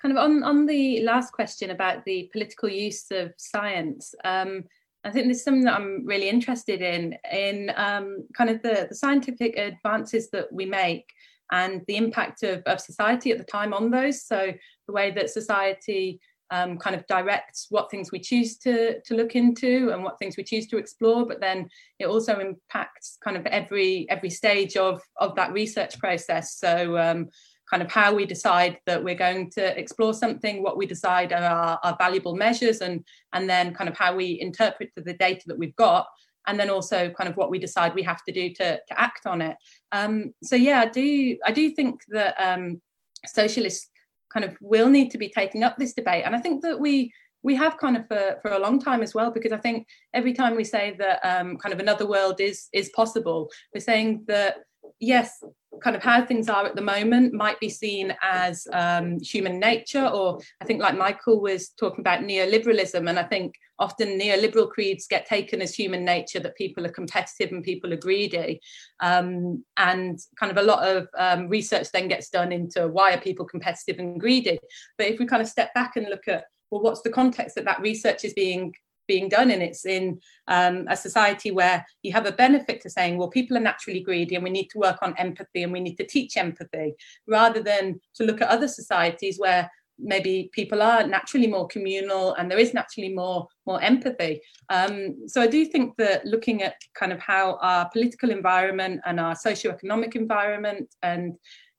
kind 0.00 0.16
of 0.16 0.22
on, 0.22 0.42
on 0.42 0.66
the 0.66 1.02
last 1.02 1.32
question 1.32 1.70
about 1.70 2.04
the 2.04 2.28
political 2.32 2.68
use 2.68 3.10
of 3.10 3.32
science, 3.36 4.14
um, 4.24 4.64
I 5.04 5.10
think 5.10 5.28
this 5.28 5.38
is 5.38 5.44
something 5.44 5.64
that 5.64 5.74
I'm 5.74 6.06
really 6.06 6.28
interested 6.28 6.80
in, 6.80 7.16
in 7.30 7.70
um, 7.76 8.26
kind 8.36 8.48
of 8.48 8.62
the, 8.62 8.86
the 8.88 8.94
scientific 8.94 9.58
advances 9.58 10.30
that 10.30 10.50
we 10.50 10.64
make 10.64 11.12
and 11.52 11.82
the 11.86 11.96
impact 11.96 12.42
of, 12.42 12.62
of 12.64 12.80
society 12.80 13.30
at 13.30 13.38
the 13.38 13.44
time 13.44 13.74
on 13.74 13.90
those. 13.90 14.24
So 14.24 14.52
the 14.86 14.92
way 14.92 15.10
that 15.10 15.28
society 15.28 16.20
um, 16.50 16.78
kind 16.78 16.96
of 16.96 17.06
directs 17.06 17.66
what 17.70 17.90
things 17.90 18.12
we 18.12 18.18
choose 18.18 18.56
to, 18.58 19.00
to 19.00 19.14
look 19.14 19.34
into 19.34 19.90
and 19.92 20.02
what 20.04 20.18
things 20.18 20.36
we 20.36 20.44
choose 20.44 20.66
to 20.68 20.78
explore, 20.78 21.26
but 21.26 21.40
then 21.40 21.68
it 21.98 22.06
also 22.06 22.38
impacts 22.38 23.18
kind 23.22 23.36
of 23.36 23.46
every 23.46 24.06
every 24.08 24.30
stage 24.30 24.76
of, 24.76 25.02
of 25.16 25.34
that 25.36 25.52
research 25.52 25.98
process. 25.98 26.56
So 26.56 26.96
um, 26.98 27.28
kind 27.74 27.82
of 27.82 27.90
how 27.90 28.14
we 28.14 28.24
decide 28.24 28.78
that 28.86 29.02
we're 29.02 29.16
going 29.16 29.50
to 29.50 29.76
explore 29.76 30.14
something, 30.14 30.62
what 30.62 30.76
we 30.76 30.86
decide 30.86 31.32
are 31.32 31.42
our, 31.42 31.80
our 31.82 31.96
valuable 31.98 32.36
measures, 32.36 32.80
and 32.80 33.04
and 33.32 33.50
then 33.50 33.74
kind 33.74 33.90
of 33.90 33.96
how 33.96 34.14
we 34.14 34.38
interpret 34.40 34.90
the 34.94 35.14
data 35.14 35.42
that 35.48 35.58
we've 35.58 35.74
got, 35.74 36.06
and 36.46 36.56
then 36.56 36.70
also 36.70 37.10
kind 37.10 37.28
of 37.28 37.36
what 37.36 37.50
we 37.50 37.58
decide 37.58 37.92
we 37.92 38.04
have 38.04 38.22
to 38.22 38.32
do 38.32 38.48
to, 38.50 38.76
to 38.76 39.00
act 39.00 39.26
on 39.26 39.42
it. 39.42 39.56
Um, 39.90 40.32
so 40.40 40.54
yeah, 40.54 40.82
I 40.82 40.86
do 40.86 41.36
I 41.44 41.50
do 41.50 41.70
think 41.70 42.02
that 42.10 42.36
um, 42.38 42.80
socialists 43.26 43.90
kind 44.32 44.44
of 44.44 44.56
will 44.60 44.88
need 44.88 45.10
to 45.10 45.18
be 45.18 45.28
taking 45.28 45.64
up 45.64 45.76
this 45.76 45.94
debate, 45.94 46.22
and 46.24 46.36
I 46.36 46.38
think 46.38 46.62
that 46.62 46.78
we 46.78 47.12
we 47.42 47.56
have 47.56 47.76
kind 47.78 47.96
of 47.96 48.06
for, 48.06 48.38
for 48.40 48.52
a 48.52 48.58
long 48.60 48.78
time 48.80 49.02
as 49.02 49.14
well 49.14 49.30
because 49.30 49.52
i 49.52 49.58
think 49.58 49.86
every 50.14 50.32
time 50.32 50.56
we 50.56 50.64
say 50.64 50.96
that 50.98 51.20
um, 51.30 51.58
kind 51.58 51.74
of 51.74 51.78
another 51.78 52.06
world 52.06 52.40
is 52.40 52.68
is 52.72 52.88
possible 52.96 53.50
we're 53.74 53.80
saying 53.92 54.24
that 54.26 54.54
yes, 55.00 55.42
kind 55.82 55.96
of 55.96 56.02
how 56.02 56.24
things 56.24 56.48
are 56.48 56.66
at 56.66 56.76
the 56.76 56.82
moment 56.82 57.32
might 57.32 57.58
be 57.60 57.68
seen 57.68 58.14
as 58.22 58.66
um, 58.72 59.18
human 59.20 59.58
nature, 59.58 60.06
or 60.06 60.40
I 60.60 60.64
think, 60.64 60.80
like 60.80 60.96
Michael 60.96 61.40
was 61.40 61.70
talking 61.70 62.00
about 62.00 62.20
neoliberalism, 62.20 63.08
and 63.08 63.18
I 63.18 63.24
think 63.24 63.54
often 63.78 64.18
neoliberal 64.18 64.70
creeds 64.70 65.06
get 65.06 65.26
taken 65.26 65.60
as 65.60 65.74
human 65.74 66.04
nature 66.04 66.40
that 66.40 66.56
people 66.56 66.86
are 66.86 66.90
competitive 66.92 67.50
and 67.52 67.64
people 67.64 67.92
are 67.92 67.96
greedy. 67.96 68.60
Um, 69.00 69.64
and 69.76 70.18
kind 70.38 70.52
of 70.52 70.58
a 70.58 70.66
lot 70.66 70.86
of 70.86 71.08
um, 71.18 71.48
research 71.48 71.88
then 71.92 72.08
gets 72.08 72.30
done 72.30 72.52
into 72.52 72.88
why 72.88 73.14
are 73.14 73.20
people 73.20 73.44
competitive 73.44 73.98
and 73.98 74.20
greedy. 74.20 74.58
But 74.96 75.08
if 75.08 75.18
we 75.18 75.26
kind 75.26 75.42
of 75.42 75.48
step 75.48 75.74
back 75.74 75.96
and 75.96 76.08
look 76.08 76.28
at 76.28 76.44
well, 76.70 76.82
what's 76.82 77.02
the 77.02 77.10
context 77.10 77.54
that 77.54 77.64
that 77.66 77.80
research 77.80 78.24
is 78.24 78.32
being 78.32 78.74
being 79.06 79.28
done 79.28 79.50
and 79.50 79.62
it's 79.62 79.86
in 79.86 80.20
um, 80.48 80.86
a 80.88 80.96
society 80.96 81.50
where 81.50 81.84
you 82.02 82.12
have 82.12 82.26
a 82.26 82.32
benefit 82.32 82.80
to 82.80 82.90
saying 82.90 83.16
well 83.16 83.28
people 83.28 83.56
are 83.56 83.60
naturally 83.60 84.00
greedy 84.00 84.34
and 84.34 84.44
we 84.44 84.50
need 84.50 84.68
to 84.68 84.78
work 84.78 84.98
on 85.02 85.16
empathy 85.18 85.62
and 85.62 85.72
we 85.72 85.80
need 85.80 85.96
to 85.96 86.06
teach 86.06 86.36
empathy 86.36 86.94
rather 87.26 87.62
than 87.62 88.00
to 88.14 88.24
look 88.24 88.40
at 88.40 88.48
other 88.48 88.68
societies 88.68 89.38
where 89.38 89.70
maybe 89.98 90.50
people 90.52 90.82
are 90.82 91.06
naturally 91.06 91.46
more 91.46 91.68
communal 91.68 92.34
and 92.34 92.50
there 92.50 92.58
is 92.58 92.74
naturally 92.74 93.14
more 93.14 93.46
more 93.64 93.80
empathy. 93.80 94.40
Um, 94.68 95.28
so 95.28 95.40
i 95.40 95.46
do 95.46 95.64
think 95.64 95.96
that 95.98 96.24
looking 96.24 96.62
at 96.62 96.74
kind 96.94 97.12
of 97.12 97.20
how 97.20 97.58
our 97.62 97.88
political 97.90 98.30
environment 98.30 99.00
and 99.06 99.20
our 99.20 99.34
socio-economic 99.34 100.16
environment 100.16 100.94
and 101.02 101.34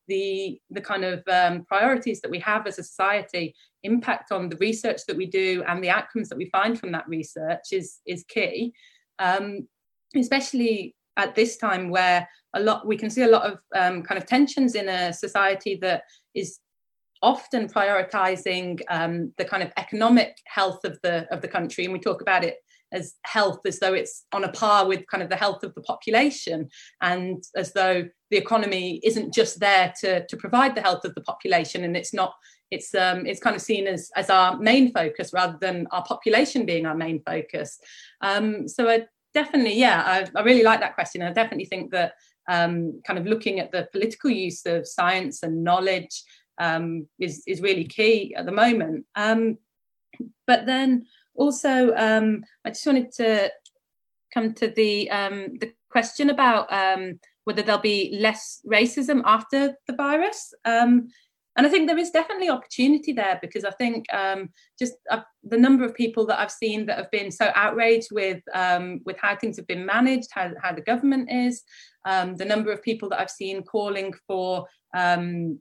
the 0.08 0.60
the 0.70 0.82
kind 0.82 1.04
of 1.04 1.24
um, 1.28 1.66
priorities 1.66 2.22
that 2.22 2.32
we 2.32 2.40
have 2.40 2.68
as 2.68 2.80
a 2.80 2.84
society 2.84 3.56
impact 3.86 4.32
on 4.32 4.50
the 4.50 4.58
research 4.58 5.02
that 5.08 5.18
we 5.18 5.26
do 5.26 5.64
and 5.68 5.84
the 5.84 5.90
outcomes 5.90 6.30
that 6.30 6.38
we 6.38 6.50
find 6.50 6.80
from 6.80 6.92
that 6.92 7.08
research 7.08 7.72
is 7.72 8.00
is 8.06 8.24
key. 8.26 8.74
Um, 9.20 9.68
especially 10.16 10.96
at 11.18 11.36
this 11.36 11.58
time 11.58 11.90
where 11.90 12.28
a 12.54 12.60
lot 12.60 12.88
we 12.88 12.98
can 12.98 13.10
see 13.10 13.24
a 13.24 13.28
lot 13.28 13.50
of 13.50 13.60
um, 13.76 14.04
kind 14.04 14.18
of 14.18 14.28
tensions 14.28 14.76
in 14.76 14.90
a 14.90 15.14
society 15.14 15.76
that 15.82 16.04
is 16.34 16.60
often 17.22 17.68
prioritizing 17.68 18.80
um, 18.90 19.34
the 19.38 19.46
kind 19.46 19.64
of 19.64 19.72
economic 19.78 20.36
health 20.46 20.84
of 20.84 21.00
the 21.02 21.28
of 21.32 21.42
the 21.42 21.48
country. 21.48 21.86
And 21.86 21.94
we 21.94 22.00
talk 22.00 22.22
about 22.22 22.44
it 22.44 22.58
as 22.92 23.16
health 23.24 23.60
as 23.66 23.80
though 23.80 23.94
it's 23.94 24.26
on 24.32 24.44
a 24.44 24.52
par 24.52 24.88
with 24.88 25.08
kind 25.08 25.24
of 25.24 25.30
the 25.30 25.36
health 25.36 25.64
of 25.64 25.74
the 25.76 25.82
population 25.82 26.70
and 27.02 27.44
as 27.56 27.74
though 27.74 28.08
the 28.32 28.38
economy 28.38 29.02
isn't 29.04 29.34
just 29.34 29.60
there 29.60 29.94
to, 30.00 30.26
to 30.28 30.38
provide 30.38 30.76
the 30.76 30.82
health 30.82 31.04
of 31.04 31.14
the 31.16 31.22
population 31.22 31.84
and 31.84 31.98
it's 31.98 32.14
not 32.14 32.34
it's 32.72 32.94
um 32.96 33.26
it's 33.26 33.40
kind 33.40 33.56
of 33.56 33.62
seen 33.62 33.88
as 33.88 34.10
as 34.16 34.30
our 34.30 34.58
main 34.58 34.92
focus 34.92 35.32
rather 35.34 35.58
than 35.60 35.88
our 35.92 36.04
population 36.04 36.66
being 36.66 36.86
our 36.86 36.96
main 36.96 37.22
focus. 37.26 37.80
Um 38.22 38.68
so 38.68 38.90
i 38.90 39.06
definitely 39.34 39.78
yeah 39.78 40.02
i, 40.06 40.40
I 40.40 40.44
really 40.44 40.64
like 40.64 40.80
that 40.80 40.96
question. 40.96 41.22
I 41.22 41.32
definitely 41.34 41.66
think 41.66 41.92
that 41.92 42.14
um 42.50 43.02
kind 43.06 43.20
of 43.20 43.26
looking 43.26 43.60
at 43.60 43.72
the 43.72 43.88
political 43.92 44.30
use 44.30 44.66
of 44.66 44.88
science 44.88 45.44
and 45.44 45.64
knowledge 45.64 46.24
um 46.60 47.08
is 47.20 47.44
is 47.46 47.62
really 47.62 47.86
key 47.86 48.34
at 48.36 48.46
the 48.46 48.52
moment. 48.52 49.06
Um 49.16 49.58
but 50.48 50.66
then 50.66 51.06
also, 51.36 51.94
um, 51.96 52.44
I 52.64 52.70
just 52.70 52.86
wanted 52.86 53.12
to 53.14 53.52
come 54.34 54.54
to 54.54 54.68
the 54.70 55.10
um, 55.12 55.58
the 55.60 55.74
question 55.90 56.30
about 56.30 56.72
um, 56.72 57.20
whether 57.44 57.62
there'll 57.62 57.82
be 57.82 58.18
less 58.20 58.62
racism 58.66 59.22
after 59.26 59.76
the 59.88 59.96
virus. 59.96 60.54
Um, 60.64 61.10
and 61.56 61.66
I 61.66 61.70
think 61.70 61.88
there 61.88 61.98
is 61.98 62.12
definitely 62.12 62.50
opportunity 62.50 63.14
there 63.14 63.40
because 63.42 63.64
I 63.64 63.72
think 63.72 64.06
um, 64.14 64.50
just 64.78 64.94
uh, 65.10 65.22
the 65.44 65.58
number 65.58 65.86
of 65.86 65.96
people 65.96 66.26
that 66.28 66.40
I've 66.40 66.52
seen 66.52 66.86
that 66.88 66.98
have 66.98 67.12
been 67.12 67.32
so 67.32 67.52
outraged 67.56 68.10
with 68.12 68.42
um, 68.54 69.00
with 69.06 69.18
how 69.18 69.36
things 69.36 69.56
have 69.58 69.68
been 69.68 69.86
managed, 69.86 70.30
how, 70.32 70.52
how 70.62 70.74
the 70.74 70.82
government 70.82 71.32
is, 71.32 71.64
um, 72.06 72.36
the 72.36 72.46
number 72.46 72.72
of 72.72 72.84
people 72.84 73.10
that 73.10 73.20
I've 73.20 73.30
seen 73.30 73.64
calling 73.64 74.14
for 74.28 74.66
um, 74.94 75.60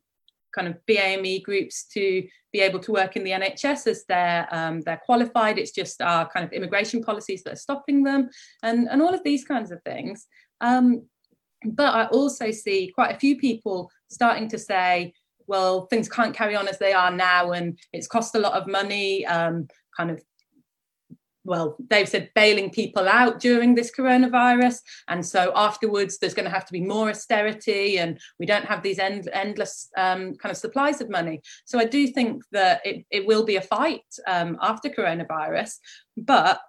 kind 0.55 0.69
of 0.69 0.77
BAME 0.87 1.43
groups 1.43 1.85
to 1.93 2.27
be 2.53 2.61
able 2.61 2.79
to 2.79 2.93
work 2.93 3.17
in 3.17 3.25
the 3.25 3.33
NHS 3.33 3.87
as 3.87 4.05
they're 4.09 4.49
um, 4.51 4.81
they're 4.81 5.01
qualified. 5.05 5.59
It's 5.59 5.73
just 5.73 6.01
our 6.01 6.29
kind 6.29 6.45
of 6.45 6.53
immigration 6.53 7.03
policies 7.03 7.43
that 7.45 7.53
are 7.53 7.57
stopping 7.57 8.03
them, 8.03 8.31
and 8.63 8.89
and 8.89 9.01
all 9.01 9.15
of 9.15 9.23
these 9.23 9.45
kinds 9.45 9.71
of 9.71 9.83
things. 9.83 10.27
Um, 10.61 11.07
but 11.65 11.95
I 11.95 12.07
also 12.07 12.51
see 12.51 12.93
quite 12.95 13.15
a 13.15 13.19
few 13.19 13.39
people 13.39 13.91
starting 14.09 14.49
to 14.49 14.59
say, 14.59 15.15
well, 15.47 15.87
things 15.87 16.09
can't 16.09 16.35
carry 16.35 16.57
on 16.57 16.69
as 16.69 16.79
they 16.79 16.93
are 16.93 17.11
now, 17.11 17.53
and 17.53 17.79
it's 17.93 18.07
cost 18.07 18.35
a 18.35 18.39
lot 18.39 18.55
of 18.55 18.67
money. 18.67 19.27
Um, 19.27 19.69
kind 19.97 20.11
of 20.11 20.23
well, 21.45 21.77
they've 21.91 22.09
said 22.09 22.31
bailing 22.35 22.71
people 22.71 23.07
out 23.07 23.39
during 23.39 23.75
this 23.75 23.93
coronavirus. 23.95 24.79
And 25.09 25.25
so 25.25 25.53
afterwards, 25.55 26.19
there's 26.19 26.35
going 26.35 26.47
to 26.47 26.55
have 26.55 26.65
to 26.65 26.73
be 26.73 26.81
more 26.81 27.11
austerity 27.11 27.99
and 27.99 28.19
we 28.39 28.47
don't 28.47 28.65
have 28.65 28.83
these 28.83 28.99
end, 28.99 29.29
endless 29.33 29.91
um, 29.97 30.35
kind 30.37 30.51
of 30.51 30.57
supplies 30.57 31.01
of 31.01 31.11
money. 31.11 31.43
So 31.67 31.79
I 31.79 31.85
do 31.85 32.07
think 32.09 32.43
that 32.53 32.81
it, 32.85 33.05
it 33.11 33.27
will 33.27 33.45
be 33.45 33.57
a 33.57 33.63
fight 33.63 34.05
um, 34.27 34.59
after 34.63 34.89
coronavirus. 34.89 35.75
But 36.17 36.61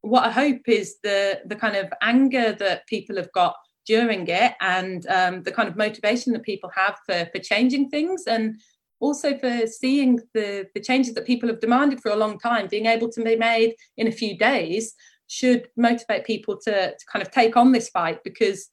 what 0.00 0.24
I 0.24 0.30
hope 0.30 0.62
is 0.68 0.96
the, 1.02 1.40
the 1.46 1.56
kind 1.56 1.76
of 1.76 1.92
anger 2.02 2.52
that 2.52 2.86
people 2.86 3.16
have 3.16 3.32
got 3.32 3.56
during 3.86 4.26
it 4.28 4.52
and 4.60 5.06
um, 5.06 5.42
the 5.42 5.52
kind 5.52 5.68
of 5.68 5.76
motivation 5.76 6.32
that 6.32 6.42
people 6.42 6.70
have 6.74 6.98
for, 7.06 7.28
for 7.32 7.38
changing 7.38 7.88
things 7.90 8.24
and 8.26 8.60
also 9.00 9.36
for 9.38 9.66
seeing 9.66 10.18
the, 10.32 10.66
the 10.74 10.80
changes 10.80 11.14
that 11.14 11.26
people 11.26 11.48
have 11.48 11.60
demanded 11.60 12.00
for 12.00 12.10
a 12.10 12.16
long 12.16 12.38
time 12.38 12.66
being 12.66 12.86
able 12.86 13.08
to 13.08 13.22
be 13.22 13.36
made 13.36 13.74
in 13.96 14.08
a 14.08 14.12
few 14.12 14.36
days 14.38 14.94
should 15.26 15.68
motivate 15.76 16.24
people 16.24 16.56
to, 16.56 16.90
to 16.90 17.06
kind 17.12 17.22
of 17.22 17.30
take 17.30 17.56
on 17.56 17.72
this 17.72 17.88
fight 17.88 18.22
because 18.24 18.68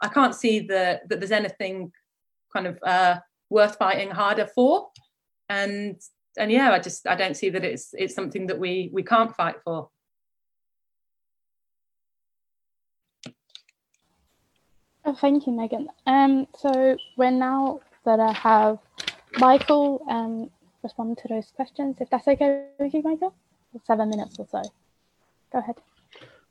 I 0.00 0.08
can't 0.08 0.34
see 0.34 0.60
the, 0.60 1.00
that 1.08 1.20
there's 1.20 1.32
anything 1.32 1.92
kind 2.52 2.66
of 2.66 2.78
uh, 2.82 3.16
worth 3.50 3.76
fighting 3.76 4.10
harder 4.10 4.48
for. 4.54 4.88
And 5.48 6.00
and 6.38 6.50
yeah, 6.52 6.72
I 6.72 6.78
just 6.78 7.06
I 7.06 7.14
don't 7.14 7.36
see 7.36 7.50
that 7.50 7.64
it's 7.64 7.94
it's 7.94 8.14
something 8.14 8.46
that 8.48 8.58
we 8.58 8.90
we 8.92 9.02
can't 9.02 9.34
fight 9.34 9.56
for. 9.64 9.88
Oh, 15.08 15.14
thank 15.14 15.46
you, 15.46 15.52
Megan. 15.52 15.88
Um, 16.06 16.48
so 16.58 16.96
we're 17.16 17.30
now 17.30 17.78
that 18.04 18.18
I 18.18 18.32
have 18.32 18.80
Michael 19.38 20.04
um, 20.10 20.50
respond 20.82 21.18
to 21.18 21.28
those 21.28 21.52
questions, 21.54 21.98
if 22.00 22.10
that's 22.10 22.26
okay 22.26 22.64
with 22.80 22.92
you, 22.92 23.02
Michael. 23.02 23.32
Seven 23.84 24.08
minutes 24.08 24.36
or 24.40 24.48
so. 24.50 24.62
Go 25.52 25.58
ahead. 25.60 25.76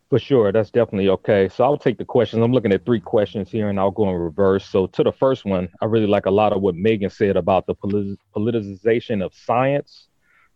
For 0.09 0.19
sure, 0.19 0.53
that's 0.53 0.71
definitely 0.71 1.09
okay. 1.09 1.49
So 1.49 1.65
I'll 1.65 1.77
take 1.77 1.97
the 1.97 2.05
questions. 2.05 2.41
I'm 2.41 2.53
looking 2.53 2.71
at 2.71 2.85
three 2.85 3.01
questions 3.01 3.51
here, 3.51 3.69
and 3.69 3.77
I'll 3.77 3.91
go 3.91 4.07
in 4.07 4.15
reverse. 4.15 4.65
So 4.65 4.87
to 4.87 5.03
the 5.03 5.11
first 5.11 5.43
one, 5.43 5.67
I 5.81 5.85
really 5.85 6.07
like 6.07 6.25
a 6.25 6.31
lot 6.31 6.53
of 6.53 6.61
what 6.61 6.75
Megan 6.75 7.09
said 7.09 7.35
about 7.35 7.65
the 7.65 7.75
politi- 7.75 8.17
politicization 8.33 9.21
of 9.21 9.33
science. 9.33 10.07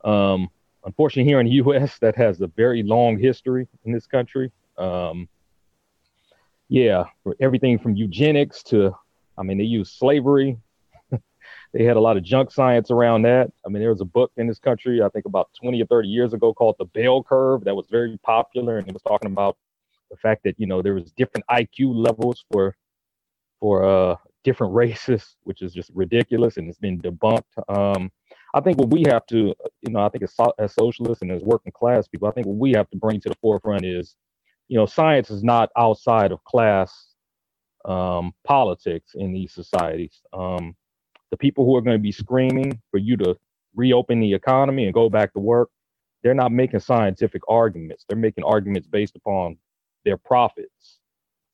Um, 0.05 0.47
unfortunately, 0.85 1.29
here 1.29 1.41
in 1.41 1.47
the 1.47 1.53
U.S., 1.53 1.99
that 1.99 2.15
has 2.15 2.39
a 2.39 2.47
very 2.47 2.81
long 2.81 3.17
history 3.17 3.67
in 3.83 3.91
this 3.91 4.07
country. 4.07 4.53
Um, 4.77 5.27
yeah, 6.69 7.05
everything 7.39 7.79
from 7.79 7.95
eugenics 7.95 8.63
to, 8.63 8.95
I 9.37 9.43
mean, 9.43 9.57
they 9.57 9.63
used 9.63 9.97
slavery 9.97 10.57
they 11.73 11.83
had 11.83 11.97
a 11.97 11.99
lot 11.99 12.17
of 12.17 12.23
junk 12.23 12.51
science 12.51 12.91
around 12.91 13.23
that. 13.23 13.51
I 13.65 13.69
mean, 13.69 13.81
there 13.81 13.91
was 13.91 14.01
a 14.01 14.05
book 14.05 14.31
in 14.37 14.47
this 14.47 14.59
country, 14.59 15.01
I 15.01 15.09
think 15.09 15.25
about 15.25 15.49
20 15.59 15.81
or 15.81 15.85
30 15.85 16.07
years 16.07 16.33
ago 16.33 16.53
called 16.53 16.75
The 16.79 16.85
Bell 16.85 17.23
Curve 17.23 17.63
that 17.65 17.75
was 17.75 17.87
very 17.89 18.17
popular. 18.23 18.77
And 18.77 18.87
it 18.87 18.93
was 18.93 19.03
talking 19.03 19.31
about 19.31 19.57
the 20.11 20.17
fact 20.17 20.43
that, 20.43 20.55
you 20.57 20.67
know, 20.67 20.81
there 20.81 20.93
was 20.93 21.11
different 21.11 21.45
IQ 21.49 21.93
levels 21.95 22.45
for, 22.51 22.75
for 23.59 23.83
uh, 23.85 24.15
different 24.43 24.73
races, 24.75 25.35
which 25.43 25.61
is 25.61 25.73
just 25.73 25.91
ridiculous. 25.93 26.57
And 26.57 26.67
it's 26.69 26.79
been 26.79 27.01
debunked. 27.01 27.43
Um, 27.67 28.11
I 28.53 28.61
think 28.61 28.79
what 28.79 28.89
we 28.89 29.03
have 29.07 29.25
to, 29.27 29.53
you 29.81 29.91
know, 29.91 29.99
I 29.99 30.09
think 30.09 30.23
as, 30.23 30.35
as 30.57 30.73
socialists 30.73 31.21
and 31.21 31.31
as 31.31 31.43
working 31.43 31.71
class 31.71 32.07
people, 32.07 32.27
I 32.27 32.31
think 32.31 32.47
what 32.47 32.57
we 32.57 32.71
have 32.73 32.89
to 32.89 32.97
bring 32.97 33.21
to 33.21 33.29
the 33.29 33.35
forefront 33.41 33.85
is, 33.85 34.15
you 34.69 34.77
know, 34.77 34.85
science 34.85 35.29
is 35.29 35.43
not 35.43 35.69
outside 35.77 36.31
of 36.31 36.43
class 36.45 37.07
um, 37.85 38.33
politics 38.45 39.11
in 39.15 39.33
these 39.33 39.53
societies. 39.53 40.21
Um, 40.31 40.75
the 41.31 41.37
people 41.37 41.65
who 41.65 41.75
are 41.75 41.81
going 41.81 41.97
to 41.97 42.01
be 42.01 42.11
screaming 42.11 42.79
for 42.91 42.97
you 42.99 43.17
to 43.17 43.35
reopen 43.75 44.19
the 44.19 44.33
economy 44.33 44.85
and 44.85 44.93
go 44.93 45.09
back 45.09 45.33
to 45.33 45.39
work, 45.39 45.69
they're 46.23 46.33
not 46.33 46.51
making 46.51 46.79
scientific 46.79 47.41
arguments. 47.49 48.05
They're 48.07 48.17
making 48.17 48.43
arguments 48.43 48.87
based 48.87 49.15
upon 49.15 49.57
their 50.05 50.17
profits. 50.17 50.99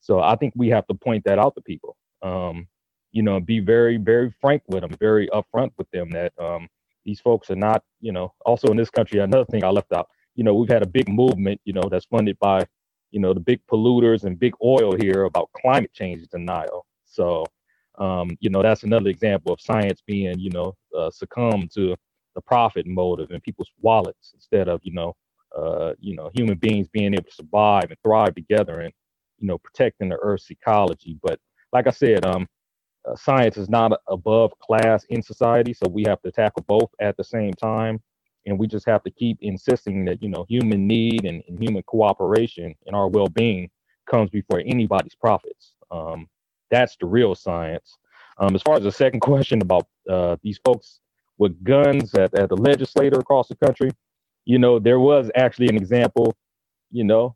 So 0.01 0.19
I 0.19 0.35
think 0.35 0.53
we 0.55 0.69
have 0.69 0.85
to 0.87 0.93
point 0.93 1.23
that 1.25 1.39
out 1.39 1.55
to 1.55 1.61
people. 1.61 1.97
Um, 2.21 2.67
you 3.11 3.23
know, 3.23 3.39
be 3.39 3.59
very, 3.59 3.97
very 3.97 4.33
frank 4.41 4.61
with 4.67 4.81
them, 4.81 4.91
very 4.99 5.29
upfront 5.29 5.71
with 5.77 5.89
them 5.91 6.09
that 6.11 6.33
um, 6.39 6.67
these 7.05 7.21
folks 7.21 7.49
are 7.49 7.55
not, 7.55 7.83
you 8.01 8.11
know, 8.11 8.33
also 8.45 8.67
in 8.67 8.77
this 8.77 8.89
country, 8.89 9.19
another 9.19 9.45
thing 9.45 9.63
I 9.63 9.69
left 9.69 9.93
out, 9.93 10.09
you 10.35 10.43
know, 10.43 10.53
we've 10.53 10.69
had 10.69 10.83
a 10.83 10.87
big 10.87 11.07
movement, 11.07 11.61
you 11.63 11.73
know, 11.73 11.87
that's 11.89 12.05
funded 12.05 12.37
by, 12.39 12.65
you 13.15 13.21
know, 13.21 13.33
the 13.33 13.39
big 13.51 13.61
polluters 13.71 14.25
and 14.25 14.37
big 14.37 14.53
oil 14.63 14.91
here 15.01 15.23
about 15.23 15.49
climate 15.61 15.93
change 15.93 16.27
denial. 16.27 16.85
So 17.05 17.45
um, 17.97 18.37
you 18.41 18.49
know, 18.49 18.61
that's 18.61 18.83
another 18.83 19.09
example 19.09 19.53
of 19.53 19.61
science 19.61 20.01
being, 20.05 20.37
you 20.37 20.49
know, 20.51 20.75
uh, 20.97 21.09
succumb 21.09 21.69
to 21.75 21.95
the 22.35 22.41
profit 22.41 22.85
motive 22.85 23.31
in 23.31 23.39
people's 23.41 23.71
wallets 23.81 24.31
instead 24.33 24.67
of, 24.67 24.81
you 24.83 24.93
know, 24.93 25.15
uh, 25.57 25.93
you 25.99 26.15
know, 26.15 26.29
human 26.35 26.57
beings 26.57 26.87
being 26.89 27.13
able 27.13 27.23
to 27.23 27.31
survive 27.31 27.85
and 27.85 27.97
thrive 28.03 28.35
together 28.35 28.81
and, 28.81 28.93
you 29.39 29.47
know, 29.47 29.57
protecting 29.57 30.09
the 30.09 30.17
Earth's 30.21 30.51
ecology. 30.51 31.17
But 31.23 31.39
like 31.71 31.87
I 31.87 31.91
said, 31.91 32.25
um, 32.25 32.47
uh, 33.07 33.15
science 33.15 33.55
is 33.55 33.69
not 33.69 33.97
above 34.07 34.51
class 34.59 35.05
in 35.09 35.21
society, 35.21 35.73
so 35.73 35.87
we 35.87 36.03
have 36.07 36.21
to 36.23 36.31
tackle 36.31 36.65
both 36.67 36.89
at 36.99 37.15
the 37.15 37.23
same 37.23 37.53
time, 37.53 38.01
and 38.45 38.57
we 38.57 38.67
just 38.67 38.85
have 38.85 39.03
to 39.03 39.11
keep 39.11 39.37
insisting 39.41 40.05
that 40.05 40.21
you 40.21 40.29
know 40.29 40.45
human 40.47 40.87
need 40.87 41.25
and, 41.25 41.43
and 41.47 41.61
human 41.61 41.83
cooperation 41.83 42.75
and 42.85 42.95
our 42.95 43.07
well-being 43.07 43.69
comes 44.09 44.29
before 44.29 44.61
anybody's 44.65 45.15
profits. 45.15 45.73
Um, 45.91 46.27
that's 46.71 46.95
the 46.97 47.05
real 47.05 47.35
science. 47.35 47.97
Um, 48.37 48.55
as 48.55 48.61
far 48.61 48.75
as 48.75 48.83
the 48.83 48.91
second 48.91 49.21
question 49.21 49.61
about 49.61 49.87
uh, 50.09 50.35
these 50.43 50.59
folks 50.63 50.99
with 51.37 51.63
guns 51.63 52.13
at, 52.15 52.33
at 52.37 52.49
the 52.49 52.55
legislator 52.57 53.19
across 53.19 53.47
the 53.47 53.55
country, 53.55 53.89
you 54.45 54.59
know, 54.59 54.79
there 54.79 54.99
was 54.99 55.31
actually 55.35 55.67
an 55.69 55.75
example, 55.75 56.35
you 56.91 57.03
know, 57.03 57.35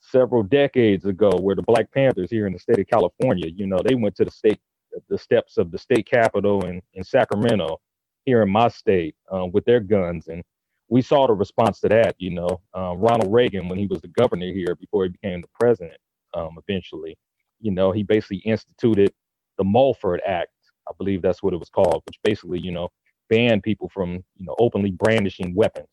several 0.00 0.42
decades 0.42 1.04
ago 1.04 1.30
where 1.40 1.56
the 1.56 1.62
Black 1.62 1.90
Panthers 1.92 2.30
here 2.30 2.46
in 2.46 2.52
the 2.52 2.58
state 2.58 2.78
of 2.78 2.86
California, 2.86 3.48
you 3.48 3.66
know, 3.66 3.78
they 3.84 3.94
went 3.94 4.14
to 4.16 4.24
the 4.24 4.30
state, 4.30 4.60
the 5.08 5.18
steps 5.18 5.58
of 5.58 5.70
the 5.70 5.78
state 5.78 6.08
capitol 6.08 6.64
in, 6.64 6.80
in 6.94 7.04
Sacramento 7.04 7.80
here 8.28 8.42
in 8.42 8.50
my 8.50 8.68
state 8.68 9.14
uh, 9.34 9.46
with 9.46 9.64
their 9.64 9.80
guns. 9.80 10.28
And 10.28 10.42
we 10.88 11.00
saw 11.00 11.26
the 11.26 11.32
response 11.32 11.80
to 11.80 11.88
that, 11.88 12.14
you 12.18 12.30
know, 12.30 12.60
uh, 12.76 12.94
Ronald 12.96 13.32
Reagan, 13.32 13.68
when 13.68 13.78
he 13.78 13.86
was 13.86 14.00
the 14.02 14.08
governor 14.08 14.52
here 14.52 14.74
before 14.74 15.04
he 15.04 15.10
became 15.10 15.40
the 15.40 15.48
president 15.58 15.98
um, 16.34 16.58
eventually, 16.68 17.16
you 17.60 17.70
know, 17.70 17.90
he 17.90 18.02
basically 18.02 18.38
instituted 18.38 19.12
the 19.56 19.64
Mulford 19.64 20.20
Act. 20.26 20.50
I 20.88 20.92
believe 20.98 21.22
that's 21.22 21.42
what 21.42 21.54
it 21.54 21.58
was 21.58 21.70
called, 21.70 22.02
which 22.06 22.18
basically, 22.22 22.60
you 22.60 22.70
know, 22.70 22.88
banned 23.30 23.62
people 23.62 23.88
from, 23.88 24.22
you 24.36 24.46
know, 24.46 24.54
openly 24.58 24.90
brandishing 24.90 25.54
weapons, 25.54 25.88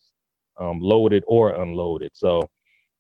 um, 0.60 0.80
loaded 0.80 1.24
or 1.28 1.62
unloaded. 1.62 2.12
So 2.14 2.50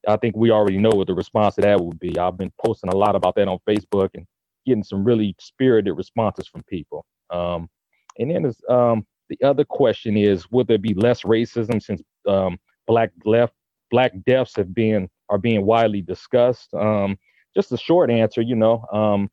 I 0.07 0.17
think 0.17 0.36
we 0.36 0.51
already 0.51 0.77
know 0.77 0.91
what 0.93 1.07
the 1.07 1.13
response 1.13 1.55
to 1.55 1.61
that 1.61 1.79
would 1.79 1.99
be. 1.99 2.17
I've 2.17 2.38
been 2.38 2.51
posting 2.63 2.91
a 2.91 2.95
lot 2.95 3.15
about 3.15 3.36
that 3.36 3.47
on 3.47 3.59
Facebook 3.67 4.09
and 4.13 4.25
getting 4.65 4.83
some 4.83 5.03
really 5.03 5.36
spirited 5.39 5.95
responses 5.97 6.47
from 6.47 6.63
people. 6.63 7.05
Um, 7.29 7.69
and 8.17 8.31
then 8.31 8.51
um, 8.69 9.05
the 9.30 9.38
other 9.43 9.65
question 9.65 10.17
is, 10.17 10.49
will 10.51 10.65
there 10.65 10.78
be 10.78 10.93
less 10.93 11.23
racism 11.23 11.82
since 11.82 12.01
um, 12.28 12.57
black 12.88 13.11
left 13.26 13.53
black 13.91 14.11
deaths 14.26 14.55
have 14.55 14.73
been 14.73 15.09
are 15.30 15.38
being 15.38 15.65
widely 15.65 16.01
discussed? 16.01 16.73
Um, 16.73 17.17
just 17.55 17.71
a 17.71 17.78
short 17.78 18.11
answer, 18.11 18.41
you 18.41 18.55
know, 18.55 18.86
um, 18.91 19.30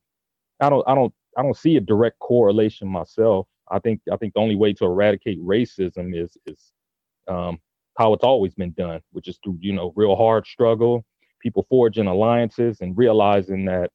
I 0.61 0.70
don't, 0.70 0.86
I 0.86 0.95
don't, 0.95 1.12
I 1.36 1.43
don't 1.43 1.57
see 1.57 1.76
a 1.76 1.80
direct 1.80 2.18
correlation 2.20 2.88
myself. 2.88 3.47
I 3.70 3.78
think, 3.78 4.01
I 4.12 4.16
think 4.16 4.34
the 4.34 4.40
only 4.40 4.55
way 4.55 4.72
to 4.74 4.84
eradicate 4.84 5.43
racism 5.43 6.14
is, 6.14 6.36
is 6.47 6.73
um, 7.28 7.59
how 7.98 8.12
it's 8.12 8.24
always 8.24 8.55
been 8.55 8.73
done, 8.73 9.01
which 9.10 9.28
is 9.28 9.39
through, 9.43 9.59
you 9.60 9.73
know, 9.73 9.93
real 9.97 10.14
hard 10.14 10.47
struggle, 10.47 11.05
people 11.40 11.66
forging 11.69 12.06
alliances 12.06 12.81
and 12.81 12.97
realizing 12.97 13.64
that, 13.64 13.90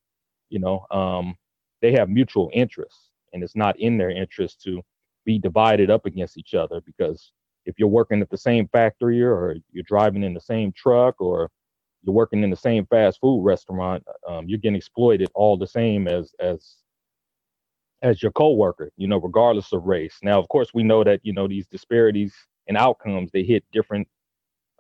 you 0.49 0.59
know, 0.59 0.85
um, 0.91 1.35
they 1.81 1.91
have 1.93 2.09
mutual 2.09 2.49
interests 2.53 3.11
and 3.33 3.43
it's 3.43 3.55
not 3.55 3.79
in 3.79 3.97
their 3.97 4.09
interest 4.09 4.61
to 4.63 4.81
be 5.27 5.37
divided 5.37 5.91
up 5.91 6.07
against 6.07 6.39
each 6.39 6.55
other 6.55 6.81
because 6.85 7.33
if 7.65 7.75
you're 7.77 7.89
working 7.89 8.21
at 8.21 8.29
the 8.31 8.37
same 8.37 8.67
factory 8.69 9.21
or 9.21 9.57
you're 9.73 9.83
driving 9.85 10.23
in 10.23 10.33
the 10.33 10.41
same 10.41 10.71
truck 10.71 11.19
or 11.19 11.51
you're 12.01 12.15
working 12.15 12.43
in 12.43 12.49
the 12.49 12.55
same 12.55 12.85
fast 12.87 13.19
food 13.19 13.43
restaurant, 13.43 14.03
um, 14.27 14.47
you're 14.47 14.57
getting 14.57 14.77
exploited 14.77 15.29
all 15.35 15.57
the 15.57 15.67
same 15.67 16.07
as 16.07 16.33
as 16.39 16.77
as 18.03 18.23
your 18.23 18.31
coworker, 18.31 18.91
you 18.95 19.07
know, 19.07 19.17
regardless 19.17 19.73
of 19.73 19.83
race. 19.83 20.17
Now, 20.23 20.39
of 20.39 20.47
course, 20.47 20.69
we 20.73 20.83
know 20.83 21.03
that 21.03 21.19
you 21.23 21.33
know 21.33 21.47
these 21.47 21.67
disparities 21.67 22.33
and 22.67 22.77
outcomes 22.77 23.29
they 23.31 23.43
hit 23.43 23.65
different 23.73 24.07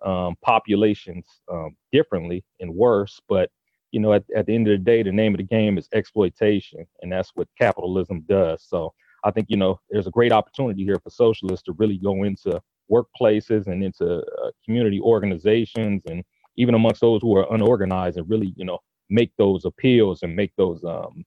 um, 0.05 0.35
populations 0.41 1.25
um, 1.51 1.75
differently 1.91 2.45
and 2.61 2.73
worse. 2.73 3.19
But 3.27 3.51
you 3.91 3.99
know, 3.99 4.13
at, 4.13 4.23
at 4.35 4.45
the 4.45 4.55
end 4.55 4.69
of 4.69 4.79
the 4.79 4.85
day, 4.85 5.03
the 5.03 5.11
name 5.11 5.33
of 5.33 5.39
the 5.39 5.43
game 5.43 5.77
is 5.77 5.89
exploitation, 5.93 6.85
and 7.01 7.11
that's 7.11 7.31
what 7.35 7.49
capitalism 7.59 8.23
does. 8.29 8.63
So 8.63 8.93
I 9.27 9.31
think 9.31 9.47
you 9.49 9.57
know 9.57 9.79
there's 9.89 10.07
a 10.07 10.11
great 10.11 10.31
opportunity 10.31 10.83
here 10.83 10.99
for 11.03 11.09
socialists 11.09 11.65
to 11.65 11.73
really 11.73 11.97
go 11.97 12.23
into 12.23 12.61
workplaces 12.91 13.67
and 13.67 13.83
into 13.83 14.19
uh, 14.19 14.51
community 14.65 14.99
organizations 15.01 16.01
and 16.09 16.23
even 16.55 16.75
amongst 16.75 17.01
those 17.01 17.21
who 17.21 17.35
are 17.35 17.53
unorganized 17.53 18.17
and 18.17 18.29
really, 18.29 18.53
you 18.55 18.65
know, 18.65 18.79
make 19.09 19.31
those 19.37 19.65
appeals 19.65 20.23
and 20.23 20.35
make 20.35 20.51
those 20.57 20.83
um, 20.83 21.23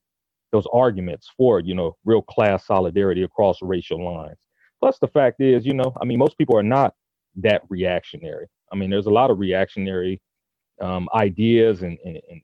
those 0.53 0.67
arguments 0.73 1.31
for, 1.37 1.61
you 1.61 1.75
know, 1.75 1.97
real 2.05 2.23
class 2.23 2.67
solidarity 2.67 3.23
across 3.23 3.63
racial 3.63 4.05
lines. 4.05 4.37
Plus, 4.81 4.99
the 4.99 5.09
fact 5.09 5.41
is, 5.41 5.65
you 5.65 5.75
know, 5.75 5.93
I 6.01 6.05
mean, 6.05 6.19
most 6.19 6.37
people 6.37 6.57
are 6.59 6.63
not 6.63 6.95
that 7.37 7.63
reactionary. 7.69 8.47
I 8.73 8.77
mean, 8.77 8.91
there's 8.91 9.07
a 9.07 9.11
lot 9.11 9.31
of 9.31 9.39
reactionary 9.39 10.21
um, 10.81 11.09
ideas 11.15 11.83
and, 11.83 11.99
and, 12.05 12.19
and 12.31 12.41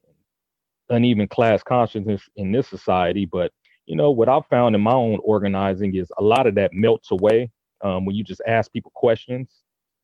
uneven 0.90 1.26
class 1.26 1.62
consciousness 1.62 2.22
in 2.36 2.52
this 2.52 2.68
society. 2.68 3.24
But 3.24 3.50
you 3.86 3.96
know, 3.96 4.10
what 4.10 4.28
I've 4.28 4.46
found 4.46 4.74
in 4.74 4.80
my 4.80 4.92
own 4.92 5.18
organizing 5.22 5.94
is 5.94 6.10
a 6.18 6.22
lot 6.22 6.46
of 6.46 6.54
that 6.56 6.72
melts 6.72 7.10
away 7.10 7.50
um, 7.82 8.04
when 8.04 8.16
you 8.16 8.24
just 8.24 8.42
ask 8.46 8.72
people 8.72 8.92
questions. 8.94 9.62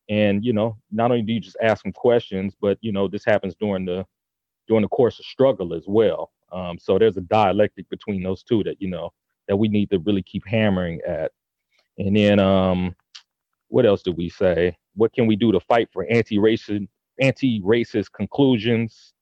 And 0.09 0.45
you 0.45 0.53
know, 0.53 0.77
not 0.91 1.11
only 1.11 1.23
do 1.23 1.33
you 1.33 1.41
just 1.41 1.57
ask 1.63 1.83
them 1.83 1.93
questions, 1.93 2.55
but 2.61 2.79
you 2.81 2.93
know, 2.93 3.09
this 3.09 3.25
happens 3.25 3.55
during 3.55 3.85
the 3.85 4.07
during 4.69 4.83
the 4.83 4.89
course 4.89 5.19
of 5.19 5.25
struggle 5.25 5.75
as 5.75 5.85
well. 5.87 6.31
Um, 6.53 6.79
so 6.79 6.99
there's 6.99 7.17
a 7.17 7.23
dialectic 7.23 7.89
between 7.89 8.23
those 8.23 8.43
two 8.43 8.63
that 8.65 8.81
you 8.81 8.89
know 8.89 9.11
that 9.49 9.57
we 9.57 9.69
need 9.69 9.91
to 9.91 9.99
really 10.01 10.23
keep 10.23 10.47
hammering 10.47 11.01
at. 11.07 11.33
And 11.99 12.17
then 12.17 12.39
um, 12.39 12.95
what 13.69 13.87
else 13.87 14.03
do 14.03 14.13
we 14.13 14.29
say? 14.29 14.77
What 14.95 15.13
can 15.13 15.27
we 15.27 15.37
do 15.37 15.53
to 15.53 15.61
fight 15.61 15.89
for 15.93 16.07
anti-racist 16.11 16.87
anti-racist 17.21 18.13
conclusions 18.13 19.15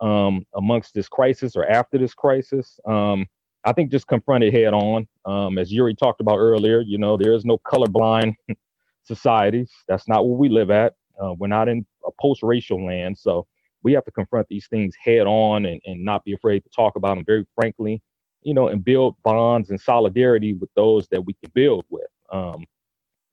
um, 0.00 0.46
amongst 0.54 0.94
this 0.94 1.08
crisis 1.08 1.56
or 1.56 1.66
after 1.66 1.98
this 1.98 2.14
crisis? 2.14 2.78
Um, 2.86 3.26
I 3.64 3.74
think 3.74 3.92
just 3.92 4.08
confront 4.08 4.44
it 4.44 4.54
head 4.54 4.74
on. 4.74 5.08
Um, 5.26 5.58
as 5.58 5.72
Yuri 5.72 5.94
talked 5.96 6.22
about 6.22 6.38
earlier, 6.38 6.82
you 6.82 6.98
know, 6.98 7.18
there 7.18 7.34
is 7.34 7.46
no 7.46 7.58
colorblind 7.58 8.34
societies. 9.04 9.70
That's 9.88 10.08
not 10.08 10.26
where 10.28 10.38
we 10.38 10.50
live 10.50 10.70
at. 10.72 10.94
Uh, 11.22 11.34
we're 11.38 11.48
not 11.48 11.68
in 11.68 11.86
a 12.06 12.10
post-racial 12.20 12.84
land, 12.86 13.18
so 13.18 13.46
we 13.84 13.92
have 13.94 14.04
to 14.06 14.12
confront 14.12 14.48
these 14.48 14.68
things 14.68 14.96
head 15.02 15.26
on 15.28 15.66
and, 15.66 15.80
and 15.86 16.04
not 16.04 16.24
be 16.24 16.34
afraid 16.34 16.64
to 16.64 16.70
talk 16.70 16.96
about 16.96 17.16
them 17.16 17.24
very 17.26 17.46
frankly, 17.54 18.02
you 18.42 18.54
know, 18.54 18.68
and 18.68 18.84
build 18.84 19.16
bonds 19.24 19.70
and 19.70 19.80
solidarity 19.80 20.54
with 20.54 20.70
those 20.76 21.08
that 21.10 21.24
we 21.24 21.34
can 21.34 21.52
build 21.54 21.86
with. 21.90 22.08
Um, 22.32 22.64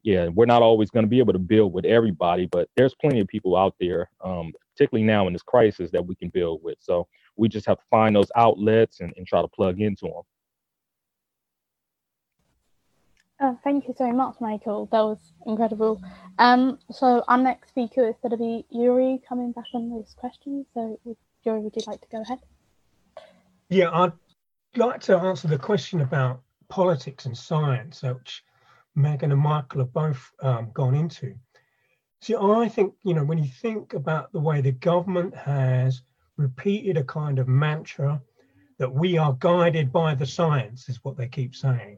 yeah, 0.04 0.28
we're 0.30 0.46
not 0.46 0.62
always 0.62 0.90
going 0.90 1.04
to 1.06 1.10
be 1.10 1.20
able 1.20 1.34
to 1.34 1.40
build 1.40 1.74
with 1.74 1.86
everybody, 1.86 2.46
but 2.46 2.70
there's 2.78 2.96
plenty 3.02 3.20
of 3.20 3.28
people 3.28 3.56
out 3.58 3.76
there, 3.80 4.10
um, 4.24 4.54
particularly 4.74 5.06
now 5.06 5.28
in 5.28 5.34
this 5.34 5.42
crisis, 5.44 5.92
that 5.92 6.06
we 6.06 6.16
can 6.16 6.30
build 6.30 6.62
with. 6.64 6.78
So 6.80 7.08
we 7.38 7.48
just 7.48 7.66
have 7.66 7.78
to 7.78 7.86
find 7.90 8.16
those 8.16 8.32
outlets 8.36 9.00
and, 9.00 9.14
and 9.18 9.28
try 9.28 9.42
to 9.42 9.48
plug 9.48 9.80
into 9.80 10.06
them. 10.06 10.24
Oh, 13.40 13.60
thank 13.64 13.88
you 13.88 13.94
so 13.96 14.12
much, 14.12 14.36
Michael. 14.42 14.88
That 14.92 15.02
was 15.02 15.20
incredible. 15.46 16.02
Um, 16.40 16.80
so 16.92 17.24
our 17.28 17.38
next 17.38 17.70
speaker 17.70 18.08
is 18.08 18.16
going 18.22 18.32
to 18.32 18.38
be 18.38 18.66
Yuri 18.72 19.22
coming 19.28 19.52
back 19.52 19.66
on 19.76 19.90
those 19.92 20.16
questions. 20.18 20.66
So, 20.74 21.00
Yuri, 21.44 21.60
would 21.60 21.76
you 21.76 21.84
like 21.86 22.02
to 22.02 22.08
go 22.12 22.22
ahead? 22.22 22.40
Yeah, 23.70 23.92
I'd 23.92 24.14
like 24.76 25.02
to 25.02 25.18
answer 25.18 25.48
the 25.48 25.60
question 25.60 26.02
about 26.02 26.42
politics 26.70 27.28
and 27.28 27.38
science, 27.38 28.02
which 28.02 28.44
Megan 28.96 29.32
and 29.32 29.42
Michael 29.42 29.82
have 29.82 29.94
both 29.94 30.32
um, 30.42 30.72
gone 30.74 30.96
into. 30.96 31.36
See, 32.22 32.36
I 32.36 32.68
think, 32.68 32.96
you 33.04 33.14
know, 33.14 33.24
when 33.24 33.38
you 33.38 33.50
think 33.62 33.94
about 33.94 34.32
the 34.32 34.40
way 34.40 34.62
the 34.62 34.72
government 34.72 35.36
has 35.36 36.02
repeated 36.38 36.98
a 36.98 37.04
kind 37.04 37.40
of 37.40 37.48
mantra 37.48 38.22
that 38.78 38.94
we 38.94 39.18
are 39.18 39.36
guided 39.40 39.92
by 39.92 40.16
the 40.16 40.26
science, 40.26 40.88
is 40.88 41.04
what 41.04 41.18
they 41.18 41.28
keep 41.28 41.56
saying 41.56 41.98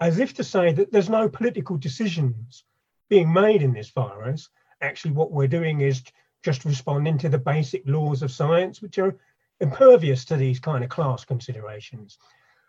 as 0.00 0.18
if 0.18 0.34
to 0.34 0.44
say 0.44 0.72
that 0.72 0.92
there's 0.92 1.10
no 1.10 1.28
political 1.28 1.76
decisions 1.76 2.64
being 3.08 3.32
made 3.32 3.62
in 3.62 3.72
this 3.72 3.90
virus. 3.90 4.48
Actually, 4.80 5.12
what 5.12 5.32
we're 5.32 5.48
doing 5.48 5.80
is 5.80 6.02
just 6.44 6.64
responding 6.64 7.18
to 7.18 7.28
the 7.28 7.38
basic 7.38 7.82
laws 7.86 8.22
of 8.22 8.30
science, 8.30 8.80
which 8.80 8.98
are 8.98 9.16
impervious 9.60 10.24
to 10.24 10.36
these 10.36 10.60
kind 10.60 10.84
of 10.84 10.90
class 10.90 11.24
considerations. 11.24 12.18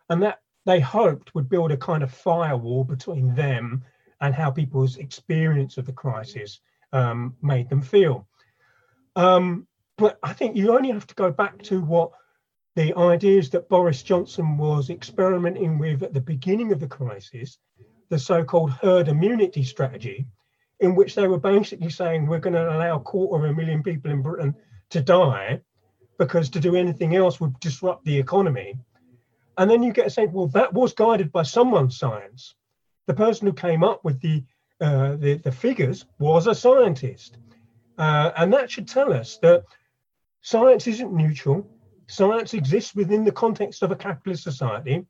And 0.10 0.24
that 0.24 0.40
they 0.66 0.80
hoped 0.80 1.36
would 1.36 1.50
build 1.50 1.72
a 1.72 1.78
kind 1.78 2.02
of 2.02 2.12
firewall 2.12 2.84
between 2.84 3.36
them 3.36 3.84
and 4.22 4.34
how 4.34 4.50
people's 4.50 4.98
experience 4.98 5.78
of 5.78 5.86
the 5.86 5.94
crisis 5.94 6.60
um, 6.92 7.36
made 7.42 7.70
them 7.70 7.82
feel. 7.82 8.28
Um, 9.16 9.68
but 10.00 10.18
I 10.24 10.34
think 10.34 10.56
you 10.56 10.76
only 10.76 10.92
have 10.92 11.08
to 11.08 11.16
go 11.16 11.32
back 11.32 11.62
to 11.64 11.82
what 11.82 12.12
the 12.76 12.96
ideas 12.98 13.50
that 13.50 13.70
Boris 13.70 14.02
Johnson 14.02 14.58
was 14.58 14.90
experimenting 14.90 15.78
with 15.78 16.02
at 16.02 16.14
the 16.14 16.22
beginning 16.22 16.72
of 16.72 16.80
the 16.80 16.88
crisis, 16.88 17.58
the 18.10 18.18
so 18.18 18.44
called 18.44 18.72
herd 18.72 19.10
immunity 19.10 19.64
strategy, 19.64 20.26
in 20.80 20.96
which 20.96 21.16
they 21.16 21.28
were 21.28 21.40
basically 21.40 21.90
saying 21.90 22.26
we're 22.26 22.40
going 22.40 22.54
to 22.54 22.76
allow 22.76 22.96
a 22.96 23.02
quarter 23.02 23.44
of 23.44 23.52
a 23.52 23.54
million 23.54 23.84
people 23.84 24.12
in 24.12 24.22
Britain 24.22 24.56
to 24.92 25.02
die 25.02 25.62
because 26.18 26.50
to 26.50 26.60
do 26.60 26.76
anything 26.76 27.16
else 27.16 27.40
would 27.40 27.60
disrupt 27.60 28.06
the 28.06 28.18
economy. 28.18 28.76
And 29.58 29.70
then 29.70 29.84
you 29.84 29.92
get 29.92 30.08
a 30.08 30.10
sense, 30.10 30.32
well, 30.32 30.48
that 30.48 30.74
was 30.74 30.94
guided 30.94 31.32
by 31.32 31.44
someone's 31.44 31.98
science. 31.98 32.56
The 33.08 33.14
person 33.14 33.48
who 33.48 33.54
came 33.54 33.84
up 33.84 34.04
with 34.06 34.22
the 34.22 34.44
uh, 34.82 35.18
the, 35.18 35.34
the 35.36 35.52
figures 35.52 36.06
was 36.20 36.48
a 36.48 36.56
scientist. 36.56 37.38
Uh, 37.98 38.32
and 38.38 38.54
that 38.54 38.72
should 38.72 38.88
tell 38.88 39.12
us 39.12 39.38
that 39.42 39.66
science 40.42 40.88
isn't 40.88 41.14
neutral 41.14 41.68
science 42.10 42.56
exists 42.56 42.96
within 42.96 43.24
the 43.24 43.32
context 43.32 43.84
of 43.84 43.92
a 43.92 43.96
capitalist 43.96 44.44
society, 44.44 45.06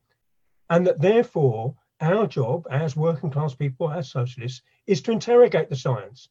and 0.70 0.86
that 0.86 1.02
therefore 1.02 1.74
our 2.02 2.28
job 2.28 2.68
as 2.70 2.96
working 2.96 3.32
class 3.32 3.56
people, 3.56 3.90
as 3.90 4.12
socialists, 4.12 4.62
is 4.86 5.02
to 5.02 5.12
interrogate 5.12 5.70
the 5.70 5.76
science. 5.76 6.28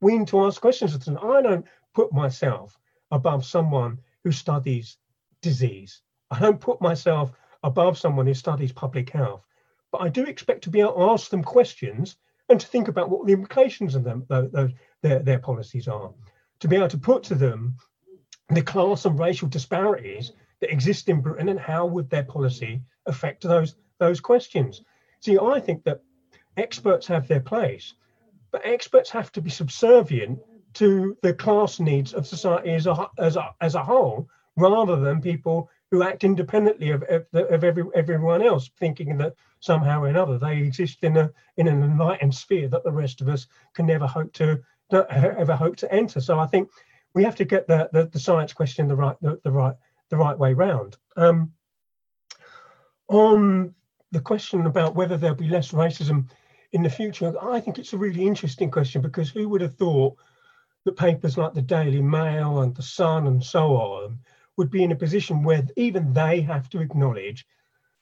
We 0.00 0.16
need 0.16 0.28
to 0.28 0.44
ask 0.44 0.60
questions. 0.60 0.96
I 1.08 1.42
don't 1.42 1.66
put 1.94 2.12
myself 2.12 2.78
above 3.10 3.44
someone 3.44 3.98
who 4.24 4.32
studies 4.32 4.96
disease. 5.42 6.00
I 6.30 6.38
don't 6.38 6.60
put 6.60 6.80
myself 6.80 7.32
above 7.64 7.98
someone 7.98 8.26
who 8.26 8.34
studies 8.34 8.72
public 8.72 9.10
health. 9.10 9.44
But 9.90 10.02
I 10.02 10.08
do 10.08 10.24
expect 10.24 10.62
to 10.64 10.70
be 10.70 10.80
able 10.80 10.94
to 10.94 11.10
ask 11.10 11.30
them 11.30 11.42
questions 11.42 12.16
and 12.48 12.60
to 12.60 12.66
think 12.66 12.88
about 12.88 13.10
what 13.10 13.26
the 13.26 13.32
implications 13.32 13.94
of 13.94 14.04
them, 14.04 14.24
their, 14.28 15.18
their 15.18 15.38
policies 15.38 15.88
are. 15.88 16.12
To 16.60 16.68
be 16.68 16.76
able 16.76 16.88
to 16.88 16.98
put 16.98 17.24
to 17.24 17.34
them 17.34 17.76
the 18.48 18.62
class 18.62 19.04
and 19.04 19.18
racial 19.18 19.48
disparities 19.48 20.32
that 20.60 20.72
exist 20.72 21.08
in 21.08 21.20
Britain 21.20 21.48
and 21.48 21.58
how 21.58 21.86
would 21.86 22.08
their 22.10 22.24
policy 22.24 22.80
affect 23.06 23.42
those 23.42 23.76
those 23.98 24.20
questions. 24.20 24.82
See, 25.20 25.38
I 25.38 25.60
think 25.60 25.84
that 25.84 26.02
experts 26.56 27.06
have 27.06 27.28
their 27.28 27.40
place, 27.40 27.94
but 28.50 28.62
experts 28.64 29.10
have 29.10 29.30
to 29.32 29.40
be 29.40 29.50
subservient 29.50 30.40
to 30.74 31.16
the 31.22 31.34
class 31.34 31.78
needs 31.78 32.14
of 32.14 32.26
society 32.26 32.70
as 32.70 32.86
a 32.86 33.08
as 33.18 33.36
a, 33.36 33.54
as 33.60 33.74
a 33.74 33.84
whole, 33.84 34.28
rather 34.56 34.96
than 34.96 35.20
people 35.20 35.70
who 35.90 36.02
act 36.02 36.24
independently 36.24 36.90
of, 36.90 37.02
of, 37.02 37.26
of 37.34 37.62
every, 37.62 37.84
everyone 37.94 38.40
else, 38.40 38.70
thinking 38.80 39.18
that 39.18 39.34
somehow 39.60 40.02
or 40.02 40.06
another 40.06 40.38
they 40.38 40.58
exist 40.58 41.04
in 41.04 41.16
a 41.16 41.30
in 41.56 41.68
an 41.68 41.82
enlightened 41.82 42.34
sphere 42.34 42.68
that 42.68 42.82
the 42.82 42.92
rest 42.92 43.20
of 43.20 43.28
us 43.28 43.46
can 43.74 43.86
never 43.86 44.06
hope 44.06 44.32
to 44.32 44.60
ever 44.90 45.56
hope 45.56 45.76
to 45.76 45.92
enter. 45.92 46.20
So 46.20 46.38
I 46.38 46.46
think 46.46 46.68
we 47.14 47.24
have 47.24 47.36
to 47.36 47.44
get 47.44 47.66
the, 47.66 47.88
the, 47.92 48.06
the 48.06 48.18
science 48.18 48.52
question 48.52 48.88
the 48.88 48.96
right 48.96 49.16
the, 49.20 49.40
the, 49.44 49.50
right 49.50 49.74
the 50.10 50.16
right 50.16 50.38
way 50.38 50.54
round. 50.54 50.96
Um, 51.16 51.52
on 53.08 53.74
the 54.10 54.20
question 54.20 54.66
about 54.66 54.94
whether 54.94 55.16
there'll 55.16 55.36
be 55.36 55.48
less 55.48 55.72
racism 55.72 56.30
in 56.72 56.82
the 56.82 56.90
future, 56.90 57.34
I 57.40 57.60
think 57.60 57.78
it's 57.78 57.92
a 57.92 57.98
really 57.98 58.26
interesting 58.26 58.70
question 58.70 59.02
because 59.02 59.30
who 59.30 59.48
would 59.48 59.60
have 59.60 59.76
thought 59.76 60.16
that 60.84 60.96
papers 60.96 61.36
like 61.36 61.54
the 61.54 61.62
Daily 61.62 62.00
Mail 62.00 62.60
and 62.60 62.74
the 62.74 62.82
Sun 62.82 63.26
and 63.26 63.42
so 63.42 63.76
on 63.76 64.18
would 64.56 64.70
be 64.70 64.82
in 64.82 64.92
a 64.92 64.96
position 64.96 65.42
where 65.42 65.66
even 65.76 66.12
they 66.12 66.40
have 66.40 66.68
to 66.70 66.80
acknowledge 66.80 67.46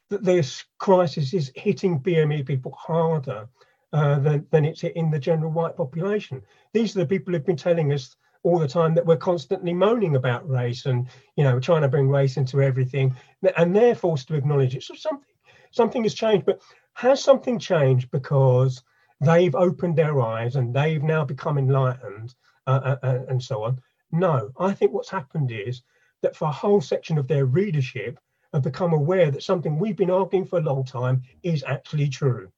that 0.08 0.24
this 0.24 0.64
crisis 0.78 1.32
is 1.32 1.52
hitting 1.54 2.00
BME 2.00 2.46
people 2.46 2.72
harder 2.72 3.48
uh, 3.92 4.18
than, 4.20 4.46
than 4.50 4.64
it's 4.64 4.80
hitting 4.80 5.10
the 5.10 5.18
general 5.18 5.50
white 5.50 5.76
population. 5.76 6.42
These 6.72 6.96
are 6.96 7.00
the 7.00 7.06
people 7.06 7.32
who've 7.32 7.46
been 7.46 7.56
telling 7.56 7.92
us 7.92 8.16
all 8.42 8.58
the 8.58 8.68
time 8.68 8.94
that 8.94 9.04
we're 9.04 9.16
constantly 9.16 9.72
moaning 9.72 10.16
about 10.16 10.48
race 10.48 10.86
and 10.86 11.06
you 11.36 11.44
know 11.44 11.60
trying 11.60 11.82
to 11.82 11.88
bring 11.88 12.08
race 12.08 12.36
into 12.36 12.62
everything. 12.62 13.14
And 13.56 13.74
they're 13.74 13.94
forced 13.94 14.28
to 14.28 14.34
acknowledge 14.34 14.74
it. 14.74 14.82
So 14.82 14.94
something 14.94 15.26
something 15.70 16.02
has 16.02 16.14
changed. 16.14 16.46
But 16.46 16.60
has 16.94 17.22
something 17.22 17.58
changed 17.58 18.10
because 18.10 18.82
they've 19.20 19.54
opened 19.54 19.96
their 19.96 20.20
eyes 20.20 20.56
and 20.56 20.74
they've 20.74 21.02
now 21.02 21.24
become 21.24 21.58
enlightened 21.58 22.34
uh, 22.66 22.80
uh, 22.84 22.96
uh, 23.02 23.18
and 23.28 23.42
so 23.42 23.64
on? 23.64 23.80
No. 24.12 24.50
I 24.58 24.72
think 24.72 24.92
what's 24.92 25.10
happened 25.10 25.50
is 25.52 25.82
that 26.22 26.36
for 26.36 26.48
a 26.48 26.52
whole 26.52 26.80
section 26.80 27.18
of 27.18 27.28
their 27.28 27.46
readership 27.46 28.18
have 28.52 28.62
become 28.62 28.92
aware 28.92 29.30
that 29.30 29.42
something 29.42 29.78
we've 29.78 29.96
been 29.96 30.10
arguing 30.10 30.44
for 30.44 30.58
a 30.58 30.62
long 30.62 30.84
time 30.84 31.22
is 31.42 31.62
actually 31.66 32.08
true. 32.08 32.50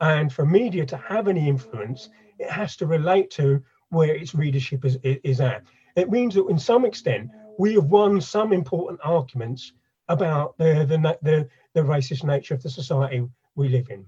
And 0.00 0.32
for 0.32 0.46
media 0.46 0.86
to 0.86 0.96
have 0.96 1.28
any 1.28 1.48
influence 1.48 2.08
it 2.38 2.50
has 2.50 2.76
to 2.76 2.86
relate 2.86 3.30
to 3.32 3.62
where 3.90 4.14
its 4.14 4.34
readership 4.34 4.84
is, 4.84 4.98
is 5.02 5.40
at. 5.40 5.62
It 5.96 6.10
means 6.10 6.34
that, 6.34 6.46
in 6.48 6.58
some 6.58 6.84
extent, 6.84 7.30
we 7.58 7.74
have 7.74 7.86
won 7.86 8.20
some 8.20 8.52
important 8.52 9.00
arguments 9.02 9.72
about 10.08 10.56
the, 10.58 10.84
the, 10.86 11.18
the, 11.22 11.48
the 11.74 11.80
racist 11.80 12.24
nature 12.24 12.54
of 12.54 12.62
the 12.62 12.70
society 12.70 13.26
we 13.54 13.68
live 13.68 13.88
in. 13.90 14.06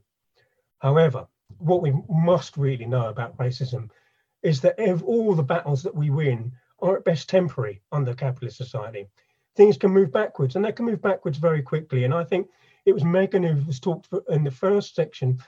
However, 0.78 1.26
what 1.58 1.82
we 1.82 1.92
must 2.08 2.56
really 2.56 2.86
know 2.86 3.08
about 3.08 3.36
racism 3.38 3.90
is 4.42 4.60
that 4.60 4.78
all 5.02 5.34
the 5.34 5.42
battles 5.42 5.82
that 5.82 5.94
we 5.94 6.10
win 6.10 6.52
are 6.80 6.96
at 6.98 7.04
best 7.04 7.28
temporary 7.28 7.80
under 7.90 8.14
capitalist 8.14 8.56
society. 8.56 9.08
Things 9.56 9.76
can 9.76 9.90
move 9.90 10.12
backwards, 10.12 10.54
and 10.54 10.64
they 10.64 10.72
can 10.72 10.84
move 10.84 11.02
backwards 11.02 11.38
very 11.38 11.62
quickly. 11.62 12.04
And 12.04 12.14
I 12.14 12.22
think 12.22 12.48
it 12.84 12.92
was 12.92 13.04
Megan 13.04 13.42
who 13.42 13.66
was 13.66 13.80
talked 13.80 14.08
in 14.28 14.44
the 14.44 14.50
first 14.50 14.94
section 14.94 15.42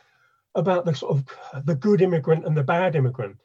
about 0.57 0.85
the 0.85 0.94
sort 0.94 1.12
of 1.16 1.65
the 1.65 1.77
good 1.77 2.01
immigrant 2.01 2.44
and 2.44 2.57
the 2.57 2.65
bad 2.65 2.97
immigrant. 2.97 3.36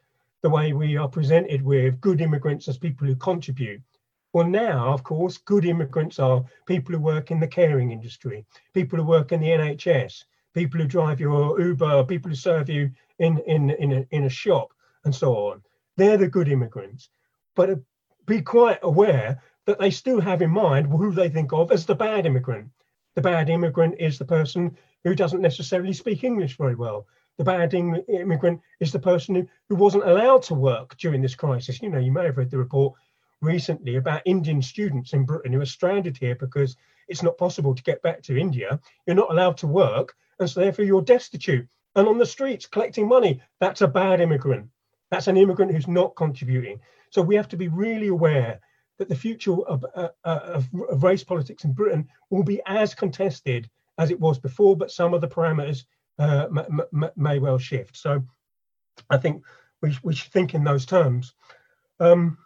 The 0.42 0.50
way 0.50 0.72
we 0.72 0.96
are 0.96 1.08
presented 1.08 1.62
with 1.62 2.00
good 2.00 2.20
immigrants 2.20 2.68
as 2.68 2.78
people 2.78 3.06
who 3.06 3.16
contribute. 3.16 3.82
Well, 4.32 4.46
now, 4.46 4.92
of 4.92 5.02
course, 5.02 5.38
good 5.38 5.64
immigrants 5.64 6.18
are 6.18 6.44
people 6.66 6.94
who 6.94 7.00
work 7.00 7.30
in 7.30 7.40
the 7.40 7.48
caring 7.48 7.90
industry, 7.90 8.44
people 8.74 8.98
who 8.98 9.04
work 9.04 9.32
in 9.32 9.40
the 9.40 9.48
NHS, 9.48 10.24
people 10.54 10.80
who 10.80 10.86
drive 10.86 11.20
your 11.20 11.60
Uber, 11.60 12.04
people 12.04 12.30
who 12.30 12.36
serve 12.36 12.68
you 12.68 12.90
in, 13.18 13.38
in, 13.46 13.70
in, 13.70 13.92
a, 13.92 14.06
in 14.10 14.24
a 14.24 14.28
shop, 14.28 14.72
and 15.04 15.14
so 15.14 15.34
on. 15.34 15.62
They're 15.96 16.18
the 16.18 16.28
good 16.28 16.48
immigrants. 16.48 17.08
But 17.54 17.70
uh, 17.70 17.76
be 18.26 18.42
quite 18.42 18.80
aware 18.82 19.42
that 19.64 19.78
they 19.78 19.90
still 19.90 20.20
have 20.20 20.42
in 20.42 20.50
mind 20.50 20.86
who 20.86 21.12
they 21.12 21.28
think 21.28 21.52
of 21.52 21.72
as 21.72 21.86
the 21.86 21.94
bad 21.94 22.26
immigrant. 22.26 22.68
The 23.14 23.22
bad 23.22 23.48
immigrant 23.48 23.96
is 23.98 24.18
the 24.18 24.24
person 24.24 24.76
who 25.04 25.14
doesn't 25.14 25.40
necessarily 25.40 25.92
speak 25.92 26.24
English 26.24 26.56
very 26.58 26.74
well. 26.74 27.06
The 27.38 27.44
bad 27.44 27.74
immigrant 27.74 28.60
is 28.80 28.92
the 28.92 28.98
person 28.98 29.34
who, 29.34 29.48
who 29.68 29.76
wasn't 29.76 30.08
allowed 30.08 30.42
to 30.44 30.54
work 30.54 30.96
during 30.96 31.20
this 31.20 31.34
crisis. 31.34 31.82
You 31.82 31.90
know, 31.90 31.98
you 31.98 32.12
may 32.12 32.24
have 32.24 32.38
read 32.38 32.50
the 32.50 32.58
report 32.58 32.94
recently 33.42 33.96
about 33.96 34.22
Indian 34.24 34.62
students 34.62 35.12
in 35.12 35.26
Britain 35.26 35.52
who 35.52 35.60
are 35.60 35.66
stranded 35.66 36.16
here 36.16 36.34
because 36.34 36.76
it's 37.08 37.22
not 37.22 37.38
possible 37.38 37.74
to 37.74 37.82
get 37.82 38.02
back 38.02 38.22
to 38.22 38.38
India. 38.38 38.80
You're 39.06 39.16
not 39.16 39.30
allowed 39.30 39.58
to 39.58 39.66
work, 39.66 40.16
and 40.40 40.48
so 40.48 40.60
therefore 40.60 40.84
you're 40.84 41.02
destitute 41.02 41.68
and 41.94 42.08
on 42.08 42.18
the 42.18 42.26
streets 42.26 42.66
collecting 42.66 43.08
money. 43.08 43.40
That's 43.60 43.82
a 43.82 43.88
bad 43.88 44.20
immigrant. 44.20 44.68
That's 45.10 45.28
an 45.28 45.36
immigrant 45.36 45.72
who's 45.72 45.88
not 45.88 46.16
contributing. 46.16 46.80
So 47.10 47.22
we 47.22 47.36
have 47.36 47.48
to 47.48 47.56
be 47.56 47.68
really 47.68 48.08
aware 48.08 48.60
that 48.98 49.08
the 49.08 49.14
future 49.14 49.62
of, 49.62 49.84
uh, 49.94 50.08
uh 50.24 50.40
of, 50.42 50.68
of 50.90 51.02
race 51.02 51.22
politics 51.22 51.64
in 51.64 51.72
Britain 51.72 52.08
will 52.30 52.42
be 52.42 52.60
as 52.66 52.94
contested 52.94 53.70
as 53.98 54.10
it 54.10 54.20
was 54.20 54.38
before, 54.38 54.76
but 54.76 54.90
some 54.90 55.14
of 55.14 55.20
the 55.20 55.28
parameters 55.28 55.84
uh, 56.18 56.48
may 57.16 57.38
well 57.38 57.58
shift. 57.58 57.96
So 57.96 58.22
I 59.10 59.16
think 59.18 59.44
we, 59.82 59.96
we 60.02 60.14
should 60.14 60.32
think 60.32 60.54
in 60.54 60.64
those 60.64 60.86
terms. 60.86 61.34
Um, 62.00 62.38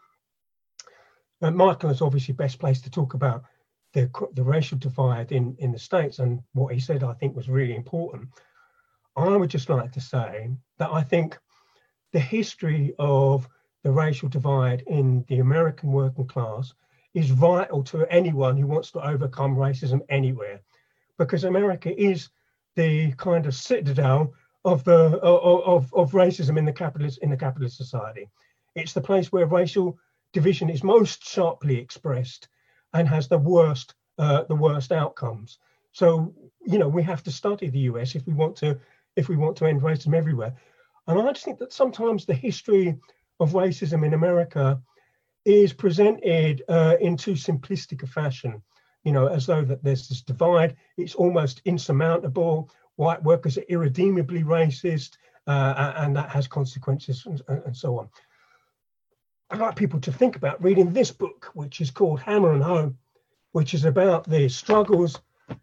and 1.40 1.56
Michael 1.56 1.90
is 1.90 2.02
obviously 2.02 2.34
best 2.34 2.58
placed 2.58 2.84
to 2.84 2.90
talk 2.90 3.14
about 3.14 3.44
the, 3.92 4.10
the 4.34 4.44
racial 4.44 4.78
divide 4.78 5.32
in, 5.32 5.56
in 5.58 5.72
the 5.72 5.78
States 5.78 6.18
and 6.18 6.40
what 6.52 6.74
he 6.74 6.80
said 6.80 7.02
I 7.02 7.14
think 7.14 7.34
was 7.34 7.48
really 7.48 7.74
important. 7.74 8.28
I 9.16 9.36
would 9.36 9.50
just 9.50 9.68
like 9.68 9.92
to 9.92 10.00
say 10.00 10.50
that 10.78 10.90
I 10.90 11.02
think 11.02 11.38
the 12.12 12.20
history 12.20 12.94
of 12.98 13.48
the 13.82 13.90
racial 13.90 14.28
divide 14.28 14.82
in 14.86 15.24
the 15.28 15.38
American 15.38 15.90
working 15.90 16.26
class 16.26 16.74
is 17.14 17.30
vital 17.30 17.82
to 17.84 18.06
anyone 18.12 18.56
who 18.56 18.66
wants 18.66 18.90
to 18.92 19.04
overcome 19.04 19.56
racism 19.56 20.00
anywhere, 20.08 20.60
because 21.18 21.44
America 21.44 21.90
is 22.00 22.28
the 22.76 23.12
kind 23.12 23.46
of 23.46 23.54
citadel 23.54 24.32
of 24.64 24.84
the 24.84 25.18
of, 25.20 25.92
of 25.94 26.12
racism 26.12 26.58
in 26.58 26.64
the 26.64 26.72
capitalist 26.72 27.18
in 27.22 27.30
the 27.30 27.36
capitalist 27.36 27.76
society. 27.76 28.28
It's 28.74 28.92
the 28.92 29.00
place 29.00 29.32
where 29.32 29.46
racial 29.46 29.98
division 30.32 30.70
is 30.70 30.84
most 30.84 31.26
sharply 31.26 31.78
expressed 31.78 32.48
and 32.92 33.08
has 33.08 33.28
the 33.28 33.38
worst 33.38 33.94
uh, 34.18 34.44
the 34.44 34.54
worst 34.54 34.92
outcomes. 34.92 35.58
So 35.92 36.34
you 36.64 36.78
know 36.78 36.88
we 36.88 37.02
have 37.02 37.22
to 37.24 37.30
study 37.30 37.68
the 37.68 37.90
US 37.90 38.14
if 38.14 38.26
we 38.26 38.34
want 38.34 38.56
to 38.56 38.78
if 39.16 39.28
we 39.28 39.36
want 39.36 39.56
to 39.58 39.66
end 39.66 39.82
racism 39.82 40.14
everywhere. 40.14 40.54
And 41.06 41.20
I 41.20 41.32
just 41.32 41.44
think 41.44 41.58
that 41.58 41.72
sometimes 41.72 42.24
the 42.24 42.34
history 42.34 42.96
of 43.40 43.52
racism 43.52 44.04
in 44.06 44.14
America 44.14 44.80
is 45.44 45.72
presented 45.72 46.62
uh, 46.68 46.96
in 47.00 47.16
too 47.16 47.32
simplistic 47.32 48.02
a 48.02 48.06
fashion. 48.06 48.62
You 49.04 49.12
know, 49.12 49.26
as 49.26 49.46
though 49.46 49.64
that 49.64 49.82
there's 49.82 50.08
this 50.08 50.22
divide, 50.22 50.76
it's 50.96 51.14
almost 51.14 51.62
insurmountable. 51.64 52.70
White 52.96 53.22
workers 53.22 53.56
are 53.56 53.64
irredeemably 53.68 54.42
racist, 54.42 55.16
uh, 55.46 55.94
and 55.96 56.14
that 56.16 56.30
has 56.30 56.46
consequences, 56.46 57.24
and, 57.26 57.42
and 57.48 57.76
so 57.76 57.98
on. 57.98 58.08
I'd 59.50 59.58
like 59.58 59.74
people 59.74 60.00
to 60.00 60.12
think 60.12 60.36
about 60.36 60.62
reading 60.62 60.92
this 60.92 61.10
book, 61.10 61.50
which 61.54 61.80
is 61.80 61.90
called 61.90 62.20
Hammer 62.20 62.52
and 62.52 62.62
Hoe, 62.62 62.94
which 63.52 63.74
is 63.74 63.84
about 63.84 64.28
the 64.28 64.48
struggles 64.48 65.18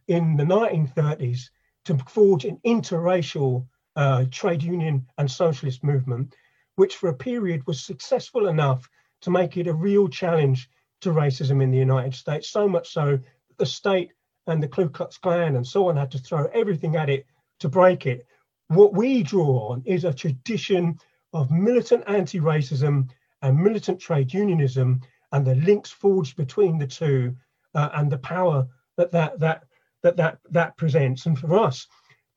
in 0.08 0.36
the 0.36 0.44
1930s 0.44 1.50
to 1.86 1.98
forge 2.10 2.44
an 2.44 2.60
interracial 2.66 3.66
uh, 3.96 4.26
trade 4.30 4.62
union 4.62 5.08
and 5.18 5.32
socialist 5.32 5.84
movement, 5.84 6.36
which 6.76 6.98
for 6.98 7.10
a 7.10 7.14
period 7.14 7.66
was 7.66 7.80
successful 7.84 8.48
enough 8.48 8.90
to 9.22 9.32
make 9.32 9.56
it 9.56 9.68
a 9.68 9.74
real 9.74 10.08
challenge 10.10 10.70
to 11.02 11.12
racism 11.12 11.62
in 11.62 11.72
the 11.72 11.78
United 11.78 12.16
States, 12.16 12.50
so 12.50 12.68
much 12.68 12.90
so 12.90 13.20
the 13.58 13.66
state 13.66 14.12
and 14.48 14.62
the 14.62 14.68
Ku 14.68 14.90
Klux 14.90 15.18
Klan 15.18 15.56
and 15.56 15.68
so 15.68 15.90
on 15.90 15.98
had 15.98 16.12
to 16.12 16.18
throw 16.18 16.46
everything 16.54 16.96
at 16.96 17.10
it 17.10 17.26
to 17.60 17.70
break 17.70 18.06
it. 18.06 18.26
What 18.70 18.94
we 18.94 19.24
draw 19.24 19.70
on 19.70 19.84
is 19.86 20.06
a 20.06 20.14
tradition 20.14 20.98
of 21.34 21.52
militant 21.52 22.04
anti 22.08 22.40
racism 22.40 23.10
and 23.42 23.58
militant 23.58 24.00
trade 24.00 24.34
unionism 24.34 25.02
and 25.32 25.46
the 25.46 25.56
links 25.56 25.92
forged 25.92 26.36
between 26.38 26.78
the 26.78 26.88
two 26.88 27.36
uh, 27.76 27.90
and 27.94 28.12
the 28.12 28.18
power 28.18 28.68
that 28.98 29.12
that 29.12 29.40
that 29.40 29.64
that 30.04 30.18
that 30.18 30.40
that 30.50 30.78
presents. 30.78 31.26
And 31.26 31.38
for 31.38 31.58
us 31.60 31.88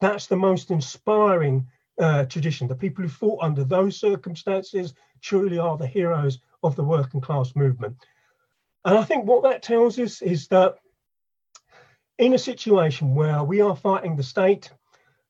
that's 0.00 0.26
the 0.26 0.36
most 0.36 0.70
inspiring 0.70 1.66
uh, 1.98 2.24
tradition. 2.24 2.66
The 2.66 2.74
people 2.74 3.04
who 3.04 3.10
fought 3.10 3.42
under 3.42 3.64
those 3.64 4.00
circumstances 4.00 4.94
truly 5.20 5.58
are 5.58 5.76
the 5.76 5.86
heroes 5.86 6.38
of 6.62 6.74
the 6.74 6.84
working 6.84 7.20
class 7.20 7.54
movement 7.54 7.96
and 8.84 8.98
i 8.98 9.04
think 9.04 9.26
what 9.26 9.42
that 9.42 9.62
tells 9.62 9.98
us 9.98 10.22
is 10.22 10.48
that 10.48 10.76
in 12.18 12.34
a 12.34 12.38
situation 12.38 13.14
where 13.14 13.42
we 13.42 13.60
are 13.60 13.76
fighting 13.76 14.16
the 14.16 14.22
state 14.22 14.70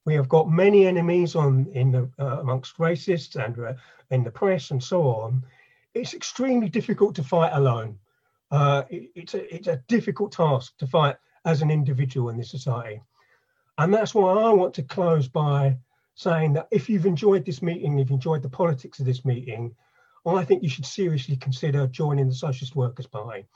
we 0.07 0.15
have 0.15 0.29
got 0.29 0.51
many 0.51 0.87
enemies 0.87 1.37
on 1.37 1.67
in 1.75 1.93
the 1.93 2.11
uh, 2.19 2.41
amongst 2.41 2.79
racists 2.79 3.37
and 3.37 3.59
uh, 3.59 3.75
in 4.11 4.25
the 4.25 4.31
press 4.31 4.71
and 4.71 4.83
so 4.83 5.03
on 5.03 5.43
it's 5.95 6.15
extremely 6.15 6.69
difficult 6.69 7.15
to 7.17 7.25
fight 7.25 7.53
alone. 7.53 7.99
Uh, 8.51 8.83
it, 8.91 9.11
it's, 9.15 9.35
a, 9.35 9.55
it's 9.55 9.69
a 9.69 9.83
difficult 9.89 10.33
task 10.33 10.77
to 10.79 10.87
fight 10.87 11.17
as 11.45 11.63
an 11.63 11.71
individual 11.71 12.29
in 12.29 12.37
this 12.37 12.51
society. 12.51 13.01
And 13.79 13.93
that's 13.93 14.15
why 14.15 14.33
I 14.33 14.51
want 14.51 14.75
to 14.75 14.83
close 14.83 15.29
by 15.29 15.77
saying 16.15 16.53
that 16.55 16.69
if 16.71 16.89
you've 16.89 17.07
enjoyed 17.07 17.45
this 17.45 17.63
meeting, 17.63 17.95
if 17.95 17.99
you've 17.99 18.11
enjoyed 18.11 18.43
the 18.43 18.49
politics 18.49 19.01
of 19.01 19.07
this 19.07 19.25
meeting, 19.25 19.75
I 20.27 20.45
think 20.45 20.63
you 20.63 20.69
should 20.69 20.87
seriously 20.87 21.37
consider 21.37 21.87
joining 21.87 22.29
the 22.29 22.35
Socialist 22.35 22.77
Workers' 22.77 23.07
Party 23.07 23.47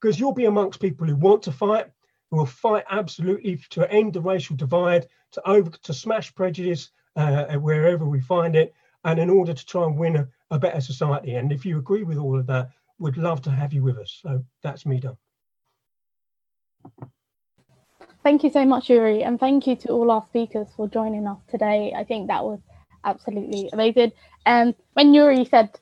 because 0.00 0.18
you'll 0.18 0.32
be 0.32 0.46
amongst 0.46 0.80
people 0.80 1.06
who 1.06 1.16
want 1.16 1.42
to 1.42 1.52
fight, 1.52 1.86
who 2.30 2.38
will 2.38 2.46
fight 2.46 2.84
absolutely 2.90 3.60
to 3.70 3.90
end 3.90 4.14
the 4.14 4.20
racial 4.20 4.56
divide, 4.56 5.06
to 5.32 5.48
over 5.48 5.70
to 5.70 5.94
smash 5.94 6.34
prejudice 6.34 6.90
uh, 7.16 7.54
wherever 7.54 8.04
we 8.04 8.20
find 8.20 8.56
it, 8.56 8.74
and 9.04 9.18
in 9.18 9.30
order 9.30 9.52
to 9.52 9.66
try 9.66 9.84
and 9.84 9.96
win 9.96 10.16
a, 10.16 10.28
a 10.50 10.58
better 10.58 10.80
society. 10.80 11.34
And 11.34 11.52
if 11.52 11.64
you 11.64 11.78
agree 11.78 12.02
with 12.02 12.18
all 12.18 12.38
of 12.38 12.46
that, 12.46 12.70
we'd 12.98 13.16
love 13.16 13.42
to 13.42 13.50
have 13.50 13.72
you 13.72 13.82
with 13.82 13.98
us. 13.98 14.18
So 14.22 14.44
that's 14.62 14.86
me 14.86 15.00
done. 15.00 15.16
Thank 18.22 18.44
you 18.44 18.50
so 18.50 18.66
much, 18.66 18.90
Yuri, 18.90 19.22
and 19.22 19.40
thank 19.40 19.66
you 19.66 19.76
to 19.76 19.88
all 19.88 20.10
our 20.10 20.24
speakers 20.26 20.68
for 20.76 20.88
joining 20.88 21.26
us 21.26 21.38
today. 21.50 21.94
I 21.96 22.04
think 22.04 22.28
that 22.28 22.44
was 22.44 22.60
absolutely 23.04 23.70
amazing. 23.72 24.12
And 24.44 24.70
um, 24.70 24.74
when 24.92 25.14
Yuri 25.14 25.44
said 25.46 25.78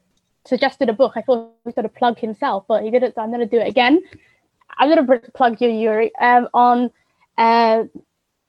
suggested 0.48 0.88
a 0.88 0.92
book, 0.92 1.12
I 1.16 1.22
thought 1.22 1.52
he 1.64 1.72
going 1.72 1.82
to 1.84 1.88
plug 1.88 2.18
himself, 2.18 2.64
but 2.66 2.82
he 2.82 2.90
didn't. 2.90 3.14
So 3.14 3.20
I'm 3.20 3.30
going 3.30 3.40
to 3.40 3.46
do 3.46 3.58
it 3.58 3.68
again. 3.68 4.00
I'm 4.78 4.88
going 4.94 5.06
to 5.06 5.30
plug 5.32 5.60
you, 5.60 5.68
Yuri, 5.68 6.10
um, 6.20 6.48
on 6.54 6.90
uh, 7.36 7.84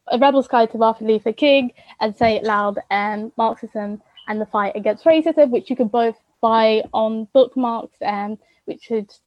A 0.07 0.17
Rebel's 0.17 0.47
Guide 0.47 0.71
to 0.71 0.77
Martin 0.77 1.07
Luther 1.07 1.33
King 1.33 1.71
and 1.99 2.15
Say 2.15 2.35
It 2.35 2.43
Loud 2.43 2.79
and 2.89 3.31
Marxism 3.37 4.01
and 4.27 4.39
the 4.39 4.45
fight 4.45 4.75
against 4.75 5.05
racism, 5.05 5.49
which 5.49 5.69
you 5.69 5.75
can 5.75 5.87
both 5.87 6.15
buy 6.41 6.83
on 6.93 7.27
bookmarks, 7.33 7.97
um, 8.05 8.37
which 8.65 8.91
is 8.91 9.21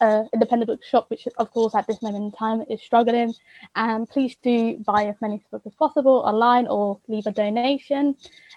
uh, 0.00 0.24
independent 0.32 0.68
bookshop, 0.68 1.10
which 1.10 1.26
of 1.38 1.50
course 1.50 1.74
at 1.74 1.86
this 1.86 2.02
moment 2.02 2.24
in 2.24 2.32
time 2.32 2.64
is 2.68 2.82
struggling. 2.82 3.34
And 3.76 4.02
um, 4.02 4.06
please 4.06 4.36
do 4.42 4.78
buy 4.78 5.06
as 5.06 5.16
many 5.20 5.42
books 5.50 5.66
as 5.66 5.74
possible 5.74 6.22
online 6.26 6.66
or 6.66 6.98
leave 7.08 7.26
a 7.26 7.32
donation. 7.32 8.16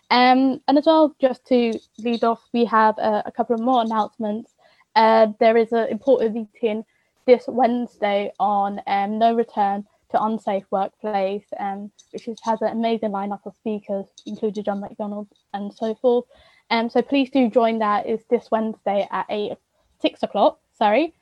Um, 0.10 0.62
and 0.68 0.78
as 0.78 0.86
well, 0.86 1.16
just 1.20 1.46
to 1.48 1.78
lead 2.00 2.24
off, 2.24 2.42
we 2.54 2.66
have 2.66 2.98
a, 2.98 3.24
a 3.26 3.32
couple 3.32 3.56
of 3.56 3.62
more 3.62 3.82
announcements. 3.82 4.54
Uh, 4.96 5.28
there 5.40 5.58
is 5.58 5.72
an 5.72 5.88
important 5.90 6.34
meeting 6.34 6.86
this 7.26 7.46
Wednesday 7.48 8.32
on 8.40 8.82
um, 8.88 9.18
no 9.18 9.34
return 9.34 9.86
to 10.12 10.24
Unsafe 10.24 10.66
Workplace, 10.72 11.46
um, 11.60 11.92
which 12.12 12.28
is, 12.28 12.38
has 12.44 12.62
an 12.62 12.70
amazing 12.70 13.10
lineup 13.10 13.40
of 13.46 13.56
speakers, 13.56 14.06
including 14.26 14.64
John 14.64 14.82
McDonnell 14.82 15.28
and 15.54 15.74
so 15.74 15.96
forth. 15.96 16.26
Um, 16.70 16.90
so 16.90 17.02
please 17.02 17.30
do 17.30 17.50
join 17.50 17.80
that. 17.80 18.06
It's 18.06 18.24
this 18.30 18.50
Wednesday 18.52 19.08
at 19.12 19.26
eight, 19.30 19.54
six 20.02 20.22
o'clock. 20.24 20.60
Sorry. 20.78 21.14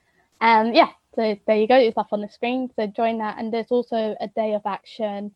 Um, 0.41 0.73
yeah. 0.73 0.89
So 1.15 1.37
there 1.47 1.57
you 1.57 1.67
go. 1.67 1.77
It's 1.77 1.97
up 1.97 2.09
on 2.13 2.21
the 2.21 2.29
screen. 2.29 2.69
So 2.75 2.87
join 2.87 3.19
that. 3.19 3.37
And 3.39 3.53
there's 3.53 3.71
also 3.71 4.15
a 4.21 4.29
day 4.29 4.55
of 4.55 4.63
action, 4.65 5.33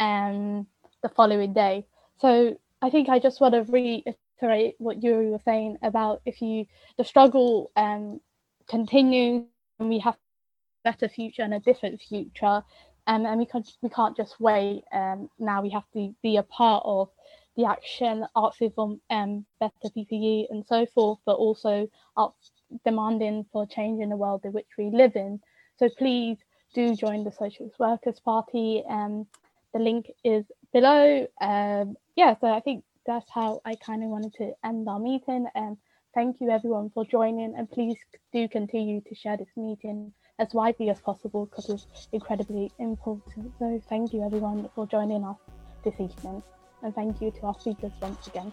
um, 0.00 0.66
the 1.02 1.10
following 1.10 1.54
day. 1.54 1.86
So 2.20 2.58
I 2.82 2.90
think 2.90 3.10
I 3.10 3.20
just 3.20 3.40
want 3.40 3.54
to 3.54 3.64
reiterate 3.72 4.76
what 4.78 5.02
you 5.02 5.14
were 5.14 5.40
saying 5.44 5.78
about 5.82 6.22
if 6.26 6.42
you 6.42 6.66
the 6.98 7.04
struggle 7.04 7.72
um 7.76 8.20
continues 8.68 9.44
and 9.80 9.90
we 9.90 10.00
have 10.00 10.14
a 10.14 10.90
better 10.92 11.08
future 11.08 11.42
and 11.42 11.54
a 11.54 11.60
different 11.60 12.00
future 12.02 12.62
um, 13.06 13.26
and 13.26 13.38
we 13.38 13.46
can't 13.46 13.70
we 13.82 13.90
can't 13.90 14.16
just 14.16 14.40
wait. 14.40 14.84
Um, 14.92 15.30
now 15.38 15.62
we 15.62 15.70
have 15.70 15.90
to 15.94 16.14
be 16.22 16.36
a 16.38 16.42
part 16.42 16.82
of 16.86 17.10
the 17.56 17.66
action, 17.66 18.26
Arxivum, 18.36 19.00
um, 19.10 19.46
better 19.60 19.90
PPE, 19.96 20.46
and 20.50 20.66
so 20.66 20.86
forth, 20.86 21.20
but 21.26 21.34
also 21.34 21.88
up 22.16 22.36
demanding 22.84 23.46
for 23.52 23.66
change 23.66 24.00
in 24.02 24.08
the 24.08 24.16
world 24.16 24.42
in 24.44 24.52
which 24.52 24.68
we 24.78 24.90
live 24.90 25.16
in. 25.16 25.40
So 25.78 25.88
please 25.98 26.38
do 26.74 26.94
join 26.94 27.24
the 27.24 27.32
Socialist 27.32 27.78
Workers 27.78 28.20
Party. 28.20 28.82
Um, 28.88 29.26
the 29.72 29.80
link 29.80 30.06
is 30.22 30.44
below. 30.72 31.26
Um, 31.40 31.96
yeah, 32.16 32.34
so 32.40 32.46
I 32.48 32.60
think 32.60 32.84
that's 33.06 33.30
how 33.30 33.60
I 33.64 33.74
kind 33.74 34.02
of 34.02 34.10
wanted 34.10 34.34
to 34.34 34.52
end 34.64 34.88
our 34.88 34.98
meeting. 34.98 35.46
And 35.54 35.72
um, 35.72 35.78
thank 36.14 36.40
you 36.40 36.50
everyone 36.50 36.90
for 36.90 37.04
joining, 37.04 37.54
and 37.56 37.70
please 37.70 37.96
do 38.32 38.48
continue 38.48 39.00
to 39.02 39.14
share 39.14 39.36
this 39.36 39.48
meeting 39.56 40.12
as 40.38 40.52
widely 40.52 40.90
as 40.90 41.00
possible 41.00 41.46
because 41.46 41.68
it's 41.70 42.08
incredibly 42.12 42.70
important. 42.78 43.52
So 43.58 43.80
thank 43.88 44.12
you 44.12 44.24
everyone 44.24 44.68
for 44.74 44.86
joining 44.86 45.24
us 45.24 45.36
this 45.84 45.94
evening, 45.94 46.42
and 46.82 46.94
thank 46.94 47.20
you 47.20 47.30
to 47.30 47.40
our 47.46 47.58
speakers 47.58 47.92
once 48.00 48.26
again. 48.26 48.52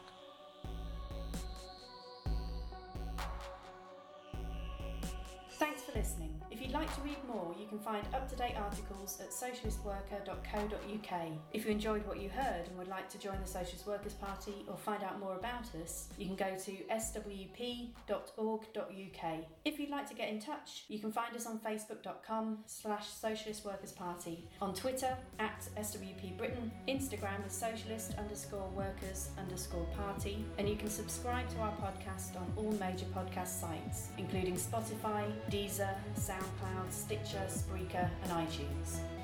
Can 7.71 7.79
find 7.79 8.05
up 8.13 8.29
to 8.29 8.35
date 8.35 8.55
articles 8.57 9.17
at 9.21 9.29
socialistworker.co.uk. 9.31 11.21
If 11.53 11.65
you 11.65 11.71
enjoyed 11.71 12.05
what 12.05 12.19
you 12.19 12.27
heard 12.29 12.67
and 12.67 12.77
would 12.77 12.89
like 12.89 13.09
to 13.11 13.17
join 13.17 13.39
the 13.41 13.47
Socialist 13.47 13.87
Workers' 13.87 14.13
Party 14.13 14.65
or 14.67 14.75
find 14.77 15.01
out 15.03 15.21
more 15.21 15.37
about 15.37 15.73
us, 15.81 16.09
you 16.17 16.25
can 16.25 16.35
go 16.35 16.53
to 16.65 16.71
swp.org.uk. 16.91 17.95
If 19.63 19.79
you'd 19.79 19.89
like 19.89 20.09
to 20.09 20.15
get 20.15 20.27
in 20.29 20.41
touch, 20.41 20.83
you 20.89 20.99
can 20.99 21.13
find 21.13 21.33
us 21.33 21.45
on 21.45 21.59
facebook.com 21.59 22.57
slash 22.65 23.07
socialist 23.07 23.63
workers 23.63 23.93
party, 23.93 24.43
on 24.61 24.73
Twitter 24.73 25.15
at 25.39 25.65
SWP 25.77 26.37
Britain, 26.37 26.69
Instagram 26.89 27.45
as 27.45 27.53
socialist 27.53 28.15
underscore 28.17 28.69
workers 28.75 29.29
underscore 29.37 29.87
party, 29.95 30.43
and 30.57 30.67
you 30.67 30.75
can 30.75 30.89
subscribe 30.89 31.47
to 31.51 31.59
our 31.59 31.71
podcast 31.77 32.35
on 32.35 32.51
all 32.57 32.73
major 32.73 33.05
podcast 33.15 33.61
sites, 33.61 34.09
including 34.17 34.55
Spotify, 34.55 35.31
Deezer, 35.49 35.95
SoundCloud, 36.17 36.91
Stitcher, 36.91 37.47
Spreaker, 37.61 38.09
and 38.23 38.31
iTunes. 38.31 39.20